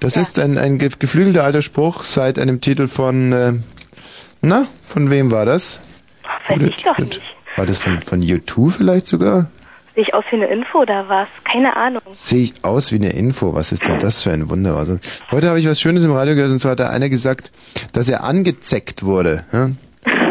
Das 0.00 0.16
ist 0.16 0.38
ein, 0.38 0.58
ein 0.58 0.78
ge- 0.78 0.90
geflügelter 0.98 1.44
alter 1.44 1.62
Spruch 1.62 2.04
seit 2.04 2.38
einem 2.38 2.60
Titel 2.60 2.86
von, 2.88 3.32
äh, 3.32 3.52
na, 4.42 4.66
von 4.84 5.10
wem 5.10 5.30
war 5.30 5.46
das? 5.46 5.80
Weiß 6.48 6.60
ich 6.62 6.84
doch 6.84 6.98
nicht. 6.98 7.20
War 7.56 7.66
das 7.66 7.78
von, 7.78 8.00
von 8.02 8.20
U2 8.22 8.70
vielleicht 8.70 9.08
sogar? 9.08 9.50
Sehe 9.94 10.04
ich 10.04 10.14
aus 10.14 10.24
wie 10.30 10.36
eine 10.36 10.46
Info 10.46 10.78
oder 10.82 11.08
was? 11.08 11.28
Keine 11.50 11.74
Ahnung. 11.74 12.02
Sehe 12.12 12.42
ich 12.42 12.64
aus 12.64 12.92
wie 12.92 12.96
eine 12.96 13.10
Info. 13.14 13.54
Was 13.54 13.72
ist 13.72 13.88
denn 13.88 13.98
das 13.98 14.22
für 14.22 14.30
ein 14.30 14.48
Wunder? 14.48 14.76
Also, 14.76 14.98
heute 15.32 15.48
habe 15.48 15.58
ich 15.58 15.66
was 15.68 15.80
Schönes 15.80 16.04
im 16.04 16.12
Radio 16.12 16.34
gehört 16.36 16.52
und 16.52 16.60
zwar 16.60 16.72
hat 16.72 16.80
da 16.80 16.90
einer 16.90 17.08
gesagt, 17.08 17.50
dass 17.94 18.08
er 18.08 18.22
angezeckt 18.22 19.02
wurde. 19.02 19.44
Ja? 19.52 19.70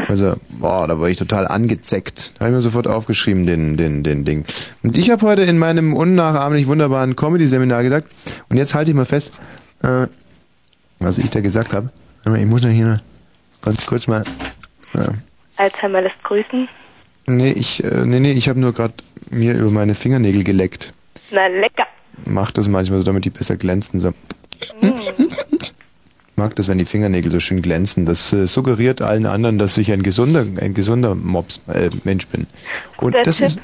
Also, 0.08 0.36
boah, 0.60 0.88
da 0.88 1.00
war 1.00 1.10
ich 1.10 1.18
total 1.18 1.48
angezeckt. 1.48 2.34
Da 2.36 2.46
habe 2.46 2.52
ich 2.52 2.56
mir 2.56 2.62
sofort 2.62 2.88
aufgeschrieben, 2.88 3.46
den, 3.46 3.78
den, 3.78 4.04
den 4.04 4.24
Ding. 4.24 4.46
Und 4.84 4.98
ich 4.98 5.10
habe 5.10 5.26
heute 5.26 5.42
in 5.42 5.58
meinem 5.58 5.94
unnachahmlich 5.94 6.68
wunderbaren 6.68 7.16
Comedy-Seminar 7.16 7.84
gesagt, 7.84 8.14
und 8.50 8.58
jetzt 8.58 8.74
halte 8.74 8.92
ich 8.92 8.96
mal 8.96 9.06
fest, 9.06 9.40
äh, 9.84 10.08
was 11.00 11.18
ich 11.18 11.30
da 11.30 11.42
gesagt 11.42 11.74
habe. 11.74 11.90
Ich 12.36 12.46
muss 12.46 12.64
noch 12.64 12.70
hier 12.70 13.00
ganz 13.62 13.86
kurz 13.86 14.08
mal. 14.08 14.24
Ja. 14.94 15.10
Alzheimer 15.58 16.02
lässt 16.02 16.24
grüßen. 16.24 16.68
Nee, 17.26 17.52
ich, 17.52 17.84
äh, 17.84 18.06
nee, 18.06 18.20
nee, 18.20 18.32
ich 18.32 18.48
habe 18.48 18.60
nur 18.60 18.74
gerade 18.74 18.94
mir 19.30 19.54
über 19.54 19.72
meine 19.72 19.96
Fingernägel 19.96 20.44
geleckt. 20.44 20.94
Na 21.32 21.48
lecker. 21.48 21.86
Mach 22.26 22.52
das 22.52 22.68
manchmal 22.68 23.00
so, 23.00 23.06
damit 23.06 23.26
die 23.26 23.30
besser 23.30 23.58
glänzen. 23.58 24.00
So. 24.00 24.10
Mm. 24.82 24.94
Ich 26.38 26.40
mag 26.40 26.56
das, 26.56 26.68
wenn 26.68 26.78
die 26.78 26.86
Fingernägel 26.86 27.32
so 27.32 27.40
schön 27.40 27.64
glänzen. 27.64 28.06
Das 28.06 28.32
äh, 28.32 28.46
suggeriert 28.46 29.02
allen 29.02 29.26
anderen, 29.26 29.58
dass 29.58 29.76
ich 29.80 29.92
ein 29.92 30.04
gesunder, 30.04 30.46
ein 30.62 30.76
gesunder 30.76 31.16
Mops, 31.16 31.62
äh, 31.68 31.90
Mensch 32.04 32.28
bin. 32.28 32.46
Und 32.98 33.14
Guter 33.14 33.24
das 33.24 33.38
Tipp. 33.38 33.48
ist. 33.48 33.60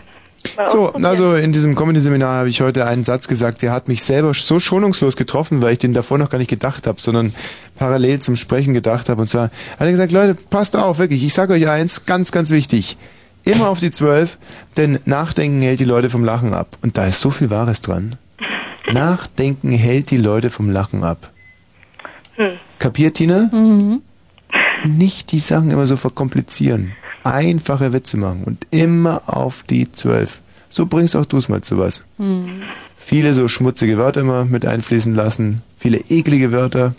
Mal 0.58 0.72
So, 0.72 0.92
also 0.92 1.36
in 1.36 1.52
diesem 1.52 1.76
Comedy-Seminar 1.76 2.36
habe 2.36 2.50
ich 2.50 2.62
heute 2.62 2.88
einen 2.88 3.04
Satz 3.04 3.28
gesagt, 3.28 3.62
der 3.62 3.72
hat 3.72 3.90
mich 3.90 4.02
selber 4.02 4.34
so 4.34 4.60
schonungslos 4.60 5.18
getroffen, 5.18 5.62
weil 5.62 5.74
ich 5.74 5.78
den 5.78 5.94
davor 5.94 6.18
noch 6.18 6.32
gar 6.32 6.40
nicht 6.40 6.50
gedacht 6.50 6.88
habe, 6.88 7.00
sondern 7.00 7.32
parallel 7.76 8.22
zum 8.22 8.38
Sprechen 8.38 8.74
gedacht 8.74 9.08
habe. 9.08 9.22
Und 9.22 9.28
zwar 9.28 9.44
hat 9.44 9.82
er 9.82 9.92
gesagt, 9.92 10.12
Leute, 10.12 10.34
passt 10.34 10.76
auf, 10.76 10.98
wirklich, 10.98 11.24
ich 11.24 11.36
sage 11.36 11.54
euch 11.54 11.70
eins, 11.70 12.08
ganz, 12.08 12.32
ganz 12.32 12.50
wichtig. 12.50 12.98
Immer 13.44 13.70
auf 13.70 13.82
die 13.82 13.92
Zwölf, 13.92 14.40
denn 14.78 14.98
Nachdenken 15.06 15.62
hält 15.62 15.80
die 15.80 15.86
Leute 15.86 16.10
vom 16.10 16.24
Lachen 16.24 16.56
ab. 16.56 16.76
Und 16.82 16.98
da 16.98 17.06
ist 17.06 17.22
so 17.22 17.30
viel 17.30 17.52
Wahres 17.52 17.84
dran. 17.84 18.16
Nachdenken 18.92 19.72
hält 19.74 20.10
die 20.10 20.18
Leute 20.18 20.50
vom 20.50 20.72
Lachen 20.72 21.04
ab. 21.04 21.33
Hm. 22.36 22.58
Kapiert, 22.80 23.16
Tina? 23.16 23.50
Mhm. 23.52 24.02
Nicht 24.86 25.32
die 25.32 25.40
Sachen 25.40 25.72
immer 25.72 25.88
so 25.88 25.96
verkomplizieren. 25.96 26.94
Einfache 27.24 27.94
Witze 27.94 28.18
machen 28.18 28.44
und 28.44 28.68
immer 28.72 29.22
auf 29.28 29.64
die 29.64 29.92
Zwölf. 29.92 30.42
So 30.70 30.88
bringst 30.88 31.16
auch 31.16 31.26
du 31.26 31.38
es 31.38 31.48
mal 31.50 31.62
zu 31.62 31.78
was. 31.78 32.06
Mhm. 32.18 32.64
Viele 32.98 33.34
so 33.34 33.48
schmutzige 33.48 33.98
Wörter 33.98 34.22
immer 34.22 34.46
mit 34.46 34.66
einfließen 34.66 35.14
lassen, 35.14 35.62
viele 35.78 36.00
eklige 36.10 36.52
Wörter. 36.52 36.96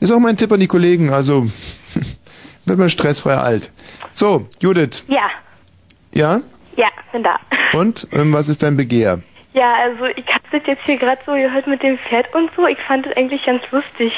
Ist 0.00 0.12
auch 0.12 0.18
mein 0.20 0.36
Tipp 0.36 0.52
an 0.52 0.60
die 0.60 0.66
Kollegen, 0.66 1.10
also 1.10 1.46
wird 2.66 2.78
man 2.78 2.88
stressfrei 2.88 3.36
alt. 3.36 3.70
So, 4.12 4.46
Judith, 4.60 5.04
Ja, 5.08 5.28
ja? 6.12 6.40
ja, 6.76 6.88
bin 7.12 7.22
da. 7.22 7.36
Und 7.72 8.06
ähm, 8.12 8.32
was 8.32 8.48
ist 8.48 8.62
dein 8.62 8.76
Begehr? 8.76 9.20
Ja, 9.54 9.74
also 9.82 10.04
ich 10.04 10.26
habe 10.28 10.44
das 10.52 10.60
jetzt 10.66 10.84
hier 10.84 10.98
gerade 10.98 11.20
so 11.24 11.32
gehört 11.32 11.66
mit 11.66 11.82
dem 11.82 11.98
Pferd 11.98 12.26
und 12.34 12.50
so. 12.54 12.66
Ich 12.66 12.78
fand 12.86 13.06
es 13.06 13.16
eigentlich 13.16 13.44
ganz 13.46 13.62
lustig. 13.70 14.12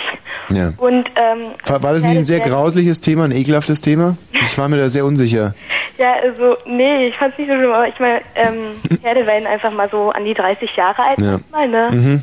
Ja. 0.49 0.73
Und 0.77 1.09
ähm, 1.15 1.53
War, 1.67 1.83
war 1.83 1.95
das 1.95 2.03
nicht 2.03 2.19
ein 2.19 2.25
sehr 2.25 2.41
grausliches 2.41 3.01
Thema, 3.01 3.25
ein 3.25 3.33
ekelhaftes 3.33 3.81
Thema? 3.81 4.17
Ich 4.33 4.59
war 4.59 4.69
mir 4.69 4.77
da 4.79 4.89
sehr 4.91 5.05
unsicher. 5.05 5.55
Ja, 5.99 6.15
also 6.23 6.57
nee, 6.67 7.09
ich 7.09 7.17
fand 7.17 7.33
es 7.35 7.39
nicht 7.39 7.49
so 7.49 7.55
schlimm, 7.57 7.71
aber 7.73 7.87
ich 7.89 7.99
meine, 8.01 8.21
ähm, 8.35 8.73
Pferde 9.01 9.25
werden 9.27 9.47
einfach 9.47 9.71
mal 9.73 9.89
so 9.89 10.11
an 10.11 10.25
die 10.25 10.35
30 10.35 10.69
Jahre 10.77 11.01
alt 11.03 11.19
Ja. 11.21 11.39
manchmal, 11.53 11.69
ne? 11.69 11.89
Mhm. 11.93 12.23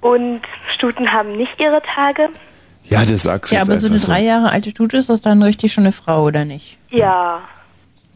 Und 0.00 0.40
Stuten 0.74 1.10
haben 1.12 1.36
nicht 1.36 1.58
ihre 1.60 1.80
Tage. 1.94 2.28
Ja, 2.84 3.04
das 3.04 3.22
sagst 3.22 3.52
du 3.52 3.56
Ja, 3.56 3.62
aber 3.62 3.76
so 3.76 3.86
eine 3.86 3.96
einfach 3.96 4.08
drei 4.08 4.22
Jahre 4.22 4.50
alte 4.50 4.72
Tute 4.74 4.96
ist 4.96 5.08
das 5.10 5.20
dann 5.20 5.42
richtig 5.42 5.72
schon 5.72 5.84
eine 5.84 5.92
Frau, 5.92 6.24
oder 6.24 6.44
nicht? 6.44 6.76
Ja. 6.90 7.40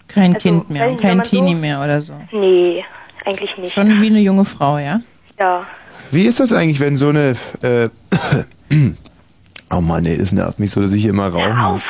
Kein 0.09 0.35
Also, 0.35 0.39
Kind 0.49 0.71
mehr 0.71 0.97
kein 0.97 1.17
man 1.19 1.25
so- 1.27 1.31
Teenie 1.37 1.55
mehr 1.55 1.81
oder 1.83 2.01
so. 2.03 2.13
Nee, 2.33 2.85
eigentlich 3.25 3.57
nicht. 3.59 3.73
Schon 3.73 4.01
wie 4.01 4.07
eine 4.07 4.21
junge 4.21 4.45
Frau, 4.45 4.79
ja? 4.79 5.01
Ja. 5.39 5.67
Wie 6.11 6.27
ist 6.27 6.41
das 6.41 6.53
eigentlich, 6.53 6.81
wenn 6.81 6.97
so 6.97 7.09
eine... 7.09 7.37
Äh, 7.63 7.89
oh 9.71 9.81
Mann, 9.81 10.03
nee, 10.03 10.17
das 10.17 10.33
nervt 10.33 10.59
mich 10.59 10.71
so, 10.71 10.81
dass 10.81 10.93
ich 10.93 11.03
hier 11.03 11.11
immer 11.11 11.29
rauchen 11.29 11.73
muss. 11.73 11.89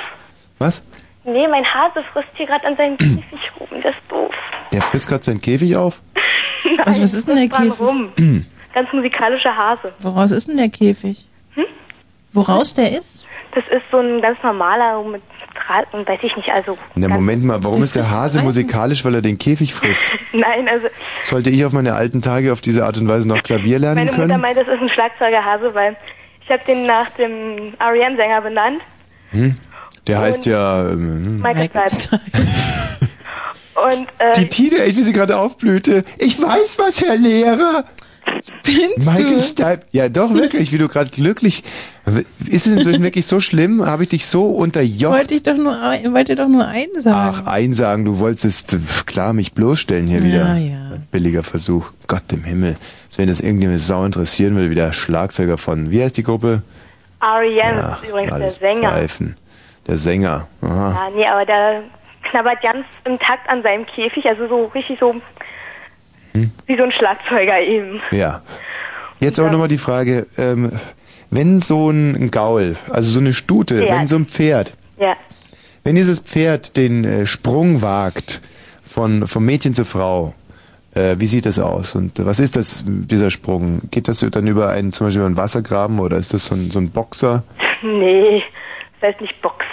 Was? 0.59 0.87
Nee, 1.25 1.47
mein 1.49 1.65
Hase 1.65 2.03
frisst 2.13 2.33
hier 2.37 2.47
gerade 2.47 2.67
an 2.67 2.77
seinem 2.77 2.97
Käfig 2.97 3.51
rum. 3.59 3.69
Das 3.83 3.95
ist 3.95 4.03
doof. 4.09 4.33
Der 4.73 4.83
frisst 4.83 5.09
gerade 5.09 5.25
seinen 5.25 5.41
Käfig 5.41 5.77
auf? 5.77 6.01
Was, 6.85 7.03
was 7.03 7.13
ist 7.13 7.29
denn 7.29 7.37
der 7.37 7.49
Käfig? 7.49 7.81
Rum. 7.81 8.13
Ganz 8.73 8.93
musikalischer 8.93 9.55
Hase. 9.55 9.93
Woraus 10.01 10.31
ist 10.31 10.49
denn 10.49 10.57
der 10.57 10.69
Käfig? 10.69 11.27
Hm? 11.55 11.65
Woraus 12.33 12.73
der 12.75 12.97
ist? 12.97 13.27
Das 13.55 13.65
ist 13.65 13.83
so 13.91 13.99
ein 13.99 14.23
ganz 14.23 14.39
normaler 14.43 15.03
mit 15.03 15.23
Draht 15.67 15.93
und 15.93 16.09
weiß 16.09 16.21
ich 16.23 16.37
nicht, 16.37 16.51
also. 16.51 16.79
Na, 16.95 17.09
Moment 17.09 17.45
mal, 17.45 17.63
warum 17.63 17.83
ist 17.83 17.95
der 17.95 18.11
Hase 18.11 18.43
musikalisch, 18.43 19.05
weil 19.05 19.15
er 19.15 19.23
den 19.23 19.39
Käfig 19.39 19.75
frisst? 19.75 20.13
Nein, 20.33 20.69
also 20.69 20.89
Sollte 21.23 21.51
ich 21.51 21.65
auf 21.65 21.73
meine 21.73 21.95
alten 21.95 22.23
Tage 22.23 22.53
auf 22.53 22.61
diese 22.61 22.85
Art 22.85 22.99
und 22.99 23.09
Weise 23.09 23.29
noch 23.29 23.43
Klavier 23.43 23.79
lernen 23.79 23.97
meine 23.97 24.11
Mutter 24.11 24.27
können? 24.27 24.41
meint, 24.41 24.57
das 24.57 24.69
ist 24.69 24.81
ein 24.81 24.89
Schlagzeugerhase, 24.89 25.75
weil 25.75 25.97
ich 26.45 26.51
habe 26.51 26.63
den 26.67 26.87
nach 26.87 27.11
dem 27.11 27.75
R.E.M.-Sänger 27.79 28.41
benannt. 28.41 28.81
Hm? 29.31 29.57
Der 30.07 30.19
heißt 30.19 30.47
ja... 30.47 30.89
Ähm, 30.91 31.41
Michael 31.41 31.71
Stipe. 31.89 32.21
Und 33.75 34.09
äh, 34.19 34.35
die 34.37 34.49
Tine, 34.49 34.85
ich 34.85 34.97
wie 34.97 35.03
sie 35.03 35.13
gerade 35.13 35.39
aufblühte. 35.39 36.05
Ich 36.19 36.41
weiß 36.41 36.79
was, 36.79 37.03
Herr 37.03 37.17
Lehrer. 37.17 37.85
Findest 38.63 39.11
Michael 39.11 39.37
du? 39.37 39.43
Stipe. 39.43 39.81
Ja, 39.91 40.09
doch, 40.09 40.33
wirklich, 40.35 40.73
wie 40.73 40.79
du 40.79 40.89
gerade 40.89 41.11
glücklich... 41.11 41.65
Ist 42.49 42.67
es 42.67 42.73
inzwischen 42.73 43.05
wirklich 43.05 43.27
so 43.27 43.39
schlimm? 43.39 43.87
Habe 43.87 44.03
ich 44.03 44.09
dich 44.09 44.27
so 44.27 44.47
unterjocht? 44.47 45.13
Wollte 45.13 45.35
ich 45.35 45.45
doch 45.45 45.57
nur, 45.57 45.73
wollte 45.73 46.35
doch 46.35 46.49
nur 46.49 46.67
einen 46.67 47.01
sagen. 47.01 47.39
Ach, 47.45 47.47
einsagen, 47.47 48.05
du 48.05 48.19
wolltest 48.19 48.77
klar 49.07 49.33
mich 49.33 49.53
bloßstellen 49.53 50.09
hier 50.09 50.21
wieder. 50.25 50.57
Ja, 50.57 50.57
ja. 50.57 50.79
Billiger 51.13 51.45
Versuch. 51.45 51.93
Gott 52.09 52.33
im 52.33 52.43
Himmel. 52.43 52.75
Als 53.07 53.19
wenn 53.19 53.29
das 53.29 53.41
irgendjemand 53.41 53.81
Sau 53.81 54.05
interessieren 54.05 54.57
würde, 54.57 54.71
wie 54.71 54.75
der 54.75 54.93
Schlagzeuger 54.93 55.59
von, 55.59 55.93
wie 55.93 56.03
heißt 56.03 56.17
die 56.17 56.25
Gruppe? 56.25 56.63
R.E.M. 57.21 57.79
Ach, 57.81 58.03
ist 58.03 58.11
übrigens 58.11 58.37
der 58.37 58.51
Sänger. 58.51 58.91
Pfeifen. 58.91 59.37
Der 59.87 59.97
Sänger. 59.97 60.49
Aha. 60.61 60.91
Ja, 60.91 61.11
nee, 61.15 61.27
aber 61.27 61.47
der 61.47 61.83
knabbert 62.29 62.61
ganz 62.63 62.85
im 63.05 63.17
Takt 63.21 63.49
an 63.49 63.63
seinem 63.63 63.87
Käfig, 63.87 64.27
also 64.27 64.49
so 64.49 64.65
richtig 64.75 64.99
so 64.99 65.15
Hm? 66.33 66.51
wie 66.67 66.77
so 66.77 66.83
ein 66.85 66.93
Schlagzeuger 66.93 67.61
eben. 67.61 68.01
Ja. 68.11 68.43
Jetzt 69.21 69.39
aber 69.39 69.51
nochmal 69.51 69.69
die 69.69 69.79
Frage, 69.79 70.27
ähm, 70.37 70.73
wenn 71.31 71.61
so 71.61 71.91
ein 71.91 72.31
Gaul, 72.31 72.77
also 72.91 73.11
so 73.11 73.21
eine 73.21 73.33
Stute, 73.33 73.79
Pferd. 73.79 73.99
wenn 73.99 74.07
so 74.07 74.17
ein 74.17 74.27
Pferd, 74.27 74.75
Ja. 74.99 75.15
wenn 75.85 75.95
dieses 75.95 76.19
Pferd 76.21 76.77
den 76.77 77.05
äh, 77.05 77.27
Sprung 77.27 77.83
wagt 77.83 78.41
von, 78.85 79.27
vom 79.27 79.45
Mädchen 79.47 79.75
zur 79.75 79.85
Frau, 79.85 80.35
äh, 80.95 81.17
wie 81.19 81.27
sieht 81.27 81.47
das 81.47 81.59
aus? 81.59 81.95
Und 81.95 82.25
was 82.25 82.39
ist 82.41 82.57
das, 82.57 82.85
dieser 82.87 83.31
Sprung? 83.31 83.81
Geht 83.91 84.09
das 84.09 84.19
dann 84.21 84.47
über 84.47 84.71
einen, 84.71 84.93
zum 84.93 85.07
Beispiel 85.07 85.21
über 85.21 85.27
einen 85.27 85.37
Wassergraben 85.37 86.01
oder 86.01 86.17
ist 86.17 86.35
das 86.35 86.47
so 86.47 86.55
ein, 86.55 86.71
so 86.71 86.79
ein 86.79 86.91
Boxer? 86.91 87.45
Nee, 87.83 88.43
das 89.01 89.11
heißt 89.11 89.21
nicht 89.21 89.41
Boxer. 89.41 89.65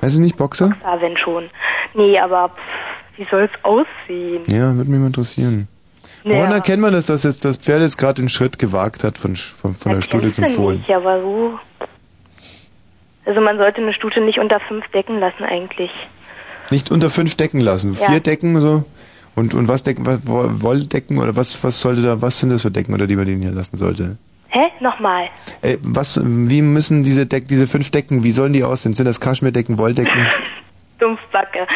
Heißt 0.00 0.14
es 0.14 0.18
nicht 0.20 0.36
Boxer? 0.36 0.68
Boxer, 0.68 1.00
wenn 1.00 1.16
schon. 1.16 1.50
Nee, 1.94 2.18
aber 2.18 2.48
pff, 2.50 3.18
wie 3.18 3.26
soll's 3.30 3.52
aussehen? 3.62 4.42
Ja, 4.46 4.74
würde 4.76 4.90
mich 4.90 4.98
mal 5.00 5.06
interessieren. 5.08 5.68
Woran 6.24 6.50
Ja. 6.50 6.56
erkennt 6.56 6.80
man 6.82 6.92
das, 6.92 7.06
dass 7.06 7.24
jetzt 7.24 7.44
das 7.44 7.56
Pferd 7.56 7.80
jetzt 7.82 7.98
gerade 7.98 8.22
den 8.22 8.28
Schritt 8.28 8.58
gewagt 8.58 9.02
hat 9.04 9.18
von, 9.18 9.34
von, 9.36 9.74
von 9.74 9.92
der 9.94 10.02
Stute 10.02 10.32
zum 10.32 10.46
Fohlen? 10.48 10.78
nicht, 10.78 10.90
aber 10.90 11.20
so. 11.20 11.58
Also 13.24 13.40
man 13.40 13.56
sollte 13.56 13.80
eine 13.80 13.92
Stute 13.94 14.20
nicht 14.20 14.38
unter 14.38 14.60
fünf 14.60 14.86
decken 14.88 15.18
lassen 15.20 15.44
eigentlich. 15.44 15.90
Nicht 16.70 16.90
unter 16.90 17.10
fünf 17.10 17.34
Decken 17.34 17.60
lassen. 17.60 17.96
Ja. 18.00 18.06
Vier 18.10 18.20
Decken 18.20 18.60
so. 18.60 18.84
Und, 19.34 19.54
und 19.54 19.68
was 19.68 19.82
Decken, 19.82 20.06
was, 20.06 20.20
Wo- 20.24 20.62
Wolldecken 20.62 21.18
oder 21.18 21.34
was, 21.36 21.62
was 21.64 21.80
sollte 21.80 22.02
da, 22.02 22.20
was 22.22 22.38
sind 22.40 22.50
das 22.50 22.62
für 22.62 22.70
Decken 22.70 22.94
oder 22.94 23.06
die 23.06 23.16
man 23.16 23.26
den 23.26 23.40
hier 23.40 23.50
lassen 23.52 23.76
sollte? 23.76 24.16
Hä? 24.48 24.60
Nochmal. 24.80 25.28
Ey, 25.62 25.78
was, 25.82 26.20
wie 26.24 26.60
müssen 26.62 27.02
diese 27.04 27.26
Deck, 27.26 27.48
diese 27.48 27.66
fünf 27.66 27.90
Decken, 27.90 28.22
wie 28.24 28.30
sollen 28.30 28.52
die 28.52 28.62
aussehen? 28.64 28.92
Sind 28.92 29.06
das 29.06 29.20
Kaschmirdecken, 29.20 29.78
Wolldecken? 29.78 30.26
Dumpfbacke. 30.98 31.66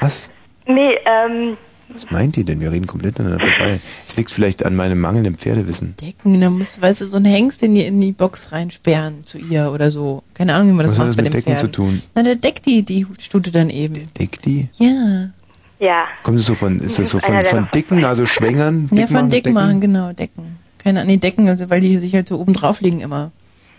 Was? 0.00 0.30
Nee, 0.66 0.94
ähm, 1.04 1.56
Was 1.94 2.10
meint 2.10 2.36
ihr 2.36 2.44
denn? 2.44 2.60
Wir 2.60 2.70
reden 2.70 2.86
komplett 2.86 3.18
aneinander 3.20 3.46
vorbei. 3.46 3.80
Es 4.06 4.16
liegt 4.16 4.30
vielleicht 4.30 4.64
an 4.64 4.74
meinem 4.74 5.00
mangelnden 5.00 5.36
Pferdewissen. 5.36 5.94
Decken, 6.00 6.40
dann 6.40 6.58
musst 6.58 6.76
du, 6.78 6.82
weißt 6.82 7.02
du, 7.02 7.06
so 7.06 7.16
einen 7.16 7.26
Hengst 7.26 7.62
in 7.62 7.74
die, 7.74 7.84
in 7.84 8.00
die 8.00 8.12
Box 8.12 8.52
reinsperren 8.52 9.24
zu 9.24 9.38
ihr 9.38 9.70
oder 9.72 9.90
so. 9.90 10.22
Keine 10.34 10.54
Ahnung, 10.54 10.68
wie 10.68 10.72
man 10.72 10.84
das 10.84 10.92
Was 10.92 10.98
hat 10.98 11.06
macht 11.06 11.10
das 11.10 11.16
bei 11.16 11.22
mit 11.22 11.32
dem 11.32 11.36
Decken 11.38 11.50
Pferd. 11.52 11.60
zu 11.60 11.70
tun? 11.70 12.02
Na, 12.14 12.22
der 12.22 12.36
deckt 12.36 12.66
die, 12.66 12.82
die 12.82 13.06
Stute 13.20 13.50
dann 13.50 13.70
eben. 13.70 14.08
Deckt 14.18 14.44
die? 14.44 14.68
Ja. 14.78 15.30
ja. 15.78 16.04
Kommt 16.22 16.38
es 16.38 16.46
so 16.46 16.54
von, 16.54 16.80
ist 16.80 16.98
das 16.98 17.10
so 17.10 17.18
von, 17.18 17.32
der 17.32 17.44
von 17.44 17.68
Dicken, 17.74 18.04
also 18.04 18.26
Schwängern? 18.26 18.88
Ja, 18.92 19.06
von 19.06 19.30
Decken? 19.30 19.52
machen, 19.52 19.80
genau, 19.80 20.12
Decken. 20.12 20.56
Keine 20.78 21.00
Ahnung, 21.00 21.12
nee, 21.12 21.18
Decken, 21.18 21.48
also 21.48 21.70
weil 21.70 21.80
die 21.80 21.98
sich 21.98 22.14
halt 22.14 22.28
so 22.28 22.38
oben 22.38 22.54
drauf 22.54 22.80
liegen 22.80 23.00
immer. 23.00 23.30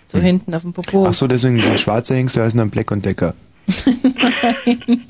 So 0.05 0.19
hinten 0.19 0.53
auf 0.53 0.61
dem 0.61 0.73
Popo. 0.73 1.03
Hm. 1.03 1.07
Ach 1.09 1.13
so, 1.13 1.27
deswegen 1.27 1.61
sind 1.61 1.79
schwarze 1.79 2.15
Hengste 2.15 2.43
heißen 2.43 2.57
dann 2.57 2.69
Black 2.69 2.91
und 2.91 3.05
Decker. 3.05 3.33
Nein. 4.65 5.01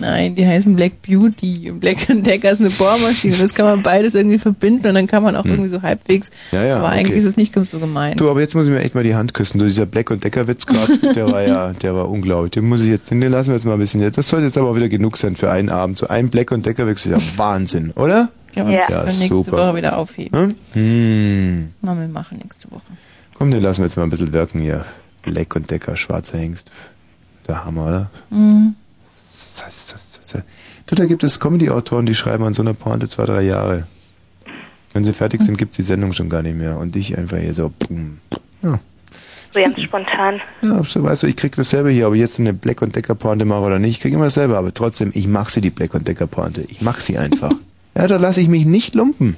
Nein, 0.00 0.34
die 0.34 0.46
heißen 0.46 0.74
Black 0.76 1.02
Beauty. 1.02 1.70
Und 1.70 1.80
Black 1.80 1.98
Decker 2.08 2.50
ist 2.50 2.60
eine 2.60 2.70
Bohrmaschine. 2.70 3.36
Das 3.36 3.54
kann 3.54 3.66
man 3.66 3.82
beides 3.82 4.14
irgendwie 4.14 4.38
verbinden 4.38 4.86
und 4.88 4.94
dann 4.94 5.06
kann 5.06 5.22
man 5.22 5.36
auch 5.36 5.44
Hm. 5.44 5.50
irgendwie 5.52 5.68
so 5.70 5.82
halbwegs. 5.82 6.30
Ja, 6.52 6.64
ja, 6.64 6.76
aber 6.78 6.88
okay. 6.88 6.98
eigentlich 6.98 7.18
ist 7.18 7.24
es 7.24 7.36
nicht 7.36 7.52
ganz 7.52 7.70
so 7.70 7.78
gemeint. 7.78 8.20
Du, 8.20 8.30
aber 8.30 8.40
jetzt 8.40 8.54
muss 8.54 8.66
ich 8.66 8.72
mir 8.72 8.80
echt 8.80 8.94
mal 8.94 9.04
die 9.04 9.14
Hand 9.14 9.34
küssen. 9.34 9.58
Du, 9.58 9.64
dieser 9.66 9.86
Black 9.86 10.10
und 10.10 10.24
Decker 10.24 10.48
Witz 10.48 10.66
gerade, 10.66 10.98
der 11.14 11.30
war 11.30 11.42
ja, 11.42 11.72
der 11.72 11.94
war 11.94 12.08
unglaublich. 12.08 12.52
Den 12.52 12.64
muss 12.68 12.82
ich 12.82 12.88
jetzt, 12.88 13.10
den 13.10 13.20
lassen 13.20 13.48
wir 13.50 13.54
jetzt 13.56 13.64
mal 13.64 13.74
ein 13.74 13.78
bisschen. 13.78 14.00
Das 14.10 14.28
sollte 14.28 14.46
jetzt 14.46 14.58
aber 14.58 14.70
auch 14.70 14.76
wieder 14.76 14.88
genug 14.88 15.16
sein 15.16 15.36
für 15.36 15.50
einen 15.50 15.70
Abend. 15.70 15.98
So 15.98 16.08
ein 16.08 16.28
Black 16.30 16.50
und 16.52 16.64
Decker 16.66 16.86
Witz 16.86 17.06
ist 17.06 17.12
ja 17.12 17.18
Wahnsinn, 17.38 17.90
oder? 17.92 18.30
Ja. 18.54 18.64
das 18.64 18.86
dann 18.88 19.04
nächste 19.18 19.50
Woche 19.52 19.74
wieder 19.74 19.96
aufheben. 19.98 20.38
Hm? 20.40 20.54
Hm. 20.74 21.68
Na, 21.82 21.98
wir 21.98 22.06
machen 22.08 22.38
nächste 22.42 22.70
Woche. 22.70 22.82
Komm, 23.34 23.50
den 23.50 23.60
lassen 23.62 23.80
wir 23.80 23.86
jetzt 23.86 23.96
mal 23.96 24.04
ein 24.04 24.10
bisschen 24.10 24.32
wirken 24.32 24.60
hier. 24.60 24.84
Black 25.22 25.56
und 25.56 25.70
Decker, 25.70 25.96
schwarzer 25.96 26.38
Hengst. 26.38 26.70
Der 27.48 27.64
Hammer, 27.64 27.86
oder? 27.86 28.10
Mhm. 28.30 28.74
Da 30.86 31.06
gibt 31.06 31.24
es 31.24 31.40
Comedy-Autoren, 31.40 32.06
die 32.06 32.14
schreiben 32.14 32.44
an 32.44 32.54
so 32.54 32.62
einer 32.62 32.74
Pointe 32.74 33.08
zwei, 33.08 33.24
drei 33.24 33.42
Jahre. 33.42 33.86
Wenn 34.92 35.04
sie 35.04 35.12
fertig 35.12 35.42
sind, 35.42 35.58
gibt 35.58 35.72
es 35.72 35.76
die 35.76 35.82
Sendung 35.82 36.12
schon 36.12 36.28
gar 36.28 36.42
nicht 36.42 36.56
mehr. 36.56 36.78
Und 36.78 36.94
ich 36.94 37.18
einfach 37.18 37.38
hier 37.38 37.52
so, 37.52 37.70
boom. 37.70 38.18
Ja, 38.62 38.78
So 39.52 39.60
ganz 39.60 39.80
spontan. 39.80 40.40
ja 40.62 40.82
so, 40.84 41.02
weißt 41.02 41.24
du, 41.24 41.26
ich 41.26 41.36
krieg 41.36 41.56
dasselbe 41.56 41.90
hier, 41.90 42.06
ob 42.08 42.14
ich 42.14 42.20
jetzt 42.20 42.38
eine 42.38 42.52
Black 42.52 42.80
und 42.82 42.94
Decker 42.94 43.14
Pointe 43.16 43.44
mache 43.44 43.62
oder 43.62 43.78
nicht, 43.78 43.92
ich 43.96 44.00
krieg 44.00 44.12
immer 44.12 44.24
dasselbe, 44.24 44.56
aber 44.56 44.72
trotzdem, 44.72 45.10
ich 45.14 45.26
mach 45.26 45.48
sie, 45.48 45.60
die 45.60 45.70
Black 45.70 45.94
und 45.94 46.06
Decker 46.06 46.26
Pointe. 46.28 46.62
Ich 46.68 46.80
mach 46.82 47.00
sie 47.00 47.18
einfach. 47.18 47.50
ja, 47.96 48.06
da 48.06 48.16
lasse 48.18 48.40
ich 48.40 48.48
mich 48.48 48.66
nicht 48.66 48.94
lumpen. 48.94 49.36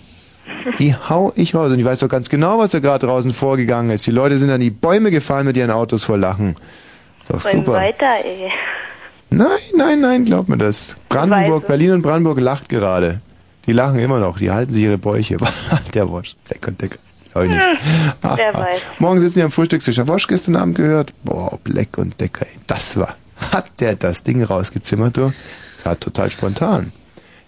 Die 0.78 0.94
hau 0.94 1.32
ich 1.36 1.54
raus. 1.54 1.72
Und 1.72 1.78
ich 1.78 1.84
weiß 1.84 2.00
doch 2.00 2.08
ganz 2.08 2.28
genau, 2.28 2.58
was 2.58 2.72
da 2.72 2.80
gerade 2.80 3.06
draußen 3.06 3.32
vorgegangen 3.32 3.90
ist. 3.90 4.06
Die 4.06 4.10
Leute 4.10 4.38
sind 4.38 4.50
an 4.50 4.60
die 4.60 4.70
Bäume 4.70 5.10
gefallen 5.10 5.46
mit 5.46 5.56
ihren 5.56 5.70
Autos 5.70 6.04
vor 6.04 6.18
Lachen. 6.18 6.54
Ist 7.18 7.30
doch 7.30 7.42
Wollen 7.44 7.64
super. 7.64 7.72
weiter, 7.72 8.10
ey. 8.24 8.50
Nein, 9.30 9.48
nein, 9.76 10.00
nein, 10.00 10.24
glaub 10.24 10.48
mir 10.48 10.58
das. 10.58 10.96
Brandenburg, 11.08 11.62
Weise. 11.62 11.66
Berlin 11.66 11.90
und 11.92 12.02
Brandenburg 12.02 12.40
lacht 12.40 12.68
gerade. 12.68 13.20
Die 13.66 13.72
lachen 13.72 13.98
immer 13.98 14.18
noch, 14.18 14.38
die 14.38 14.50
halten 14.50 14.72
sich 14.72 14.84
ihre 14.84 14.98
Bäuche. 14.98 15.36
Der 15.94 16.08
Wosch, 16.08 16.36
Black 16.48 16.68
und 16.68 16.80
Decker. 16.80 16.98
Glaub 17.32 17.44
ich 17.44 17.50
nicht. 17.50 17.66
Hm, 17.66 17.76
wer 18.22 18.54
weiß. 18.54 18.80
Morgen 18.98 19.20
sitzen 19.20 19.40
die 19.40 19.42
am 19.42 19.50
Frühstückstisch. 19.50 19.96
Herr 19.96 20.08
Wosch 20.08 20.26
gestern 20.28 20.56
Abend 20.56 20.76
gehört. 20.76 21.12
Boah, 21.24 21.58
Black 21.64 21.98
und 21.98 22.18
Decker, 22.20 22.46
ey, 22.46 22.58
das 22.66 22.96
war. 22.96 23.16
Hat 23.52 23.66
der 23.80 23.96
das 23.96 24.22
Ding 24.22 24.42
rausgezimmert, 24.42 25.16
du? 25.16 25.32
Das 25.76 25.84
war 25.86 25.98
total 25.98 26.30
spontan. 26.30 26.92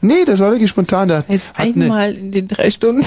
Nee, 0.00 0.24
das 0.24 0.40
war 0.40 0.50
wirklich 0.50 0.70
spontan. 0.70 1.08
Da 1.08 1.24
Jetzt 1.28 1.54
hat 1.54 1.66
eine, 1.66 1.84
einmal 1.84 2.14
in 2.14 2.30
den 2.30 2.46
drei 2.46 2.70
Stunden. 2.70 3.04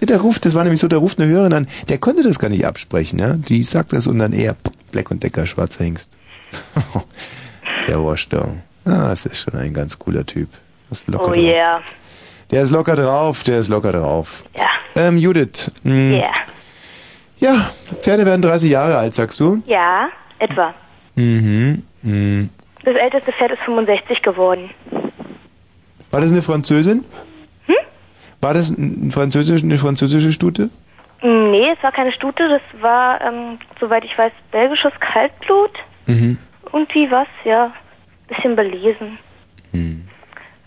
Der 0.00 0.20
ruft, 0.20 0.44
das 0.44 0.54
war 0.54 0.64
nämlich 0.64 0.80
so, 0.80 0.88
da 0.88 0.96
ruft 0.96 1.20
eine 1.20 1.30
Hörerin 1.30 1.52
an, 1.52 1.68
der 1.88 1.98
konnte 1.98 2.22
das 2.24 2.38
gar 2.38 2.48
nicht 2.48 2.66
absprechen, 2.66 3.18
ja? 3.18 3.34
Die 3.34 3.62
sagt 3.62 3.92
das 3.92 4.06
und 4.08 4.18
dann 4.18 4.32
eher 4.32 4.56
Black 4.90 5.10
und 5.10 5.22
Decker, 5.22 5.46
schwarzer 5.46 5.84
Hengst. 5.84 6.18
der 7.88 7.96
da. 8.30 8.48
Ah, 8.84 9.08
das 9.10 9.26
ist 9.26 9.42
schon 9.42 9.58
ein 9.58 9.72
ganz 9.72 9.98
cooler 9.98 10.24
Typ. 10.26 10.48
Ist 10.90 11.08
locker 11.08 11.24
Oh 11.24 11.32
drauf. 11.32 11.36
yeah. 11.36 11.80
Der 12.50 12.62
ist 12.62 12.70
locker 12.70 12.96
drauf, 12.96 13.44
der 13.44 13.58
ist 13.60 13.68
locker 13.68 13.92
drauf. 13.92 14.44
Ja. 14.56 14.68
Ähm, 14.94 15.16
Judith. 15.18 15.70
Mh, 15.84 16.16
Yeah. 16.16 16.32
Ja, 17.38 17.54
Pferde 18.00 18.24
werden 18.24 18.42
30 18.42 18.70
Jahre 18.70 18.96
alt, 18.98 19.14
sagst 19.14 19.40
du? 19.40 19.62
Ja, 19.66 20.08
etwa. 20.38 20.74
Mhm. 21.16 21.82
mhm. 22.02 22.50
Das 22.84 22.94
älteste 22.96 23.32
Pferd 23.32 23.52
ist 23.52 23.62
65 23.62 24.22
geworden. 24.22 24.70
War 26.10 26.20
das 26.20 26.32
eine 26.32 26.42
Französin? 26.42 27.04
Hm? 27.66 27.74
War 28.40 28.54
das 28.54 28.70
ein 28.70 29.10
französisch, 29.10 29.62
eine 29.62 29.76
französische 29.76 30.32
Stute? 30.32 30.70
Nee, 31.22 31.70
es 31.76 31.82
war 31.82 31.92
keine 31.92 32.12
Stute, 32.12 32.48
das 32.48 32.82
war, 32.82 33.20
ähm, 33.20 33.58
soweit 33.80 34.04
ich 34.04 34.16
weiß, 34.18 34.32
belgisches 34.50 34.92
Kaltblut. 35.00 35.70
Mhm. 36.06 36.38
Irgendwie 36.72 37.10
was, 37.10 37.28
ja. 37.44 37.72
Bisschen 38.28 38.56
belesen. 38.56 39.18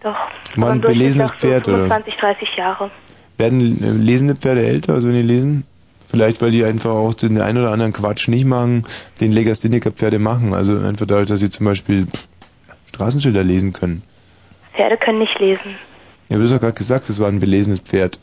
Doch. 0.01 0.13
War 0.13 0.19
aber 0.55 0.67
ein 0.67 0.75
im 0.75 0.81
Durchschnitt 0.81 0.83
belesenes 0.83 1.31
doch 1.31 1.39
so 1.39 1.47
Pferd, 1.47 1.67
oder 1.67 1.89
was? 1.89 1.93
25, 1.93 2.15
30 2.15 2.49
Jahre. 2.57 2.91
Werden 3.37 4.03
lesende 4.03 4.35
Pferde 4.35 4.65
älter, 4.65 4.93
also 4.93 5.07
wenn 5.07 5.15
die 5.15 5.23
lesen? 5.23 5.65
Vielleicht, 5.99 6.41
weil 6.41 6.51
die 6.51 6.63
einfach 6.63 6.91
auch 6.91 7.13
den 7.15 7.41
einen 7.41 7.57
oder 7.57 7.71
anderen 7.71 7.91
Quatsch 7.91 8.27
nicht 8.27 8.45
machen, 8.45 8.85
den 9.19 9.31
Legastheniker-Pferde 9.31 10.19
machen. 10.19 10.53
Also 10.53 10.77
einfach 10.77 11.07
dadurch, 11.07 11.27
dass 11.27 11.39
sie 11.39 11.49
zum 11.49 11.65
Beispiel 11.65 12.05
Straßenschilder 12.87 13.43
lesen 13.43 13.73
können. 13.73 14.03
Pferde 14.73 14.97
können 14.97 15.19
nicht 15.19 15.37
lesen. 15.39 15.75
Ja, 16.29 16.37
du 16.37 16.43
hast 16.43 16.51
doch 16.51 16.59
gerade 16.59 16.73
gesagt, 16.73 17.09
es 17.09 17.19
war 17.19 17.27
ein 17.27 17.39
belesenes 17.39 17.79
Pferd. 17.79 18.19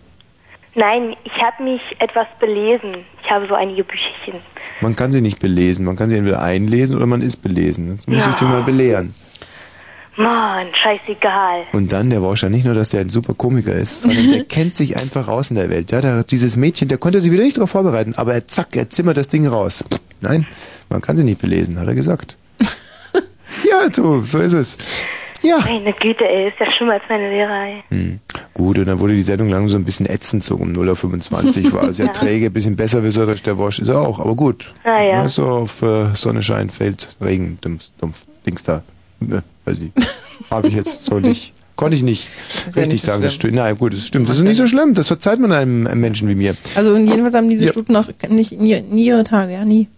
Nein, 0.74 1.14
ich 1.24 1.32
habe 1.42 1.62
mich 1.62 1.80
etwas 1.98 2.26
belesen. 2.40 3.04
Ich 3.22 3.30
habe 3.30 3.46
so 3.46 3.54
einige 3.54 3.84
Bücherchen. 3.84 4.40
Man 4.80 4.96
kann 4.96 5.12
sie 5.12 5.20
nicht 5.20 5.38
belesen. 5.38 5.84
Man 5.84 5.96
kann 5.96 6.08
sie 6.08 6.16
entweder 6.16 6.40
einlesen 6.42 6.96
oder 6.96 7.06
man 7.06 7.20
ist 7.20 7.36
belesen. 7.42 7.96
Das 7.98 8.06
muss 8.06 8.18
Ja. 8.24 8.30
ich 8.30 8.36
dir 8.36 8.46
mal 8.46 8.62
belehren. 8.62 9.14
Mann, 10.16 10.66
scheißegal. 10.82 11.62
Und 11.72 11.92
dann, 11.92 12.10
der 12.10 12.22
war 12.22 12.34
nicht 12.50 12.64
nur, 12.66 12.74
dass 12.74 12.90
der 12.90 13.00
ein 13.00 13.08
super 13.08 13.32
Komiker 13.34 13.72
ist, 13.74 14.02
sondern 14.02 14.30
der 14.32 14.44
kennt 14.48 14.76
sich 14.76 14.96
einfach 14.96 15.26
raus 15.28 15.50
in 15.50 15.56
der 15.56 15.70
Welt. 15.70 15.90
Ja, 15.90 16.00
der, 16.02 16.24
dieses 16.24 16.56
Mädchen, 16.56 16.88
der 16.88 16.98
konnte 16.98 17.20
sich 17.20 17.32
wieder 17.32 17.42
nicht 17.42 17.56
darauf 17.56 17.70
vorbereiten, 17.70 18.14
aber 18.16 18.34
er, 18.34 18.46
zack, 18.46 18.76
er 18.76 18.90
zimmert 18.90 19.16
das 19.16 19.28
Ding 19.28 19.46
raus. 19.46 19.84
Nein, 20.20 20.46
man 20.90 21.00
kann 21.00 21.16
sie 21.16 21.24
nicht 21.24 21.40
belesen, 21.40 21.78
hat 21.78 21.88
er 21.88 21.94
gesagt. 21.94 22.36
ja, 23.70 23.88
du, 23.88 24.20
so 24.22 24.38
ist 24.40 24.52
es. 24.52 24.78
Ja. 25.42 25.58
Meine 25.58 25.92
Güte, 25.92 26.24
ey, 26.24 26.48
ist 26.48 26.58
ja 26.60 26.70
schlimmer 26.72 26.94
als 26.94 27.02
meine 27.08 27.28
Lehrer, 27.30 27.64
ey. 27.64 27.82
Hm. 27.90 28.20
Gut, 28.54 28.78
und 28.78 28.86
dann 28.86 28.98
wurde 29.00 29.14
die 29.14 29.22
Sendung 29.22 29.48
langsam 29.48 29.68
so 29.70 29.76
ein 29.78 29.84
bisschen 29.84 30.06
ätzend, 30.06 30.42
so 30.44 30.54
um 30.54 30.72
0.25 30.72 31.66
Uhr 31.66 31.72
war 31.72 31.92
sehr 31.92 32.06
Ja. 32.06 32.12
träge, 32.12 32.50
bisschen 32.50 32.76
besserwisserisch, 32.76 33.42
der 33.42 33.58
Wosch 33.58 33.78
ist 33.80 33.88
er 33.88 34.00
auch, 34.00 34.20
aber 34.20 34.36
gut. 34.36 34.72
Ah, 34.84 35.02
ja. 35.02 35.28
so 35.28 35.46
auf 35.48 35.82
äh, 35.82 36.06
Sonne 36.14 36.42
scheint, 36.42 36.72
fällt 36.72 37.16
Regen, 37.20 37.58
dumpf, 37.60 37.86
dumpf, 38.00 38.26
Dings 38.46 38.62
da. 38.62 38.82
Äh, 39.20 39.40
weiß 39.64 39.78
ich. 39.80 39.90
Habe 40.50 40.68
ich 40.68 40.74
jetzt 40.74 41.04
so 41.04 41.18
nicht. 41.18 41.54
Konnte 41.76 41.96
ich 41.96 42.02
nicht 42.02 42.28
ja 42.28 42.64
richtig 42.82 42.92
nicht 42.92 43.00
so 43.04 43.06
sagen. 43.12 43.22
Das 43.22 43.32
schlimm. 43.34 43.50
stimmt. 43.52 43.54
Nein, 43.64 43.78
gut, 43.78 43.94
das 43.94 44.06
stimmt. 44.06 44.28
Das 44.28 44.36
ist 44.38 44.44
nicht 44.44 44.58
so 44.58 44.66
schlimm. 44.66 44.94
Das 44.94 45.08
verzeiht 45.08 45.38
man 45.40 45.50
einem 45.52 45.86
einem 45.86 46.00
Menschen 46.02 46.28
wie 46.28 46.34
mir. 46.34 46.54
Also 46.76 46.94
jedenfalls 46.96 47.34
haben 47.34 47.48
diese 47.48 47.64
Ja. 47.64 47.72
Stuten 47.72 47.94
noch 47.94 48.08
nicht 48.28 48.52
nie, 48.60 48.80
nie 48.82 49.06
ihre 49.06 49.24
Tage, 49.24 49.54
ja 49.54 49.64
nie. 49.64 49.88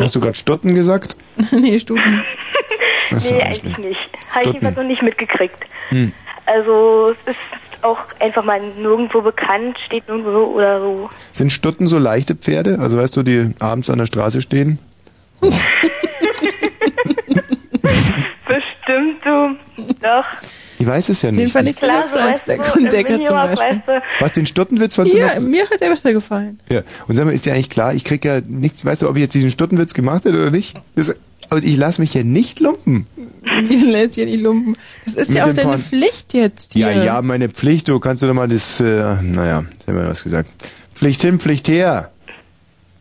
Hast 0.00 0.14
du 0.14 0.20
gerade 0.20 0.36
Stutten 0.36 0.74
gesagt? 0.74 1.16
nee, 1.52 1.78
Stuten. 1.78 2.22
So, 3.10 3.34
nee, 3.34 3.36
nicht 3.36 3.42
eigentlich 3.42 3.74
schlimm. 3.74 3.88
nicht. 3.88 4.07
Habe 4.30 4.40
ich 4.46 4.52
jedenfalls 4.52 4.76
noch 4.76 4.84
nicht 4.84 5.02
mitgekriegt. 5.02 5.58
Hm. 5.90 6.12
Also, 6.46 7.14
es 7.26 7.32
ist 7.32 7.38
auch 7.84 7.98
einfach 8.20 8.42
mal 8.44 8.60
nirgendwo 8.60 9.20
bekannt, 9.20 9.76
steht 9.86 10.08
nirgendwo 10.08 10.44
oder 10.54 10.80
so. 10.80 11.10
Sind 11.32 11.52
Stutten 11.52 11.86
so 11.86 11.98
leichte 11.98 12.34
Pferde? 12.34 12.78
Also 12.80 12.96
weißt 12.98 13.16
du, 13.16 13.22
die 13.22 13.54
abends 13.60 13.90
an 13.90 13.98
der 13.98 14.06
Straße 14.06 14.40
stehen? 14.40 14.78
Bestimmt, 18.46 19.24
du. 19.24 19.56
Doch. 20.02 20.24
Ich 20.78 20.86
weiß 20.86 21.08
es 21.10 21.22
ja 21.22 21.30
Den 21.30 21.36
nicht. 21.40 21.52
fand 21.52 21.68
ich 21.68 21.76
Klar, 21.76 22.04
so 22.10 22.16
als 22.16 22.26
weißt 22.30 22.44
Black 22.44 22.60
du, 22.72 22.78
und 22.78 22.84
im 22.84 22.90
Decker 22.90 23.20
zum 23.22 23.34
Beispiel. 23.36 23.58
weißt 23.68 23.88
du, 23.88 24.02
Was, 24.20 24.32
den 24.32 24.46
Stuttenwitz 24.46 24.96
fandst 24.96 25.14
du 25.14 25.18
Ja, 25.18 25.34
noch? 25.34 25.40
mir 25.48 25.62
hat 25.64 25.80
er 25.82 25.90
besser 25.90 26.12
gefallen. 26.12 26.58
Ja, 26.70 26.82
und 27.08 27.16
sag 27.16 27.24
mal, 27.26 27.34
ist 27.34 27.46
dir 27.46 27.52
eigentlich 27.52 27.70
klar, 27.70 27.92
ich 27.94 28.04
krieg 28.04 28.24
ja 28.24 28.40
nichts, 28.46 28.84
weißt 28.84 29.02
du, 29.02 29.08
ob 29.08 29.16
ich 29.16 29.22
jetzt 29.22 29.34
diesen 29.34 29.50
Stuttenwitz 29.50 29.92
gemacht 29.92 30.24
hätte 30.24 30.40
oder 30.40 30.50
nicht? 30.50 30.80
Das, 30.94 31.14
und 31.50 31.64
ich 31.64 31.76
lasse 31.76 32.00
mich 32.00 32.14
ja 32.14 32.22
nicht 32.22 32.60
lumpen. 32.60 33.06
Diesen 33.70 33.90
lässt 33.90 34.14
hier 34.14 34.26
nicht 34.26 34.40
lumpen. 34.42 34.76
Das 35.04 35.14
ist 35.14 35.28
Mit 35.28 35.38
ja 35.38 35.44
auch 35.44 35.54
deine 35.54 35.62
Fahren. 35.62 35.80
Pflicht 35.80 36.34
jetzt 36.34 36.74
hier. 36.74 36.92
Ja, 36.92 37.04
ja, 37.04 37.22
meine 37.22 37.48
Pflicht, 37.48 37.88
du 37.88 37.98
kannst 38.00 38.22
du 38.22 38.26
doch 38.26 38.34
mal 38.34 38.48
das, 38.48 38.80
äh, 38.80 39.16
naja, 39.22 39.64
jetzt 39.72 39.88
haben 39.88 39.96
wir 39.96 40.08
was 40.08 40.22
gesagt. 40.22 40.50
Pflicht 40.94 41.22
hin, 41.22 41.38
Pflicht 41.40 41.68
her. 41.68 42.10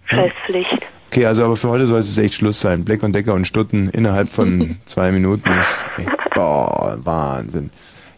Scheißpflicht. 0.05 0.79
Okay, 1.07 1.25
also 1.25 1.45
aber 1.45 1.55
für 1.55 1.69
heute 1.69 1.85
soll 1.85 1.99
es 1.99 2.17
echt 2.17 2.35
Schluss 2.35 2.59
sein. 2.59 2.83
Black 2.83 3.03
und 3.03 3.13
Decker 3.13 3.33
und 3.33 3.45
Stutten 3.45 3.89
innerhalb 3.89 4.29
von 4.29 4.77
zwei 4.85 5.11
Minuten 5.11 5.49
ist 5.51 5.85
echt, 5.97 6.09
boah, 6.35 6.97
Wahnsinn. 7.03 7.69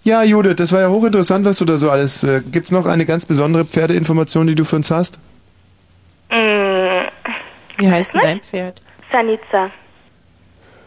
Ja, 0.03 0.23
Judith, 0.23 0.55
das 0.55 0.71
war 0.71 0.81
ja 0.81 0.89
hochinteressant, 0.89 1.45
was 1.45 1.57
du 1.57 1.65
da 1.65 1.77
so 1.77 1.89
alles, 1.89 2.23
äh, 2.23 2.41
gibt's 2.51 2.71
noch 2.71 2.85
eine 2.85 3.05
ganz 3.05 3.25
besondere 3.25 3.65
Pferdeinformation, 3.65 4.47
die 4.47 4.55
du 4.55 4.63
für 4.63 4.77
uns 4.77 4.89
hast? 4.91 5.19
Mm, 6.29 7.07
Wie 7.77 7.89
heißt 7.89 8.13
denn 8.13 8.21
dein 8.21 8.41
Pferd? 8.41 8.81
Sanica. 9.11 9.71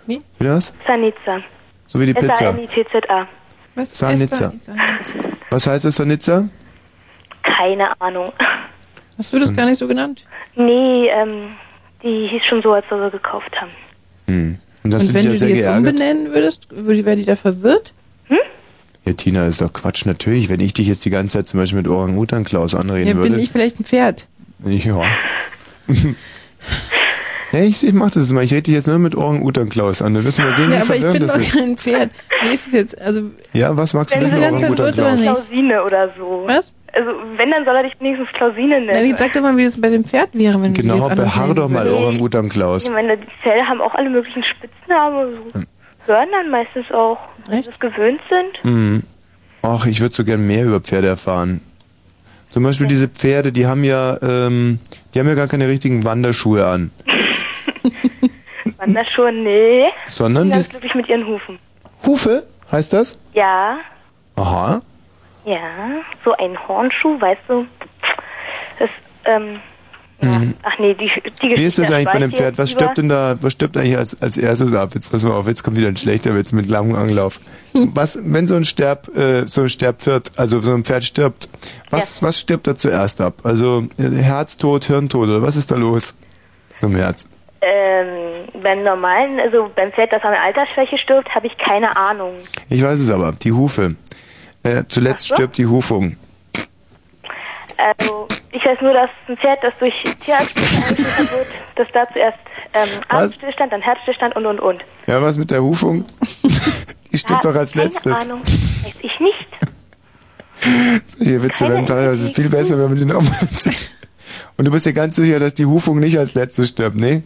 Wie 0.06 0.20
das? 0.38 0.74
Sanica. 0.86 1.40
So 1.86 2.00
wie 2.00 2.06
die 2.06 2.14
Pizza. 2.14 2.50
S-A-N-I-T-Z-A. 2.50 3.26
Was 3.74 3.98
Sanitza. 3.98 4.52
Was 5.50 5.66
heißt 5.66 5.84
das, 5.84 5.96
Sanitza? 5.96 6.48
Keine 7.42 7.98
Ahnung. 8.00 8.32
Hast 9.18 9.32
du 9.32 9.38
das 9.38 9.54
gar 9.54 9.66
nicht 9.66 9.78
so 9.78 9.86
genannt? 9.88 10.26
Nee, 10.56 11.08
ähm, 11.08 11.54
die 12.02 12.28
hieß 12.30 12.42
schon 12.48 12.62
so, 12.62 12.72
als 12.72 12.84
wir 12.90 13.02
sie 13.06 13.10
gekauft 13.12 13.50
haben. 13.60 13.70
Hm. 14.26 14.58
Und 14.84 14.90
das 14.90 15.08
Und 15.08 15.14
wenn 15.14 15.24
du 15.26 15.30
die 15.30 15.36
sehr 15.36 15.48
jetzt 15.48 15.58
geärgert. 15.60 15.78
umbenennen 15.78 16.32
würdest, 16.34 16.66
würde- 16.70 17.04
wäre 17.04 17.16
die 17.16 17.24
da 17.24 17.36
verwirrt? 17.36 17.92
Ja, 19.04 19.12
Tina, 19.14 19.46
ist 19.48 19.60
doch 19.60 19.72
Quatsch. 19.72 20.06
Natürlich, 20.06 20.48
wenn 20.48 20.60
ich 20.60 20.74
dich 20.74 20.86
jetzt 20.86 21.04
die 21.04 21.10
ganze 21.10 21.38
Zeit 21.38 21.48
zum 21.48 21.58
Beispiel 21.58 21.78
mit 21.78 21.88
Orang-Utan 21.88 22.44
Klaus 22.44 22.74
anreden 22.74 23.08
Ja, 23.08 23.14
würde. 23.16 23.30
bin 23.30 23.38
ich 23.38 23.50
vielleicht 23.50 23.80
ein 23.80 23.84
Pferd? 23.84 24.28
Ja. 24.64 25.02
nee, 27.52 27.66
ich, 27.66 27.86
ich 27.86 27.92
mach 27.92 28.10
das 28.10 28.24
jetzt 28.24 28.32
mal. 28.32 28.44
Ich 28.44 28.52
rede 28.52 28.62
dich 28.62 28.74
jetzt 28.74 28.88
nur 28.88 28.98
mit 28.98 29.14
Orang-Utan 29.14 29.68
Klaus 29.68 30.02
an. 30.02 30.14
Dann 30.14 30.24
wirst 30.24 30.38
du 30.38 30.42
mal 30.42 30.52
sehen, 30.52 30.70
ja, 30.70 30.78
wie 30.78 30.82
aber 30.82 30.96
ich 30.96 31.02
bin 31.02 31.20
das 31.22 31.32
doch 31.34 31.40
ist. 31.40 31.56
kein 31.56 31.76
Pferd. 31.76 32.10
Wie 32.42 32.48
ist 32.54 32.66
es 32.68 32.72
jetzt? 32.72 33.00
Also, 33.02 33.30
Ja, 33.52 33.76
was 33.76 33.94
magst 33.94 34.14
du 34.14 34.20
denn 34.20 34.30
du 34.30 34.36
Orang-Utan 34.36 34.92
Klaus? 34.92 35.22
Klausine 35.22 35.84
oder 35.84 36.08
so. 36.18 36.44
Was? 36.46 36.74
Also, 36.94 37.10
wenn, 37.36 37.50
dann 37.50 37.64
soll 37.64 37.76
er 37.76 37.82
dich 37.84 37.94
wenigstens 38.00 38.28
Klausine 38.34 38.80
nennen. 38.80 39.16
sag 39.16 39.32
doch 39.32 39.40
mal, 39.40 39.56
wie 39.56 39.64
es 39.64 39.80
bei 39.80 39.88
dem 39.88 40.04
Pferd 40.04 40.30
wäre, 40.34 40.60
wenn 40.60 40.74
du 40.74 40.80
Genau, 40.82 40.96
jetzt 40.96 41.10
anders 41.10 41.32
beharr 41.34 41.54
doch 41.54 41.68
mal. 41.68 41.88
Orang-Utan 41.88 42.48
Klaus. 42.48 42.84
Ich 42.84 42.90
meine, 42.92 43.16
die 43.16 43.26
Pferde 43.42 43.62
haben 43.66 43.80
auch 43.80 43.94
alle 43.94 44.10
möglichen 44.10 44.44
Spitznamen. 44.44 45.36
So. 45.54 45.60
Hören 46.06 46.28
dann 46.32 46.50
meistens 46.50 46.90
auch, 46.92 47.18
wenn 47.48 47.62
sie 47.62 47.70
es 47.70 47.78
gewöhnt 47.80 48.20
sind. 48.28 48.64
Hm. 48.74 49.02
Ach, 49.62 49.86
ich 49.86 50.00
würde 50.00 50.14
so 50.14 50.24
gern 50.24 50.46
mehr 50.46 50.64
über 50.64 50.80
Pferde 50.80 51.06
erfahren. 51.06 51.60
Zum 52.50 52.64
Beispiel 52.64 52.86
diese 52.86 53.08
Pferde, 53.08 53.50
die 53.52 53.66
haben 53.66 53.82
ja, 53.84 54.18
ähm, 54.20 54.78
die 55.14 55.20
haben 55.20 55.28
ja 55.28 55.34
gar 55.34 55.46
keine 55.48 55.68
richtigen 55.68 56.04
Wanderschuhe 56.04 56.66
an, 56.66 56.90
Wanderschuhe, 58.86 59.32
nee. 59.32 59.86
sondern 60.08 60.44
Die 60.44 60.50
ganz 60.50 60.68
glücklich 60.68 60.94
mit 60.94 61.08
ihren 61.08 61.26
Hufen. 61.26 61.58
Hufe, 62.06 62.44
heißt 62.70 62.92
das? 62.92 63.18
Ja, 63.32 63.78
Aha. 64.36 64.80
ja. 65.44 65.58
So 66.24 66.32
ein 66.32 66.56
Hornschuh, 66.68 67.20
weißt 67.20 67.42
du. 67.48 67.66
Das, 68.78 68.90
ähm, 69.24 69.60
Mhm. 70.22 70.54
ach 70.62 70.78
nee, 70.78 70.94
die, 70.94 71.10
die 71.42 71.48
Wie 71.56 71.64
ist 71.64 71.78
das 71.78 71.88
Geschichte 71.88 71.96
eigentlich 71.96 72.04
bei 72.06 72.12
einem 72.12 72.30
Pferd? 72.30 72.56
Was 72.56 72.70
stirbt 72.70 72.96
denn 72.96 73.08
da, 73.08 73.36
was 73.40 73.54
stirbt 73.54 73.76
eigentlich 73.76 73.96
als, 73.98 74.22
als 74.22 74.38
erstes 74.38 74.72
ab? 74.72 74.90
Jetzt 74.94 75.10
pass 75.10 75.24
mal 75.24 75.32
auf, 75.32 75.48
jetzt 75.48 75.64
kommt 75.64 75.76
wieder 75.76 75.88
ein 75.88 75.96
schlechter 75.96 76.32
Witz 76.36 76.52
mit 76.52 76.66
langem 76.66 76.94
Anlauf. 76.94 77.40
Was, 77.74 78.18
wenn 78.22 78.46
so 78.46 78.54
ein 78.54 78.64
Sterb, 78.64 79.08
äh, 79.16 79.46
so 79.48 79.62
ein 79.62 79.68
Sterbpferd, 79.68 80.30
also 80.36 80.60
so 80.60 80.72
ein 80.74 80.84
Pferd 80.84 81.04
stirbt, 81.04 81.48
was, 81.90 82.22
was 82.22 82.38
stirbt 82.38 82.66
da 82.66 82.76
zuerst 82.76 83.20
ab? 83.20 83.34
Also 83.44 83.84
Herztod, 83.98 84.84
Hirntod 84.84 85.28
oder 85.28 85.40
was 85.42 85.56
ist 85.56 85.70
da 85.72 85.76
los? 85.76 86.14
Zum 86.76 86.94
Herz. 86.94 87.26
Ähm, 87.62 88.31
beim 88.62 88.82
normalen, 88.82 89.40
also 89.40 89.70
beim 89.74 89.92
Pferd, 89.92 90.12
das 90.12 90.22
an 90.22 90.34
Altersschwäche 90.34 90.98
stirbt, 90.98 91.34
habe 91.34 91.46
ich 91.46 91.56
keine 91.58 91.96
Ahnung. 91.96 92.34
Ich 92.68 92.82
weiß 92.82 93.00
es 93.00 93.10
aber, 93.10 93.32
die 93.32 93.52
Hufe. 93.52 93.96
Äh, 94.62 94.84
zuletzt 94.88 95.28
so. 95.28 95.34
stirbt 95.34 95.58
die 95.58 95.66
Hufung. 95.66 96.16
Also, 97.76 98.28
ich 98.52 98.64
weiß 98.64 98.80
nur, 98.80 98.92
dass 98.92 99.10
ein 99.28 99.36
Pferd, 99.36 99.58
das 99.62 99.74
durch 99.78 99.94
Tierarzt 100.20 100.56
wird, 100.56 101.46
dass 101.74 101.88
da 101.92 102.04
zuerst 102.12 102.38
ähm? 102.74 102.88
Atemstillstand, 103.08 103.72
dann 103.72 103.82
Herzstillstand 103.82 104.36
und 104.36 104.46
und 104.46 104.60
und. 104.60 104.84
Ja, 105.06 105.20
was 105.22 105.36
mit 105.36 105.50
der 105.50 105.62
Hufung? 105.62 106.04
die 107.12 107.18
stirbt 107.18 107.44
Ja, 107.44 107.50
doch 107.52 107.58
als 107.58 107.72
keine 107.72 107.84
letztes. 107.86 108.28
Ahnung, 108.28 108.42
weiß 108.42 108.94
ich 109.02 109.20
nicht. 109.20 109.48
Solche 111.08 111.42
Witze 111.42 111.68
werden 111.68 111.86
teilweise 111.86 112.32
viel 112.32 112.48
besser, 112.48 112.78
wenn 112.78 112.86
man 112.86 112.96
sie 112.96 113.06
nochmal 113.06 113.48
sieht. 113.50 113.90
Und 114.56 114.64
du 114.64 114.70
bist 114.70 114.86
dir 114.86 114.92
ganz 114.92 115.16
sicher, 115.16 115.38
dass 115.38 115.54
die 115.54 115.66
Hufung 115.66 115.98
nicht 115.98 116.18
als 116.18 116.34
letztes 116.34 116.68
stirbt, 116.68 116.96
ne? 116.96 117.22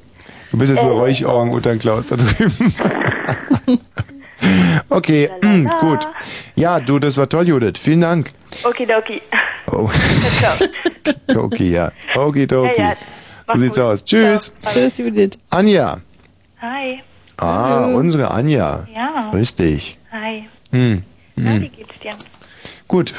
Du 0.53 0.59
bist 0.59 0.71
jetzt 0.71 0.81
bei 0.83 0.89
euch 0.91 1.25
Orang-Utan 1.27 1.79
Klaus 1.79 2.07
da 2.09 2.17
drüben. 2.17 2.75
okay, 4.91 5.31
gut. 5.81 6.07
Ja, 6.55 6.81
du, 6.81 6.99
das 6.99 7.17
war 7.17 7.29
toll, 7.29 7.49
Judith. 7.49 7.79
Vielen 7.79 8.01
Dank. 8.01 8.31
Okidoki. 8.65 9.21
Oh, 9.71 9.91
okay, 11.37 11.71
ja. 11.71 11.93
Okidoki. 12.15 12.81
Ja, 12.81 12.91
ja. 12.91 12.97
So 13.53 13.59
sieht's 13.61 13.79
aus. 13.79 14.05
Tschüss. 14.05 14.55
Tschüss, 14.73 14.99
Judith. 14.99 15.39
Anja. 15.51 16.01
Hi. 16.61 17.01
Ah, 17.37 17.87
unsere 17.87 18.31
Anja. 18.31 18.87
Ja. 18.95 19.31
Grüß 19.31 19.55
dich. 19.57 19.99
Hi. 20.13 20.45
Hm. 20.73 21.03
Na, 21.37 21.51
Hm. 21.53 21.63
wie 21.63 21.69
geht's 21.69 21.99
dir? 22.03 22.11
Gut. 22.89 23.13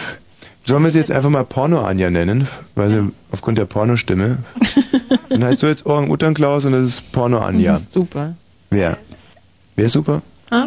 Sollen 0.68 0.84
wir 0.84 0.91
sie 0.91 0.99
jetzt 0.99 1.14
einfach 1.14 1.30
mal 1.30 1.45
Porno-Anja 1.45 2.10
nennen? 2.10 2.45
Weil 2.76 2.89
sie 2.89 3.11
aufgrund 3.31 3.57
der 3.57 3.64
Pornostimme. 3.64 4.39
Dann 5.30 5.45
heißt 5.45 5.64
du 5.64 5.68
jetzt 5.68 5.85
Orang-Utan 5.85 6.34
Klaus 6.34 6.65
und 6.65 6.73
das 6.73 6.84
ist 6.84 7.14
Porno-Anja. 7.14 7.77
Super. 7.77 8.35
Wer? 8.69 8.98
Wer 9.77 9.85
ist 9.85 9.94
super? 9.94 10.22
Ah, 10.52 10.65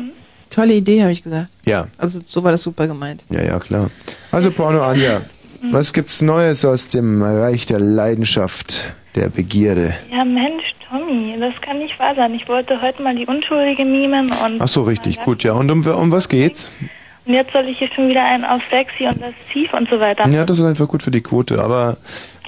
tolle 0.48 0.72
Idee, 0.72 1.02
habe 1.02 1.12
ich 1.12 1.22
gesagt. 1.22 1.50
Ja. 1.66 1.88
Also, 1.98 2.20
so 2.24 2.42
war 2.42 2.50
das 2.50 2.62
super 2.62 2.86
gemeint. 2.86 3.26
Ja, 3.28 3.42
ja, 3.42 3.58
klar. 3.58 3.90
Also 4.32 4.50
Porno-Anja. 4.50 5.20
Was 5.70 5.92
gibt's 5.92 6.22
Neues 6.22 6.64
aus 6.64 6.88
dem 6.88 7.22
Reich 7.22 7.66
der 7.66 7.80
Leidenschaft, 7.80 8.94
der 9.16 9.28
Begierde? 9.28 9.92
Ja, 10.10 10.24
Mensch, 10.24 10.64
Tommy, 10.88 11.36
das 11.38 11.60
kann 11.60 11.78
nicht 11.78 11.98
wahr 11.98 12.14
sein. 12.16 12.32
Ich 12.32 12.48
wollte 12.48 12.80
heute 12.80 13.02
mal 13.02 13.14
die 13.14 13.26
Unschuldige 13.26 13.84
mimen 13.84 14.30
und, 14.30 14.62
Ach 14.62 14.68
so, 14.68 14.80
richtig, 14.80 15.20
gut, 15.20 15.42
ja. 15.42 15.52
Und 15.52 15.70
um, 15.70 15.86
um 15.86 16.10
was 16.10 16.30
geht's? 16.30 16.70
Und 17.26 17.34
jetzt 17.34 17.52
soll 17.52 17.68
ich 17.68 17.78
hier 17.78 17.88
schon 17.94 18.08
wieder 18.08 18.24
einen 18.24 18.44
auf 18.44 18.62
sexy 18.70 19.06
und 19.06 19.20
lasziv 19.20 19.72
und 19.74 19.88
so 19.88 20.00
weiter. 20.00 20.26
Ja, 20.28 20.44
das 20.44 20.58
ist 20.58 20.64
einfach 20.64 20.88
gut 20.88 21.02
für 21.02 21.10
die 21.10 21.20
Quote, 21.20 21.62
aber 21.62 21.98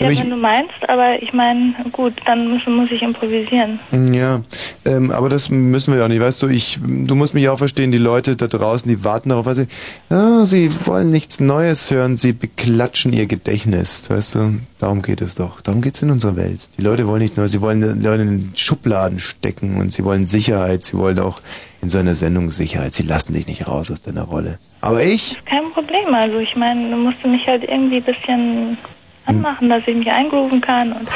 Ja, 0.03 0.11
ich, 0.11 0.21
wenn 0.21 0.31
du 0.31 0.37
meinst, 0.37 0.75
aber 0.89 1.23
ich 1.23 1.33
meine, 1.33 1.75
gut, 1.93 2.15
dann 2.27 2.49
muss, 2.49 2.67
muss 2.67 2.91
ich 2.91 3.03
improvisieren. 3.03 3.81
Ja, 4.13 4.43
ähm, 4.85 5.11
aber 5.11 5.29
das 5.29 5.51
müssen 5.51 5.95
wir 5.95 6.01
ja 6.01 6.09
nicht. 6.09 6.21
Weißt 6.21 6.43
du, 6.43 6.49
ich, 6.49 6.79
du 6.83 7.15
musst 7.15 7.35
mich 7.35 7.49
auch 7.49 7.59
verstehen, 7.59 7.93
die 7.93 7.99
Leute 7.99 8.37
da 8.37 8.47
draußen, 8.47 8.89
die 8.89 9.05
warten 9.05 9.31
darauf, 9.31 9.47
weil 9.47 9.55
sie, 9.55 9.67
ah, 10.11 10.45
sie 10.45 10.71
wollen 10.87 11.11
nichts 11.11 11.41
Neues 11.41 11.91
hören, 11.91 12.17
sie 12.17 12.33
beklatschen 12.33 13.13
ihr 13.13 13.27
Gedächtnis. 13.27 14.11
Weißt 14.11 14.35
du, 14.35 14.61
darum 14.79 15.03
geht 15.03 15.21
es 15.21 15.35
doch. 15.35 15.61
Darum 15.61 15.81
geht 15.81 15.95
es 15.95 16.03
in 16.03 16.11
unserer 16.11 16.37
Welt. 16.37 16.71
Die 16.79 16.83
Leute 16.83 17.07
wollen 17.07 17.23
nichts 17.23 17.37
Neues, 17.37 17.53
sie 17.53 17.61
wollen 17.61 17.81
die 17.81 18.05
Leute 18.05 18.23
in 18.23 18.53
Schubladen 18.57 19.19
stecken 19.19 19.77
und 19.77 19.93
sie 19.93 20.05
wollen 20.05 20.27
Sicherheit, 20.27 20.83
sie 20.83 20.97
wollen 20.97 21.19
auch 21.21 21.41
in 21.81 21.89
so 21.89 21.99
einer 21.99 22.15
Sendung 22.15 22.51
Sicherheit. 22.51 22.95
Sie 22.95 23.03
lassen 23.03 23.35
dich 23.35 23.47
nicht 23.47 23.69
raus 23.69 23.91
aus 23.91 24.03
deiner 24.03 24.23
Rolle. 24.23 24.59
Aber 24.81 25.03
ich, 25.05 25.41
Kein 25.45 25.71
Problem, 25.73 26.13
also 26.15 26.39
ich 26.39 26.55
meine, 26.57 26.89
du 26.89 26.97
musst 26.97 27.25
mich 27.25 27.47
halt 27.47 27.63
irgendwie 27.65 27.97
ein 27.97 28.05
bisschen 28.05 28.79
anmachen, 29.27 29.69
dass 29.69 29.83
ich 29.87 29.95
mich 29.97 30.09
eingrooven 30.11 30.61
kann 30.61 30.93
und 30.93 31.09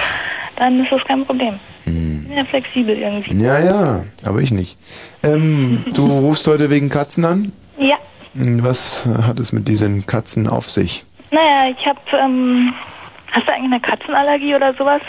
dann 0.56 0.82
ist 0.82 0.90
das 0.92 1.02
kein 1.04 1.24
Problem. 1.24 1.58
Ich 1.84 1.92
bin 1.92 2.32
ja 2.36 2.44
flexibel 2.44 2.96
irgendwie. 2.96 3.30
Hm. 3.30 3.40
ja, 3.40 3.58
ja, 3.60 4.04
aber 4.24 4.40
ich 4.40 4.50
nicht. 4.50 4.76
Ähm, 5.22 5.84
du 5.94 6.06
rufst 6.20 6.46
heute 6.48 6.68
wegen 6.70 6.88
Katzen 6.88 7.24
an? 7.24 7.52
Ja, 7.78 7.96
Hm, 8.34 8.62
Was 8.64 9.06
hat 9.26 9.38
es 9.40 9.52
mit 9.52 9.66
diesen 9.68 10.04
Katzen 10.06 10.46
auf 10.48 10.70
sich? 10.70 11.04
naja, 11.30 11.70
ich 11.78 11.86
hab, 11.86 11.96
ähm, 12.14 12.72
hast 13.32 13.46
du 13.48 13.52
eigentlich 13.52 13.72
eine 13.72 13.80
Katzenallergie 13.80 14.54
oder 14.54 14.74
sowas? 14.74 15.00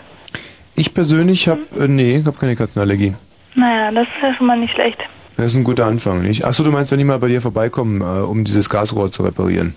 Ich 0.76 0.94
persönlich 0.94 1.48
habe, 1.48 1.62
äh, 1.80 1.88
nee, 1.88 2.18
ich 2.18 2.26
habe 2.26 2.38
keine 2.38 2.56
Katzenallergie. 2.56 3.14
Naja, 3.56 3.92
das 3.92 4.04
ist 4.08 4.22
ja 4.22 4.34
schon 4.36 4.48
mal 4.48 4.58
nicht 4.60 4.74
schlecht. 4.74 5.00
Das 5.38 5.48
ist 5.48 5.56
ein 5.56 5.64
guter 5.64 5.86
Anfang. 5.86 6.24
Nicht? 6.24 6.46
Achso, 6.46 6.64
du 6.64 6.72
meinst, 6.72 6.92
wenn 6.92 7.00
ich 7.00 7.06
mal 7.06 7.20
bei 7.20 7.28
dir 7.28 7.42
vorbeikommen, 7.42 8.02
äh, 8.02 8.24
um 8.24 8.44
dieses 8.44 8.70
Gasrohr 8.70 9.12
zu 9.12 9.22
reparieren. 9.24 9.76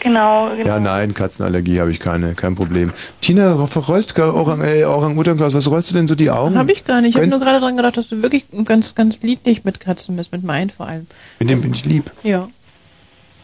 Genau, 0.00 0.50
genau. 0.56 0.68
ja, 0.68 0.78
nein, 0.78 1.14
Katzenallergie 1.14 1.80
habe 1.80 1.90
ich 1.90 2.00
keine, 2.00 2.34
kein 2.34 2.54
Problem. 2.54 2.92
Tina, 3.22 3.66
verrollst 3.66 4.14
gar 4.14 4.34
Orang, 4.34 4.60
äh, 4.62 4.84
Orang-Utan 4.84 5.38
Klaus, 5.38 5.54
was 5.54 5.70
rollst 5.70 5.90
du 5.90 5.94
denn 5.94 6.06
so 6.06 6.14
die 6.14 6.30
Augen? 6.30 6.56
Habe 6.56 6.72
ich 6.72 6.84
gar 6.84 7.00
nicht. 7.00 7.14
Ich 7.14 7.16
habe 7.16 7.26
nur 7.28 7.40
gerade 7.40 7.60
dran 7.60 7.76
gedacht, 7.76 7.96
dass 7.96 8.08
du 8.08 8.22
wirklich 8.22 8.44
ganz, 8.66 8.94
ganz 8.94 9.20
lieblich 9.22 9.64
mit 9.64 9.80
Katzen 9.80 10.16
bist, 10.16 10.32
mit 10.32 10.44
meinen 10.44 10.68
vor 10.68 10.86
allem. 10.86 11.06
Mit 11.38 11.48
dem 11.48 11.62
bin 11.62 11.72
ich 11.72 11.86
lieb. 11.86 12.10
Ja. 12.22 12.48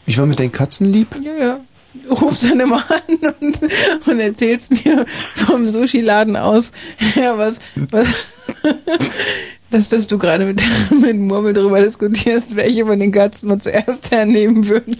Ich 0.05 0.19
war 0.19 0.27
mit 0.27 0.39
deinen 0.39 0.53
Katzen 0.53 0.93
lieb? 0.93 1.17
Ja, 1.23 1.33
ja. 1.33 1.61
Du 2.05 2.15
rufst 2.15 2.45
dann 2.45 2.61
immer 2.61 2.83
an 2.91 3.35
und, 3.41 3.59
und 4.07 4.21
erzählst 4.21 4.85
mir 4.85 5.07
vom 5.33 5.69
Sushi-Laden 5.69 6.37
aus, 6.37 6.73
ja, 7.15 7.39
was, 7.39 7.59
was, 7.91 8.33
dass, 9.77 9.89
dass 9.91 10.07
du 10.07 10.19
gerade 10.19 10.45
mit, 10.47 10.63
mit 11.03 11.19
Murmel 11.19 11.53
darüber 11.53 11.81
diskutierst, 11.81 12.57
welche 12.57 12.87
von 12.87 12.99
den 12.99 13.13
Katzen 13.13 13.49
man 13.49 13.61
zuerst 13.61 14.11
hernehmen 14.11 14.67
würde. 14.69 14.97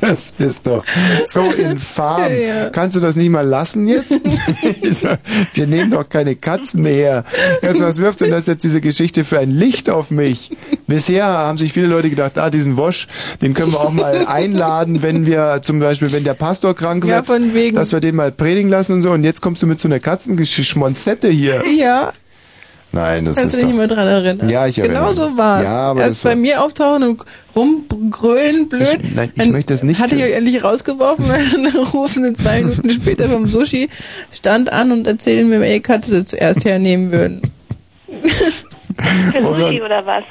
Das 0.00 0.32
ist 0.38 0.66
doch 0.66 0.82
so 1.26 1.42
infam. 1.42 2.22
Ja. 2.32 2.70
Kannst 2.70 2.96
du 2.96 3.00
das 3.00 3.16
nicht 3.16 3.28
mal 3.28 3.46
lassen 3.46 3.86
jetzt? 3.86 4.14
Sag, 4.90 5.20
Wir 5.52 5.66
nehmen 5.66 5.90
doch 5.90 6.08
keine 6.08 6.36
Katzen 6.36 6.80
mehr. 6.80 7.24
Also 7.60 7.84
was 7.84 7.98
wirft 7.98 8.22
denn 8.22 8.30
das 8.30 8.46
jetzt 8.46 8.64
diese 8.64 8.80
Geschichte 8.80 9.24
für 9.24 9.38
ein 9.38 9.50
Licht 9.50 9.90
auf 9.90 10.10
mich? 10.10 10.56
Bisher 10.86 11.26
haben 11.26 11.58
sich 11.58 11.74
viele 11.74 11.86
Leute 11.86 12.08
gedacht, 12.08 12.38
ah, 12.38 12.48
diesen 12.48 12.78
Wosch, 12.78 13.08
den 13.42 13.52
können 13.52 13.72
wir 13.72 13.80
auch 13.80 13.92
mal 13.92 14.26
einladen, 14.26 15.02
wenn 15.02 15.26
wir 15.26 15.60
zum 15.62 15.80
Beispiel, 15.80 16.10
wenn 16.12 16.24
der 16.24 16.32
Pastor 16.34 16.74
krank 16.74 17.04
Ja, 17.04 17.28
wird, 17.28 17.52
wegen. 17.54 17.76
dass 17.76 17.92
wir 17.92 18.00
den 18.00 18.16
mal 18.16 18.32
predigen 18.32 18.70
lassen 18.70 18.94
und 18.94 19.02
so. 19.02 19.10
Und 19.10 19.22
jetzt 19.22 19.42
kommst 19.42 19.62
du 19.62 19.66
mit 19.66 19.82
so 19.82 19.88
einer 19.88 20.00
Katzenschmonzette 20.00 21.28
hier. 21.28 21.62
Ja, 21.78 22.14
Nein, 22.92 23.24
das 23.24 23.36
kannst 23.36 23.54
ist 23.54 23.62
du 23.62 23.66
dich 23.66 23.76
doch... 23.76 23.82
nicht 23.82 23.88
mehr 23.88 23.96
dran 23.96 24.08
erinnern. 24.08 24.48
Ja, 24.50 24.66
ich 24.66 24.78
erinnere 24.78 24.98
Genau 25.10 25.14
so 25.14 25.36
war's. 25.38 25.62
Ja, 25.62 25.82
aber 25.90 26.00
Erst 26.00 26.12
das 26.16 26.22
bei 26.24 26.30
war- 26.30 26.36
mir 26.36 26.62
auftauchen 26.64 27.02
und 27.04 27.24
rumgrölen, 27.54 28.68
blöd. 28.68 28.98
Ich- 29.02 29.14
nein, 29.14 29.30
ich 29.32 29.42
Dann 29.42 29.52
möchte 29.52 29.72
das 29.74 29.82
nicht 29.84 30.00
Hatte 30.00 30.16
ich 30.16 30.24
euch 30.24 30.32
endlich 30.32 30.64
rausgeworfen, 30.64 31.24
und 31.26 31.64
dann 31.74 31.84
rufen 31.84 32.24
sie 32.24 32.32
zwei 32.32 32.62
Minuten 32.62 32.90
später 32.90 33.28
vom 33.28 33.46
Sushi-Stand 33.46 34.72
an 34.72 34.90
und 34.92 35.06
erzählen 35.06 35.48
mir, 35.48 35.60
welche 35.60 35.80
Katze 35.82 36.10
sie 36.16 36.24
zuerst 36.24 36.64
hernehmen 36.64 37.12
würden. 37.12 37.42
Für 39.32 39.40
Sushi 39.40 39.80
oder 39.82 40.04
was? 40.04 40.24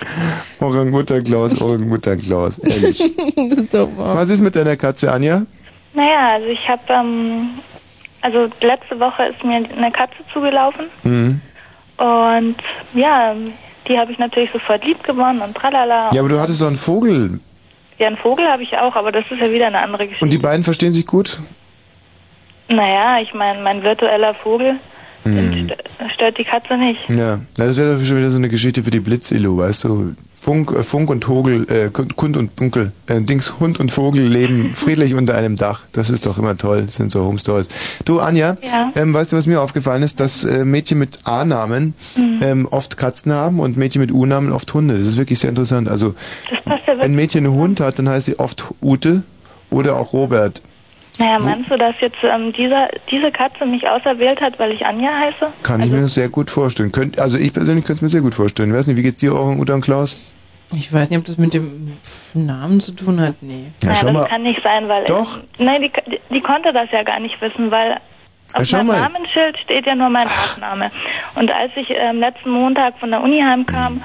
Orang-Utan 0.60 1.24
Klaus, 1.24 1.62
Orang-Utan 1.62 2.18
Klaus, 2.20 2.60
ehrlich. 2.60 3.00
das 3.36 3.58
ist 3.60 3.74
doch 3.74 3.88
wahr. 3.98 4.16
Was 4.18 4.30
ist 4.30 4.42
mit 4.42 4.56
deiner 4.56 4.76
Katze, 4.76 5.12
Anja? 5.12 5.44
Naja, 5.94 6.34
also 6.36 6.48
ich 6.48 6.60
habe, 6.68 6.82
ähm, 6.90 7.50
also 8.22 8.48
letzte 8.62 9.00
Woche 9.00 9.24
ist 9.34 9.44
mir 9.44 9.56
eine 9.56 9.92
Katze 9.92 10.18
zugelaufen 10.34 10.86
Mhm. 11.04 11.42
Und 12.00 12.56
ja, 12.94 13.36
die 13.88 13.98
habe 13.98 14.12
ich 14.12 14.18
natürlich 14.20 14.50
sofort 14.52 14.84
lieb 14.86 15.04
gewonnen 15.04 15.42
und 15.42 15.56
tralala. 15.56 16.10
Ja, 16.14 16.22
aber 16.22 16.30
du 16.30 16.40
hattest 16.40 16.62
doch 16.62 16.68
einen 16.68 16.76
Vogel. 16.78 17.40
Ja, 17.98 18.08
einen 18.08 18.18
Vogel 18.18 18.48
habe 18.48 18.64
ich 18.64 18.76
auch, 18.78 18.96
aber 18.96 19.12
das 19.12 19.26
ist 19.30 19.40
ja 19.40 19.52
wieder 19.52 19.68
eine 19.68 19.80
andere 19.80 20.06
Geschichte. 20.06 20.24
Und 20.26 20.32
die 20.32 20.38
beiden 20.38 20.64
verstehen 20.64 20.92
sich 20.94 21.06
gut? 21.06 21.38
Naja, 22.70 23.20
ich 23.22 23.34
meine, 23.34 23.62
mein 23.62 23.84
virtueller 23.84 24.34
Vogel 24.34 24.76
Hm. 25.24 25.34
st- 25.68 26.14
stört 26.14 26.38
die 26.38 26.46
Katze 26.46 26.78
nicht. 26.78 27.00
Ja, 27.10 27.40
das 27.58 27.78
wäre 27.78 27.96
doch 27.98 28.04
schon 28.06 28.18
wieder 28.18 28.30
so 28.30 28.38
eine 28.38 28.48
Geschichte 28.48 28.82
für 28.82 28.90
die 28.92 29.02
Blitzilu, 29.02 29.58
weißt 29.58 29.84
du? 29.84 30.16
Funk, 30.42 30.72
äh, 30.72 30.84
Funk 30.84 31.10
und 31.10 31.26
Vogel, 31.26 31.70
äh, 31.70 31.90
Kund 31.90 32.38
und 32.38 32.60
Dunkel, 32.60 32.92
äh, 33.08 33.20
Dings, 33.22 33.60
Hund 33.60 33.80
und 33.80 33.92
Vogel 33.92 34.24
leben 34.26 34.74
friedlich 34.74 35.14
unter 35.14 35.36
einem 35.36 35.56
Dach. 35.56 35.82
Das 35.92 36.10
ist 36.10 36.26
doch 36.26 36.38
immer 36.38 36.56
toll, 36.58 36.84
das 36.86 36.96
sind 36.96 37.12
so 37.12 37.24
Home 37.26 37.40
Stories. 37.40 37.68
Du, 38.06 38.20
Anja, 38.20 38.56
Ja. 38.64 38.92
ähm, 38.96 39.14
weißt 39.14 39.32
du, 39.34 39.38
was 39.38 39.48
mir 39.48 39.62
aufgefallen 39.62 40.02
ist? 40.04 40.20
Dass 40.20 40.46
äh, 40.46 40.64
Mädchen 40.66 40.98
mit 41.00 41.20
A-Namen 41.26 41.94
Mhm. 42.16 42.40
ähm, 42.42 42.68
oft 42.72 42.98
Katzen 42.98 43.32
haben 43.34 43.60
und 43.60 43.76
Mädchen 43.78 44.02
mit 44.02 44.12
U-Namen 44.12 44.52
oft 44.52 44.74
Hunde. 44.74 44.98
Das 44.98 45.08
ist 45.08 45.18
wirklich 45.18 45.40
sehr 45.40 45.50
interessant. 45.50 45.88
Also, 45.90 46.16
ja 46.66 46.78
wenn 46.88 47.00
ein 47.12 47.16
Mädchen 47.16 47.46
einen 47.46 47.56
Hund 47.56 47.80
hat, 47.82 48.00
dann 48.00 48.08
heißt 48.10 48.28
sie 48.28 48.40
oft 48.40 48.64
Ute 48.82 49.24
oder 49.70 49.98
auch 49.98 50.14
Robert. 50.14 50.62
Naja, 51.20 51.38
meinst 51.40 51.70
du, 51.70 51.78
dass 51.78 51.96
jetzt 52.00 52.18
ähm, 52.24 52.54
dieser, 52.54 52.88
diese 53.12 53.30
Katze 53.32 53.66
mich 53.66 53.86
auserwählt 53.88 54.40
hat, 54.40 54.58
weil 54.58 54.72
ich 54.72 54.86
Anja 54.86 55.12
heiße? 55.12 55.52
Kann 55.64 55.82
ich 55.84 55.92
mir 55.92 56.08
sehr 56.08 56.30
gut 56.30 56.50
vorstellen. 56.50 56.94
Könnt, 56.94 57.20
also 57.20 57.38
ich 57.38 57.52
persönlich 57.54 57.84
könnte 57.84 57.98
es 57.98 58.02
mir 58.02 58.10
sehr 58.10 58.22
gut 58.22 58.36
vorstellen. 58.36 58.74
Weiß 58.74 58.88
nicht, 58.88 58.98
wie 58.98 59.02
geht's 59.04 59.18
dir, 59.18 59.36
Orang-Utan 59.36 59.82
Klaus? 59.82 60.34
Ich 60.74 60.94
weiß 60.94 61.10
nicht, 61.10 61.20
ob 61.20 61.26
das 61.26 61.38
mit 61.38 61.54
dem 61.54 61.98
Namen 62.34 62.80
zu 62.80 62.94
tun 62.94 63.20
hat. 63.20 63.36
Nee. 63.42 63.66
Ja, 63.84 63.96
schau 63.96 64.06
das 64.08 64.16
mal. 64.16 64.28
kann 64.28 64.44
nicht 64.44 64.62
sein, 64.64 64.88
weil... 64.88 65.04
Doch. 65.06 65.40
nein, 65.58 65.82
die, 65.82 65.92
die, 66.10 66.20
die 66.34 66.42
konnte 66.42 66.72
das 66.72 66.90
ja 66.92 67.04
gar 67.04 67.20
nicht 67.20 67.42
wissen, 67.42 67.70
weil 67.70 67.90
Ja, 67.90 68.00
auf 68.54 68.66
schau 68.66 68.84
meinem. 68.84 69.02
Namensschild 69.02 69.58
steht 69.58 69.88
ja 69.88 69.96
nur 69.96 70.10
mein 70.10 70.26
Nachname. 70.28 70.92
Und 71.36 71.52
als 71.52 71.72
ich 71.76 71.88
ähm, 71.90 72.20
letzten 72.20 72.52
Montag 72.52 72.98
von 73.00 73.10
der 73.12 73.22
Uni 73.22 73.42
heimkam, 73.42 74.04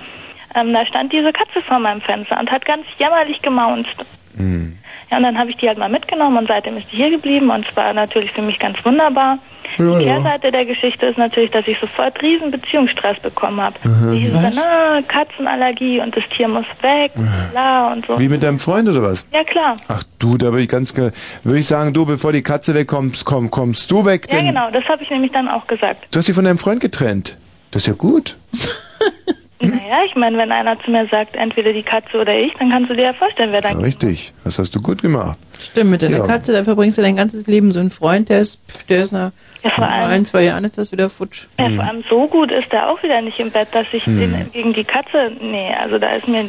ähm, 0.56 0.72
da 0.72 0.84
stand 0.86 1.12
diese 1.12 1.32
Katze 1.32 1.62
vor 1.68 1.78
meinem 1.78 2.00
Fenster 2.00 2.40
und 2.40 2.50
hat 2.50 2.64
ganz 2.64 2.86
jämmerlich 2.98 3.40
gemaunzt. 3.42 3.94
Hm. 4.36 4.76
Ja, 5.14 5.18
und 5.18 5.22
dann 5.22 5.38
habe 5.38 5.50
ich 5.50 5.56
die 5.58 5.68
halt 5.68 5.78
mal 5.78 5.88
mitgenommen 5.88 6.38
und 6.38 6.48
seitdem 6.48 6.76
ist 6.76 6.90
die 6.90 6.96
hier 6.96 7.10
geblieben 7.10 7.48
und 7.48 7.64
es 7.68 7.76
war 7.76 7.92
natürlich 7.92 8.32
für 8.32 8.42
mich 8.42 8.58
ganz 8.58 8.84
wunderbar. 8.84 9.38
Ja, 9.78 9.98
die 9.98 10.04
ja. 10.04 10.14
Kehrseite 10.14 10.50
der 10.50 10.64
Geschichte 10.64 11.06
ist 11.06 11.16
natürlich, 11.18 11.52
dass 11.52 11.64
ich 11.68 11.78
sofort 11.80 12.20
riesen 12.20 12.50
Beziehungsstress 12.50 13.20
bekommen 13.20 13.60
habe. 13.60 13.76
Die 14.12 14.18
hieß 14.18 14.32
dann, 14.32 14.58
ah, 14.58 15.02
Katzenallergie 15.06 16.00
und 16.00 16.16
das 16.16 16.24
Tier 16.36 16.48
muss 16.48 16.66
weg, 16.82 17.12
bla 17.52 17.92
und 17.92 18.04
so. 18.06 18.18
Wie 18.18 18.28
mit 18.28 18.42
deinem 18.42 18.58
Freund 18.58 18.88
oder 18.88 19.02
was? 19.02 19.24
Ja, 19.32 19.44
klar. 19.44 19.76
Ach 19.86 20.02
du, 20.18 20.36
da 20.36 20.46
würde 20.46 20.62
ich 20.62 20.68
ganz 20.68 20.96
würde 20.96 21.58
ich 21.58 21.66
sagen, 21.66 21.92
du, 21.92 22.04
bevor 22.04 22.32
die 22.32 22.42
Katze 22.42 22.74
wegkommt, 22.74 23.24
komm, 23.24 23.52
kommst 23.52 23.92
du 23.92 24.04
weg, 24.04 24.26
Ja, 24.32 24.40
genau, 24.40 24.68
das 24.72 24.84
habe 24.86 25.04
ich 25.04 25.10
nämlich 25.10 25.30
dann 25.30 25.46
auch 25.46 25.68
gesagt. 25.68 26.08
du 26.10 26.18
hast 26.18 26.26
sie 26.26 26.34
von 26.34 26.44
deinem 26.44 26.58
Freund 26.58 26.80
getrennt. 26.80 27.36
Das 27.70 27.82
ist 27.82 27.86
ja 27.86 27.94
gut. 27.94 28.36
Naja, 29.70 29.98
ich 30.06 30.14
meine, 30.14 30.36
wenn 30.38 30.50
einer 30.52 30.78
zu 30.84 30.90
mir 30.90 31.06
sagt, 31.10 31.36
entweder 31.36 31.72
die 31.72 31.82
Katze 31.82 32.18
oder 32.20 32.34
ich, 32.36 32.52
dann 32.58 32.70
kannst 32.70 32.90
du 32.90 32.94
dir 32.96 33.04
ja 33.04 33.12
vorstellen, 33.14 33.52
wer 33.52 33.60
dann... 33.60 33.78
Richtig, 33.80 34.32
das 34.44 34.58
hast 34.58 34.74
du 34.74 34.80
gut 34.80 35.02
gemacht. 35.02 35.36
Stimmt, 35.58 35.90
mit 35.90 36.02
deiner 36.02 36.18
Ja. 36.18 36.26
Katze, 36.26 36.52
da 36.52 36.64
verbringst 36.64 36.98
du 36.98 37.02
dein 37.02 37.16
ganzes 37.16 37.46
Leben. 37.46 37.72
So 37.72 37.80
ein 37.80 37.90
Freund, 37.90 38.28
der 38.28 38.40
ist, 38.40 38.60
pff, 38.68 38.84
der 38.86 39.02
ist 39.04 39.12
nach 39.12 39.30
Ja, 39.62 39.70
vor 39.70 39.86
allem- 39.88 40.10
ein, 40.10 40.24
zwei 40.24 40.42
Jahren 40.44 40.64
ist 40.64 40.76
das 40.78 40.92
wieder 40.92 41.08
futsch. 41.08 41.46
Ja, 41.58 41.70
vor 41.70 41.84
allem 41.84 42.02
so 42.08 42.26
gut 42.28 42.50
ist 42.50 42.72
er 42.72 42.90
auch 42.90 43.02
wieder 43.02 43.20
nicht 43.22 43.38
im 43.38 43.50
Bett, 43.50 43.68
dass 43.72 43.86
ich 43.92 44.04
Hm. 44.06 44.18
den 44.18 44.50
gegen 44.52 44.72
die 44.72 44.84
Katze... 44.84 45.30
Nee, 45.40 45.72
also 45.80 45.98
da 45.98 46.10
ist 46.16 46.28
mir... 46.28 46.46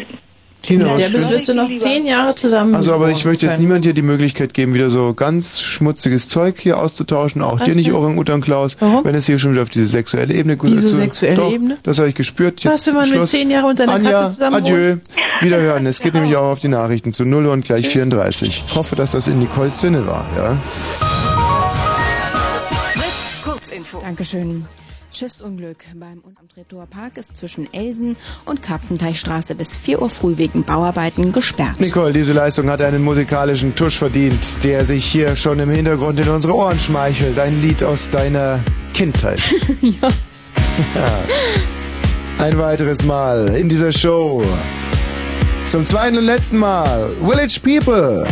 Tina, 0.65 0.85
Mit 0.85 0.93
was 0.93 0.99
der 0.99 1.07
stimmt? 1.07 1.29
wirst 1.31 1.49
du 1.49 1.53
noch 1.53 1.69
zehn 1.75 2.05
Jahre 2.05 2.35
zusammen. 2.35 2.75
Also, 2.75 2.93
aber 2.93 3.09
ich 3.09 3.25
möchte 3.25 3.45
jetzt 3.45 3.59
niemand 3.59 3.85
hier 3.85 3.93
die 3.93 4.01
Möglichkeit 4.01 4.53
geben, 4.53 4.73
wieder 4.73 4.89
so 4.89 5.13
ganz 5.13 5.61
schmutziges 5.61 6.27
Zeug 6.29 6.55
hier 6.59 6.79
auszutauschen. 6.79 7.41
Auch 7.41 7.59
Was 7.59 7.65
dir 7.67 7.75
nicht? 7.75 7.91
Orang-Utan 7.93 8.41
Klaus. 8.41 8.77
Wenn 9.03 9.15
es 9.15 9.25
hier 9.25 9.39
schon 9.39 9.51
wieder 9.53 9.61
auf 9.63 9.69
diese 9.69 9.85
sexuelle 9.85 10.33
Ebene 10.33 10.57
geht. 10.57 10.71
Wieso 10.71 10.87
sexuelle 10.87 11.35
Doch, 11.35 11.51
Ebene? 11.51 11.77
Das 11.83 11.99
habe 11.99 12.09
ich 12.09 12.15
gespürt. 12.15 12.63
Was, 12.65 12.85
wenn 12.87 12.93
man 12.95 13.03
mit 13.07 13.15
Schluss. 13.17 13.31
zehn 13.31 13.49
Jahren 13.49 13.69
mit 13.69 13.77
seiner 13.77 13.93
Anja, 13.93 14.11
Katze 14.11 14.29
zusammen 14.35 14.55
Adieu. 14.55 14.95
Wiederhören. 15.41 15.85
Es 15.85 15.99
geht 15.99 16.13
nämlich 16.13 16.35
auch 16.35 16.51
auf 16.51 16.59
die 16.59 16.67
Nachrichten 16.69 17.11
zu 17.13 17.25
0 17.25 17.47
und 17.47 17.65
gleich 17.65 17.87
34. 17.87 18.63
Ich 18.67 18.75
hoffe, 18.75 18.95
dass 18.95 19.11
das 19.11 19.27
in 19.27 19.39
Nicoles 19.39 19.79
Sinne 19.79 20.05
war, 20.07 20.25
ja? 20.37 20.57
Fritz, 22.93 23.43
Kurzinfo. 23.43 23.99
Dankeschön. 24.01 24.65
Schiffsunglück 25.15 25.77
beim 25.95 26.21
Treptower 26.53 26.87
Park 26.87 27.17
ist 27.17 27.37
zwischen 27.37 27.73
Elsen 27.73 28.17
und 28.43 28.61
Karpfenteichstraße 28.61 29.55
bis 29.55 29.77
4 29.77 30.01
Uhr 30.01 30.09
früh 30.09 30.37
wegen 30.37 30.65
Bauarbeiten 30.65 31.31
gesperrt. 31.31 31.79
Nicole, 31.79 32.11
diese 32.11 32.33
Leistung 32.33 32.69
hat 32.69 32.81
einen 32.81 33.01
musikalischen 33.01 33.73
Tusch 33.75 33.97
verdient, 33.97 34.63
der 34.65 34.83
sich 34.83 35.05
hier 35.05 35.37
schon 35.37 35.59
im 35.59 35.69
Hintergrund 35.69 36.19
in 36.19 36.27
unsere 36.27 36.53
Ohren 36.53 36.77
schmeichelt. 36.77 37.39
Ein 37.39 37.61
Lied 37.61 37.81
aus 37.81 38.09
deiner 38.09 38.59
Kindheit. 38.93 39.39
ja. 39.81 40.09
Ein 42.39 42.57
weiteres 42.57 43.05
Mal 43.05 43.55
in 43.55 43.69
dieser 43.69 43.93
Show. 43.93 44.43
Zum 45.69 45.85
zweiten 45.85 46.17
und 46.17 46.25
letzten 46.25 46.57
Mal. 46.57 47.09
Village 47.21 47.59
People. 47.63 48.27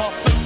Off 0.00 0.37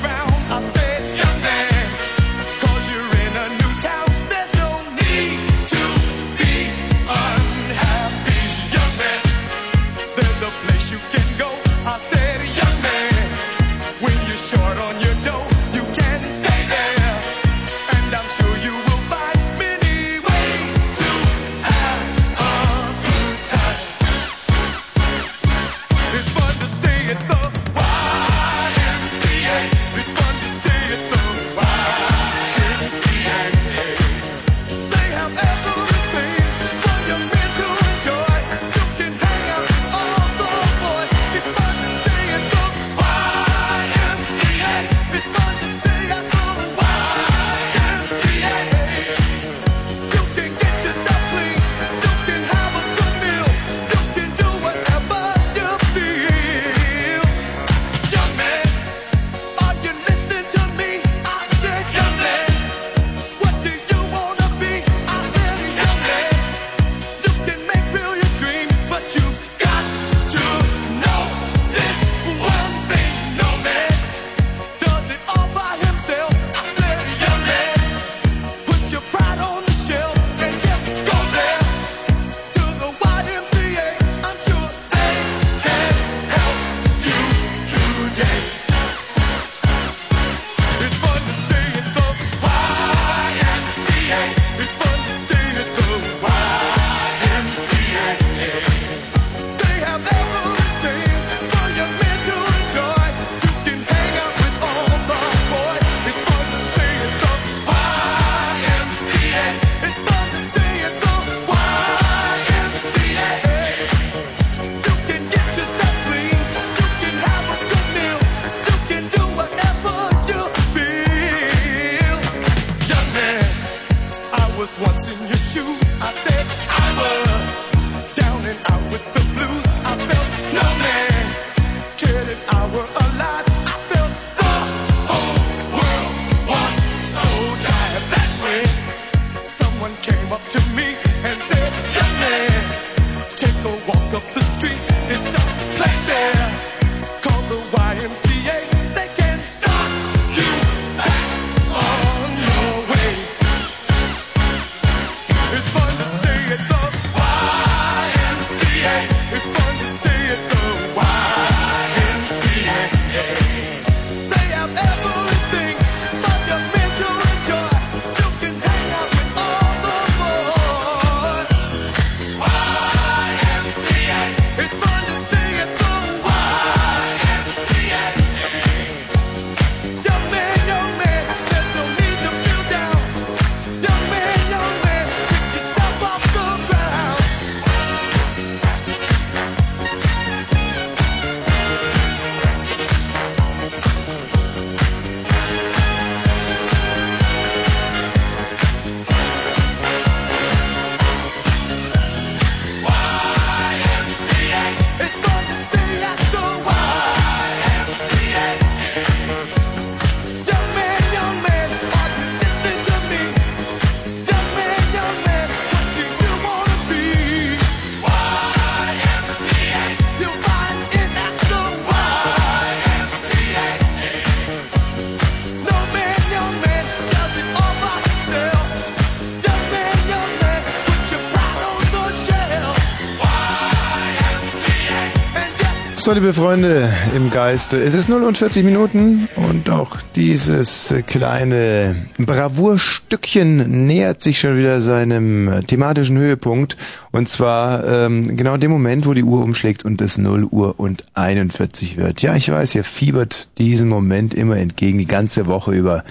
So, 236.02 236.10
liebe 236.10 236.32
Freunde 236.32 236.92
im 237.14 237.30
Geiste, 237.30 237.76
es 237.76 237.94
ist 237.94 238.08
0 238.08 238.24
und 238.24 238.36
40 238.36 238.64
Minuten 238.64 239.28
und 239.36 239.70
auch 239.70 239.98
dieses 240.16 240.92
kleine 241.06 241.94
Bravourstückchen 242.18 243.86
nähert 243.86 244.20
sich 244.20 244.40
schon 244.40 244.58
wieder 244.58 244.82
seinem 244.82 245.64
thematischen 245.68 246.18
Höhepunkt. 246.18 246.76
Und 247.12 247.28
zwar 247.28 247.86
ähm, 247.86 248.36
genau 248.36 248.56
dem 248.56 248.72
Moment, 248.72 249.06
wo 249.06 249.14
die 249.14 249.22
Uhr 249.22 249.44
umschlägt 249.44 249.84
und 249.84 250.00
es 250.00 250.18
0 250.18 250.42
Uhr 250.50 250.80
und 250.80 251.04
41 251.14 251.96
wird. 251.96 252.20
Ja, 252.20 252.34
ich 252.34 252.50
weiß, 252.50 252.74
ihr 252.74 252.82
fiebert 252.82 253.56
diesen 253.58 253.88
Moment 253.88 254.34
immer 254.34 254.56
entgegen, 254.56 254.98
die 254.98 255.06
ganze 255.06 255.46
Woche 255.46 255.70
über. 255.70 256.02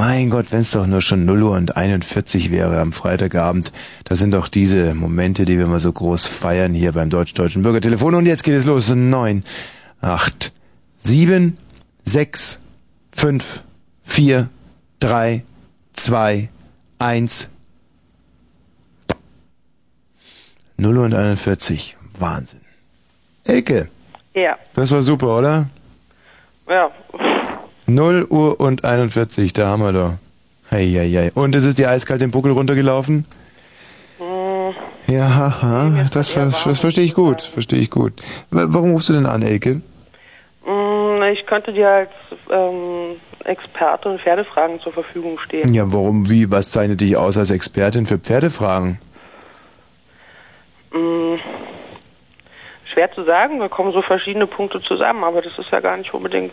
Mein 0.00 0.30
Gott, 0.30 0.50
wenn 0.50 0.62
es 0.62 0.70
doch 0.70 0.86
nur 0.86 1.02
schon 1.02 1.26
0 1.26 1.42
Uhr 1.42 1.56
und 1.58 1.76
41 1.76 2.50
wäre 2.50 2.80
am 2.80 2.90
Freitagabend. 2.90 3.70
Das 4.04 4.18
sind 4.18 4.30
doch 4.30 4.48
diese 4.48 4.94
Momente, 4.94 5.44
die 5.44 5.58
wir 5.58 5.66
mal 5.66 5.78
so 5.78 5.92
groß 5.92 6.26
feiern 6.26 6.72
hier 6.72 6.92
beim 6.92 7.10
Deutsch-Deutschen 7.10 7.62
Bürgertelefon. 7.62 8.14
Und 8.14 8.24
jetzt 8.24 8.42
geht 8.42 8.54
es 8.54 8.64
los. 8.64 8.88
9, 8.88 9.44
8, 10.00 10.52
7, 10.96 11.58
6, 12.04 12.62
5, 13.12 13.62
4, 14.04 14.48
3, 15.00 15.42
2, 15.92 16.48
1. 16.98 17.50
0 20.78 20.96
Uhr 20.96 21.04
und 21.04 21.12
41. 21.12 21.98
Wahnsinn. 22.18 22.62
Elke, 23.44 23.88
Ja, 24.32 24.56
das 24.72 24.92
war 24.92 25.02
super, 25.02 25.36
oder? 25.36 25.68
ja. 26.70 26.90
0 27.94 28.26
Uhr 28.30 28.60
und 28.60 28.84
41, 28.84 29.52
da 29.52 29.66
haben 29.68 29.82
wir 29.82 29.92
doch. 29.92 30.12
Hei, 30.70 30.86
hei, 30.86 31.08
hei. 31.10 31.30
Und 31.34 31.54
es 31.54 31.64
ist 31.64 31.78
dir 31.78 31.90
eiskalt 31.90 32.20
den 32.20 32.30
Buckel 32.30 32.52
runtergelaufen? 32.52 33.26
Hm, 34.18 34.74
Ja, 35.12 35.34
haha, 35.34 35.90
das, 36.12 36.34
das, 36.34 36.64
das 36.64 36.80
verstehe 36.80 37.04
ich 37.04 37.14
gut, 37.14 37.42
verstehe 37.42 37.80
ich 37.80 37.90
gut. 37.90 38.12
Warum 38.50 38.92
rufst 38.92 39.08
du 39.08 39.14
denn 39.14 39.26
an, 39.26 39.42
Elke? 39.42 39.80
mm, 40.64 41.22
Ich 41.32 41.44
könnte 41.46 41.72
dir 41.72 41.88
als 41.88 42.10
ähm, 42.50 43.16
Experte 43.44 44.10
in 44.10 44.18
Pferdefragen 44.18 44.80
zur 44.80 44.92
Verfügung 44.92 45.38
stehen. 45.40 45.74
Ja, 45.74 45.84
warum, 45.92 46.30
wie, 46.30 46.50
was 46.50 46.70
zeichnet 46.70 47.00
dich 47.00 47.16
aus 47.16 47.36
als 47.36 47.50
Expertin 47.50 48.06
für 48.06 48.18
Pferdefragen? 48.18 48.98
Mm, 50.92 51.36
Schwer 52.92 53.10
zu 53.12 53.24
sagen, 53.24 53.58
da 53.60 53.68
kommen 53.68 53.92
so 53.92 54.02
verschiedene 54.02 54.46
Punkte 54.46 54.80
zusammen, 54.82 55.22
aber 55.24 55.42
das 55.42 55.56
ist 55.58 55.70
ja 55.70 55.80
gar 55.80 55.96
nicht 55.96 56.12
unbedingt 56.12 56.52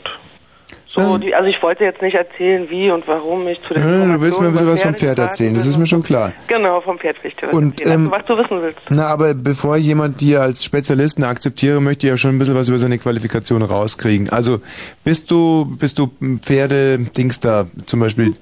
so. 0.88 1.18
Die, 1.18 1.35
also 1.35 1.47
ich 1.49 1.61
wollte 1.61 1.84
jetzt 1.84 2.01
nicht 2.01 2.15
erzählen, 2.15 2.69
wie 2.69 2.89
und 2.91 3.07
warum 3.07 3.47
ich 3.47 3.59
zu 3.68 3.73
den 3.73 3.84
Ja, 3.84 4.15
du 4.15 4.22
willst 4.22 4.39
mir 4.39 4.47
ein 4.47 4.53
bisschen 4.53 4.68
was 4.68 4.81
vom 4.81 4.95
Pferde 4.95 5.15
Pferd 5.15 5.27
erzählen, 5.27 5.53
das 5.53 5.65
ist 5.68 5.77
mir 5.77 5.85
schon 5.85 6.03
klar. 6.03 6.34
Genau, 6.47 6.81
vom 6.81 6.97
Pferd 6.97 7.18
ich 7.23 7.35
dir 7.35 7.47
was 7.47 7.55
Und, 7.55 7.85
ähm, 7.88 8.09
was 8.11 8.26
du 8.26 8.38
wissen 8.38 8.61
willst. 8.61 8.80
Na, 8.89 9.07
aber 9.07 9.34
bevor 9.34 9.77
ich 9.77 9.85
jemand 9.85 10.22
dir 10.22 10.41
als 10.41 10.64
Spezialisten 10.64 11.23
akzeptiere, 11.23 11.81
möchte 11.81 12.07
ich 12.07 12.11
ja 12.11 12.18
schon 12.18 12.35
ein 12.35 12.39
bisschen 12.39 12.55
was 12.55 12.69
über 12.69 12.80
seine 12.80 12.97
Qualifikation 12.97 13.61
rauskriegen. 13.61 14.30
Also, 14.30 14.59
bist 15.03 15.30
du, 15.31 15.65
bist 15.80 15.99
du 15.99 16.09
Pferde-Dings 16.41 17.39
da, 17.39 17.65
zum 17.85 17.99
Beispiel, 17.99 18.34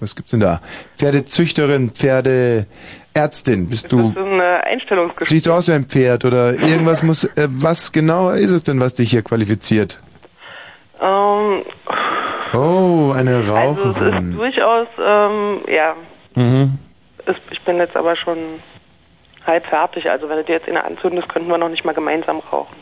was 0.00 0.16
gibt's 0.16 0.30
denn 0.30 0.40
da? 0.40 0.60
Pferdezüchterin, 0.98 1.90
Pferdeärztin, 1.90 3.68
bist 3.68 3.92
du, 3.92 3.98
Das 3.98 4.10
ist 4.10 4.16
ein 4.18 4.40
äh, 4.40 4.42
Einstellungsgespräch. 4.64 5.28
siehst 5.28 5.46
du 5.46 5.52
aus 5.52 5.68
wie 5.68 5.72
ein 5.72 5.84
Pferd 5.84 6.24
oder 6.24 6.52
irgendwas 6.52 7.02
muss, 7.02 7.24
äh, 7.24 7.48
was 7.48 7.92
genau 7.92 8.30
ist 8.30 8.50
es 8.50 8.62
denn, 8.62 8.80
was 8.80 8.94
dich 8.94 9.10
hier 9.10 9.22
qualifiziert? 9.22 10.00
Ähm, 11.00 11.62
Oh, 12.54 13.12
eine 13.14 13.36
also 13.36 13.90
es 13.90 14.00
Raucherin. 14.00 14.30
ist 14.30 14.38
durchaus, 14.38 14.86
ähm, 15.04 15.60
ja, 15.68 15.94
Mhm. 16.36 16.78
es, 17.26 17.36
ich 17.50 17.60
bin 17.62 17.76
jetzt 17.78 17.96
aber 17.96 18.14
schon 18.16 18.38
halb 19.46 19.66
fertig. 19.66 20.08
Also 20.08 20.28
wenn 20.28 20.36
du 20.38 20.44
dir 20.44 20.54
jetzt 20.54 20.68
eine 20.68 20.82
anzündest, 20.84 21.28
könnten 21.28 21.48
wir 21.48 21.58
noch 21.58 21.68
nicht 21.68 21.84
mal 21.84 21.92
gemeinsam 21.94 22.38
rauchen. 22.52 22.74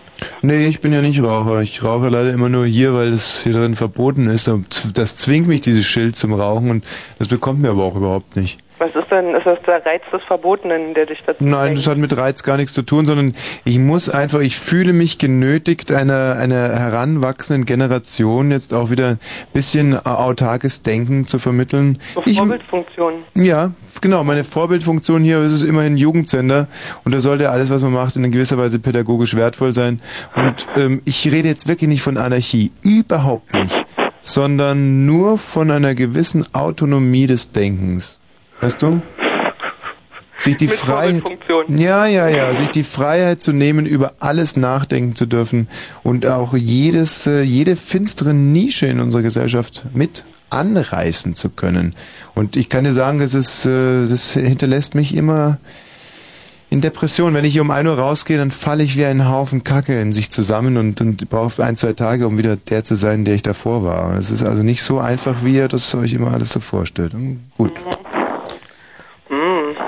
Nee, 0.43 0.67
ich 0.67 0.81
bin 0.81 0.93
ja 0.93 1.01
nicht 1.01 1.23
Raucher. 1.23 1.61
Ich 1.63 1.85
rauche 1.85 2.09
leider 2.09 2.31
immer 2.31 2.49
nur 2.49 2.67
hier, 2.67 2.95
weil 2.95 3.09
es 3.13 3.43
hier 3.43 3.53
drin 3.55 3.75
verboten 3.75 4.29
ist. 4.29 4.47
Und 4.49 4.97
das 4.97 5.17
zwingt 5.17 5.49
mich, 5.49 5.61
dieses 5.63 5.85
Schild 5.87 6.17
zum 6.17 6.35
Rauchen 6.35 6.71
und 6.71 6.85
das 7.19 7.29
bekommt 7.29 7.61
mir 7.61 7.71
aber 7.71 7.83
auch 7.83 7.97
überhaupt 7.97 8.37
nicht. 8.37 8.61
Was 8.79 8.95
ist 8.97 9.09
denn, 9.11 9.35
ist 9.37 9.47
das 9.47 9.59
der 9.67 9.87
Reiz 9.87 10.03
des 10.13 10.23
Verbotenen, 10.25 10.95
der 10.95 11.07
dich 11.07 11.19
dazu 11.25 11.45
Nein, 11.45 11.77
das 11.77 11.87
hat 11.87 11.97
mit 11.97 12.17
Reiz 12.17 12.43
gar 12.43 12.57
nichts 12.57 12.73
zu 12.73 12.83
tun, 12.83 13.07
sondern 13.07 13.33
ich 13.65 13.79
muss 13.79 14.09
einfach, 14.09 14.41
ich 14.41 14.57
fühle 14.59 14.93
mich 14.93 15.19
genötigt, 15.19 15.93
einer, 15.93 16.37
einer 16.37 16.71
heranwachsenden 16.71 17.67
Generation 17.67 18.51
jetzt 18.51 18.75
auch 18.75 18.91
wieder 18.91 19.11
ein 19.11 19.19
bisschen 19.53 19.95
autarkes 20.05 20.83
Denken 20.83 21.29
zu 21.29 21.39
vermitteln. 21.39 22.01
So 22.15 22.23
Ich, 22.27 22.39
Vorbildfunktion? 22.39 23.23
ja, 23.35 23.71
genau, 24.01 24.25
meine 24.25 24.43
Vorbildfunktion 24.43 25.23
hier 25.23 25.39
ist 25.41 25.53
es 25.53 25.63
immerhin 25.63 25.97
Jugendsender 25.97 26.67
und 27.05 27.15
da 27.15 27.21
sollte 27.21 27.51
alles, 27.51 27.71
was 27.71 27.83
man 27.83 27.93
macht, 27.93 28.17
in 28.17 28.33
gewisser 28.33 28.59
Weise 28.59 28.81
pädagogisch 28.81 29.37
wertvoll 29.37 29.73
sein. 29.73 30.01
Und 30.35 30.67
ähm, 30.77 31.01
ich 31.05 31.31
rede 31.31 31.47
jetzt 31.47 31.69
wirklich 31.69 31.89
nicht 31.89 32.03
von 32.03 32.17
Anarchie, 32.17 32.73
überhaupt 32.83 33.55
nicht, 33.55 33.85
sondern 34.21 35.07
nur 35.07 35.39
von 35.39 35.71
einer 35.71 35.95
gewissen 35.95 36.45
Autonomie 36.55 37.29
des 37.29 37.53
Denkens. 37.53 38.21
Weißt 38.65 38.81
du? 38.81 39.03
Sich 40.39 40.57
die 40.57 40.69
Freiheit, 40.69 41.23
ja, 41.69 42.07
ja, 42.07 42.29
ja, 42.29 42.55
sich 42.55 42.71
die 42.71 42.83
Freiheit 42.83 43.43
zu 43.43 43.53
nehmen, 43.53 43.85
über 43.85 44.15
alles 44.21 44.57
nachdenken 44.57 45.15
zu 45.15 45.27
dürfen 45.27 45.69
und 46.03 46.25
auch 46.27 46.55
jedes, 46.55 47.27
äh, 47.27 47.43
jede 47.43 47.77
finstere 47.77 48.33
Nische 48.33 48.87
in 48.87 49.01
unserer 49.01 49.21
Gesellschaft 49.21 49.85
mit 49.93 50.25
anreißen 50.49 51.35
zu 51.35 51.51
können. 51.51 51.95
Und 52.35 52.57
ich 52.57 52.71
kann 52.71 52.85
dir 52.85 52.95
sagen, 52.95 53.21
es 53.21 53.35
ist, 53.35 53.67
äh, 53.67 54.07
das 54.09 54.33
hinterlässt 54.33 54.95
mich 54.95 55.15
immer 55.15 55.59
in 56.71 56.81
Depression. 56.81 57.35
Wenn 57.35 57.45
ich 57.45 57.53
hier 57.53 57.63
um 57.63 57.71
1 57.71 57.87
Uhr 57.87 57.99
rausgehe, 57.99 58.39
dann 58.39 58.51
falle 58.51 58.83
ich 58.83 58.97
wie 58.97 59.05
ein 59.05 59.29
Haufen 59.29 59.63
Kacke 59.63 60.01
in 60.01 60.15
sich 60.15 60.31
zusammen 60.31 60.79
und, 60.79 61.03
und 61.03 61.29
brauche 61.29 61.63
ein, 61.63 61.77
zwei 61.77 61.93
Tage, 61.93 62.27
um 62.27 62.39
wieder 62.39 62.57
der 62.57 62.83
zu 62.83 62.97
sein, 62.97 63.27
der 63.27 63.35
ich 63.35 63.43
davor 63.43 63.85
war. 63.85 64.17
Es 64.17 64.31
ist 64.31 64.43
also 64.43 64.63
nicht 64.63 64.83
so 64.83 65.01
einfach, 65.01 65.45
wie 65.45 65.57
ihr 65.57 65.69
das 65.69 65.95
euch 65.95 66.15
immer 66.15 66.33
alles 66.33 66.49
so 66.49 66.61
vorstellt. 66.61 67.13
Hm, 67.13 67.41
Gut. 67.59 67.73
Hm, 67.79 68.14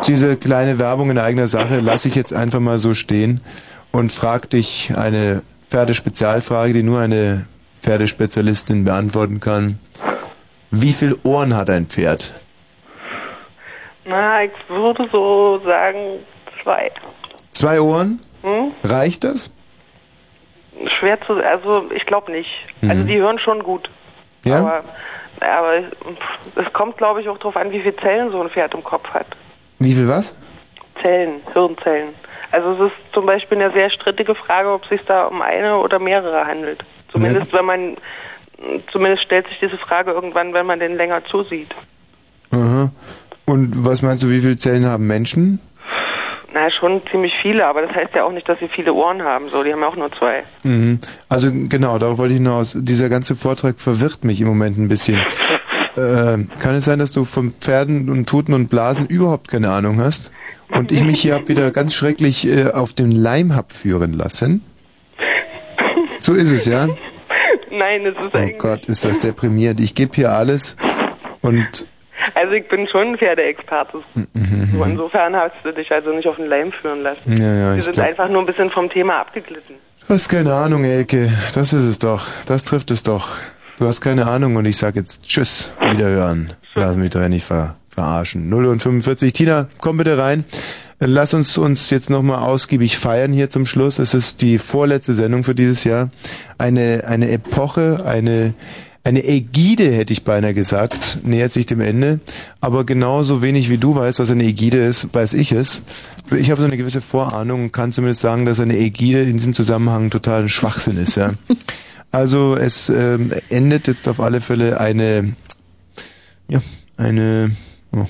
diese 0.07 0.37
kleine 0.37 0.79
Werbung 0.79 1.11
in 1.11 1.19
eigener 1.19 1.49
Sache 1.49 1.81
lasse 1.81 2.09
ich 2.09 2.15
jetzt 2.15 2.33
einfach 2.33 2.61
mal 2.61 2.79
so 2.79 2.95
stehen 2.95 3.41
und 3.93 4.13
frag 4.13 4.51
dich 4.51 4.93
eine 4.97 5.43
Pferdespezialfrage, 5.71 6.73
die 6.73 6.83
nur 6.83 7.01
eine 7.01 7.47
Pferdespezialistin 7.83 8.85
beantworten 8.85 9.41
kann. 9.41 9.79
Wie 10.71 10.93
viele 10.93 11.17
Ohren 11.25 11.57
hat 11.57 11.71
ein 11.71 11.87
Pferd? 11.87 12.33
Na, 14.05 14.45
ich 14.45 14.53
würde 14.69 15.09
so 15.11 15.61
sagen 15.65 16.21
zwei. 16.63 16.91
Zwei 17.51 17.81
Ohren? 17.81 18.21
Hm? 18.43 18.73
Reicht 18.85 19.25
das? 19.25 19.53
Schwer 20.99 21.21
zu, 21.23 21.35
also 21.35 21.91
ich 21.95 22.05
glaube 22.07 22.31
nicht. 22.31 22.51
Also 22.83 23.05
die 23.05 23.19
hören 23.19 23.39
schon 23.39 23.63
gut. 23.63 23.89
Mhm. 24.45 24.51
Ja? 24.51 24.59
Aber, 24.59 24.85
aber 25.41 25.79
es 26.55 26.73
kommt, 26.73 26.99
glaube 26.99 27.23
ich, 27.23 27.29
auch 27.29 27.39
darauf 27.39 27.57
an, 27.57 27.71
wie 27.71 27.81
viele 27.81 27.97
Zellen 27.97 28.31
so 28.31 28.41
ein 28.43 28.51
Pferd 28.51 28.75
im 28.75 28.85
Kopf 28.85 29.09
hat. 29.11 29.27
Wie 29.79 29.93
viel 29.93 30.09
was? 30.09 30.37
Zellen, 31.03 31.41
Hirnzellen. 31.53 32.15
Also 32.53 32.73
es 32.73 32.91
ist 32.91 33.13
zum 33.13 33.27
Beispiel 33.27 33.61
eine 33.61 33.73
sehr 33.73 33.91
strittige 33.91 34.35
Frage, 34.35 34.73
ob 34.73 34.85
es 34.85 34.89
sich 34.89 35.01
da 35.07 35.27
um 35.27 35.43
eine 35.43 35.77
oder 35.79 35.99
mehrere 35.99 36.47
handelt. 36.47 36.83
Zumindest 37.13 37.53
wenn 37.53 37.65
man, 37.65 37.97
zumindest 38.93 39.25
stellt 39.25 39.47
sich 39.49 39.59
diese 39.61 39.79
Frage 39.79 40.13
irgendwann, 40.13 40.55
wenn 40.55 40.67
man 40.67 40.81
den 40.81 40.97
länger 40.97 41.25
zusieht. 41.27 41.75
Aha. 42.51 42.91
Und 43.45 43.85
was 43.85 44.03
meinst 44.03 44.23
du, 44.23 44.31
wie 44.31 44.41
viele 44.41 44.57
Zellen 44.57 44.87
haben 44.87 45.07
Menschen? 45.07 45.61
Na, 46.53 46.71
schon 46.71 47.03
ziemlich 47.11 47.35
viele, 47.43 47.67
aber 47.67 47.83
das 47.83 47.95
heißt 47.95 48.15
ja 48.15 48.25
auch 48.25 48.33
nicht, 48.33 48.49
dass 48.49 48.59
sie 48.59 48.69
viele 48.69 48.95
Ohren 48.95 49.23
haben. 49.23 49.47
So, 49.47 49.63
die 49.63 49.73
haben 49.73 49.81
ja 49.81 49.89
auch 49.89 49.97
nur 49.97 50.11
zwei. 50.13 50.43
Mhm. 50.63 51.01
Also 51.29 51.51
genau, 51.53 51.99
darauf 51.99 52.17
wollte 52.17 52.33
ich 52.33 52.39
hinaus. 52.39 52.77
Dieser 52.81 53.11
ganze 53.11 53.37
Vortrag 53.37 53.79
verwirrt 53.79 54.25
mich 54.25 54.41
im 54.41 54.49
Moment 54.49 54.79
ein 54.79 54.89
bisschen. 54.89 55.21
Äh, 55.97 56.39
kann 56.61 56.75
es 56.75 56.85
sein, 56.85 56.99
dass 56.99 57.13
du 57.13 57.25
von 57.25 57.53
Pferden 57.53 58.09
und 58.11 58.29
Tuten 58.29 58.53
und 58.55 58.69
Blasen 58.69 59.07
überhaupt 59.07 59.49
keine 59.49 59.71
Ahnung 59.71 60.01
hast? 60.01 60.31
Und 60.71 60.91
ich 60.93 61.03
mich 61.05 61.21
hier 61.21 61.35
hab 61.35 61.49
wieder 61.49 61.71
ganz 61.71 61.95
schrecklich 61.95 62.47
äh, 62.49 62.71
auf 62.73 62.93
den 62.93 63.11
Leim 63.13 63.55
hab 63.55 63.73
führen 63.73 64.13
lassen? 64.13 64.63
So 66.19 66.33
ist 66.35 66.51
es, 66.51 66.67
ja? 66.67 66.87
Nein, 67.71 68.07
es 68.07 68.17
ist 68.27 68.35
Oh 68.35 68.39
eigentlich. 68.39 68.59
Gott, 68.59 68.85
ist 68.87 69.05
das 69.05 69.19
deprimierend. 69.19 69.81
Ich 69.81 69.95
gebe 69.95 70.15
hier 70.15 70.33
alles 70.33 70.77
und 71.43 71.87
Also 72.35 72.53
ich 72.55 72.67
bin 72.69 72.89
schon 72.89 73.09
ein 73.13 73.19
Pferdeexperte. 73.19 73.99
Mhm. 74.15 74.67
So, 74.73 74.83
insofern 74.85 75.37
hast 75.37 75.55
du 75.63 75.73
dich 75.73 75.91
also 75.93 76.11
nicht 76.11 76.27
auf 76.27 76.37
den 76.37 76.47
Leim 76.47 76.73
führen 76.73 77.03
lassen. 77.03 77.37
Ja, 77.39 77.55
ja, 77.55 77.71
Wir 77.73 77.79
ich 77.79 77.85
sind 77.85 77.95
glaub- 77.95 78.07
einfach 78.07 78.29
nur 78.29 78.41
ein 78.43 78.47
bisschen 78.47 78.71
vom 78.71 78.89
Thema 78.91 79.21
abgeglitten. 79.21 79.77
Du 80.09 80.15
hast 80.15 80.29
keine 80.29 80.55
Ahnung, 80.55 80.85
Elke. 80.85 81.31
Das 81.55 81.73
ist 81.73 81.85
es 81.85 81.99
doch. 81.99 82.27
Das 82.47 82.65
trifft 82.65 82.91
es 82.91 83.03
doch. 83.03 83.37
Du 83.79 83.87
hast 83.87 84.01
keine 84.01 84.27
Ahnung 84.27 84.57
und 84.57 84.65
ich 84.65 84.79
sag 84.79 84.97
jetzt 84.97 85.25
Tschüss, 85.25 85.73
wiederhören. 85.91 86.55
Lass 86.75 86.97
mich 86.97 87.11
doch 87.11 87.29
nicht 87.29 87.45
ver 87.45 87.77
verarschen. 87.91 88.49
0 88.49 88.67
und 88.67 88.83
45. 88.83 89.33
Tina, 89.33 89.69
komm 89.79 89.99
bitte 89.99 90.17
rein. 90.17 90.45
Lass 90.99 91.35
uns 91.35 91.57
uns 91.59 91.91
jetzt 91.91 92.09
nochmal 92.09 92.43
ausgiebig 92.43 92.97
feiern 92.97 93.33
hier 93.33 93.51
zum 93.51 93.67
Schluss. 93.67 93.99
Es 93.99 94.15
ist 94.15 94.41
die 94.41 94.59
vorletzte 94.59 95.13
Sendung 95.13 95.45
für 95.45 95.55
dieses 95.55 95.85
Jahr. 95.85 96.11
Eine, 96.57 97.05
eine 97.07 97.31
Epoche, 97.31 98.05
eine, 98.07 98.55
eine 99.05 99.25
Ägide, 99.27 99.91
hätte 99.93 100.15
ich 100.15 100.25
beinahe 100.25 100.55
gesagt, 100.55 101.19
nähert 101.25 101.53
sich 101.53 101.67
dem 101.67 101.81
Ende. 101.81 102.21
Aber 102.61 102.85
genauso 102.85 103.43
wenig 103.43 103.69
wie 103.69 103.79
du 103.79 103.95
weißt, 103.95 104.21
was 104.21 104.31
eine 104.31 104.45
Ägide 104.45 104.79
ist, 104.79 105.15
weiß 105.15 105.35
ich 105.35 105.53
es. 105.53 105.83
Ich 106.35 106.51
habe 106.51 106.61
so 106.61 106.67
eine 106.67 106.79
gewisse 106.79 107.03
Vorahnung 107.03 107.65
und 107.65 107.73
kann 107.73 107.93
zumindest 107.93 108.21
sagen, 108.21 108.47
dass 108.47 108.59
eine 108.59 108.79
Ägide 108.79 109.23
in 109.23 109.35
diesem 109.35 109.53
Zusammenhang 109.53 110.09
total 110.09 110.43
ein 110.43 110.49
Schwachsinn 110.49 110.97
ist. 110.97 111.17
Ja. 111.17 111.33
Also 112.13 112.57
es 112.57 112.89
ähm, 112.89 113.33
endet 113.51 113.87
jetzt 113.87 114.09
auf 114.09 114.21
alle 114.21 114.41
Fälle 114.41 114.81
eine, 114.81 115.35
ja, 116.49 116.61
eine 116.97 117.51
oh, 117.93 118.05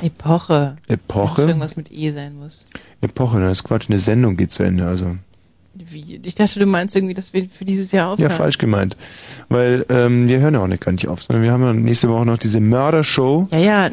Epoche. 0.00 0.76
Epoche. 0.88 1.42
Irgendwas 1.42 1.76
mit 1.76 1.92
E 1.92 2.10
sein 2.12 2.36
muss. 2.36 2.64
Epoche, 3.00 3.40
das 3.40 3.58
ist 3.58 3.64
Quatsch, 3.64 3.88
eine 3.88 3.98
Sendung 3.98 4.36
geht 4.36 4.50
zu 4.50 4.62
Ende. 4.62 4.86
Also 4.86 5.16
Wie? 5.74 6.20
Ich 6.24 6.34
dachte, 6.34 6.58
du 6.58 6.66
meinst 6.66 6.96
irgendwie, 6.96 7.14
dass 7.14 7.32
wir 7.32 7.48
für 7.48 7.64
dieses 7.64 7.92
Jahr 7.92 8.10
aufhören. 8.10 8.30
Ja, 8.30 8.36
falsch 8.36 8.58
gemeint. 8.58 8.96
Weil 9.48 9.84
ähm, 9.90 10.28
wir 10.28 10.40
hören 10.40 10.54
ja 10.54 10.60
auch 10.60 10.66
nicht 10.66 10.82
gar 10.82 10.92
nicht 10.92 11.08
auf, 11.08 11.22
sondern 11.22 11.44
wir 11.44 11.52
haben 11.52 11.62
ja 11.62 11.72
nächste 11.72 12.08
Woche 12.08 12.24
noch 12.24 12.38
diese 12.38 12.60
Mördershow. 12.60 13.48
Ja, 13.50 13.58
ja. 13.58 13.90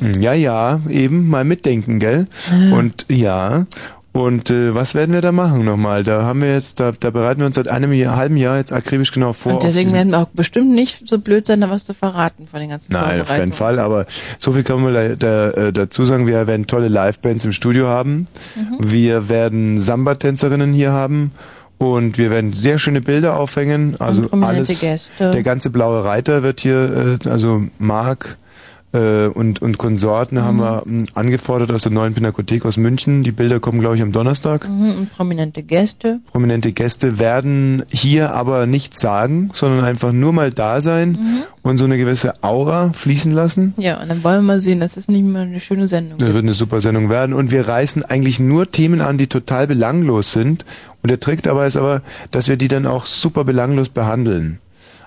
Ja, 0.00 0.32
ja, 0.32 0.80
eben 0.88 1.28
mal 1.28 1.44
mitdenken, 1.44 2.00
gell? 2.00 2.26
Ah. 2.50 2.76
Und 2.76 3.06
ja, 3.08 3.66
und 4.14 4.48
äh, 4.48 4.76
was 4.76 4.94
werden 4.94 5.12
wir 5.12 5.22
da 5.22 5.32
machen 5.32 5.64
nochmal? 5.64 6.04
Da 6.04 6.22
haben 6.22 6.40
wir 6.40 6.54
jetzt, 6.54 6.78
da, 6.78 6.92
da 6.92 7.10
bereiten 7.10 7.40
wir 7.40 7.46
uns 7.46 7.56
seit 7.56 7.66
einem 7.66 7.92
Jahr, 7.92 8.14
halben 8.14 8.36
Jahr 8.36 8.58
jetzt 8.58 8.72
akribisch 8.72 9.10
genau 9.10 9.32
vor. 9.32 9.54
Und 9.54 9.64
deswegen 9.64 9.92
werden 9.92 10.12
wir 10.12 10.20
auch 10.20 10.28
bestimmt 10.28 10.70
nicht 10.70 11.08
so 11.08 11.18
blöd 11.18 11.44
sein, 11.46 11.60
da 11.60 11.68
was 11.68 11.84
zu 11.84 11.94
verraten 11.94 12.46
von 12.46 12.60
den 12.60 12.68
ganzen 12.68 12.92
Nein, 12.92 13.22
auf 13.22 13.26
keinen. 13.26 13.50
Fall, 13.50 13.80
aber 13.80 14.06
so 14.38 14.52
viel 14.52 14.62
kann 14.62 14.80
man 14.80 14.94
da, 14.94 15.16
da, 15.16 15.50
äh, 15.50 15.72
dazu 15.72 16.04
sagen. 16.06 16.28
Wir 16.28 16.46
werden 16.46 16.68
tolle 16.68 16.86
Livebands 16.86 17.44
im 17.44 17.50
Studio 17.50 17.88
haben. 17.88 18.28
Mhm. 18.54 18.78
Wir 18.78 19.28
werden 19.28 19.80
Samba-Tänzerinnen 19.80 20.72
hier 20.72 20.92
haben. 20.92 21.32
Und 21.78 22.16
wir 22.16 22.30
werden 22.30 22.52
sehr 22.52 22.78
schöne 22.78 23.00
Bilder 23.00 23.36
aufhängen. 23.36 23.96
Also 23.98 24.30
alles. 24.30 24.80
Gäste. 24.80 25.32
Der 25.32 25.42
ganze 25.42 25.70
blaue 25.70 26.04
Reiter 26.04 26.44
wird 26.44 26.60
hier, 26.60 27.18
äh, 27.24 27.28
also 27.28 27.64
Marc 27.80 28.36
äh, 28.94 29.26
und, 29.26 29.60
und 29.60 29.76
Konsorten 29.76 30.40
haben 30.42 30.56
Mhm. 30.56 30.60
wir 30.60 30.82
mh, 30.86 31.04
angefordert 31.14 31.70
aus 31.72 31.82
der 31.82 31.92
neuen 31.92 32.14
Pinakothek 32.14 32.64
aus 32.64 32.76
München. 32.78 33.22
Die 33.24 33.32
Bilder 33.32 33.60
kommen, 33.60 33.80
glaube 33.80 33.96
ich, 33.96 34.02
am 34.02 34.12
Donnerstag. 34.12 34.68
Mhm, 34.68 34.90
und 34.98 35.12
prominente 35.12 35.62
Gäste. 35.62 36.20
Prominente 36.30 36.72
Gäste 36.72 37.18
werden 37.18 37.82
hier 37.90 38.32
aber 38.34 38.66
nichts 38.66 39.00
sagen, 39.00 39.50
sondern 39.52 39.84
einfach 39.84 40.12
nur 40.12 40.32
mal 40.32 40.50
da 40.52 40.80
sein 40.80 41.10
Mhm. 41.12 41.42
und 41.62 41.78
so 41.78 41.84
eine 41.84 41.98
gewisse 41.98 42.42
Aura 42.42 42.92
fließen 42.92 43.32
lassen. 43.32 43.74
Ja, 43.76 44.00
und 44.00 44.08
dann 44.08 44.22
wollen 44.24 44.36
wir 44.38 44.54
mal 44.54 44.60
sehen, 44.60 44.80
dass 44.80 44.94
das 44.94 45.08
nicht 45.08 45.24
mal 45.26 45.42
eine 45.42 45.60
schöne 45.60 45.88
Sendung 45.88 46.18
Das 46.18 46.28
wird 46.32 46.44
eine 46.44 46.54
super 46.54 46.80
Sendung 46.80 47.10
werden. 47.10 47.34
Und 47.34 47.50
wir 47.50 47.66
reißen 47.68 48.04
eigentlich 48.04 48.38
nur 48.40 48.70
Themen 48.70 49.00
an, 49.00 49.18
die 49.18 49.26
total 49.26 49.66
belanglos 49.66 50.32
sind. 50.32 50.64
Und 51.02 51.10
der 51.10 51.20
Trick 51.20 51.42
dabei 51.42 51.66
ist 51.66 51.76
aber, 51.76 52.00
dass 52.30 52.48
wir 52.48 52.56
die 52.56 52.68
dann 52.68 52.86
auch 52.86 53.04
super 53.06 53.44
belanglos 53.44 53.88
behandeln. 53.90 54.58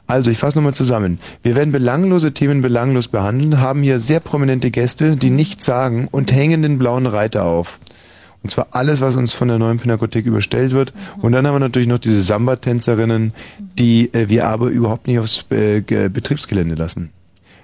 Also, 0.07 0.31
ich 0.31 0.37
fasse 0.37 0.57
nochmal 0.57 0.73
zusammen. 0.73 1.19
Wir 1.43 1.55
werden 1.55 1.71
belanglose 1.71 2.33
Themen 2.33 2.61
belanglos 2.61 3.09
behandeln, 3.09 3.59
haben 3.59 3.83
hier 3.83 3.99
sehr 3.99 4.21
prominente 4.21 4.71
Gäste, 4.71 5.17
die 5.17 5.29
nichts 5.29 5.65
sagen 5.65 6.07
und 6.09 6.31
hängen 6.31 6.61
den 6.61 6.79
blauen 6.79 7.05
Reiter 7.05 7.43
auf. 7.43 7.79
Und 8.43 8.51
zwar 8.51 8.67
alles, 8.71 9.01
was 9.01 9.17
uns 9.17 9.33
von 9.33 9.49
der 9.49 9.59
neuen 9.59 9.79
Pinakothek 9.79 10.25
überstellt 10.25 10.71
wird. 10.71 10.93
Und 11.21 11.33
dann 11.33 11.45
haben 11.45 11.55
wir 11.55 11.59
natürlich 11.59 11.87
noch 11.89 11.97
diese 11.97 12.21
Samba-Tänzerinnen, 12.21 13.33
die 13.77 14.13
äh, 14.13 14.29
wir 14.29 14.47
aber 14.47 14.67
überhaupt 14.67 15.07
nicht 15.07 15.19
aufs 15.19 15.43
äh, 15.49 15.81
Ge- 15.81 16.07
Betriebsgelände 16.07 16.75
lassen. 16.75 17.09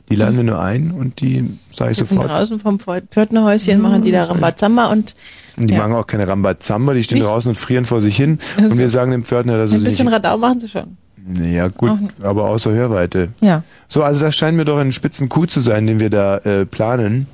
Die 0.10 0.16
laden 0.16 0.36
wir 0.36 0.44
nur 0.44 0.60
ein 0.62 0.92
und 0.92 1.22
die, 1.22 1.50
sage 1.74 1.92
ich 1.92 1.98
Sitzen 1.98 2.16
sofort, 2.16 2.30
draußen 2.32 2.60
vom 2.60 2.78
Pförtnerhäuschen, 2.78 3.80
machen 3.82 4.02
die 4.02 4.12
da 4.12 4.26
Rambazamba 4.26 4.88
und 4.88 5.16
Und 5.56 5.68
die 5.70 5.74
Ja. 5.76 5.80
machen 5.80 5.94
auch 5.94 6.06
keine 6.08 6.28
Rambazamba, 6.28 6.94
die 6.94 7.04
stehen 7.04 7.20
Nicht? 7.20 7.28
draußen 7.28 7.48
und 7.50 7.56
frieren 7.56 7.86
vor 7.86 8.02
sich 8.02 8.18
hin. 8.18 8.40
Also, 8.58 8.72
und 8.72 8.78
wir 8.80 8.90
sagen 8.90 9.12
dem 9.12 9.24
Pförtner, 9.24 9.58
dass 9.58 9.72
ein 9.72 9.78
es 9.78 9.84
bisschen 9.86 10.08
nicht... 10.08 10.14
Radau 10.16 10.38
machen 10.38 10.60
sie 10.60 10.68
schon. 10.68 10.98
Ja 11.26 11.70
gut, 11.70 11.90
Auch 11.90 12.26
aber 12.26 12.50
außer 12.50 12.72
Hörweite. 12.72 13.30
Ja. 13.40 13.64
So, 13.88 14.04
also 14.04 14.26
das 14.26 14.36
scheint 14.36 14.58
mir 14.58 14.66
doch 14.66 14.78
ein 14.78 14.92
spitzen 14.92 15.30
Coup 15.30 15.50
zu 15.50 15.60
sein, 15.62 15.88
den 15.88 16.00
wir 16.00 16.10
da 16.10 16.38
äh, 16.40 16.66
planen. 16.66 17.28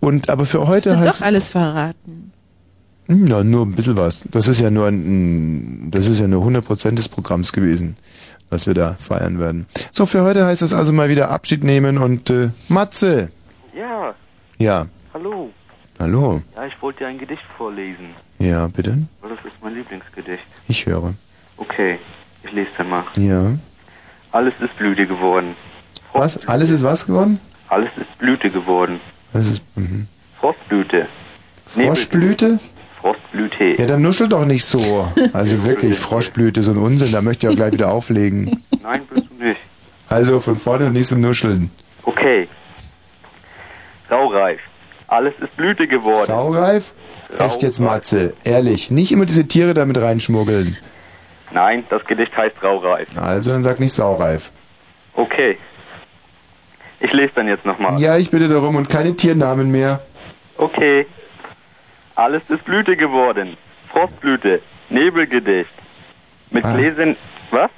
Und 0.00 0.28
aber 0.28 0.44
für 0.44 0.66
heute 0.66 0.90
Hast 0.90 1.00
du 1.02 1.06
heißt... 1.08 1.20
doch 1.20 1.26
alles 1.26 1.48
verraten. 1.50 2.32
Hm, 3.06 3.26
Ja, 3.28 3.44
nur 3.44 3.64
ein 3.66 3.76
bisschen 3.76 3.96
was. 3.96 4.24
Das 4.30 4.48
ist 4.48 4.60
ja 4.60 4.70
nur 4.70 4.88
ein, 4.88 5.88
das 5.90 6.08
ist 6.08 6.20
ja 6.20 6.26
nur 6.26 6.44
100% 6.44 6.96
des 6.96 7.08
Programms 7.08 7.52
gewesen, 7.52 7.96
was 8.50 8.66
wir 8.66 8.74
da 8.74 8.96
feiern 8.98 9.38
werden. 9.38 9.66
So, 9.92 10.04
für 10.04 10.22
heute 10.24 10.44
heißt 10.44 10.62
es 10.62 10.72
also 10.72 10.92
mal 10.92 11.08
wieder 11.08 11.30
Abschied 11.30 11.62
nehmen 11.62 11.98
und 11.98 12.30
äh, 12.30 12.50
Matze. 12.68 13.30
Ja, 13.76 14.14
Ja, 14.58 14.86
hallo. 15.14 15.50
hallo. 16.00 16.42
Ja, 16.56 16.66
ich 16.66 16.74
wollte 16.82 17.00
dir 17.00 17.06
ein 17.06 17.18
Gedicht 17.18 17.42
vorlesen. 17.56 18.08
Ja, 18.40 18.66
bitte. 18.66 18.98
Weil 19.20 19.30
das 19.30 19.38
ist 19.44 19.54
mein 19.62 19.74
Lieblingsgedicht. 19.74 20.42
Ich 20.66 20.84
höre. 20.86 21.14
Okay, 21.56 21.98
ich 22.42 22.52
lese 22.52 22.70
dann 22.76 22.90
mal. 22.90 23.04
Ja. 23.16 23.52
Alles 24.32 24.54
ist 24.60 24.76
Blüte 24.76 25.06
geworden. 25.06 25.56
Was? 26.12 26.46
Alles 26.48 26.70
ist 26.70 26.84
was 26.84 27.06
geworden? 27.06 27.40
Alles 27.68 27.90
ist 27.96 28.18
Blüte 28.18 28.50
geworden. 28.50 29.00
Das 29.32 29.46
ist 29.46 29.62
mhm. 29.76 30.06
Frostblüte. 30.40 31.06
Froschblüte? 31.66 32.58
Frostblüte. 33.00 33.64
Ja, 33.78 33.86
dann 33.86 34.02
nuschel 34.02 34.28
doch 34.28 34.44
nicht 34.44 34.64
so. 34.64 35.06
Also 35.32 35.64
wirklich, 35.64 35.98
Froschblüte, 35.98 36.62
so 36.62 36.72
ein 36.72 36.78
Unsinn, 36.78 37.12
da 37.12 37.22
möchte 37.22 37.46
ich 37.46 37.52
auch 37.52 37.56
gleich 37.56 37.72
wieder 37.72 37.92
auflegen. 37.92 38.64
Nein, 38.82 39.02
bist 39.10 39.26
du 39.30 39.44
nicht. 39.44 39.60
Also 40.08 40.40
von 40.40 40.56
vorne 40.56 40.86
und 40.86 40.94
nicht 40.94 41.06
so 41.06 41.16
nuscheln. 41.16 41.70
Okay. 42.04 42.48
Saureif. 44.08 44.60
Alles 45.06 45.34
ist 45.40 45.54
Blüte 45.56 45.86
geworden. 45.86 46.24
Saureif? 46.24 46.94
Echt 47.38 47.62
jetzt, 47.62 47.78
Matze, 47.78 48.32
ehrlich, 48.42 48.90
nicht 48.90 49.12
immer 49.12 49.26
diese 49.26 49.46
Tiere 49.46 49.74
damit 49.74 49.98
reinschmuggeln. 50.00 50.76
Nein, 51.50 51.84
das 51.90 52.04
Gedicht 52.04 52.36
heißt 52.36 52.62
Raureif. 52.62 53.08
Also 53.16 53.52
dann 53.52 53.62
sag 53.62 53.80
nicht 53.80 53.92
saureif. 53.94 54.52
Okay. 55.14 55.58
Ich 57.00 57.12
lese 57.12 57.32
dann 57.36 57.48
jetzt 57.48 57.64
nochmal. 57.64 57.98
Ja, 58.00 58.16
ich 58.16 58.30
bitte 58.30 58.48
darum 58.48 58.76
und 58.76 58.88
keine 58.88 59.14
Tiernamen 59.16 59.70
mehr. 59.70 60.00
Okay. 60.56 61.06
Alles 62.16 62.42
ist 62.50 62.64
Blüte 62.64 62.96
geworden. 62.96 63.56
Frostblüte. 63.92 64.60
Nebelgedicht. 64.90 65.70
Mit 66.50 66.64
Ah. 66.64 66.74
Gläsern. 66.74 67.16
Was? 67.50 67.70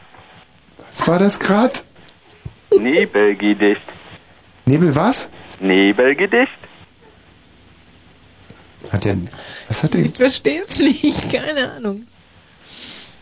Was 0.88 1.06
war 1.06 1.18
das 1.18 1.38
grad? 1.38 1.84
Nebelgedicht. 2.76 3.82
Nebel 4.64 4.94
was? 4.96 5.30
Nebelgedicht. 5.60 6.50
Hat 8.90 9.04
der, 9.04 9.16
was 9.68 9.82
hat 9.82 9.94
der? 9.94 10.00
Ich 10.06 10.14
verstehe 10.16 10.60
es 10.62 10.80
nicht, 10.80 11.30
keine 11.32 11.72
Ahnung. 11.72 12.06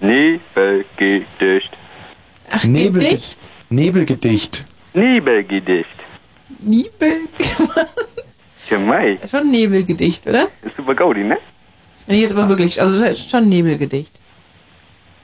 Nebelgedicht. 0.00 1.70
Ach, 2.50 2.64
Nebel, 2.64 3.02
Gedicht? 3.02 3.48
Nebelgedicht. 3.68 4.66
Nebelgedicht. 4.94 5.88
Ja, 8.70 8.78
mei. 8.78 9.18
schon 9.26 9.50
Nebelgedicht, 9.50 10.26
oder? 10.26 10.48
Ist 10.62 10.76
super 10.76 10.94
Gaudi, 10.94 11.24
ne? 11.24 11.38
Nee, 12.06 12.22
jetzt 12.22 12.32
aber 12.32 12.48
wirklich, 12.48 12.80
also 12.80 12.98
das 12.98 13.18
ist 13.18 13.30
schon 13.30 13.48
Nebelgedicht. 13.48 14.17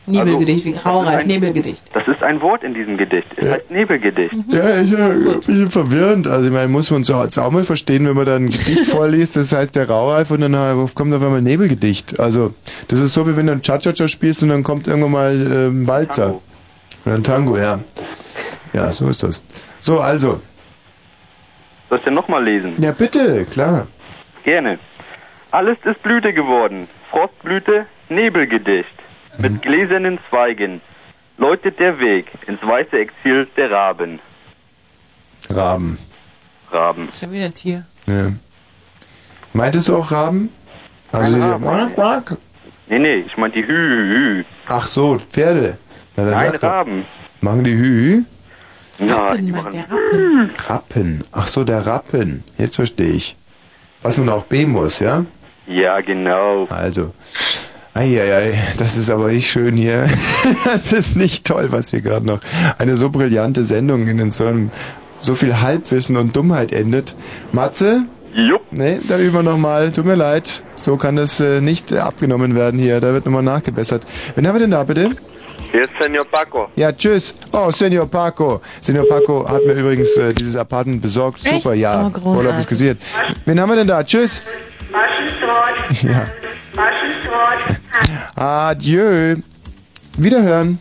Nebelgedicht, 0.06 0.64
wie 0.66 0.74
Raureif, 0.74 1.24
Nebelgedicht. 1.24 1.82
Das 1.94 2.06
ist 2.06 2.22
ein 2.22 2.40
Wort 2.43 2.62
in 2.62 2.74
diesem 2.74 2.98
Gedicht. 2.98 3.26
Es 3.36 3.51
heißt 3.51 3.70
Nebelgedicht. 3.70 4.35
Ja, 4.48 4.68
ist 4.68 4.93
ja 4.93 5.09
ein 5.09 5.24
bisschen 5.24 5.70
verwirrend. 5.70 6.26
Also, 6.26 6.48
ich 6.48 6.52
meine, 6.52 6.68
muss 6.68 6.90
man 6.90 6.98
uns 6.98 7.39
auch 7.39 7.51
mal 7.51 7.64
verstehen, 7.64 8.06
wenn 8.06 8.14
man 8.14 8.26
dann 8.26 8.44
ein 8.44 8.51
Gedicht 8.51 8.86
vorliest, 8.90 9.36
das 9.36 9.52
heißt 9.52 9.76
der 9.76 9.89
Raureif 9.89 10.31
und 10.31 10.43
dann 10.43 10.55
äh, 10.55 10.86
kommt 10.94 11.14
auf 11.14 11.22
einmal 11.22 11.40
Nebelgedicht. 11.40 12.20
Also, 12.20 12.52
das 12.89 13.01
ist 13.01 13.14
so, 13.14 13.26
wie 13.26 13.36
wenn 13.36 13.47
du 13.47 13.52
ein 13.52 13.62
Cha-Cha-Cha 13.62 14.09
spielst 14.09 14.43
und 14.43 14.51
dann 14.51 14.62
kommt 14.62 14.86
irgendwann 14.86 15.12
mal 15.12 15.32
ähm, 15.32 15.82
ein 15.82 15.89
Walzer. 15.89 16.40
Oder 17.06 17.14
ein 17.14 17.24
Tango, 17.24 17.56
ja. 17.56 17.81
Ja, 18.72 18.90
so 18.93 19.09
ist 19.09 19.22
das. 19.22 19.43
So, 19.78 20.01
also. 20.01 20.40
Soll 21.89 21.98
ich 21.98 22.05
denn 22.05 22.14
nochmal 22.14 22.44
lesen? 22.44 22.74
Ja, 22.78 22.93
bitte, 22.93 23.44
klar. 23.47 23.86
Gerne. 24.43 24.78
Alles 25.51 25.78
ist 25.85 26.02
Blüte 26.02 26.32
geworden. 26.32 26.89
Frostblüte, 27.10 27.86
Nebelgedicht. 28.09 28.89
Mit 29.39 29.62
gläsernen 29.62 30.19
Zweigen 30.31 30.81
läutet 31.39 31.78
der 31.78 31.98
Weg 31.98 32.27
ins 32.47 32.61
weiße 32.62 32.97
Exil 32.98 33.47
der 33.56 33.70
Raben. 33.70 34.20
Raben. 35.51 35.98
Raben. 36.70 37.09
Schon 37.19 37.32
wieder 37.32 37.47
ein 37.47 37.55
Tier. 37.55 37.85
Ja. 38.06 38.32
Meintest 39.52 39.89
du 39.89 39.97
auch 39.97 40.11
Raben? 40.11 40.51
Also 41.12 41.31
Nein, 41.31 41.40
diese 41.40 41.51
Raben. 41.51 41.94
Quack. 41.94 42.36
Nee, 42.89 42.98
nee, 42.98 43.15
ich 43.27 43.36
meinte 43.36 43.61
die 43.61 43.66
Hü, 43.66 43.73
Hü. 43.73 44.44
Ach 44.66 44.86
so, 44.86 45.19
Pferde. 45.31 45.78
Na, 46.16 46.24
Nein, 46.24 46.35
sagt 46.51 46.62
doch- 46.62 46.69
Raben. 46.70 47.05
Machen 47.40 47.65
die 47.65 47.74
Hü? 47.74 48.23
Ja, 49.01 49.35
die 49.35 49.51
machen 49.51 49.85
Rappen. 50.69 51.23
Ach 51.32 51.47
so, 51.48 51.65
der 51.65 51.85
Rappen. 51.86 52.44
Jetzt 52.59 52.77
verstehe 52.77 53.11
ich. 53.12 53.36
Was 54.02 54.16
man 54.19 54.28
auch 54.28 54.44
B 54.44 54.66
muss, 54.66 55.01
ja? 55.01 55.24
Ja, 55.66 56.01
genau. 56.01 56.66
Also. 56.66 57.12
Eieiei, 57.94 58.58
das 58.76 58.96
ist 58.96 59.08
aber 59.08 59.28
nicht 59.28 59.48
schön 59.48 59.76
hier. 59.76 60.08
Das 60.64 60.92
ist 60.92 61.16
nicht 61.16 61.46
toll, 61.46 61.70
was 61.70 61.90
hier 61.90 62.00
gerade 62.00 62.26
noch. 62.26 62.40
Eine 62.78 62.96
so 62.96 63.08
brillante 63.08 63.64
Sendung 63.64 64.06
in 64.08 64.30
so 64.30 64.46
einem 64.46 64.70
so 65.20 65.34
viel 65.34 65.60
Halbwissen 65.60 66.16
und 66.16 66.34
Dummheit 66.36 66.72
endet. 66.72 67.14
Matze? 67.52 68.02
Jupp. 68.34 68.62
Nee, 68.72 68.98
da 69.08 69.16
üben 69.18 69.34
wir 69.34 69.42
nochmal. 69.44 69.92
Tut 69.92 70.06
mir 70.06 70.16
leid. 70.16 70.62
So 70.74 70.96
kann 70.96 71.14
das 71.16 71.40
äh, 71.40 71.60
nicht 71.60 71.92
äh, 71.92 71.98
abgenommen 71.98 72.56
werden 72.56 72.80
hier. 72.80 73.00
Da 73.00 73.12
wird 73.12 73.26
nochmal 73.26 73.44
nachgebessert. 73.44 74.04
Wen 74.34 74.46
haben 74.46 74.56
wir 74.56 74.60
denn 74.60 74.72
da 74.72 74.82
bitte? 74.82 75.10
Hier 75.70 75.82
ist 75.84 75.92
Senor 75.98 76.24
Paco. 76.24 76.68
Ja, 76.74 76.90
tschüss. 76.92 77.34
Oh, 77.52 77.70
Senor 77.70 78.06
Paco. 78.10 78.60
Senor 78.80 79.06
Paco 79.08 79.48
hat 79.48 79.64
mir 79.64 79.74
übrigens 79.74 80.16
äh, 80.18 80.34
dieses 80.34 80.56
Apartment 80.56 81.00
besorgt. 81.00 81.46
Echt? 81.46 81.62
Super, 81.62 81.74
ja. 81.74 82.06
Oh, 82.06 82.10
großartig. 82.10 82.46
Urlaub 82.46 82.58
ist 82.58 82.68
gesiert. 82.68 82.98
Wen 83.44 83.60
haben 83.60 83.68
wir 83.70 83.76
denn 83.76 83.86
da? 83.86 84.02
Tschüss. 84.02 84.42
Ja. 86.02 86.26
Adieu. 88.36 89.36
Wiederhören. 90.16 90.78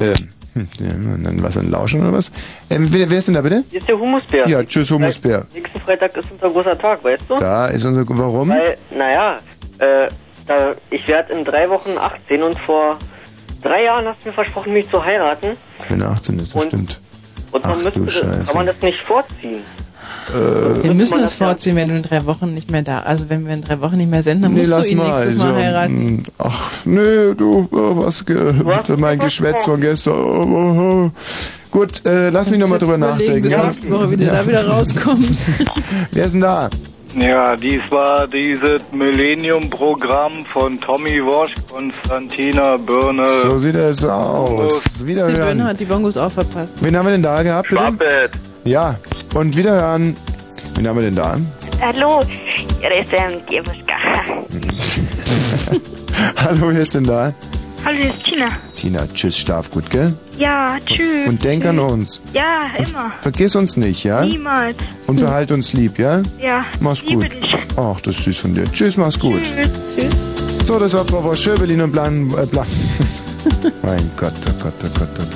Ähm, 0.00 0.28
hm, 0.54 1.14
und 1.14 1.24
dann 1.24 1.42
was 1.42 1.56
ein 1.58 1.70
Lauschen 1.70 2.00
oder 2.00 2.12
was? 2.12 2.30
Ähm, 2.70 2.88
wer, 2.90 3.08
wer 3.10 3.18
ist 3.18 3.28
denn 3.28 3.34
da 3.34 3.42
bitte? 3.42 3.64
Hier 3.70 3.80
ist 3.80 3.88
der 3.88 3.98
Humusbär. 3.98 4.48
Ja, 4.48 4.62
tschüss, 4.64 4.90
Humusbär. 4.90 5.46
Nächsten 5.54 5.80
Freitag 5.80 6.16
ist 6.16 6.30
unser 6.30 6.48
großer 6.48 6.78
Tag, 6.78 7.02
weißt 7.04 7.24
du? 7.28 7.36
Da 7.38 7.66
ist 7.66 7.84
unser. 7.84 8.04
Warum? 8.08 8.50
Weil, 8.50 8.76
naja, 8.90 9.36
äh, 9.78 10.08
da, 10.46 10.74
ich 10.90 11.06
werde 11.06 11.32
in 11.34 11.44
drei 11.44 11.68
Wochen 11.68 11.90
18 11.98 12.42
und 12.42 12.58
vor 12.58 12.98
drei 13.62 13.84
Jahren 13.84 14.06
hast 14.06 14.22
du 14.24 14.28
mir 14.28 14.34
versprochen, 14.34 14.72
mich 14.72 14.88
zu 14.90 15.04
heiraten. 15.04 15.56
Wenn 15.88 16.00
er 16.00 16.10
18 16.10 16.38
ist, 16.38 16.54
das 16.54 16.64
stimmt. 16.64 17.00
Und 17.52 17.64
man 17.64 17.72
Ach, 17.72 17.82
müsste, 17.82 17.98
du 18.00 18.04
das- 18.06 18.14
Scheiße. 18.14 18.44
kann 18.46 18.56
man 18.56 18.66
das 18.66 18.80
nicht 18.82 19.00
vorziehen. 19.02 19.62
Äh, 20.30 20.82
Wir 20.84 20.94
müssen 20.94 21.14
es 21.18 21.30
das 21.32 21.38
ja- 21.38 21.46
vorziehen, 21.46 21.76
wenn 21.76 21.88
du 21.88 21.94
in 21.96 22.02
drei 22.02 22.24
Wochen 22.26 22.52
nicht 22.54 22.70
mehr 22.70 22.82
da 22.82 23.00
Also 23.00 23.28
wenn 23.30 23.46
wir 23.46 23.54
in 23.54 23.62
drei 23.62 23.80
Wochen 23.80 23.96
nicht 23.96 24.10
mehr 24.10 24.22
senden, 24.22 24.42
dann 24.42 24.52
Nee, 24.52 24.58
musst 24.60 24.70
lass 24.70 24.86
du 24.86 24.92
ihn 24.92 24.98
mal, 24.98 25.08
nächstes 25.10 25.36
Mal 25.38 25.46
also, 25.48 25.56
heiraten. 25.58 26.12
mm, 26.16 26.22
Ach, 26.38 26.70
nee, 26.84 27.34
du, 27.36 27.68
äh, 27.72 27.76
was, 27.96 28.24
ge 28.26 28.36
mein 28.96 29.18
Geschwätz 29.18 29.64
von 29.64 29.80
gestern. 29.80 30.14
Oh, 30.14 30.44
oh, 30.44 31.04
oh. 31.06 31.10
Gut, 31.70 32.04
äh, 32.06 32.30
lass 32.30 32.50
mich 32.50 32.60
nochmal 32.60 32.78
drüber 32.78 32.96
nachdenken. 32.98 33.42
bis 33.42 33.52
ja? 33.52 33.64
nächste 33.64 33.90
Woche, 33.90 34.10
wie 34.10 34.16
du 34.16 34.24
da 34.26 34.46
wieder 34.46 34.66
rauskommst. 34.66 35.42
Wer 36.12 36.24
ist 36.24 36.32
denn 36.32 36.40
da? 36.40 36.70
Ja, 37.18 37.56
dies 37.56 37.80
war 37.90 38.26
dieses 38.28 38.80
Millennium-Programm 38.92 40.44
von 40.46 40.78
Tommy 40.80 41.24
Wosch, 41.24 41.54
Konstantina 41.70 42.76
Birne. 42.76 43.26
So 43.42 43.58
sieht 43.58 43.74
es 43.76 44.04
aus. 44.04 44.82
Der 45.00 45.04
Böhner 45.06 45.28
Wiederhören. 45.28 45.64
hat 45.64 45.80
die 45.80 45.84
Bongos 45.86 46.16
auch 46.16 46.30
verpasst. 46.30 46.76
Wen 46.82 46.96
haben 46.96 47.06
wir 47.06 47.12
denn 47.12 47.22
da 47.22 47.42
gehabt, 47.42 47.68
bitte? 47.70 48.30
Ja, 48.64 48.96
und 49.34 49.56
wiederhören. 49.56 50.16
Wen 50.74 50.88
haben 50.88 50.96
wir 50.96 51.04
denn 51.04 51.16
da? 51.16 51.36
Hallo, 51.80 52.20
hier 52.80 52.92
ist 53.00 53.12
der 53.12 53.30
Gebuschka. 53.48 53.94
Hallo, 56.36 56.68
wer 56.70 56.80
ist 56.80 56.94
denn 56.94 57.04
da? 57.04 57.32
Hallo, 57.84 57.96
hier 57.96 58.10
ist 58.10 58.24
Tina. 58.24 58.48
Tina, 58.76 59.06
tschüss, 59.14 59.38
schlaf 59.38 59.70
gut, 59.70 59.88
gell? 59.90 60.12
Ja, 60.36 60.76
tschüss. 60.84 61.28
Und 61.28 61.42
denk 61.44 61.62
tschüss. 61.62 61.70
an 61.70 61.78
uns. 61.78 62.20
Ja, 62.32 62.62
immer. 62.76 63.12
Vergiss 63.20 63.54
uns 63.56 63.76
nicht, 63.76 64.04
ja? 64.04 64.24
Niemals. 64.24 64.76
Und 65.06 65.20
behalt 65.20 65.52
uns 65.52 65.72
lieb, 65.72 65.98
ja? 65.98 66.22
Ja. 66.40 66.64
Mach's 66.80 67.02
liebe 67.02 67.28
gut. 67.28 67.42
Dich. 67.42 67.56
Ach, 67.76 68.00
das 68.00 68.18
ist 68.18 68.24
süß 68.24 68.38
von 68.38 68.54
dir. 68.54 68.64
Tschüss, 68.72 68.96
mach's 68.96 69.18
tschüss. 69.18 69.22
gut. 69.22 69.42
Tschüss. 69.94 70.66
So, 70.66 70.78
das 70.78 70.94
war 70.94 71.04
Frau 71.04 71.34
Schöbelin 71.34 71.80
und 71.80 71.92
Blan. 71.92 72.30
Äh, 72.30 72.46
mein 73.82 74.10
Gott, 74.16 74.32
oh 74.46 74.52
Gott, 74.62 74.74
oh 74.84 74.98
Gott, 74.98 75.08
oh 75.14 75.16
Gott. 75.16 75.28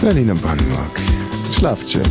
Berlin 0.00 0.30
und 0.30 0.40
Brandenburg. 0.40 0.98
Schlaf, 1.52 1.78
schön. 1.86 2.02